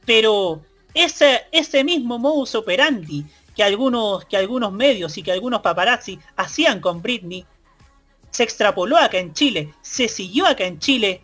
Pero 0.04 0.62
ese, 0.94 1.46
ese 1.52 1.84
mismo 1.84 2.18
modus 2.18 2.54
operandi 2.54 3.24
que 3.54 3.62
algunos, 3.62 4.24
que 4.24 4.36
algunos 4.36 4.72
medios 4.72 5.16
y 5.16 5.22
que 5.22 5.32
algunos 5.32 5.60
paparazzi 5.60 6.18
hacían 6.36 6.80
con 6.80 7.02
Britney, 7.02 7.46
se 8.30 8.42
extrapoló 8.42 8.96
acá 8.96 9.18
en 9.18 9.34
Chile, 9.34 9.74
se 9.82 10.08
siguió 10.08 10.46
acá 10.46 10.64
en 10.64 10.78
Chile 10.78 11.20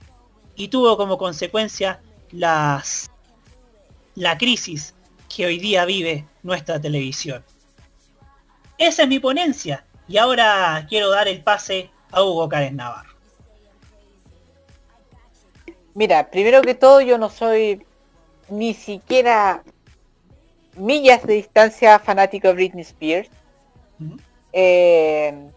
y 0.57 0.69
tuvo 0.69 0.97
como 0.97 1.19
consecuencia 1.19 2.01
las, 2.33 3.11
la 4.15 4.37
crisis 4.39 4.95
que 5.35 5.47
hoy 5.47 5.59
día 5.59 5.85
vive 5.85 6.27
nuestra 6.43 6.81
televisión. 6.81 7.45
Esa 8.79 9.03
es 9.03 9.09
mi 9.09 9.19
ponencia 9.19 9.85
y 10.09 10.19
ahora 10.19 10.87
quiero 10.89 11.11
dar 11.11 11.29
el 11.29 11.43
pase 11.43 11.91
a 12.11 12.23
Hugo 12.23 12.49
Karen 12.49 12.77
Navarro. 12.77 13.15
Mira, 15.95 16.31
primero 16.31 16.61
que 16.63 16.75
todo 16.75 17.01
yo 17.01 17.17
no 17.17 17.31
soy 17.31 17.85
ni 18.49 18.75
siquiera 18.75 19.63
millas 20.77 21.23
de 21.27 21.35
distancia 21.35 21.99
fanático 21.99 22.49
de 22.49 22.55
Britney 22.55 22.83
Spears. 22.83 23.31
Eh, 24.53 25.51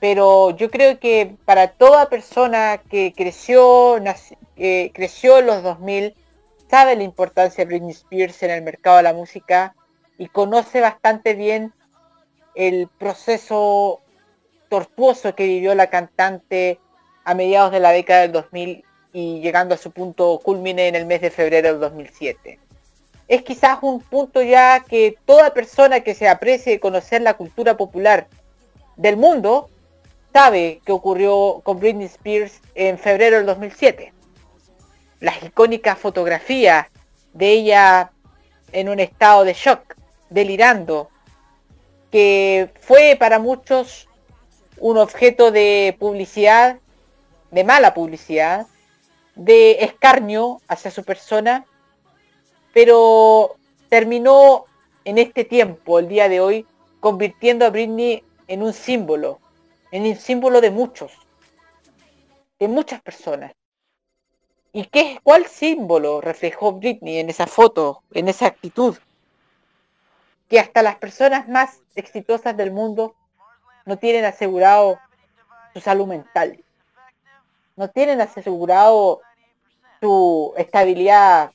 pero 0.00 0.50
yo 0.50 0.70
creo 0.70 0.98
que 0.98 1.36
para 1.44 1.68
toda 1.68 2.08
persona 2.08 2.78
que 2.88 3.12
creció, 3.16 3.96
creció 4.56 5.38
en 5.38 5.46
los 5.46 5.62
2000, 5.62 6.14
sabe 6.70 6.96
la 6.96 7.02
importancia 7.02 7.64
de 7.64 7.68
Britney 7.68 7.92
Spears 7.92 8.42
en 8.42 8.50
el 8.50 8.62
mercado 8.62 8.98
de 8.98 9.02
la 9.02 9.12
música 9.12 9.74
y 10.18 10.28
conoce 10.28 10.80
bastante 10.80 11.34
bien 11.34 11.72
el 12.54 12.88
proceso 12.98 14.00
tortuoso 14.68 15.34
que 15.34 15.44
vivió 15.44 15.74
la 15.74 15.88
cantante 15.88 16.78
a 17.24 17.34
mediados 17.34 17.72
de 17.72 17.80
la 17.80 17.90
década 17.90 18.22
del 18.22 18.32
2000 18.32 18.84
y 19.12 19.40
llegando 19.40 19.74
a 19.74 19.78
su 19.78 19.90
punto 19.90 20.40
culmine 20.42 20.88
en 20.88 20.94
el 20.94 21.06
mes 21.06 21.20
de 21.20 21.30
febrero 21.30 21.68
del 21.68 21.80
2007. 21.80 22.58
Es 23.26 23.42
quizás 23.42 23.78
un 23.82 24.00
punto 24.00 24.42
ya 24.42 24.80
que 24.80 25.16
toda 25.24 25.54
persona 25.54 26.00
que 26.00 26.14
se 26.14 26.28
aprecie 26.28 26.80
conocer 26.80 27.22
la 27.22 27.34
cultura 27.34 27.76
popular 27.76 28.28
del 28.96 29.16
mundo 29.16 29.70
sabe 30.38 30.80
que 30.86 30.92
ocurrió 30.92 31.62
con 31.64 31.80
Britney 31.80 32.06
Spears 32.06 32.60
en 32.76 32.96
febrero 32.96 33.38
del 33.38 33.46
2007. 33.46 34.12
Las 35.18 35.42
icónicas 35.42 35.98
fotografías 35.98 36.86
de 37.32 37.50
ella 37.50 38.12
en 38.70 38.88
un 38.88 39.00
estado 39.00 39.42
de 39.42 39.52
shock, 39.52 39.96
delirando, 40.30 41.10
que 42.12 42.70
fue 42.80 43.16
para 43.18 43.40
muchos 43.40 44.08
un 44.78 44.98
objeto 44.98 45.50
de 45.50 45.96
publicidad, 45.98 46.78
de 47.50 47.64
mala 47.64 47.92
publicidad, 47.92 48.68
de 49.34 49.78
escarnio 49.80 50.60
hacia 50.68 50.92
su 50.92 51.02
persona, 51.02 51.66
pero 52.72 53.56
terminó 53.88 54.66
en 55.04 55.18
este 55.18 55.42
tiempo, 55.42 55.98
el 55.98 56.06
día 56.06 56.28
de 56.28 56.38
hoy, 56.38 56.64
convirtiendo 57.00 57.66
a 57.66 57.70
Britney 57.70 58.22
en 58.46 58.62
un 58.62 58.72
símbolo, 58.72 59.40
en 59.90 60.04
un 60.04 60.16
símbolo 60.16 60.60
de 60.60 60.70
muchos, 60.70 61.12
de 62.58 62.68
muchas 62.68 63.00
personas. 63.00 63.52
¿Y 64.72 64.84
qué, 64.84 65.18
cuál 65.22 65.46
símbolo 65.46 66.20
reflejó 66.20 66.72
Britney 66.72 67.18
en 67.18 67.30
esa 67.30 67.46
foto, 67.46 68.02
en 68.12 68.28
esa 68.28 68.46
actitud? 68.46 68.96
Que 70.48 70.60
hasta 70.60 70.82
las 70.82 70.96
personas 70.96 71.48
más 71.48 71.80
exitosas 71.94 72.56
del 72.56 72.70
mundo 72.70 73.14
no 73.86 73.98
tienen 73.98 74.24
asegurado 74.24 74.98
su 75.72 75.80
salud 75.80 76.06
mental. 76.06 76.62
No 77.76 77.88
tienen 77.88 78.20
asegurado 78.20 79.20
su 80.00 80.52
estabilidad 80.56 81.52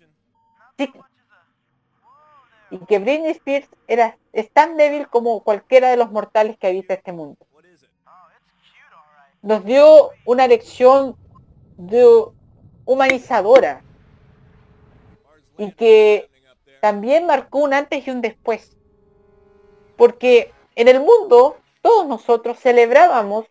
psíquica. 0.77 1.10
Y 2.72 2.80
que 2.80 2.97
Britney 2.97 3.31
Spears 3.31 3.69
era, 3.88 4.18
es 4.31 4.49
tan 4.51 4.77
débil 4.77 5.07
como 5.07 5.43
cualquiera 5.43 5.91
de 5.91 5.97
los 5.97 6.11
mortales 6.11 6.57
que 6.57 6.68
habita 6.68 6.95
este 6.95 7.11
mundo. 7.11 7.45
Nos 9.44 9.64
dio 9.64 10.10
una 10.26 10.48
lección 10.48 11.15
de 11.78 12.26
humanizadora 12.86 13.84
y 15.57 15.72
que 15.74 16.30
también 16.82 17.26
marcó 17.26 17.60
un 17.60 17.74
antes 17.74 18.07
y 18.07 18.10
un 18.10 18.22
después. 18.22 18.76
Porque 19.95 20.52
en 20.76 20.88
el 20.88 20.99
mundo 20.99 21.57
todos 21.82 22.07
nosotros 22.07 22.57
celebrábamos 22.60 23.45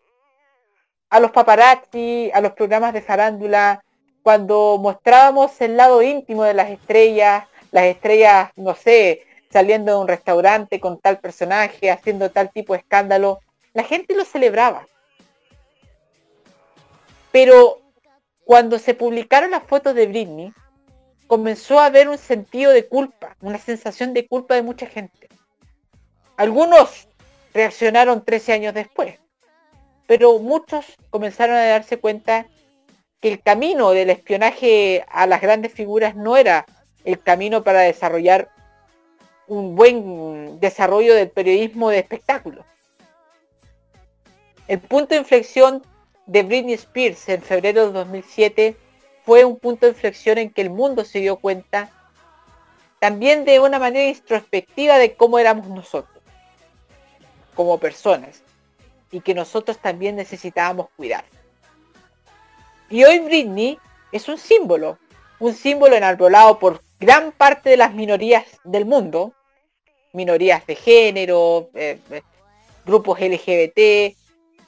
a 1.11 1.21
los 1.21 1.31
paparazzi, 1.31 2.31
a 2.33 2.41
los 2.41 2.53
programas 2.53 2.95
de 2.95 3.03
farándula, 3.03 3.85
cuando 4.23 4.79
mostrábamos 4.81 5.61
el 5.61 5.77
lado 5.77 6.01
íntimo 6.03 6.45
de 6.45 6.55
las 6.55 6.71
estrellas, 6.71 7.47
las 7.71 7.85
estrellas, 7.85 8.51
no 8.57 8.75
sé, 8.75 9.27
saliendo 9.51 9.93
de 9.93 9.99
un 9.99 10.09
restaurante 10.09 10.81
con 10.81 10.99
tal 10.99 11.19
personaje, 11.19 11.91
haciendo 11.91 12.31
tal 12.31 12.51
tipo 12.51 12.73
de 12.73 12.79
escándalo, 12.79 13.41
la 13.75 13.85
gente 13.85 14.15
lo 14.15 14.25
celebraba. 14.25 14.87
Pero 17.33 17.81
cuando 18.45 18.79
se 18.79 18.95
publicaron 18.95 19.51
las 19.51 19.65
fotos 19.65 19.95
de 19.95 20.07
Britney, 20.07 20.53
comenzó 21.27 21.81
a 21.81 21.87
haber 21.87 22.09
un 22.09 22.19
sentido 22.19 22.73
de 22.73 22.87
culpa, 22.87 23.37
una 23.41 23.59
sensación 23.59 24.13
de 24.13 24.27
culpa 24.27 24.55
de 24.55 24.63
mucha 24.63 24.87
gente. 24.87 25.29
Algunos 26.37 27.09
reaccionaron 27.55 28.25
13 28.25 28.53
años 28.53 28.75
después, 28.75 29.19
pero 30.07 30.39
muchos 30.39 30.85
comenzaron 31.11 31.57
a 31.57 31.65
darse 31.65 31.99
cuenta 31.99 32.47
que 33.21 33.33
el 33.33 33.41
camino 33.41 33.93
del 33.93 34.11
espionaje 34.11 35.05
a 35.09 35.27
las 35.27 35.41
grandes 35.41 35.73
figuras 35.73 36.17
no 36.17 36.37
era 36.37 36.67
el 37.05 37.21
camino 37.21 37.63
para 37.63 37.81
desarrollar 37.81 38.51
un 39.47 39.77
buen 39.77 40.61
desarrollo 40.61 41.15
del 41.15 41.31
periodismo 41.31 41.91
de 41.91 42.01
espectáculo. 42.01 42.65
El 44.69 44.81
punto 44.81 45.15
de 45.15 45.21
inflexión 45.21 45.83
de 46.27 46.43
Britney 46.43 46.75
Spears 46.75 47.29
en 47.29 47.43
febrero 47.43 47.87
de 47.87 47.93
2007 47.93 48.77
fue 49.25 49.45
un 49.45 49.59
punto 49.59 49.87
de 49.87 49.93
inflexión 49.93 50.39
en 50.39 50.51
que 50.51 50.63
el 50.63 50.71
mundo 50.71 51.05
se 51.05 51.21
dio 51.21 51.37
cuenta 51.37 51.91
también 52.99 53.45
de 53.45 53.61
una 53.61 53.79
manera 53.79 54.09
introspectiva 54.09 54.99
de 54.99 55.15
cómo 55.15 55.39
éramos 55.39 55.69
nosotros 55.69 56.23
como 57.55 57.79
personas 57.79 58.43
y 59.11 59.21
que 59.21 59.35
nosotros 59.35 59.79
también 59.79 60.17
necesitábamos 60.17 60.89
cuidar. 60.97 61.25
Y 62.89 63.05
hoy 63.05 63.21
Britney 63.21 63.79
es 64.11 64.29
un 64.29 64.39
símbolo, 64.39 64.99
un 65.39 65.55
símbolo 65.55 65.97
enarbolado 65.97 66.59
por 66.59 66.83
gran 67.01 67.33
parte 67.33 67.71
de 67.71 67.77
las 67.77 67.93
minorías 67.93 68.45
del 68.65 68.87
mundo, 68.87 69.35
minorías 70.13 70.67
de 70.67 70.77
género, 70.77 71.71
eh, 71.75 71.99
eh, 72.11 72.23
grupos 72.85 73.21
LGBT, 73.21 74.17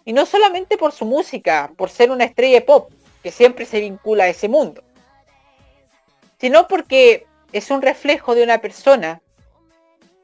y 0.04 0.12
no 0.12 0.26
solamente 0.26 0.76
por 0.76 0.92
su 0.92 1.04
música, 1.04 1.72
por 1.76 1.90
ser 1.90 2.10
una 2.10 2.24
estrella 2.24 2.60
de 2.60 2.66
pop, 2.66 2.90
que 3.22 3.30
siempre 3.30 3.64
se 3.64 3.80
vincula 3.80 4.24
a 4.24 4.28
ese 4.28 4.48
mundo, 4.48 4.82
sino 6.38 6.68
porque 6.68 7.26
es 7.52 7.70
un 7.70 7.80
reflejo 7.80 8.34
de 8.34 8.42
una 8.42 8.58
persona 8.58 9.22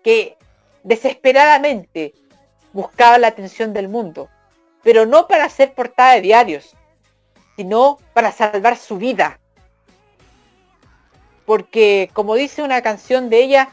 que 0.02 0.36
desesperadamente 0.82 2.14
buscaba 2.72 3.18
la 3.18 3.28
atención 3.28 3.72
del 3.72 3.88
mundo, 3.88 4.28
pero 4.82 5.06
no 5.06 5.26
para 5.26 5.48
ser 5.48 5.74
portada 5.74 6.14
de 6.14 6.20
diarios, 6.20 6.74
sino 7.56 7.98
para 8.12 8.32
salvar 8.32 8.76
su 8.76 8.96
vida. 8.96 9.38
Porque, 11.46 12.10
como 12.12 12.34
dice 12.34 12.62
una 12.62 12.80
canción 12.80 13.28
de 13.28 13.42
ella, 13.42 13.70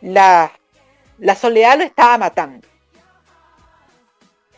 la, 0.00 0.52
la 1.18 1.34
soledad 1.34 1.78
lo 1.78 1.84
estaba 1.84 2.18
matando. 2.18 2.66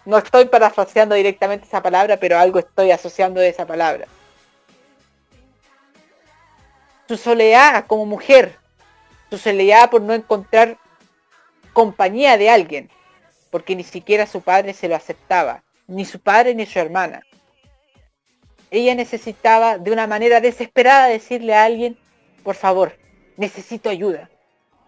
No 0.04 0.18
estoy 0.18 0.46
parafraseando 0.46 1.14
directamente 1.14 1.66
esa 1.66 1.82
palabra, 1.82 2.16
pero 2.16 2.38
algo 2.38 2.58
estoy 2.58 2.90
asociando 2.90 3.40
de 3.40 3.48
esa 3.48 3.66
palabra. 3.66 4.06
Su 7.06 7.16
soledad 7.16 7.86
como 7.86 8.06
mujer, 8.06 8.56
su 9.30 9.38
soledad 9.38 9.90
por 9.90 10.00
no 10.00 10.14
encontrar 10.14 10.78
compañía 11.72 12.38
de 12.38 12.50
alguien, 12.50 12.90
porque 13.50 13.76
ni 13.76 13.84
siquiera 13.84 14.26
su 14.26 14.40
padre 14.40 14.72
se 14.72 14.88
lo 14.88 14.96
aceptaba, 14.96 15.62
ni 15.86 16.04
su 16.04 16.20
padre 16.20 16.54
ni 16.54 16.66
su 16.66 16.78
hermana. 16.78 17.22
Ella 18.70 18.94
necesitaba 18.94 19.78
de 19.78 19.90
una 19.90 20.06
manera 20.06 20.40
desesperada 20.40 21.08
decirle 21.08 21.54
a 21.54 21.64
alguien, 21.64 21.98
por 22.44 22.54
favor, 22.54 22.96
necesito 23.36 23.90
ayuda. 23.90 24.30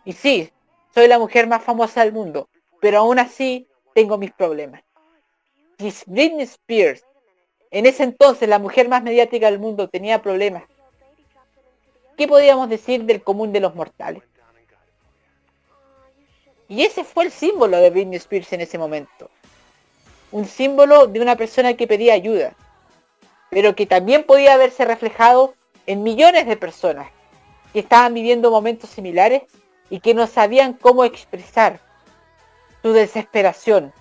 Y 0.05 0.13
sí, 0.13 0.53
soy 0.95 1.09
la 1.09 1.19
mujer 1.19 1.47
más 1.47 1.63
famosa 1.63 2.05
del 2.05 2.13
mundo, 2.13 2.49
pero 2.81 2.99
aún 2.99 3.19
así 3.19 3.69
tengo 3.95 4.19
mis 4.19 4.33
problemas. 4.33 4.83
Britney 6.07 6.45
Spears, 6.45 7.05
en 7.71 7.87
ese 7.87 8.05
entonces 8.05 8.49
la 8.49 8.59
mujer 8.59 8.89
más 8.89 9.03
mediática 9.03 9.51
del 9.51 9.59
mundo, 9.59 9.89
tenía 9.89 10.23
problemas, 10.23 10.65
¿qué 12.17 12.29
podíamos 12.29 12.69
decir 12.69 13.05
del 13.05 13.23
común 13.23 13.53
de 13.53 13.61
los 13.61 13.75
mortales? 13.75 14.23
Y 16.69 16.85
ese 16.85 17.05
fue 17.05 17.25
el 17.25 17.31
símbolo 17.31 17.77
de 17.79 17.91
Britney 17.91 18.17
Spears 18.17 18.53
en 18.53 18.63
ese 18.63 18.79
momento. 18.79 19.31
Un 20.31 20.47
símbolo 20.47 21.07
de 21.07 21.21
una 21.21 21.37
persona 21.37 21.75
que 21.75 21.87
pedía 21.87 22.15
ayuda, 22.15 22.55
pero 23.51 23.75
que 23.75 23.85
también 23.85 24.25
podía 24.25 24.57
verse 24.57 24.85
reflejado 24.85 25.53
en 25.87 26.03
millones 26.03 26.47
de 26.47 26.57
personas 26.57 27.11
que 27.73 27.81
estaban 27.81 28.15
viviendo 28.15 28.51
momentos 28.51 28.89
similares 28.89 29.43
y 29.91 30.01
que 30.01 30.15
no 30.15 30.27
sabían 30.27 30.73
cómo 30.73 31.05
expresar 31.05 31.81
su 32.83 32.93
desesperación. 32.93 33.93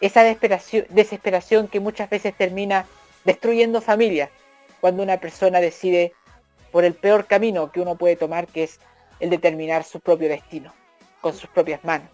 Esa 0.00 0.22
desesperación, 0.24 1.68
que 1.68 1.80
muchas 1.80 2.10
veces 2.10 2.34
termina 2.36 2.86
destruyendo 3.24 3.80
familias 3.80 4.30
cuando 4.80 5.02
una 5.02 5.18
persona 5.18 5.60
decide 5.60 6.12
por 6.70 6.84
el 6.84 6.94
peor 6.94 7.26
camino 7.26 7.72
que 7.72 7.80
uno 7.80 7.96
puede 7.96 8.16
tomar, 8.16 8.46
que 8.46 8.64
es 8.64 8.78
el 9.20 9.30
determinar 9.30 9.84
su 9.84 10.00
propio 10.00 10.28
destino, 10.28 10.72
con 11.22 11.34
sus 11.34 11.48
propias 11.48 11.82
manos, 11.84 12.08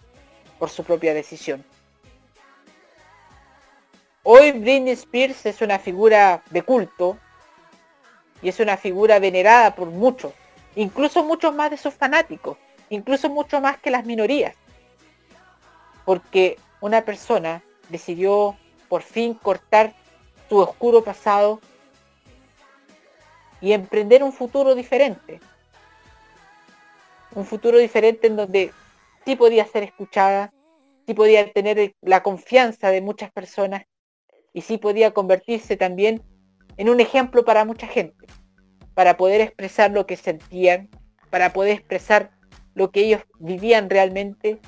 por 0.59 0.69
su 0.69 0.83
propia 0.83 1.13
decisión. 1.13 1.65
Hoy 4.23 4.53
Britney 4.53 4.93
Spears 4.93 5.45
es 5.45 5.61
una 5.61 5.79
figura 5.79 6.41
de 6.49 6.61
culto 6.61 7.17
y 8.41 8.47
es 8.47 8.59
una 8.61 8.77
figura 8.77 9.19
venerada 9.19 9.75
por 9.75 9.89
muchos, 9.89 10.31
incluso 10.75 11.25
muchos 11.25 11.53
más 11.53 11.69
de 11.71 11.77
sus 11.77 11.93
fanáticos, 11.93 12.57
incluso 12.89 13.29
mucho 13.29 13.59
más 13.59 13.77
que 13.79 13.91
las 13.91 14.05
minorías. 14.05 14.55
Porque 16.05 16.57
una 16.79 17.01
persona 17.01 17.61
decidió 17.93 18.57
por 18.89 19.01
fin 19.01 19.33
cortar 19.33 19.93
su 20.49 20.57
oscuro 20.57 21.03
pasado 21.03 21.61
y 23.61 23.71
emprender 23.71 24.23
un 24.23 24.33
futuro 24.33 24.75
diferente. 24.75 25.39
Un 27.33 27.45
futuro 27.45 27.77
diferente 27.77 28.27
en 28.27 28.35
donde 28.35 28.71
sí 29.23 29.35
podía 29.37 29.65
ser 29.65 29.83
escuchada, 29.83 30.51
sí 31.07 31.13
podía 31.13 31.49
tener 31.53 31.95
la 32.01 32.21
confianza 32.23 32.89
de 32.89 33.01
muchas 33.01 33.31
personas 33.31 33.83
y 34.51 34.61
sí 34.61 34.77
podía 34.77 35.11
convertirse 35.11 35.77
también 35.77 36.21
en 36.77 36.89
un 36.89 36.99
ejemplo 36.99 37.45
para 37.45 37.63
mucha 37.63 37.87
gente, 37.87 38.27
para 38.93 39.17
poder 39.17 39.39
expresar 39.41 39.91
lo 39.91 40.05
que 40.05 40.17
sentían, 40.17 40.89
para 41.29 41.53
poder 41.53 41.73
expresar 41.77 42.31
lo 42.73 42.91
que 42.91 43.01
ellos 43.01 43.21
vivían 43.39 43.89
realmente 43.89 44.59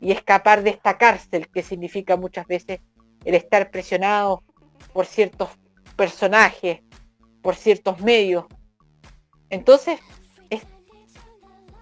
y 0.00 0.12
escapar 0.12 0.62
de 0.62 0.70
esta 0.70 0.96
cárcel 0.96 1.48
que 1.48 1.62
significa 1.62 2.16
muchas 2.16 2.46
veces 2.46 2.80
el 3.24 3.34
estar 3.34 3.70
presionado 3.70 4.42
por 4.92 5.06
ciertos 5.06 5.50
personajes, 5.96 6.80
por 7.42 7.54
ciertos 7.54 8.00
medios. 8.00 8.46
Entonces, 9.50 10.00
es, 10.48 10.62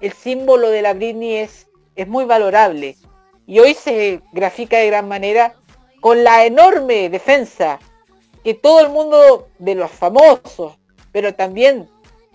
el 0.00 0.12
símbolo 0.12 0.70
de 0.70 0.82
la 0.82 0.94
Britney 0.94 1.36
es, 1.36 1.68
es 1.94 2.08
muy 2.08 2.24
valorable 2.24 2.96
y 3.46 3.60
hoy 3.60 3.74
se 3.74 4.20
grafica 4.32 4.78
de 4.78 4.88
gran 4.88 5.08
manera 5.08 5.54
con 6.00 6.24
la 6.24 6.44
enorme 6.44 7.08
defensa 7.08 7.78
que 8.44 8.54
todo 8.54 8.80
el 8.80 8.90
mundo 8.90 9.48
de 9.58 9.74
los 9.74 9.90
famosos, 9.90 10.78
pero 11.12 11.34
también 11.34 11.88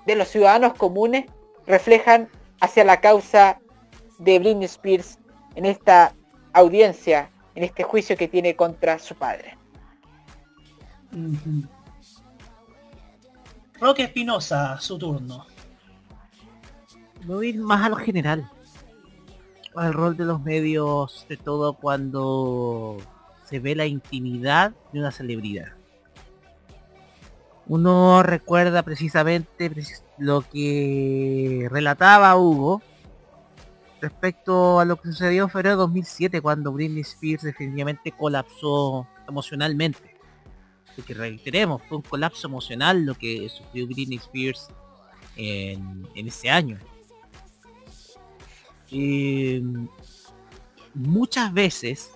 de 0.05 0.15
los 0.15 0.27
ciudadanos 0.30 0.73
comunes, 0.73 1.26
reflejan 1.65 2.30
hacia 2.60 2.84
la 2.84 2.99
causa 2.99 3.60
de 4.19 4.39
Britney 4.39 4.65
Spears 4.65 5.18
en 5.55 5.65
esta 5.65 6.13
audiencia, 6.53 7.30
en 7.55 7.63
este 7.63 7.84
juicio 7.84 8.17
que 8.17 8.27
tiene 8.27 8.55
contra 8.55 8.99
su 8.99 9.15
padre. 9.15 9.57
Roque 13.80 14.03
Espinosa, 14.03 14.80
su 14.80 14.97
turno. 14.97 15.45
Voy 17.25 17.47
a 17.47 17.49
ir 17.51 17.59
más 17.59 17.85
a 17.85 17.89
lo 17.89 17.95
general. 17.95 18.49
Al 19.75 19.93
rol 19.93 20.17
de 20.17 20.25
los 20.25 20.41
medios, 20.41 21.25
de 21.30 21.38
todo 21.38 21.73
cuando 21.73 22.97
se 23.45 23.59
ve 23.59 23.75
la 23.75 23.85
intimidad 23.85 24.73
de 24.91 24.99
una 24.99 25.11
celebridad. 25.11 25.73
Uno 27.65 28.23
recuerda 28.23 28.84
precisamente 28.84 29.71
lo 30.17 30.41
que 30.41 31.67
relataba 31.71 32.35
Hugo 32.35 32.81
respecto 34.03 34.81
a 34.81 34.85
lo 34.85 34.97
que 34.97 35.07
sucedió 35.07 35.43
en 35.43 35.49
febrero 35.49 35.77
de 35.77 35.81
2007 35.81 36.41
cuando 36.41 36.73
Britney 36.73 37.01
Spears 37.01 37.43
definitivamente 37.43 38.11
colapsó 38.11 39.07
emocionalmente. 39.27 40.13
Porque 40.95 41.13
reiteremos, 41.13 41.81
fue 41.88 41.97
un 41.97 42.03
colapso 42.03 42.47
emocional 42.47 43.05
lo 43.05 43.15
que 43.15 43.47
sufrió 43.49 43.88
Britney 43.88 44.17
Spears 44.17 44.67
en, 45.38 46.05
ese 46.15 46.49
año. 46.49 46.77
Y 48.89 49.61
muchas 50.93 51.51
veces 51.51 52.11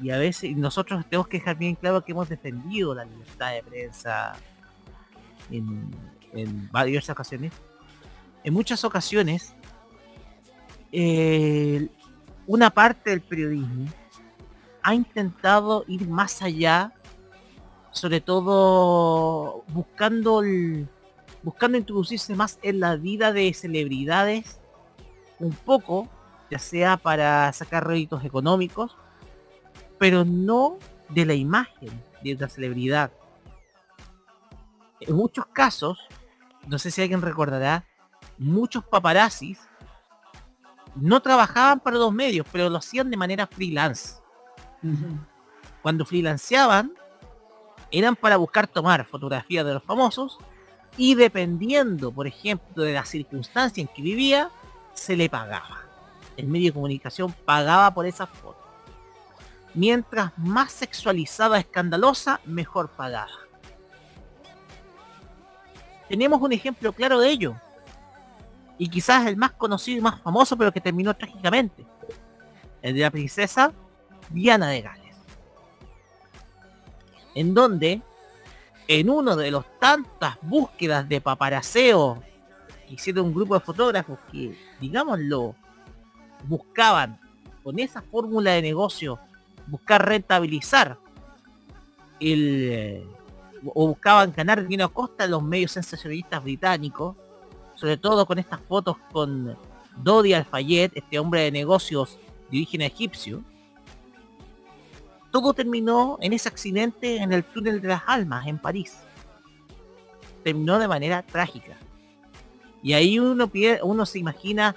y 0.00 0.10
a 0.10 0.18
veces 0.18 0.54
nosotros 0.56 1.04
tenemos 1.08 1.28
que 1.28 1.38
dejar 1.38 1.56
bien 1.56 1.74
claro 1.76 2.04
que 2.04 2.12
hemos 2.12 2.28
defendido 2.28 2.94
la 2.94 3.04
libertad 3.04 3.52
de 3.52 3.62
prensa 3.62 4.36
en, 5.50 5.90
en 6.32 6.70
varias 6.70 7.08
ocasiones. 7.08 7.52
En 8.42 8.52
muchas 8.52 8.84
ocasiones, 8.84 9.54
eh, 10.96 11.88
una 12.46 12.70
parte 12.70 13.10
del 13.10 13.20
periodismo 13.20 13.86
ha 14.80 14.94
intentado 14.94 15.84
ir 15.88 16.06
más 16.06 16.40
allá, 16.40 16.92
sobre 17.90 18.20
todo 18.20 19.64
buscando 19.68 20.42
el, 20.42 20.88
buscando 21.42 21.78
introducirse 21.78 22.36
más 22.36 22.60
en 22.62 22.78
la 22.78 22.94
vida 22.94 23.32
de 23.32 23.52
celebridades, 23.54 24.60
un 25.40 25.52
poco, 25.52 26.08
ya 26.48 26.60
sea 26.60 26.96
para 26.96 27.52
sacar 27.52 27.88
réditos 27.88 28.24
económicos, 28.24 28.96
pero 29.98 30.24
no 30.24 30.78
de 31.08 31.26
la 31.26 31.34
imagen 31.34 31.90
de 32.22 32.36
la 32.36 32.48
celebridad. 32.48 33.10
En 35.00 35.16
muchos 35.16 35.46
casos, 35.46 35.98
no 36.68 36.78
sé 36.78 36.92
si 36.92 37.02
alguien 37.02 37.20
recordará, 37.20 37.84
muchos 38.38 38.84
paparazzis 38.84 39.58
no 40.96 41.20
trabajaban 41.20 41.80
para 41.80 41.96
los 41.96 42.12
medios, 42.12 42.46
pero 42.50 42.68
lo 42.68 42.78
hacían 42.78 43.10
de 43.10 43.16
manera 43.16 43.46
freelance. 43.46 44.16
Cuando 45.82 46.04
freelanceaban, 46.04 46.92
eran 47.90 48.16
para 48.16 48.36
buscar 48.36 48.66
tomar 48.66 49.04
fotografías 49.06 49.64
de 49.64 49.74
los 49.74 49.82
famosos 49.82 50.38
y 50.96 51.14
dependiendo, 51.14 52.12
por 52.12 52.26
ejemplo, 52.26 52.84
de 52.84 52.92
la 52.92 53.04
circunstancia 53.04 53.80
en 53.80 53.88
que 53.88 54.02
vivía, 54.02 54.50
se 54.92 55.16
le 55.16 55.28
pagaba. 55.28 55.80
El 56.36 56.48
medio 56.48 56.68
de 56.68 56.74
comunicación 56.74 57.32
pagaba 57.44 57.92
por 57.92 58.06
esas 58.06 58.28
fotos. 58.28 58.62
Mientras 59.74 60.36
más 60.38 60.72
sexualizada, 60.72 61.58
escandalosa, 61.58 62.40
mejor 62.44 62.90
pagada. 62.90 63.32
Tenemos 66.08 66.40
un 66.40 66.52
ejemplo 66.52 66.92
claro 66.92 67.18
de 67.18 67.30
ello. 67.30 67.56
Y 68.78 68.88
quizás 68.88 69.26
el 69.26 69.36
más 69.36 69.52
conocido 69.52 69.98
y 69.98 70.02
más 70.02 70.20
famoso, 70.20 70.56
pero 70.56 70.72
que 70.72 70.80
terminó 70.80 71.14
trágicamente. 71.14 71.86
El 72.82 72.94
de 72.94 73.00
la 73.00 73.10
princesa 73.10 73.72
Diana 74.30 74.68
de 74.68 74.82
Gales. 74.82 75.16
En 77.34 77.54
donde, 77.54 78.02
en 78.88 79.10
uno 79.10 79.36
de 79.36 79.50
los 79.50 79.64
tantas 79.78 80.36
búsquedas 80.42 81.08
de 81.08 81.20
paparaseo 81.20 82.22
que 82.86 82.94
hicieron 82.94 83.26
un 83.26 83.34
grupo 83.34 83.54
de 83.54 83.60
fotógrafos 83.60 84.18
que, 84.30 84.58
digámoslo, 84.80 85.54
buscaban 86.46 87.18
con 87.62 87.78
esa 87.78 88.02
fórmula 88.02 88.52
de 88.52 88.62
negocio 88.62 89.18
buscar 89.66 90.06
rentabilizar 90.06 90.98
el 92.20 93.08
o 93.74 93.88
buscaban 93.88 94.32
ganar 94.36 94.66
dinero 94.66 94.88
a 94.88 94.92
costa 94.92 95.24
de 95.24 95.30
los 95.30 95.42
medios 95.42 95.72
sensacionalistas 95.72 96.44
británicos 96.44 97.16
sobre 97.74 97.96
todo 97.96 98.26
con 98.26 98.38
estas 98.38 98.60
fotos 98.60 98.96
con 99.12 99.56
Dodi 99.96 100.32
Al-Fayed, 100.32 100.92
este 100.94 101.18
hombre 101.18 101.42
de 101.42 101.52
negocios 101.52 102.18
de 102.50 102.58
origen 102.58 102.82
egipcio, 102.82 103.42
todo 105.30 105.52
terminó 105.52 106.18
en 106.20 106.32
ese 106.32 106.48
accidente 106.48 107.16
en 107.16 107.32
el 107.32 107.42
túnel 107.42 107.80
de 107.80 107.88
las 107.88 108.02
almas 108.06 108.46
en 108.46 108.58
París. 108.58 108.98
Terminó 110.44 110.78
de 110.78 110.86
manera 110.86 111.22
trágica. 111.22 111.76
Y 112.82 112.92
ahí 112.92 113.18
uno, 113.18 113.50
uno 113.82 114.06
se 114.06 114.18
imagina 114.18 114.76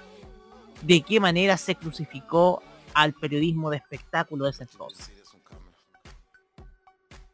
de 0.82 1.02
qué 1.02 1.20
manera 1.20 1.56
se 1.56 1.74
crucificó 1.74 2.62
al 2.94 3.12
periodismo 3.12 3.70
de 3.70 3.76
espectáculo 3.76 4.46
de 4.46 4.50
ese 4.50 4.64
entonces. 4.64 5.12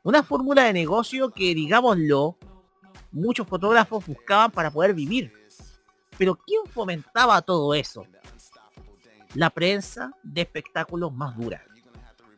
Una 0.03 0.23
fórmula 0.23 0.65
de 0.65 0.75
negocio 0.75 1.31
que, 1.31 1.55
digámoslo, 1.55 2.37
muchos 3.11 3.47
fotógrafos 3.47 4.05
buscaban 4.07 4.51
para 4.51 4.71
poder 4.71 4.93
vivir. 4.93 5.33
Pero 6.19 6.37
¿quién 6.37 6.63
fomentaba 6.71 7.41
todo 7.43 7.75
eso? 7.75 8.07
La 9.35 9.51
prensa 9.51 10.13
de 10.23 10.43
espectáculos 10.43 11.13
más 11.13 11.37
dura. 11.37 11.63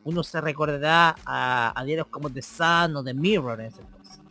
Uno 0.03 0.23
se 0.23 0.39
recordará 0.41 1.15
a, 1.25 1.79
a 1.79 1.83
diarios 1.83 2.07
como 2.07 2.29
The 2.29 2.41
Sun 2.41 2.95
o 2.95 3.03
The 3.03 3.13
Mirror 3.13 3.59
en 3.59 3.65
ese 3.67 3.81
entonces. 3.81 4.21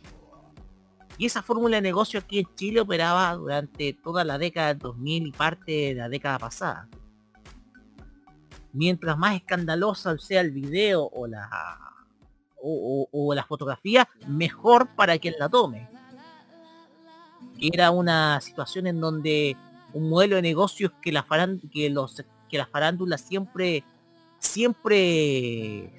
Y 1.19 1.25
esa 1.25 1.41
fórmula 1.41 1.77
de 1.77 1.81
negocio 1.81 2.19
aquí 2.19 2.39
en 2.39 2.55
Chile 2.55 2.81
operaba 2.81 3.33
durante 3.35 3.93
toda 3.93 4.23
la 4.23 4.37
década 4.37 4.67
del 4.69 4.79
2000 4.79 5.27
y 5.27 5.31
parte 5.31 5.71
de 5.71 5.93
la 5.95 6.09
década 6.09 6.37
pasada. 6.39 6.87
Mientras 8.73 9.17
más 9.17 9.35
escandalosa 9.35 10.17
sea 10.17 10.41
el 10.41 10.51
video 10.51 11.05
o 11.11 11.25
la 11.27 11.49
o, 12.59 13.07
o- 13.11 13.29
o 13.29 13.33
la 13.35 13.43
fotografía, 13.45 14.07
mejor 14.27 14.89
para 14.95 15.17
quien 15.19 15.35
la 15.39 15.47
tome. 15.47 15.89
Era 17.59 17.91
una 17.91 18.39
situación 18.41 18.87
en 18.87 18.99
donde 18.99 19.57
un 19.93 20.09
modelo 20.09 20.35
de 20.35 20.41
negocios 20.41 20.91
que 21.01 21.11
la 21.11 21.25
que 21.71 21.89
los 21.89 22.23
que 22.49 22.65
farándulas 22.65 23.21
siempre 23.21 23.83
siempre 24.39 25.91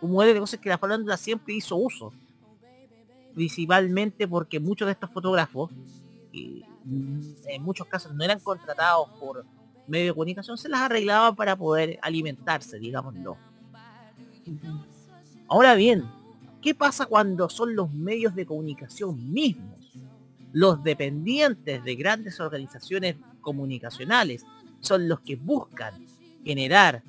un 0.00 0.12
modelo 0.12 0.28
de 0.28 0.34
negocios 0.34 0.60
que 0.60 0.68
la 0.68 0.78
farándula 0.78 1.16
siempre 1.16 1.54
hizo 1.54 1.76
uso 1.76 2.12
principalmente 3.34 4.28
porque 4.28 4.60
muchos 4.60 4.86
de 4.86 4.92
estos 4.92 5.10
fotógrafos 5.10 5.70
que 6.32 6.62
en 7.46 7.62
muchos 7.62 7.86
casos 7.86 8.14
no 8.14 8.24
eran 8.24 8.40
contratados 8.40 9.08
por 9.18 9.44
medio 9.86 10.06
de 10.06 10.12
comunicación 10.12 10.56
se 10.56 10.68
las 10.68 10.82
arreglaban 10.82 11.34
para 11.34 11.56
poder 11.56 11.98
alimentarse 12.02 12.78
digámoslo. 12.78 13.36
Ahora 15.48 15.74
bien 15.74 16.04
¿qué 16.62 16.74
pasa 16.74 17.06
cuando 17.06 17.48
son 17.48 17.74
los 17.74 17.92
medios 17.92 18.34
de 18.34 18.46
comunicación 18.46 19.32
mismos 19.32 19.75
los 20.56 20.82
dependientes 20.82 21.84
de 21.84 21.94
grandes 21.96 22.40
organizaciones 22.40 23.16
comunicacionales 23.42 24.46
son 24.80 25.06
los 25.06 25.20
que 25.20 25.36
buscan 25.36 26.06
generar 26.46 27.02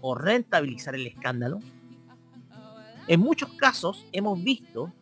o 0.00 0.16
rentabilizar 0.16 0.96
el 0.96 1.06
escándalo? 1.06 1.60
En 3.06 3.20
muchos 3.20 3.52
casos 3.52 4.04
hemos 4.10 4.42
visto 4.42 4.92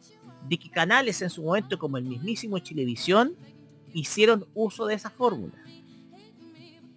de 0.46 0.58
que 0.58 0.68
canales 0.68 1.22
en 1.22 1.30
su 1.30 1.42
momento 1.42 1.78
como 1.78 1.96
el 1.96 2.04
mismísimo 2.04 2.58
Chilevisión 2.58 3.34
hicieron 3.94 4.44
uso 4.52 4.84
de 4.84 4.96
esa 4.96 5.08
fórmula. 5.08 5.54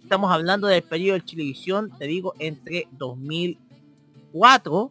Estamos 0.02 0.30
hablando 0.30 0.66
del 0.66 0.82
periodo 0.82 1.18
de 1.18 1.24
Chilevisión, 1.24 1.96
te 1.96 2.04
digo, 2.06 2.34
entre 2.38 2.88
2004 2.92 4.90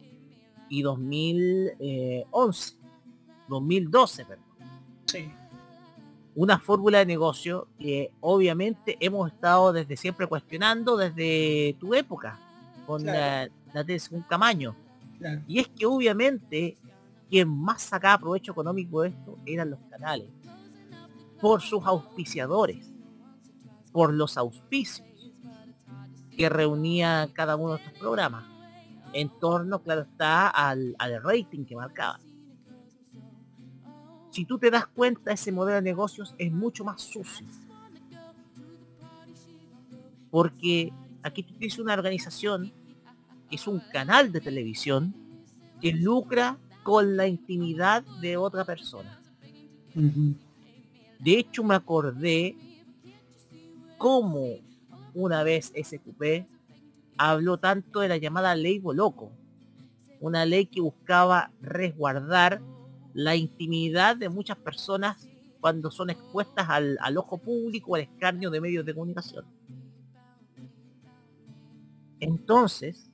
y 0.70 0.82
2011. 0.82 2.78
2012, 3.46 4.24
perdón. 4.24 4.44
Sí. 5.06 5.30
Una 6.36 6.58
fórmula 6.58 6.98
de 6.98 7.06
negocio 7.06 7.68
que 7.78 8.10
obviamente 8.20 8.96
hemos 9.00 9.30
estado 9.30 9.72
desde 9.72 9.96
siempre 9.96 10.26
cuestionando 10.26 10.96
desde 10.96 11.76
tu 11.78 11.94
época, 11.94 12.38
con 12.86 13.02
Claro. 13.02 13.50
la, 13.66 13.72
la 13.74 13.84
de 13.84 14.00
un 14.10 14.22
Camaño. 14.22 14.74
Claro. 15.18 15.40
Y 15.46 15.60
es 15.60 15.68
que 15.68 15.86
obviamente 15.86 16.76
quien 17.30 17.48
más 17.48 17.82
sacaba 17.82 18.18
provecho 18.18 18.52
económico 18.52 19.02
de 19.02 19.08
esto 19.10 19.38
eran 19.46 19.70
los 19.70 19.80
canales. 19.90 20.28
Por 21.40 21.60
sus 21.62 21.84
auspiciadores. 21.84 22.90
Por 23.92 24.12
los 24.12 24.36
auspicios 24.36 25.06
que 26.36 26.48
reunía 26.48 27.28
cada 27.32 27.54
uno 27.54 27.76
de 27.76 27.82
estos 27.84 27.98
programas. 27.98 28.44
En 29.12 29.28
torno, 29.38 29.80
claro 29.82 30.00
está, 30.02 30.48
al, 30.48 30.96
al 30.98 31.22
rating 31.22 31.64
que 31.64 31.76
marcaba. 31.76 32.18
Si 34.34 34.44
tú 34.44 34.58
te 34.58 34.68
das 34.68 34.88
cuenta, 34.88 35.30
ese 35.30 35.52
modelo 35.52 35.76
de 35.76 35.82
negocios 35.82 36.34
es 36.38 36.50
mucho 36.50 36.84
más 36.84 37.00
sucio. 37.02 37.46
Porque 40.28 40.92
aquí 41.22 41.44
tú 41.44 41.54
tienes 41.54 41.78
una 41.78 41.92
organización 41.94 42.72
que 43.48 43.54
es 43.54 43.68
un 43.68 43.80
canal 43.92 44.32
de 44.32 44.40
televisión 44.40 45.14
que 45.80 45.92
lucra 45.92 46.58
con 46.82 47.16
la 47.16 47.28
intimidad 47.28 48.02
de 48.20 48.36
otra 48.36 48.64
persona. 48.64 49.20
De 49.94 51.38
hecho, 51.38 51.62
me 51.62 51.76
acordé 51.76 52.56
cómo 53.98 54.48
una 55.14 55.44
vez 55.44 55.72
SQP 55.80 56.44
habló 57.18 57.58
tanto 57.58 58.00
de 58.00 58.08
la 58.08 58.16
llamada 58.16 58.56
ley 58.56 58.80
Boloco, 58.80 59.30
una 60.20 60.44
ley 60.44 60.66
que 60.66 60.80
buscaba 60.80 61.52
resguardar 61.62 62.60
la 63.14 63.36
intimidad 63.36 64.16
de 64.16 64.28
muchas 64.28 64.58
personas 64.58 65.26
cuando 65.60 65.90
son 65.90 66.10
expuestas 66.10 66.68
al, 66.68 67.16
ojo 67.16 67.38
público, 67.38 67.94
al 67.94 68.02
escarnio 68.02 68.50
de 68.50 68.60
medios 68.60 68.84
de 68.84 68.92
comunicación. 68.92 69.46
Entonces, 72.20 73.10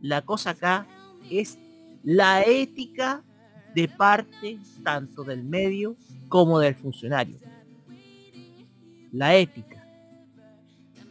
la 0.00 0.22
cosa 0.22 0.50
acá 0.50 0.86
es 1.30 1.58
la 2.02 2.42
ética 2.42 3.22
de 3.74 3.88
parte 3.88 4.58
tanto 4.82 5.24
del 5.24 5.42
medio 5.42 5.96
como 6.28 6.58
del 6.58 6.74
funcionario. 6.74 7.36
La 9.12 9.36
ética. 9.36 9.86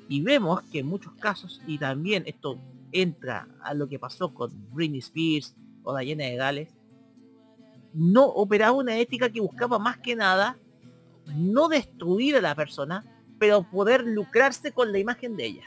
Y 0.07 0.21
vemos 0.21 0.61
que 0.63 0.79
en 0.79 0.87
muchos 0.87 1.13
casos, 1.13 1.61
y 1.67 1.77
también 1.77 2.23
esto 2.25 2.57
entra 2.91 3.47
a 3.61 3.73
lo 3.73 3.87
que 3.87 3.99
pasó 3.99 4.33
con 4.33 4.51
Britney 4.71 4.99
Spears 4.99 5.55
o 5.83 5.97
Diana 5.97 6.25
de 6.25 6.35
Gales, 6.35 6.69
no 7.93 8.25
operaba 8.25 8.73
una 8.73 8.97
ética 8.97 9.29
que 9.29 9.41
buscaba 9.41 9.79
más 9.79 9.97
que 9.97 10.15
nada 10.15 10.57
no 11.35 11.67
destruir 11.69 12.35
a 12.35 12.41
la 12.41 12.55
persona, 12.55 13.03
pero 13.39 13.63
poder 13.63 14.03
lucrarse 14.05 14.71
con 14.71 14.91
la 14.91 14.99
imagen 14.99 15.35
de 15.37 15.45
ella. 15.45 15.63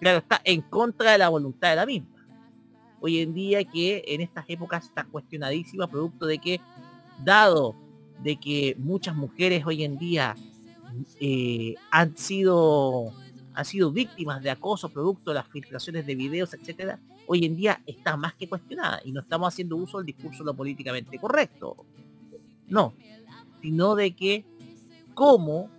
Claro, 0.00 0.18
está 0.18 0.40
en 0.44 0.60
contra 0.62 1.12
de 1.12 1.18
la 1.18 1.28
voluntad 1.28 1.70
de 1.70 1.76
la 1.76 1.86
misma. 1.86 2.26
Hoy 3.00 3.20
en 3.20 3.34
día 3.34 3.64
que 3.64 4.04
en 4.06 4.20
estas 4.20 4.44
épocas 4.48 4.84
está 4.84 5.04
cuestionadísima, 5.04 5.88
producto 5.88 6.26
de 6.26 6.38
que, 6.38 6.60
dado 7.22 7.74
de 8.22 8.36
que 8.36 8.76
muchas 8.78 9.16
mujeres 9.16 9.64
hoy 9.66 9.84
en 9.84 9.98
día 9.98 10.34
eh, 11.20 11.74
han 11.90 12.16
sido 12.16 13.12
han 13.54 13.64
sido 13.64 13.92
víctimas 13.92 14.42
de 14.42 14.50
acoso 14.50 14.88
producto 14.88 15.30
de 15.30 15.34
las 15.34 15.48
filtraciones 15.48 16.04
de 16.06 16.14
videos, 16.16 16.52
etcétera, 16.54 16.98
hoy 17.26 17.44
en 17.44 17.56
día 17.56 17.82
está 17.86 18.16
más 18.16 18.34
que 18.34 18.48
cuestionada 18.48 19.00
y 19.04 19.12
no 19.12 19.20
estamos 19.20 19.48
haciendo 19.48 19.76
uso 19.76 19.98
del 19.98 20.06
discurso 20.06 20.38
de 20.38 20.46
lo 20.46 20.54
políticamente 20.54 21.18
correcto. 21.18 21.76
No, 22.68 22.94
sino 23.60 23.94
de 23.94 24.12
que 24.12 24.44
como 25.14 25.70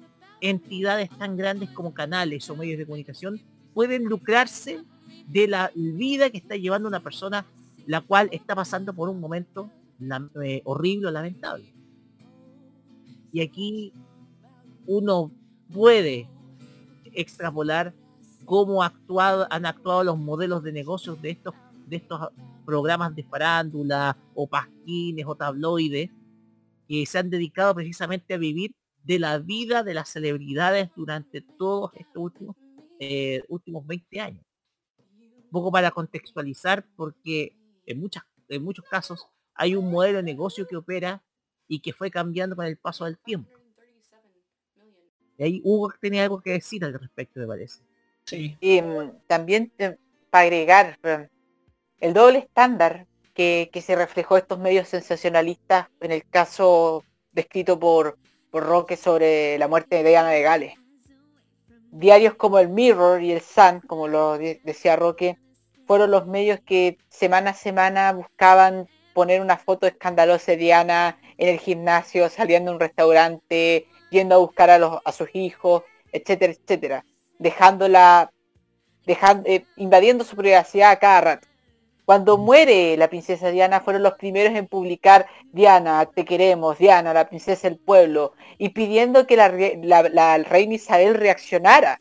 entidades 0.42 1.10
tan 1.10 1.36
grandes 1.38 1.70
como 1.72 1.94
canales 1.94 2.50
o 2.50 2.56
medios 2.56 2.78
de 2.78 2.86
comunicación 2.86 3.42
pueden 3.74 4.06
lucrarse 4.06 4.84
de 5.28 5.48
la 5.48 5.72
vida 5.76 6.30
que 6.30 6.38
está 6.38 6.56
llevando 6.56 6.88
una 6.88 7.00
persona 7.00 7.46
la 7.88 8.02
cual 8.02 8.30
está 8.32 8.56
pasando 8.56 8.94
por 8.94 9.10
un 9.10 9.20
momento 9.20 9.70
eh, 10.44 10.62
horrible 10.66 11.08
o 11.08 11.12
lamentable. 11.12 11.74
Y 13.32 13.42
aquí 13.42 13.94
uno 14.88 15.32
puede 15.74 16.30
extrapolar 17.14 17.94
cómo 18.46 18.84
han 18.84 19.66
actuado 19.66 20.04
los 20.04 20.18
modelos 20.18 20.64
de 20.64 20.72
negocios 20.72 21.22
de 21.22 21.32
estos, 21.32 21.54
de 21.88 21.98
estos 21.98 22.30
programas 22.66 23.16
de 23.16 23.24
farándula 23.24 24.18
o 24.34 24.48
pasquines 24.48 25.26
o 25.28 25.36
tabloides 25.36 26.10
que 26.88 27.06
se 27.06 27.18
han 27.18 27.30
dedicado 27.30 27.74
precisamente 27.76 28.34
a 28.34 28.38
vivir 28.38 28.76
de 29.04 29.20
la 29.20 29.38
vida 29.38 29.84
de 29.84 29.94
las 29.94 30.10
celebridades 30.10 30.90
durante 30.96 31.42
todos 31.42 31.92
estos 31.96 32.24
últimos, 32.24 32.56
eh, 33.00 33.44
últimos 33.50 33.86
20 33.86 34.20
años. 34.20 34.46
Un 35.46 35.52
poco 35.52 35.72
para 35.72 35.92
contextualizar, 35.92 36.86
porque 36.96 37.56
en, 37.86 38.00
muchas, 38.00 38.24
en 38.50 38.64
muchos 38.64 38.86
casos 38.86 39.28
hay 39.54 39.76
un 39.76 39.90
modelo 39.92 40.18
de 40.18 40.24
negocio 40.24 40.68
que 40.68 40.76
opera 40.76 41.24
y 41.68 41.80
que 41.80 41.94
fue 41.94 42.12
cambiando 42.12 42.56
con 42.56 42.66
el 42.66 42.78
paso 42.78 43.06
del 43.06 43.18
tiempo. 43.18 43.52
Y 45.38 45.44
ahí 45.44 45.62
Hugo 45.64 45.94
tenía 46.00 46.24
algo 46.24 46.42
que 46.42 46.52
decir 46.52 46.84
al 46.84 46.94
respecto, 46.94 47.40
me 47.40 47.48
parece. 47.48 47.82
Sí. 48.26 48.58
Y 48.60 48.82
mm, 48.82 49.12
también 49.28 49.72
eh, 49.78 49.98
para 50.30 50.44
agregar 50.44 50.98
eh, 51.04 51.28
el 52.00 52.14
doble 52.14 52.40
estándar 52.40 53.08
que, 53.34 53.70
se 53.86 53.96
reflejó 53.96 54.38
estos 54.38 54.60
medios 54.60 54.88
sensacionalistas 54.88 55.88
en 56.00 56.12
el 56.12 56.28
caso 56.28 57.04
descrito 57.32 57.78
por, 57.78 58.18
por 58.50 58.64
Roque 58.64 58.96
sobre 58.96 59.58
la 59.58 59.68
muerte 59.68 59.98
de 59.98 60.10
Diana 60.10 60.30
de 60.30 60.42
Gales. 60.42 60.74
Diarios 61.92 62.36
como 62.36 62.60
el 62.60 62.70
Mirror 62.70 63.22
y 63.22 63.32
el 63.32 63.42
Sun, 63.42 63.82
como 63.82 64.08
lo 64.08 64.38
de- 64.38 64.62
decía 64.64 64.96
Roque, 64.96 65.38
fueron 65.86 66.12
los 66.12 66.28
medios 66.28 66.60
que 66.66 66.98
semana 67.10 67.52
a 67.52 67.54
semana 67.54 68.12
buscaban 68.14 68.88
poner 69.14 69.40
una 69.42 69.58
foto 69.58 69.88
escandalosa 69.88 70.52
de 70.52 70.58
Diana 70.58 71.18
en 71.38 71.50
el 71.50 71.60
gimnasio, 71.60 72.30
saliendo 72.30 72.72
a 72.72 72.74
un 72.74 72.80
restaurante, 72.80 73.88
yendo 74.10 74.36
a 74.36 74.40
buscar 74.40 74.70
a, 74.70 74.78
los, 74.78 75.00
a 75.04 75.12
sus 75.12 75.30
hijos, 75.34 75.84
etcétera, 76.12 76.54
etcétera, 76.54 77.06
dejándola, 77.40 78.32
dejando, 79.06 79.50
eh, 79.50 79.66
invadiendo 79.76 80.24
su 80.24 80.36
privacidad 80.36 80.92
a 80.92 81.00
cada 81.00 81.22
rato. 81.22 81.48
Cuando 82.06 82.38
muere 82.38 82.96
la 82.98 83.08
princesa 83.10 83.50
Diana 83.50 83.82
fueron 83.82 84.04
los 84.04 84.14
primeros 84.14 84.54
en 84.56 84.68
publicar 84.68 85.26
Diana, 85.52 86.06
te 86.06 86.24
queremos, 86.24 86.78
Diana, 86.78 87.14
la 87.14 87.28
princesa 87.28 87.68
del 87.68 87.80
pueblo, 87.80 88.34
y 88.60 88.70
pidiendo 88.70 89.26
que 89.26 89.36
la, 89.36 89.50
la- 89.82 90.10
la 90.10 90.38
reina 90.38 90.76
Isabel 90.76 91.16
reaccionara. 91.16 92.00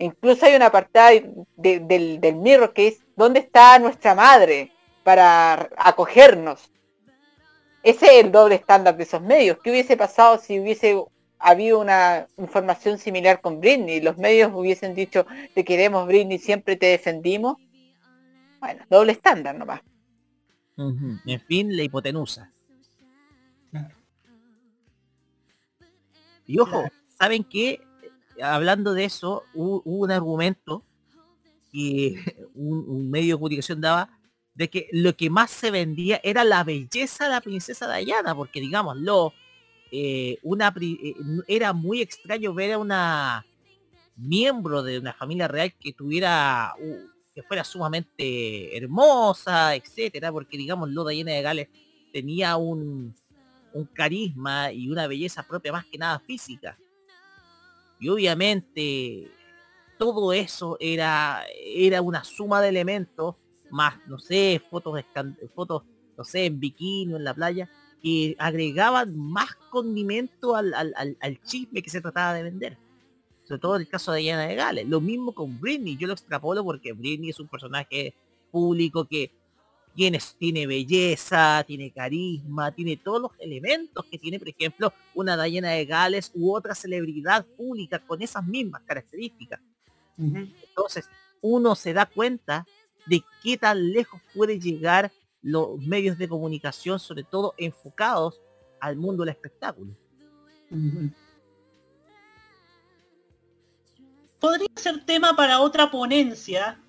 Incluso 0.00 0.46
hay 0.46 0.56
una 0.56 0.66
apartada 0.66 1.10
de- 1.10 1.78
del, 1.80 2.20
del 2.20 2.36
Mirror 2.36 2.72
que 2.72 2.88
es 2.88 3.00
¿dónde 3.16 3.40
está 3.40 3.78
nuestra 3.78 4.14
madre 4.14 4.72
para 5.04 5.68
acogernos? 5.76 6.72
Ese 7.82 8.06
es 8.06 8.24
el 8.24 8.32
doble 8.32 8.56
estándar 8.56 8.96
de 8.96 9.04
esos 9.04 9.22
medios. 9.22 9.58
¿Qué 9.62 9.70
hubiese 9.70 9.96
pasado 9.96 10.38
si 10.38 10.58
hubiese 10.58 11.02
habido 11.40 11.80
una 11.80 12.26
información 12.36 12.98
similar 12.98 13.40
con 13.40 13.60
Britney? 13.60 14.00
Los 14.00 14.18
medios 14.18 14.52
hubiesen 14.54 14.94
dicho 14.94 15.26
te 15.54 15.64
queremos 15.64 16.06
Britney, 16.06 16.38
siempre 16.38 16.76
te 16.76 16.86
defendimos. 16.86 17.56
Bueno, 18.60 18.84
doble 18.90 19.12
estándar 19.12 19.56
nomás. 19.56 19.80
Ujú. 20.76 21.18
En 21.26 21.40
fin, 21.40 21.76
la 21.76 21.82
hipotenusa. 21.82 22.52
Y 26.46 26.58
ojo, 26.58 26.84
¿saben 27.18 27.44
qué? 27.44 27.80
Hablando 28.42 28.92
de 28.92 29.04
eso, 29.04 29.44
hubo, 29.54 29.82
hubo 29.84 30.04
un 30.04 30.10
argumento 30.10 30.84
que 31.72 32.16
un, 32.54 32.84
un 32.88 33.10
medio 33.10 33.34
de 33.34 33.38
comunicación 33.38 33.80
daba 33.80 34.10
de 34.54 34.68
que 34.68 34.88
lo 34.92 35.16
que 35.16 35.30
más 35.30 35.50
se 35.50 35.70
vendía 35.70 36.20
era 36.22 36.44
la 36.44 36.64
belleza 36.64 37.24
de 37.24 37.30
la 37.30 37.40
princesa 37.40 37.94
Diana, 37.94 38.34
porque 38.34 38.60
digámoslo, 38.60 39.32
eh, 39.90 40.38
una 40.42 40.72
eh, 40.80 41.14
era 41.48 41.72
muy 41.72 42.00
extraño 42.00 42.54
ver 42.54 42.72
a 42.72 42.78
una 42.78 43.46
miembro 44.16 44.82
de 44.82 44.98
una 44.98 45.14
familia 45.14 45.48
real 45.48 45.72
que 45.78 45.92
tuviera 45.92 46.74
uh, 46.78 47.08
que 47.34 47.42
fuera 47.42 47.64
sumamente 47.64 48.76
hermosa, 48.76 49.74
etcétera, 49.74 50.32
porque 50.32 50.56
digámoslo, 50.56 51.06
Diana 51.06 51.32
de 51.32 51.42
Gales 51.42 51.68
tenía 52.12 52.56
un, 52.56 53.14
un 53.72 53.84
carisma 53.86 54.72
y 54.72 54.90
una 54.90 55.06
belleza 55.06 55.42
propia 55.42 55.72
más 55.72 55.86
que 55.86 55.98
nada 55.98 56.18
física. 56.18 56.76
Y 58.00 58.08
obviamente 58.08 59.30
todo 59.98 60.32
eso 60.32 60.76
era, 60.80 61.44
era 61.64 62.02
una 62.02 62.24
suma 62.24 62.60
de 62.60 62.70
elementos, 62.70 63.36
más, 63.70 63.94
no 64.08 64.18
sé, 64.18 64.60
fotos, 64.70 65.00
fotos, 65.54 65.82
no 66.16 66.24
sé, 66.24 66.46
en 66.46 66.58
bikini 66.58 67.14
en 67.14 67.22
la 67.22 67.34
playa, 67.34 67.68
que 68.02 68.34
agregaban 68.38 69.16
más 69.16 69.54
condimento 69.70 70.56
al, 70.56 70.72
al, 70.74 70.92
al- 70.96 71.16
al 71.20 71.40
chisme 71.42 71.82
que 71.82 71.90
se 71.90 72.00
trataba 72.00 72.34
de 72.34 72.42
vender. 72.42 72.78
Sobre 73.44 73.60
todo 73.60 73.76
en 73.76 73.82
el 73.82 73.88
caso 73.88 74.12
de 74.12 74.20
Diana 74.20 74.46
de 74.46 74.54
Gales. 74.54 74.88
Lo 74.88 75.00
mismo 75.00 75.32
con 75.32 75.60
Britney, 75.60 75.96
yo 75.96 76.06
lo 76.06 76.12
extrapolo 76.12 76.62
porque 76.64 76.92
Britney 76.92 77.30
es 77.30 77.40
un 77.40 77.48
personaje 77.48 78.14
público 78.50 79.04
que 79.04 79.32
tiene, 79.94 80.20
tiene 80.38 80.66
belleza, 80.68 81.64
tiene 81.66 81.90
carisma, 81.90 82.70
tiene 82.72 82.96
todos 82.96 83.20
los 83.20 83.32
elementos 83.40 84.04
que 84.06 84.18
tiene, 84.18 84.38
por 84.38 84.48
ejemplo, 84.48 84.92
una 85.14 85.42
Diana 85.42 85.70
de 85.70 85.84
Gales 85.84 86.30
u 86.34 86.54
otra 86.54 86.76
celebridad 86.76 87.44
pública 87.56 87.98
con 87.98 88.22
esas 88.22 88.46
mismas 88.46 88.82
características. 88.82 89.60
Entonces, 90.16 91.08
uno 91.40 91.74
se 91.74 91.92
da 91.92 92.06
cuenta 92.06 92.66
de 93.06 93.22
qué 93.42 93.56
tan 93.56 93.90
lejos 93.90 94.20
puede 94.34 94.60
llegar 94.60 95.10
los 95.42 95.78
medios 95.78 96.18
de 96.18 96.28
comunicación, 96.28 96.98
sobre 96.98 97.24
todo 97.24 97.54
enfocados 97.56 98.40
al 98.80 98.96
mundo 98.96 99.24
del 99.24 99.34
espectáculo. 99.34 99.96
Podría 104.38 104.68
ser 104.76 105.04
tema 105.04 105.36
para 105.36 105.60
otra 105.60 105.90
ponencia, 105.90 106.80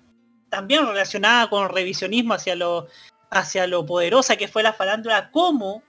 también 0.48 0.86
relacionada 0.86 1.48
con 1.48 1.68
revisionismo 1.68 2.34
hacia 2.34 2.54
lo, 2.54 2.88
hacia 3.30 3.66
lo 3.66 3.84
poderosa 3.84 4.36
que 4.36 4.48
fue 4.48 4.62
la 4.62 4.72
farándula, 4.72 5.30
cómo 5.30 5.82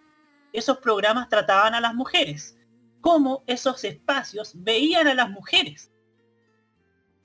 esos 0.51 0.77
programas 0.77 1.29
trataban 1.29 1.73
a 1.73 1.81
las 1.81 1.93
mujeres, 1.93 2.57
cómo 3.01 3.43
esos 3.47 3.83
espacios 3.83 4.51
veían 4.55 5.07
a 5.07 5.13
las 5.13 5.29
mujeres. 5.29 5.91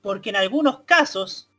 Porque 0.01 0.29
en 0.29 0.37
algunos 0.37 0.81
casos, 0.81 1.49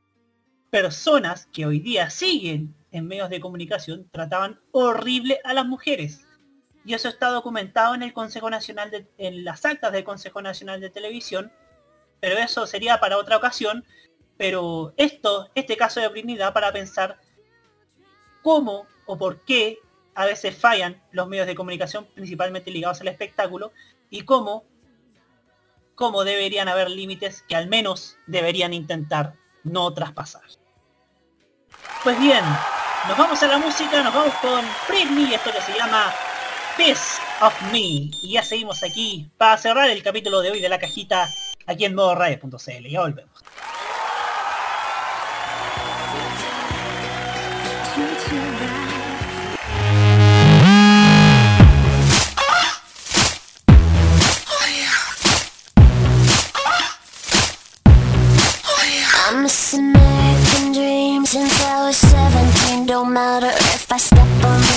personas 0.71 1.47
que 1.53 1.67
hoy 1.67 1.81
día 1.81 2.11
siguen 2.11 2.75
en 2.93 3.07
medios 3.07 3.31
de 3.31 3.41
comunicación 3.41 4.09
trataban 4.11 4.61
horrible 4.73 5.41
a 5.45 5.55
las 5.55 5.67
mujeres. 5.67 6.27
Y 6.85 6.95
eso 6.95 7.09
está 7.09 7.29
documentado 7.29 7.95
en 7.95 8.03
el 8.03 8.13
Consejo 8.13 8.51
Nacional 8.51 8.91
de, 8.91 9.07
en 9.19 9.45
las 9.45 9.65
actas 9.65 9.93
del 9.93 10.05
Consejo 10.05 10.41
Nacional 10.43 10.81
de 10.81 10.91
Televisión, 10.91 11.53
pero 12.21 12.39
eso 12.39 12.67
sería 12.67 13.01
para 13.01 13.19
otra 13.19 13.37
ocasión. 13.37 13.85
Pero 14.37 14.95
esto, 14.97 15.51
este 15.55 15.77
caso 15.77 16.01
de 16.01 16.09
Britney 16.09 16.39
para 16.55 16.73
pensar 16.73 17.19
cómo 18.43 18.87
o 19.05 19.19
por 19.19 19.45
qué 19.45 19.79
a 20.15 20.25
veces 20.25 20.57
fallan 20.57 21.03
los 21.13 21.29
medios 21.29 21.47
de 21.47 21.55
comunicación, 21.55 22.07
principalmente 22.15 22.71
ligados 22.71 23.01
al 23.01 23.09
espectáculo, 23.09 23.73
y 24.09 24.23
cómo, 24.23 24.65
cómo 25.95 26.25
deberían 26.25 26.69
haber 26.69 26.91
límites 26.91 27.43
que 27.43 27.57
al 27.57 27.69
menos 27.69 28.17
deberían 28.27 28.73
intentar 28.73 29.35
no 29.63 29.93
traspasar. 29.93 30.43
Pues 32.03 32.19
bien, 32.19 32.45
nos 33.09 33.17
vamos 33.17 33.43
a 33.43 33.47
la 33.47 33.59
música, 33.59 34.03
nos 34.03 34.15
vamos 34.15 34.35
con 34.37 34.65
Britney, 34.89 35.35
esto 35.35 35.53
que 35.53 35.61
se 35.61 35.77
llama 35.77 36.13
Piece 36.77 37.21
of 37.41 37.55
Me. 37.73 37.79
Y 37.79 38.33
ya 38.33 38.43
seguimos 38.43 38.83
aquí 38.83 39.31
para 39.37 39.57
cerrar 39.59 39.91
el 39.91 40.03
capítulo 40.03 40.41
de 40.41 40.51
hoy 40.51 40.61
de 40.61 40.69
la 40.69 40.79
cajita 40.79 41.29
aquí 41.67 41.85
en 41.85 41.95
modo 41.95 42.15
radio.cl. 42.15 42.89
Ya 42.89 43.01
volvemos. 43.01 43.33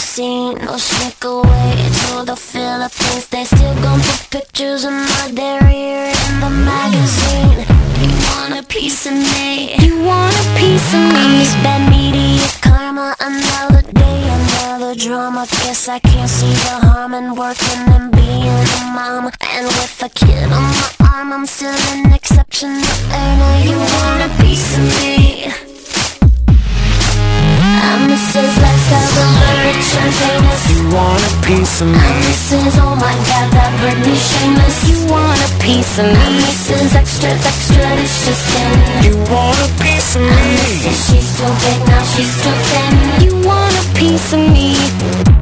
Or 0.04 0.78
sneak 0.78 1.24
away 1.24 1.76
to 2.04 2.26
the 2.26 2.36
Philippines. 2.36 3.26
They 3.28 3.46
still 3.46 3.74
gon' 3.82 4.02
put 4.02 4.28
pictures 4.30 4.84
of 4.84 4.92
my 4.92 5.32
derriere 5.34 6.12
in 6.12 6.40
the 6.44 6.50
magazine. 6.50 7.64
You 8.04 8.12
want 8.28 8.54
a 8.60 8.64
piece 8.68 9.06
of 9.08 9.14
me? 9.14 9.74
You 9.80 10.04
want 10.04 10.36
a 10.36 10.46
piece 10.60 10.94
of 10.94 11.00
me? 11.08 11.24
This 11.40 11.56
bad 11.64 11.90
media 11.90 12.46
karma. 12.62 13.16
Another 13.22 13.82
day, 13.94 14.20
another 14.40 14.94
drama. 14.94 15.48
Guess 15.64 15.88
I 15.88 16.00
can't 16.00 16.30
see 16.30 16.52
the 16.52 16.76
harm 16.86 17.14
in 17.14 17.36
working 17.36 17.84
and 17.96 18.12
being 18.12 18.44
a 18.44 18.84
mom. 18.94 19.32
And 19.56 19.66
with 19.66 20.04
a 20.04 20.10
kid 20.10 20.52
on 20.52 20.64
my 20.82 20.92
arm 21.12 21.32
I'm 21.32 21.46
still 21.46 21.74
an 21.94 22.14
exceptional 22.14 22.93
piece 31.74 31.82
of 31.82 31.88
me 31.88 31.98
I'm 31.98 32.22
Mrs. 32.22 32.78
Oh 32.82 32.96
my 32.96 33.14
god, 33.30 33.48
that 33.54 33.72
Britney 33.82 34.14
shameless 34.14 34.78
You 34.90 35.12
want 35.12 35.40
a 35.42 35.50
piece 35.64 35.98
of 35.98 36.06
me 36.06 36.14
I'm 36.14 36.34
Mrs. 36.46 36.96
Extra, 36.96 37.30
extra, 37.30 37.76
delicious 37.78 38.40
skin 38.46 38.78
You 39.06 39.18
want 39.32 39.58
a 39.58 39.70
piece 39.82 40.16
of 40.16 40.22
me 40.22 40.30
Mrs. 40.30 40.98
She's 41.10 41.30
too 41.38 41.50
big, 41.66 41.80
now 41.88 42.04
she's 42.14 42.34
too 42.44 42.54
thin 42.70 42.94
You 43.26 43.48
want 43.48 43.74
a 43.74 43.86
piece 43.98 44.34
of 44.34 44.40
me 44.40 45.33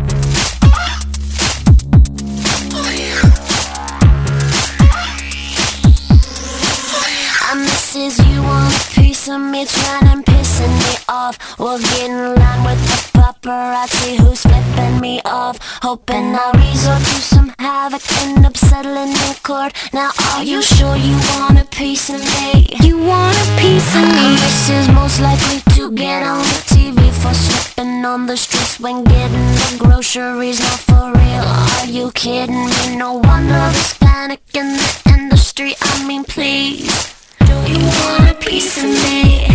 Hoping 15.92 16.34
I'll 16.34 16.54
resort 16.54 17.00
to 17.00 17.20
some 17.20 17.54
havoc 17.60 18.02
End 18.22 18.46
up 18.46 18.56
settling 18.56 19.12
in 19.12 19.34
court 19.44 19.74
Now 19.92 20.12
are 20.32 20.42
you 20.42 20.62
sure 20.62 20.96
you 20.96 21.18
want 21.36 21.60
a 21.60 21.66
piece 21.66 22.10
of 22.10 22.22
me? 22.22 22.70
You 22.80 22.98
want 22.98 23.36
a 23.36 23.48
piece 23.60 23.94
of 23.98 24.08
me 24.08 24.28
This 24.40 24.70
is 24.70 24.88
most 24.88 25.20
likely 25.20 25.60
to 25.76 25.92
get 25.92 26.24
on 26.24 26.40
the 26.40 26.62
TV 26.72 27.12
For 27.12 27.34
slipping 27.34 28.06
on 28.06 28.26
the 28.26 28.38
streets 28.38 28.80
when 28.80 29.04
getting 29.04 29.48
the 29.64 29.76
groceries 29.80 30.62
not 30.62 30.80
for 30.80 31.12
real. 31.12 31.44
Are 31.44 31.86
you 31.86 32.10
kidding 32.14 32.68
me? 32.68 32.96
No 32.96 33.16
wonder 33.16 33.50
there's 33.76 33.94
panic 33.96 34.40
in 34.54 34.68
the 34.72 35.02
industry. 35.08 35.74
I 35.82 36.08
mean, 36.08 36.24
please, 36.24 37.14
do 37.40 37.54
you 37.70 37.84
want 37.84 38.32
a 38.32 38.36
piece 38.40 38.78
of 38.78 38.86
me? 38.86 39.52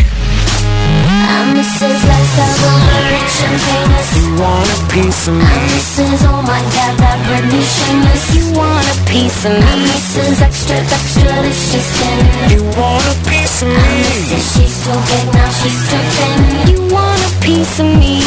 This 1.56 1.82
is 1.82 2.04
lifestyle 2.04 2.64
of 2.68 2.80
the 2.86 2.98
rich 3.10 3.36
and 3.42 3.60
famous. 3.60 4.15
Oh 4.36 4.38
you 4.38 4.44
want 4.44 4.68
a 4.68 4.92
piece 4.92 5.28
of 5.28 5.34
me? 5.34 5.44
This 5.72 5.98
is 5.98 6.22
oh 6.28 6.42
my 6.42 6.60
god, 6.76 6.92
that 7.00 7.16
Britney 7.24 7.64
shameless. 7.64 8.36
You 8.36 8.52
want 8.52 8.84
a 8.84 8.96
piece 9.08 9.44
of 9.48 9.52
me? 9.52 9.88
This 9.88 10.16
is 10.28 10.42
extra, 10.42 10.76
extra, 10.76 11.32
it's 11.40 11.72
just 11.72 11.96
in. 12.04 12.20
You 12.52 12.60
want 12.76 13.04
a 13.08 13.16
piece 13.24 13.62
of 13.62 13.68
me? 13.68 13.80
this 13.80 14.36
is 14.36 14.44
she's 14.52 14.76
too 14.84 14.92
big, 15.08 15.26
now 15.32 15.48
she's 15.56 15.80
too 15.88 16.04
thin. 16.16 16.68
You 16.68 16.80
want 16.92 17.16
a 17.16 17.32
piece 17.40 17.80
of 17.80 17.88
me? 17.96 18.20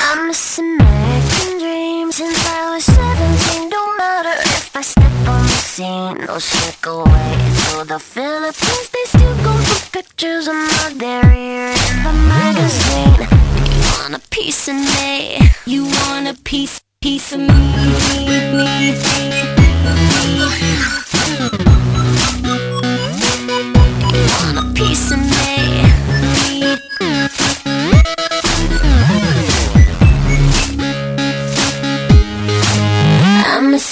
I'm 0.00 0.28
missing 0.28 0.80
American 0.80 1.58
dreams 1.60 2.16
since 2.16 2.40
I 2.46 2.72
was 2.72 2.84
17. 2.84 3.68
Don't 3.68 3.96
matter 3.98 4.34
if 4.40 4.76
I 4.76 4.80
step 4.80 5.12
on 5.28 5.42
the 5.42 5.60
scene, 5.60 6.24
no 6.24 6.38
sneak 6.38 6.86
away 6.86 7.47
to 7.68 7.84
the 7.84 7.98
Philippines. 7.98 8.90
They 8.90 9.04
still 9.06 9.36
go 9.44 9.52
for 9.52 9.90
pictures 9.90 10.48
of 10.48 10.54
my 10.54 10.94
derriere 10.96 11.72
in 11.90 12.02
the 12.02 12.12
magazine. 12.34 13.28
You 13.74 13.80
want 13.92 14.14
a 14.14 14.20
piece 14.30 14.68
of 14.68 14.74
me? 14.74 15.38
You 15.66 15.84
want 15.84 16.28
a 16.28 16.34
piece, 16.44 16.80
piece 17.00 17.32
of 17.32 17.40
me? 17.40 17.46
You 17.46 17.52
want 24.44 24.58
a 24.58 24.72
piece 24.74 25.10
of 25.12 25.18
me? 25.18 25.28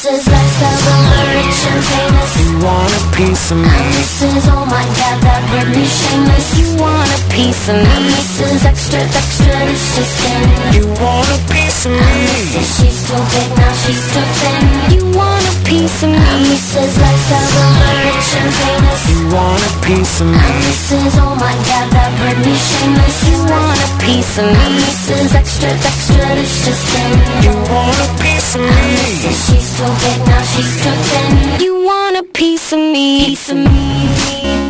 Mrs. 0.06 0.30
Lifestyle, 0.30 1.02
the 1.10 1.22
rich 1.34 1.66
and 1.66 1.82
famous. 1.82 2.32
You 2.38 2.50
want 2.62 2.92
a 2.94 3.02
piece 3.16 3.50
of 3.50 3.58
me? 3.58 3.66
And 3.66 3.94
this 3.94 4.22
is 4.22 4.46
oh 4.54 4.64
my 4.70 4.84
god, 4.94 5.18
that 5.26 5.42
Britney 5.50 5.82
shameless. 5.82 6.46
You 6.62 6.68
want 6.78 7.10
a 7.10 7.20
piece 7.34 7.68
of 7.68 7.74
me? 7.74 7.90
And 7.90 8.06
this 8.14 8.38
is 8.38 8.64
extra, 8.64 9.00
extra, 9.02 9.50
it's 9.66 9.96
just 9.98 10.14
in. 10.30 10.78
You 10.78 10.86
want 11.02 11.26
a 11.26 11.38
piece 11.50 11.75
of 11.86 11.92
And 11.92 12.02
me? 12.02 12.58
is 12.58 12.68
she's 12.76 12.98
too 13.06 13.20
big, 13.32 13.48
now 13.58 13.72
she's 13.86 14.02
too 14.12 14.26
thin. 14.42 14.62
You 14.94 15.02
want 15.14 15.44
a 15.46 15.54
piece 15.64 16.02
of 16.02 16.10
me? 16.10 16.18
And 16.18 16.42
this 16.50 16.66
is 16.74 16.92
lifestyle, 16.98 17.50
the 17.54 17.94
rich 18.06 18.30
and 18.40 18.50
famous. 18.60 19.02
You 19.10 19.20
want 19.30 19.62
a 19.62 19.72
piece 19.86 20.14
of 20.20 20.28
me? 20.34 20.50
This 20.66 20.92
is 20.92 21.14
oh 21.22 21.34
my 21.38 21.54
god, 21.68 21.86
that 21.94 22.10
Britney 22.18 22.56
shameless. 22.58 23.16
You 23.30 23.38
want 23.46 23.78
a 23.78 23.90
piece 24.02 24.34
of 24.42 24.46
me? 24.50 24.66
This 24.82 25.10
is 25.14 25.30
extra, 25.34 25.70
extra, 25.70 26.24
it's 26.42 26.56
just 26.66 26.86
in. 26.98 27.12
You 27.46 27.54
want 27.70 27.98
a 28.02 28.08
piece 28.22 28.50
of 28.58 28.62
me? 28.66 28.82
this 29.22 29.30
is 29.30 29.38
she's 29.46 29.68
too 29.78 29.90
big, 30.02 30.18
now 30.26 30.42
she's 30.52 30.72
too 30.82 30.96
thin. 31.08 31.60
You 31.62 31.84
want 31.86 32.16
a 32.16 32.24
piece 32.34 32.72
of 32.72 32.78
me? 32.78 33.26
Piece 33.30 33.48
of 33.50 33.58
me, 33.58 34.10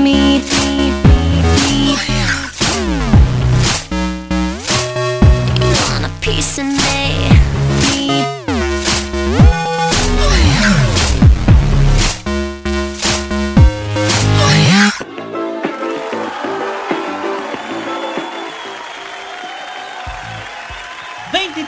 me, 0.05 0.41
me. 0.43 0.76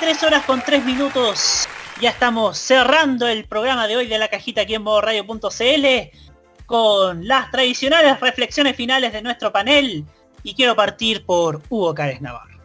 23 0.08 0.26
horas 0.26 0.46
con 0.46 0.62
3 0.62 0.86
minutos. 0.86 1.68
Ya 2.00 2.08
estamos 2.08 2.56
cerrando 2.56 3.28
el 3.28 3.44
programa 3.44 3.86
de 3.86 3.98
hoy 3.98 4.06
de 4.06 4.16
la 4.16 4.28
cajita 4.28 4.62
aquí 4.62 4.74
en 4.74 4.82
modoradio.cl 4.82 5.86
con 6.64 7.28
las 7.28 7.50
tradicionales 7.50 8.18
reflexiones 8.18 8.74
finales 8.74 9.12
de 9.12 9.20
nuestro 9.20 9.52
panel. 9.52 10.06
Y 10.42 10.54
quiero 10.54 10.74
partir 10.74 11.26
por 11.26 11.60
Hugo 11.68 11.94
Cárez 11.94 12.22
Navarro. 12.22 12.58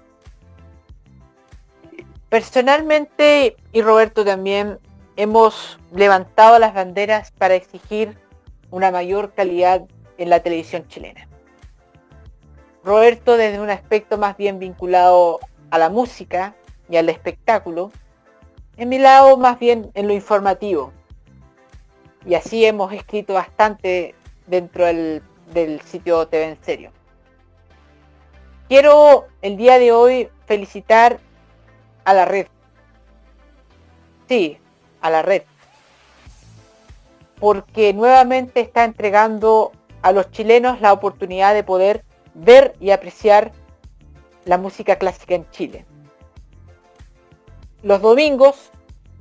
Personalmente 2.29 3.57
y 3.73 3.81
Roberto 3.81 4.23
también 4.23 4.79
hemos 5.17 5.77
levantado 5.91 6.59
las 6.59 6.73
banderas 6.73 7.31
para 7.31 7.55
exigir 7.55 8.17
una 8.71 8.89
mayor 8.89 9.33
calidad 9.33 9.81
en 10.17 10.29
la 10.29 10.39
televisión 10.39 10.87
chilena. 10.87 11.27
Roberto 12.85 13.35
desde 13.35 13.59
un 13.59 13.69
aspecto 13.69 14.17
más 14.17 14.37
bien 14.37 14.59
vinculado 14.59 15.41
a 15.71 15.77
la 15.77 15.89
música 15.89 16.55
y 16.89 16.97
al 16.97 17.09
espectáculo, 17.09 17.91
en 18.77 18.89
mi 18.89 18.99
lado 18.99 19.37
más 19.37 19.59
bien 19.59 19.91
en 19.93 20.07
lo 20.07 20.13
informativo. 20.13 20.91
Y 22.25 22.35
así 22.35 22.65
hemos 22.65 22.93
escrito 22.93 23.33
bastante 23.33 24.15
dentro 24.47 24.85
del, 24.85 25.21
sitio 25.85 26.27
TV 26.27 26.49
en 26.49 26.63
serio. 26.63 26.91
Quiero 28.67 29.27
el 29.41 29.57
día 29.57 29.77
de 29.77 29.91
hoy 29.91 30.29
felicitar 30.45 31.19
a 32.05 32.13
la 32.13 32.25
red. 32.25 32.47
Sí, 34.27 34.57
a 35.01 35.09
la 35.09 35.21
red. 35.21 35.43
Porque 37.39 37.93
nuevamente 37.93 38.61
está 38.61 38.85
entregando 38.85 39.73
a 40.01 40.11
los 40.11 40.31
chilenos 40.31 40.81
la 40.81 40.93
oportunidad 40.93 41.53
de 41.53 41.63
poder 41.63 42.03
ver 42.33 42.75
y 42.79 42.91
apreciar 42.91 43.51
la 44.45 44.57
música 44.57 44.97
clásica 44.97 45.35
en 45.35 45.49
Chile. 45.51 45.85
Los 47.83 48.01
domingos, 48.01 48.71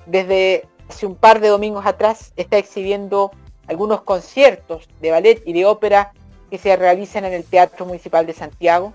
desde 0.07 0.69
hace 0.89 1.07
un 1.07 1.17
par 1.17 1.41
de 1.41 1.49
domingos 1.49 1.85
atrás, 1.85 2.33
está 2.37 2.59
exhibiendo 2.59 3.33
algunos 3.67 4.03
conciertos 4.03 4.89
de 5.01 5.11
ballet 5.11 5.43
y 5.45 5.53
de 5.53 5.67
ópera 5.67 6.13
que 6.49 6.59
se 6.59 6.77
realizan 6.77 7.25
en 7.25 7.33
el 7.33 7.45
Teatro 7.45 7.87
Municipal 7.87 8.25
de 8.25 8.35
Santiago 8.35 8.93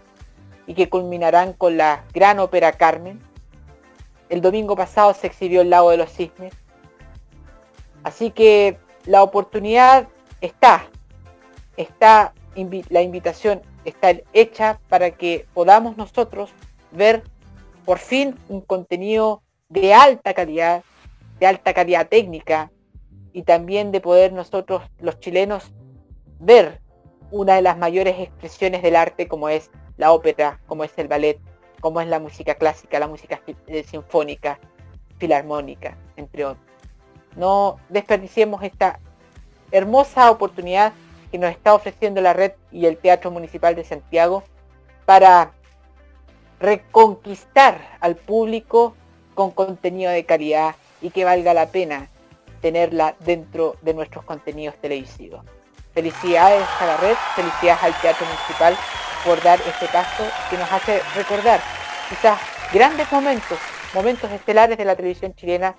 y 0.68 0.73
que 0.73 0.89
culminarán 0.89 1.52
con 1.52 1.76
la 1.76 2.06
gran 2.14 2.39
ópera 2.39 2.72
Carmen. 2.72 3.19
El 4.30 4.41
domingo 4.41 4.76
pasado 4.77 5.14
se 5.14 5.27
exhibió 5.27 5.61
El 5.61 5.69
Lago 5.69 5.91
de 5.91 5.98
los 5.98 6.11
Cisnes. 6.11 6.53
Así 8.03 8.31
que 8.31 8.77
la 9.06 9.22
oportunidad 9.22 10.07
está, 10.39 10.88
está 11.76 12.34
la 12.89 13.02
invitación 13.02 13.61
está 13.85 14.14
hecha 14.34 14.80
para 14.89 15.11
que 15.11 15.45
podamos 15.53 15.95
nosotros 15.95 16.49
ver 16.91 17.23
por 17.85 17.99
fin 17.99 18.35
un 18.49 18.61
contenido 18.61 19.44
de 19.69 19.94
alta 19.94 20.34
calidad, 20.34 20.84
de 21.39 21.48
alta 21.48 21.73
calidad 21.73 22.07
técnica 22.07 22.72
y 23.34 23.44
también 23.44 23.91
de 23.91 24.02
poder 24.02 24.34
nosotros 24.34 24.84
los 24.99 25.19
chilenos 25.19 25.73
ver 26.39 26.81
una 27.31 27.56
de 27.56 27.61
las 27.61 27.77
mayores 27.77 28.19
expresiones 28.19 28.81
del 28.81 28.95
arte 28.95 29.27
como 29.27 29.49
es 29.49 29.69
la 29.98 30.11
ópera, 30.11 30.60
como 30.68 30.84
es 30.84 30.98
el 30.98 31.07
ballet, 31.07 31.39
como 31.81 31.99
es 31.99 32.07
la 32.07 32.19
música 32.19 32.56
clásica, 32.56 32.99
la 32.99 33.07
música 33.07 33.41
eh, 33.68 33.84
sinfónica, 33.84 34.60
filarmónica, 35.18 35.98
entre 36.15 36.45
otros. 36.45 36.64
No 37.35 37.77
desperdiciemos 37.89 38.64
esta 38.64 38.99
hermosa 39.72 40.31
oportunidad 40.31 40.94
que 41.31 41.38
nos 41.38 41.52
está 41.52 41.73
ofreciendo 41.73 42.22
la 42.22 42.34
red 42.34 42.53
y 42.72 42.85
el 42.85 42.98
Teatro 42.98 43.31
Municipal 43.31 43.76
de 43.76 43.84
Santiago 43.84 44.44
para 45.06 45.52
reconquistar 46.60 47.98
al 47.99 48.15
público 48.15 48.95
con 49.38 49.51
contenido 49.51 50.11
de 50.11 50.26
calidad 50.26 50.73
y 50.99 51.11
que 51.11 51.23
valga 51.23 51.53
la 51.53 51.68
pena 51.68 52.09
tenerla 52.59 53.14
dentro 53.19 53.76
de 53.84 53.93
nuestros 53.93 54.26
contenidos 54.26 54.76
televisivos. 54.81 55.45
Felicidades 55.93 56.65
a 56.81 56.88
la 56.88 56.97
red, 56.97 57.15
felicidades 57.35 57.84
al 57.84 58.01
Teatro 58.01 58.26
Municipal 58.26 58.76
por 59.23 59.39
dar 59.43 59.59
este 59.61 59.85
paso 59.89 60.23
que 60.49 60.57
nos 60.57 60.72
hace 60.72 61.01
recordar 61.14 61.59
quizás 62.09 62.39
grandes 62.73 63.11
momentos, 63.11 63.59
momentos 63.93 64.31
estelares 64.31 64.76
de 64.76 64.85
la 64.85 64.95
televisión 64.95 65.35
chilena 65.35 65.76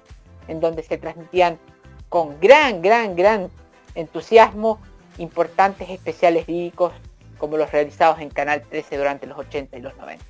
en 0.46 0.60
donde 0.60 0.84
se 0.84 0.96
transmitían 0.96 1.58
con 2.08 2.38
gran, 2.38 2.80
gran, 2.80 3.16
gran 3.16 3.50
entusiasmo 3.96 4.78
importantes 5.18 5.90
especiales 5.90 6.46
líricos 6.46 6.92
como 7.38 7.56
los 7.56 7.72
realizados 7.72 8.20
en 8.20 8.30
Canal 8.30 8.62
13 8.62 8.98
durante 8.98 9.26
los 9.26 9.36
80 9.36 9.78
y 9.78 9.80
los 9.80 9.96
90. 9.96 10.24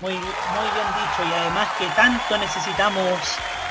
Muy, 0.00 0.12
muy 0.12 0.20
bien 0.20 0.86
dicho 0.94 1.28
y 1.28 1.40
además 1.40 1.68
que 1.76 1.86
tanto 1.96 2.38
necesitamos 2.38 3.18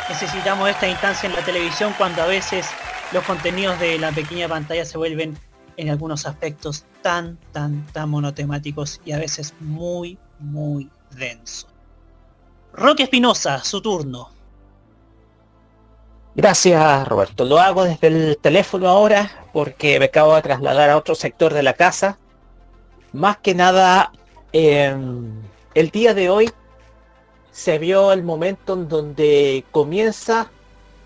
necesitamos 0.10 0.70
esta 0.70 0.88
instancia 0.88 1.28
en 1.28 1.36
la 1.36 1.42
televisión 1.44 1.94
cuando 1.98 2.22
a 2.22 2.26
veces 2.26 2.68
los 3.14 3.24
contenidos 3.24 3.80
de 3.80 3.98
la 3.98 4.12
pequeña 4.12 4.48
pantalla 4.50 4.84
se 4.84 4.98
vuelven 4.98 5.38
en 5.78 5.90
algunos 5.90 6.26
aspectos 6.26 6.86
tan 7.02 7.38
tan 7.54 7.86
tan 7.94 8.10
monotemáticos 8.10 9.00
y 9.06 9.14
a 9.14 9.20
veces 9.20 9.54
muy 9.62 10.18
muy 10.40 10.90
densos. 11.12 11.68
Roque 12.74 13.04
Espinosa, 13.04 13.64
su 13.64 13.82
turno. 13.82 14.30
Gracias 16.36 17.08
Roberto. 17.08 17.46
Lo 17.46 17.60
hago 17.60 17.86
desde 17.86 18.08
el 18.08 18.38
teléfono 18.42 18.90
ahora 18.90 19.46
porque 19.54 19.98
me 19.98 20.06
acabo 20.06 20.36
de 20.36 20.42
trasladar 20.42 20.90
a 20.90 20.98
otro 20.98 21.16
sector 21.16 21.54
de 21.54 21.64
la 21.64 21.74
casa. 21.74 22.20
Más 23.14 23.38
que 23.38 23.56
nada, 23.56 24.12
eh, 24.52 24.96
el 25.78 25.92
día 25.92 26.16
de 26.16 26.28
hoy 26.32 26.50
se 27.52 27.78
vio 27.78 28.12
el 28.12 28.24
momento 28.24 28.74
en 28.74 28.90
donde 28.90 29.64
comienza 29.70 30.50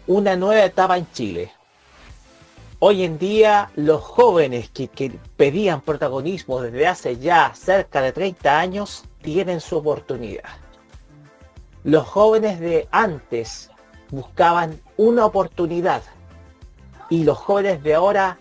una 0.07 0.38
nueva 0.38 0.64
etapa 0.64 0.98
en 0.98 1.11
Chile. 1.11 1.52
Hoy 2.80 3.03
en 3.03 3.18
día 3.19 3.69
los 3.76 4.02
jóvenes 4.02 4.69
que, 4.69 4.88
pedían 5.35 5.81
protagonismo 5.81 6.61
desde 6.61 6.88
hace 6.88 7.18
ya 7.18 7.52
cerca 7.53 8.02
de 8.02 8.14
30 8.14 8.57
años 8.57 9.03
tienen 9.22 9.60
su 9.60 9.76
oportunidad. 9.76 10.56
Los 11.84 12.07
jóvenes 12.07 12.61
de 12.61 12.88
antes 12.91 13.69
buscaban 14.10 14.80
una 14.95 15.26
oportunidad 15.26 16.02
y 17.10 17.26
los 17.26 17.38
jóvenes 17.38 17.84
de 17.84 17.93
ahora 17.93 18.38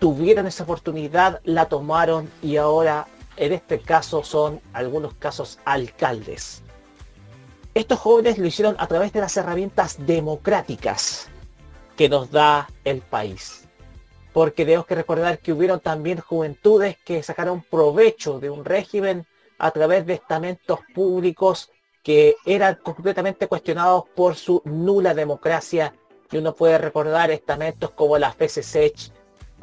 tuvieron 0.00 0.48
esa 0.48 0.64
oportunidad, 0.64 1.40
la 1.44 1.66
tomaron 1.66 2.28
y 2.42 2.56
ahora 2.56 3.06
en 3.36 3.52
este 3.52 3.80
caso 3.80 4.22
son 4.24 4.60
algunos 4.72 5.14
casos 5.14 5.58
alcaldes. 5.64 6.62
Estos 7.74 7.98
jóvenes 7.98 8.38
lo 8.38 8.46
hicieron 8.46 8.76
a 8.78 8.86
través 8.86 9.12
de 9.12 9.20
las 9.20 9.36
herramientas 9.36 9.96
democráticas 10.06 11.28
que 11.96 12.08
nos 12.08 12.30
da 12.30 12.68
el 12.84 13.00
país. 13.00 13.66
Porque 14.32 14.64
tenemos 14.64 14.86
que 14.86 14.94
recordar 14.94 15.38
que 15.38 15.52
hubieron 15.52 15.80
también 15.80 16.20
juventudes 16.20 16.96
que 17.04 17.22
sacaron 17.22 17.62
provecho 17.62 18.40
de 18.40 18.50
un 18.50 18.64
régimen 18.64 19.26
a 19.58 19.70
través 19.70 20.06
de 20.06 20.14
estamentos 20.14 20.80
públicos 20.94 21.70
que 22.02 22.36
eran 22.44 22.78
completamente 22.82 23.46
cuestionados 23.46 24.04
por 24.14 24.34
su 24.34 24.60
nula 24.64 25.14
democracia. 25.14 25.94
Y 26.30 26.38
uno 26.38 26.54
puede 26.54 26.78
recordar 26.78 27.30
estamentos 27.30 27.90
como 27.90 28.18
la 28.18 28.32
FSSECH 28.32 29.12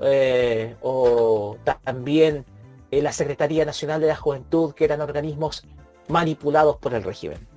eh, 0.02 0.76
o 0.82 1.58
también 1.84 2.46
la 2.92 3.12
Secretaría 3.12 3.66
Nacional 3.66 4.02
de 4.02 4.08
la 4.08 4.16
Juventud, 4.16 4.74
que 4.74 4.86
eran 4.86 5.02
organismos 5.02 5.64
manipulados 6.08 6.78
por 6.78 6.94
el 6.94 7.04
régimen. 7.04 7.48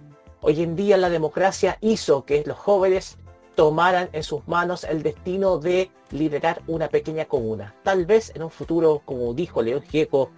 Hoy 0.41 0.63
en 0.63 0.77
día 0.77 0.97
la 0.97 1.09
democracia 1.09 1.79
hizo 1.81 2.25
que 2.25 2.43
los 2.45 2.59
jóvenes 2.59 3.17
tomaran 3.55 4.09
en 4.13 4.23
sus 4.23 4.47
manos 4.49 4.85
el 4.85 5.03
destino 5.03 5.59
de 5.59 5.91
liderar 6.11 6.63
una 6.67 6.89
pequeña 6.89 7.27
comuna. 7.27 7.75
Tal 7.83 8.07
vez 8.07 8.33
en 8.35 8.43
un 8.43 8.51
futuro, 8.51 9.03
como 9.05 9.35
dijo 9.35 9.63
León 9.63 9.83
Gieco, 9.83 10.31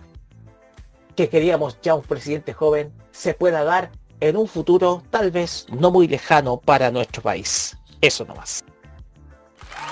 que 1.16 1.28
queríamos 1.28 1.80
ya 1.80 1.94
un 1.94 2.02
presidente 2.02 2.52
joven, 2.52 2.92
se 3.12 3.34
pueda 3.34 3.64
dar 3.64 3.90
en 4.20 4.36
un 4.36 4.48
futuro 4.48 5.02
tal 5.10 5.30
vez 5.30 5.66
no 5.70 5.90
muy 5.90 6.08
lejano 6.08 6.58
para 6.58 6.90
nuestro 6.90 7.22
país. 7.22 7.76
Eso 8.00 8.24
nomás. 8.24 8.64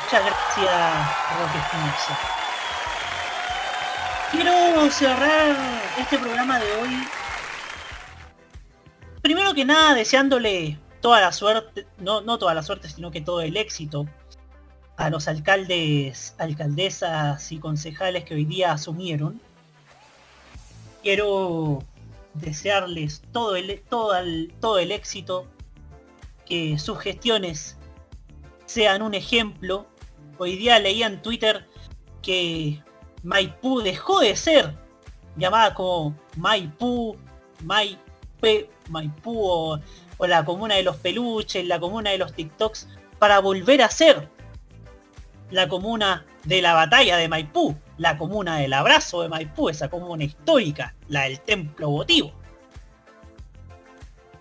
Muchas 0.05 0.25
gracias. 0.25 2.42
Quiero 4.33 4.91
cerrar 4.91 5.55
este 6.01 6.19
programa 6.19 6.59
de 6.59 6.65
hoy. 6.77 7.07
Primero 9.21 9.53
que 9.53 9.67
nada, 9.67 9.95
deseándole 9.95 10.79
toda 11.03 11.21
la 11.21 11.33
suerte, 11.33 11.87
no, 11.99 12.23
no 12.23 12.39
toda 12.39 12.55
la 12.55 12.63
suerte, 12.63 12.89
sino 12.89 13.11
que 13.11 13.21
todo 13.21 13.43
el 13.43 13.59
éxito 13.59 14.07
a 14.97 15.11
los 15.11 15.29
alcaldes, 15.29 16.35
alcaldesas 16.39 17.53
y 17.53 17.59
concejales 17.59 18.25
que 18.25 18.35
hoy 18.35 18.47
día 18.47 18.73
asumieron. 18.73 19.39
Quiero 21.03 21.85
desearles 22.33 23.21
todo 23.33 23.55
el, 23.55 23.83
todo 23.83 24.17
el, 24.17 24.55
todo 24.63 24.79
el 24.79 24.93
éxito, 24.93 25.47
que 26.47 26.79
sus 26.79 26.99
gestiones 27.01 27.77
sean 28.65 29.03
un 29.03 29.13
ejemplo. 29.13 29.87
Hoy 30.39 30.57
día 30.57 30.79
leía 30.79 31.07
en 31.07 31.21
Twitter 31.21 31.69
que 32.23 32.83
Maipú 33.23 33.81
dejó 33.81 34.21
de 34.21 34.37
ser 34.37 34.75
llamada 35.37 35.75
como 35.75 36.17
Maipú, 36.37 37.17
Maipé, 37.63 38.69
Maipú 38.89 39.41
o, 39.41 39.81
o 40.19 40.27
la 40.27 40.45
comuna 40.45 40.75
de 40.75 40.83
los 40.83 40.97
peluches, 40.97 41.67
la 41.67 41.81
comuna 41.81 42.11
de 42.11 42.19
los 42.19 42.33
TikToks, 42.33 42.89
para 43.19 43.39
volver 43.39 43.83
a 43.83 43.91
ser 43.91 44.29
la 45.51 45.69
comuna 45.69 46.27
de 46.45 46.63
la 46.63 46.75
batalla 46.75 47.17
de 47.17 47.29
Maipú, 47.29 47.77
la 47.99 48.19
comuna 48.19 48.57
del 48.59 48.73
abrazo 48.73 49.23
de 49.23 49.29
Maipú, 49.29 49.69
esa 49.69 49.89
comuna 49.89 50.25
histórica, 50.25 50.95
la 51.09 51.23
del 51.23 51.41
templo 51.41 51.91
votivo. 51.91 52.33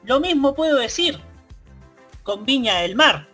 Lo 0.03 0.19
mismo 0.19 0.55
puedo 0.55 0.77
decir 0.77 1.19
con 2.23 2.45
Viña 2.45 2.77
del 2.79 2.95
Mar, 2.95 3.27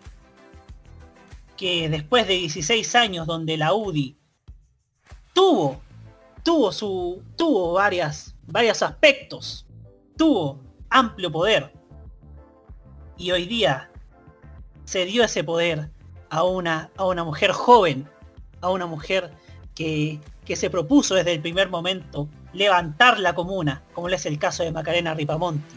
que 1.55 1.89
después 1.89 2.27
de 2.27 2.33
16 2.33 2.95
años 2.95 3.25
donde 3.25 3.57
la 3.57 3.73
UDI 3.73 4.17
tuvo, 5.37 5.79
tuvo 6.43 6.71
su, 6.71 7.21
tuvo 7.35 7.73
varias, 7.73 8.33
varios 8.47 8.81
aspectos, 8.81 9.67
tuvo 10.17 10.59
amplio 10.89 11.31
poder, 11.31 11.71
y 13.17 13.29
hoy 13.29 13.45
día 13.45 13.91
se 14.85 15.05
dio 15.05 15.23
ese 15.23 15.43
poder 15.43 15.91
a 16.31 16.43
una, 16.43 16.89
a 16.97 17.05
una 17.05 17.23
mujer 17.23 17.51
joven, 17.51 18.09
a 18.61 18.71
una 18.71 18.87
mujer 18.87 19.31
que, 19.75 20.19
que 20.43 20.55
se 20.55 20.71
propuso 20.71 21.13
desde 21.13 21.33
el 21.33 21.41
primer 21.41 21.69
momento 21.69 22.27
levantar 22.51 23.19
la 23.19 23.35
comuna, 23.35 23.83
como 23.93 24.09
es 24.09 24.25
el 24.25 24.39
caso 24.39 24.63
de 24.63 24.71
Macarena 24.71 25.13
Ripamonti, 25.13 25.75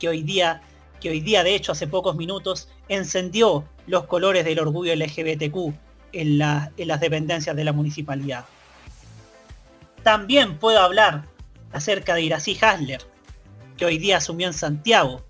que 0.00 0.08
hoy 0.08 0.24
día, 0.24 0.60
que 1.00 1.10
hoy 1.10 1.20
día 1.20 1.44
de 1.44 1.54
hecho 1.54 1.70
hace 1.70 1.86
pocos 1.86 2.16
minutos 2.16 2.68
encendió 2.88 3.64
los 3.86 4.06
colores 4.06 4.44
del 4.44 4.58
orgullo 4.58 4.92
LGBTQ 4.96 5.87
en, 6.12 6.38
la, 6.38 6.72
las 6.76 7.00
dependencias 7.00 7.54
de 7.54 7.64
la 7.64 7.72
municipalidad. 7.72 8.44
También 10.02 10.58
puedo 10.58 10.80
hablar 10.80 11.24
acerca 11.72 12.14
de 12.14 12.22
Irací 12.22 12.58
Hasler, 12.60 13.02
que 13.76 13.84
hoy 13.84 13.98
día 13.98 14.18
asumió 14.18 14.46
en 14.46 14.54
Santiago 14.54 15.24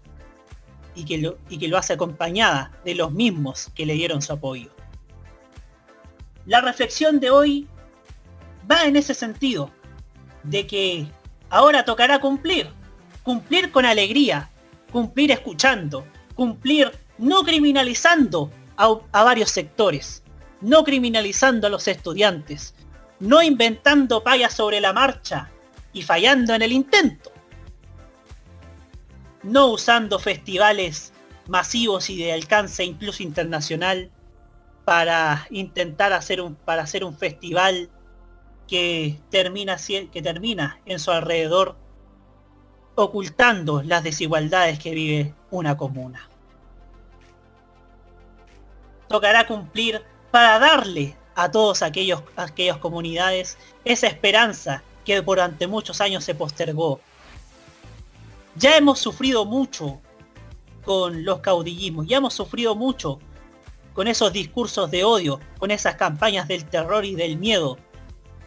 y 0.95 1.05
que, 1.05 1.19
lo, 1.19 1.39
y 1.49 1.59
que 1.59 1.69
lo 1.69 1.79
hace 1.79 1.95
acompañada 1.95 2.73
de 2.85 2.95
los 2.95 3.13
mismos 3.13 3.71
que 3.75 3.87
le 3.87 3.95
dieron 3.95 4.23
su 4.23 4.33
apoyo. 4.33 4.71
La 6.47 6.61
reflexión 6.61 7.21
de 7.21 7.31
hoy 7.31 7.69
va 8.71 8.85
en 8.85 8.97
ese 8.97 9.15
sentido, 9.15 9.71
de 10.43 10.67
que 10.67 11.07
ahora 11.51 11.85
tocará 11.85 12.21
cumplir, 12.21 12.69
cumplir 13.23 13.71
con 13.71 13.85
alegría, 13.85 14.51
cumplir 14.91 15.31
escuchando, 15.31 16.05
cumplir 16.35 16.93
no 17.19 17.43
criminalizando 17.43 18.51
a, 18.77 19.25
varios 19.25 19.51
sectores, 19.51 20.23
no 20.61 20.85
criminalizando 20.85 21.67
a 21.67 21.71
los 21.71 21.87
estudiantes, 21.89 22.75
no 23.21 23.43
inventando 23.43 24.23
payas 24.23 24.55
sobre 24.55 24.81
la 24.81 24.93
marcha 24.93 25.51
y 25.93 26.03
fallando 26.03 26.55
en 26.55 26.63
el 26.63 26.73
intento, 26.73 27.33
no 29.43 29.69
usando 29.69 30.19
festivales 30.19 31.13
masivos 31.47 32.11
y 32.11 32.19
de 32.19 32.33
alcance 32.33 32.85
incluso 32.85 33.23
internacional 33.23 34.11
para 34.85 35.47
intentar 35.51 36.13
hacer 36.13 36.41
un, 36.41 36.55
para 36.55 36.83
hacer 36.83 37.05
un 37.05 37.17
festival 37.17 37.91
que 38.67 39.19
termina, 39.31 39.77
que 40.13 40.23
termina 40.23 40.81
en 40.85 40.99
su 40.99 41.11
alrededor 41.11 41.77
ocultando 42.95 43.83
las 43.83 44.03
desigualdades 44.03 44.79
que 44.79 44.91
vive 44.93 45.35
una 45.51 45.77
comuna. 45.77 46.29
Tocará 49.09 49.47
cumplir 49.47 50.03
para 50.31 50.59
darle 50.59 51.17
a 51.35 51.51
aquellos 51.83 52.23
aquellas 52.37 52.79
comunidades 52.79 53.57
esa 53.85 54.09
esperanza 54.09 54.83
que 55.05 55.21
durante 55.21 55.67
muchos 55.67 56.01
años 56.01 56.25
se 56.25 56.35
postergó. 56.35 57.01
Ya 58.57 58.77
hemos 58.77 58.99
sufrido 58.99 59.45
mucho 59.45 60.01
con 60.85 61.25
los 61.25 61.41
caudillismos, 61.41 62.07
ya 62.09 62.17
hemos 62.17 62.35
sufrido 62.35 62.75
mucho 62.75 63.21
con 63.95 64.09
esos 64.09 64.33
discursos 64.33 64.91
de 64.91 65.05
odio, 65.05 65.41
con 65.59 65.71
esas 65.71 65.95
campañas 65.95 66.49
del 66.49 66.65
terror 66.65 67.05
y 67.05 67.15
del 67.15 67.39
miedo, 67.39 67.79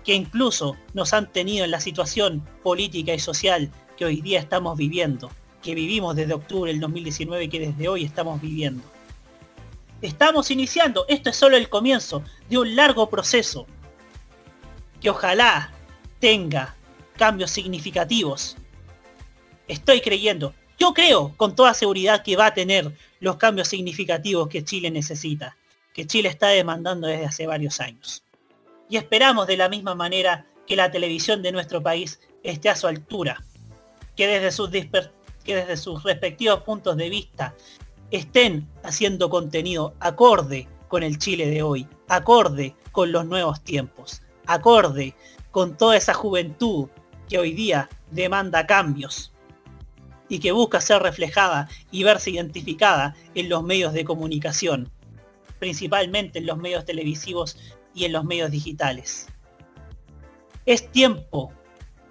que 0.03 0.13
incluso 0.13 0.75
nos 0.93 1.13
han 1.13 1.31
tenido 1.31 1.65
en 1.65 1.71
la 1.71 1.79
situación 1.79 2.45
política 2.61 3.13
y 3.13 3.19
social 3.19 3.71
que 3.95 4.05
hoy 4.05 4.21
día 4.21 4.39
estamos 4.39 4.77
viviendo, 4.77 5.29
que 5.61 5.75
vivimos 5.75 6.15
desde 6.15 6.33
octubre 6.33 6.71
del 6.71 6.81
2019 6.81 7.45
y 7.45 7.49
que 7.49 7.59
desde 7.59 7.87
hoy 7.87 8.03
estamos 8.03 8.41
viviendo. 8.41 8.83
Estamos 10.01 10.49
iniciando, 10.49 11.05
esto 11.07 11.29
es 11.29 11.35
solo 11.35 11.57
el 11.57 11.69
comienzo 11.69 12.23
de 12.49 12.57
un 12.57 12.75
largo 12.75 13.07
proceso 13.09 13.67
que 14.99 15.11
ojalá 15.11 15.71
tenga 16.19 16.75
cambios 17.17 17.51
significativos. 17.51 18.57
Estoy 19.67 20.01
creyendo, 20.01 20.55
yo 20.79 20.95
creo 20.95 21.35
con 21.37 21.55
toda 21.55 21.75
seguridad 21.75 22.23
que 22.23 22.35
va 22.35 22.47
a 22.47 22.53
tener 22.53 22.91
los 23.19 23.37
cambios 23.37 23.67
significativos 23.67 24.47
que 24.47 24.63
Chile 24.63 24.89
necesita, 24.89 25.55
que 25.93 26.07
Chile 26.07 26.29
está 26.29 26.47
demandando 26.47 27.07
desde 27.07 27.25
hace 27.25 27.45
varios 27.45 27.79
años. 27.79 28.23
Y 28.89 28.97
esperamos 28.97 29.45
de 29.45 29.57
la 29.57 29.69
misma 29.69 29.93
manera 29.93 30.47
que 30.65 30.75
la 30.75 30.89
televisión 30.89 31.43
de 31.43 31.51
nuestro 31.51 31.83
país 31.83 32.19
esté 32.41 32.69
a 32.69 32.75
su 32.75 32.87
altura, 32.87 33.43
que 34.15 34.25
desde 34.25 34.51
sus, 34.51 34.71
que 34.71 35.55
desde 35.55 35.77
sus 35.77 36.01
respectivos 36.01 36.61
puntos 36.63 36.97
de 36.97 37.09
vista 37.09 37.53
estén 38.11 38.67
haciendo 38.83 39.29
contenido 39.29 39.93
acorde 39.99 40.67
con 40.87 41.03
el 41.03 41.17
Chile 41.17 41.49
de 41.49 41.63
hoy, 41.63 41.87
acorde 42.09 42.75
con 42.91 43.11
los 43.11 43.25
nuevos 43.25 43.61
tiempos, 43.61 44.21
acorde 44.45 45.15
con 45.51 45.77
toda 45.77 45.95
esa 45.97 46.13
juventud 46.13 46.89
que 47.29 47.39
hoy 47.39 47.53
día 47.53 47.89
demanda 48.11 48.67
cambios 48.67 49.31
y 50.27 50.39
que 50.39 50.51
busca 50.51 50.81
ser 50.81 51.01
reflejada 51.01 51.69
y 51.91 52.03
verse 52.03 52.31
identificada 52.31 53.15
en 53.35 53.49
los 53.49 53.63
medios 53.63 53.93
de 53.93 54.03
comunicación, 54.05 54.89
principalmente 55.59 56.39
en 56.39 56.45
los 56.45 56.57
medios 56.57 56.85
televisivos 56.85 57.57
y 57.93 58.05
en 58.05 58.13
los 58.13 58.23
medios 58.25 58.51
digitales. 58.51 59.27
Es 60.65 60.89
tiempo 60.91 61.51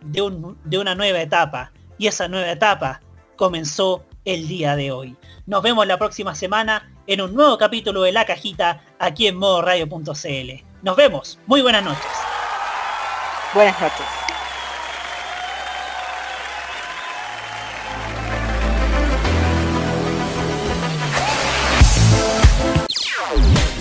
de, 0.03 0.23
un- 0.23 0.59
de 0.65 0.79
una 0.79 0.95
nueva 0.95 1.21
etapa 1.21 1.73
y 1.99 2.07
esa 2.07 2.29
nueva 2.29 2.51
etapa 2.51 3.01
comenzó 3.37 4.05
el 4.25 4.49
día 4.49 4.77
de 4.77 4.93
hoy. 4.93 5.17
Nos 5.47 5.63
vemos 5.63 5.87
la 5.87 5.99
próxima 5.99 6.35
semana 6.35 6.93
en 7.07 7.21
un 7.21 7.35
nuevo 7.35 7.59
capítulo 7.59 8.03
de 8.03 8.13
La 8.13 8.25
Cajita 8.25 8.83
aquí 8.99 9.27
en 9.27 9.37
modoradio.cl. 9.37 10.65
Nos 10.83 10.97
vemos. 10.97 11.39
Muy 11.47 11.63
buenas 11.63 11.85
noches. 11.85 12.07
Buenas 13.55 13.81
noches. 13.81 14.07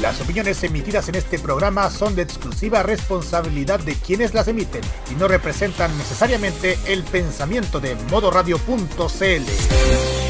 Las 0.02 0.22
opiniones 0.22 0.64
emitidas 0.64 1.10
en 1.10 1.16
este 1.16 1.38
programa 1.38 1.90
son 1.90 2.16
de 2.16 2.22
exclusiva 2.22 2.84
responsabilidad 2.84 3.82
de 3.82 3.96
quienes 3.96 4.34
las 4.34 4.48
emiten 4.48 4.82
y 5.12 5.16
no 5.16 5.28
representan 5.28 5.96
necesariamente 5.98 6.80
el 6.88 7.04
pensamiento 7.04 7.82
de 7.82 7.96
modoradio.cl. 8.10 10.29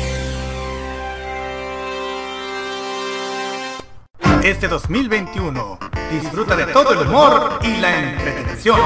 Este 4.49 4.67
2021, 4.67 5.77
disfruta 6.09 6.55
de 6.55 6.65
todo 6.73 6.93
el 6.93 7.07
humor 7.07 7.59
y 7.61 7.77
la 7.77 7.99
entretención. 7.99 8.79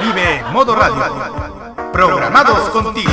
Vive 0.00 0.42
Modo 0.50 0.74
Radio. 0.74 1.04
Programados 1.92 2.70
contigo. 2.70 3.12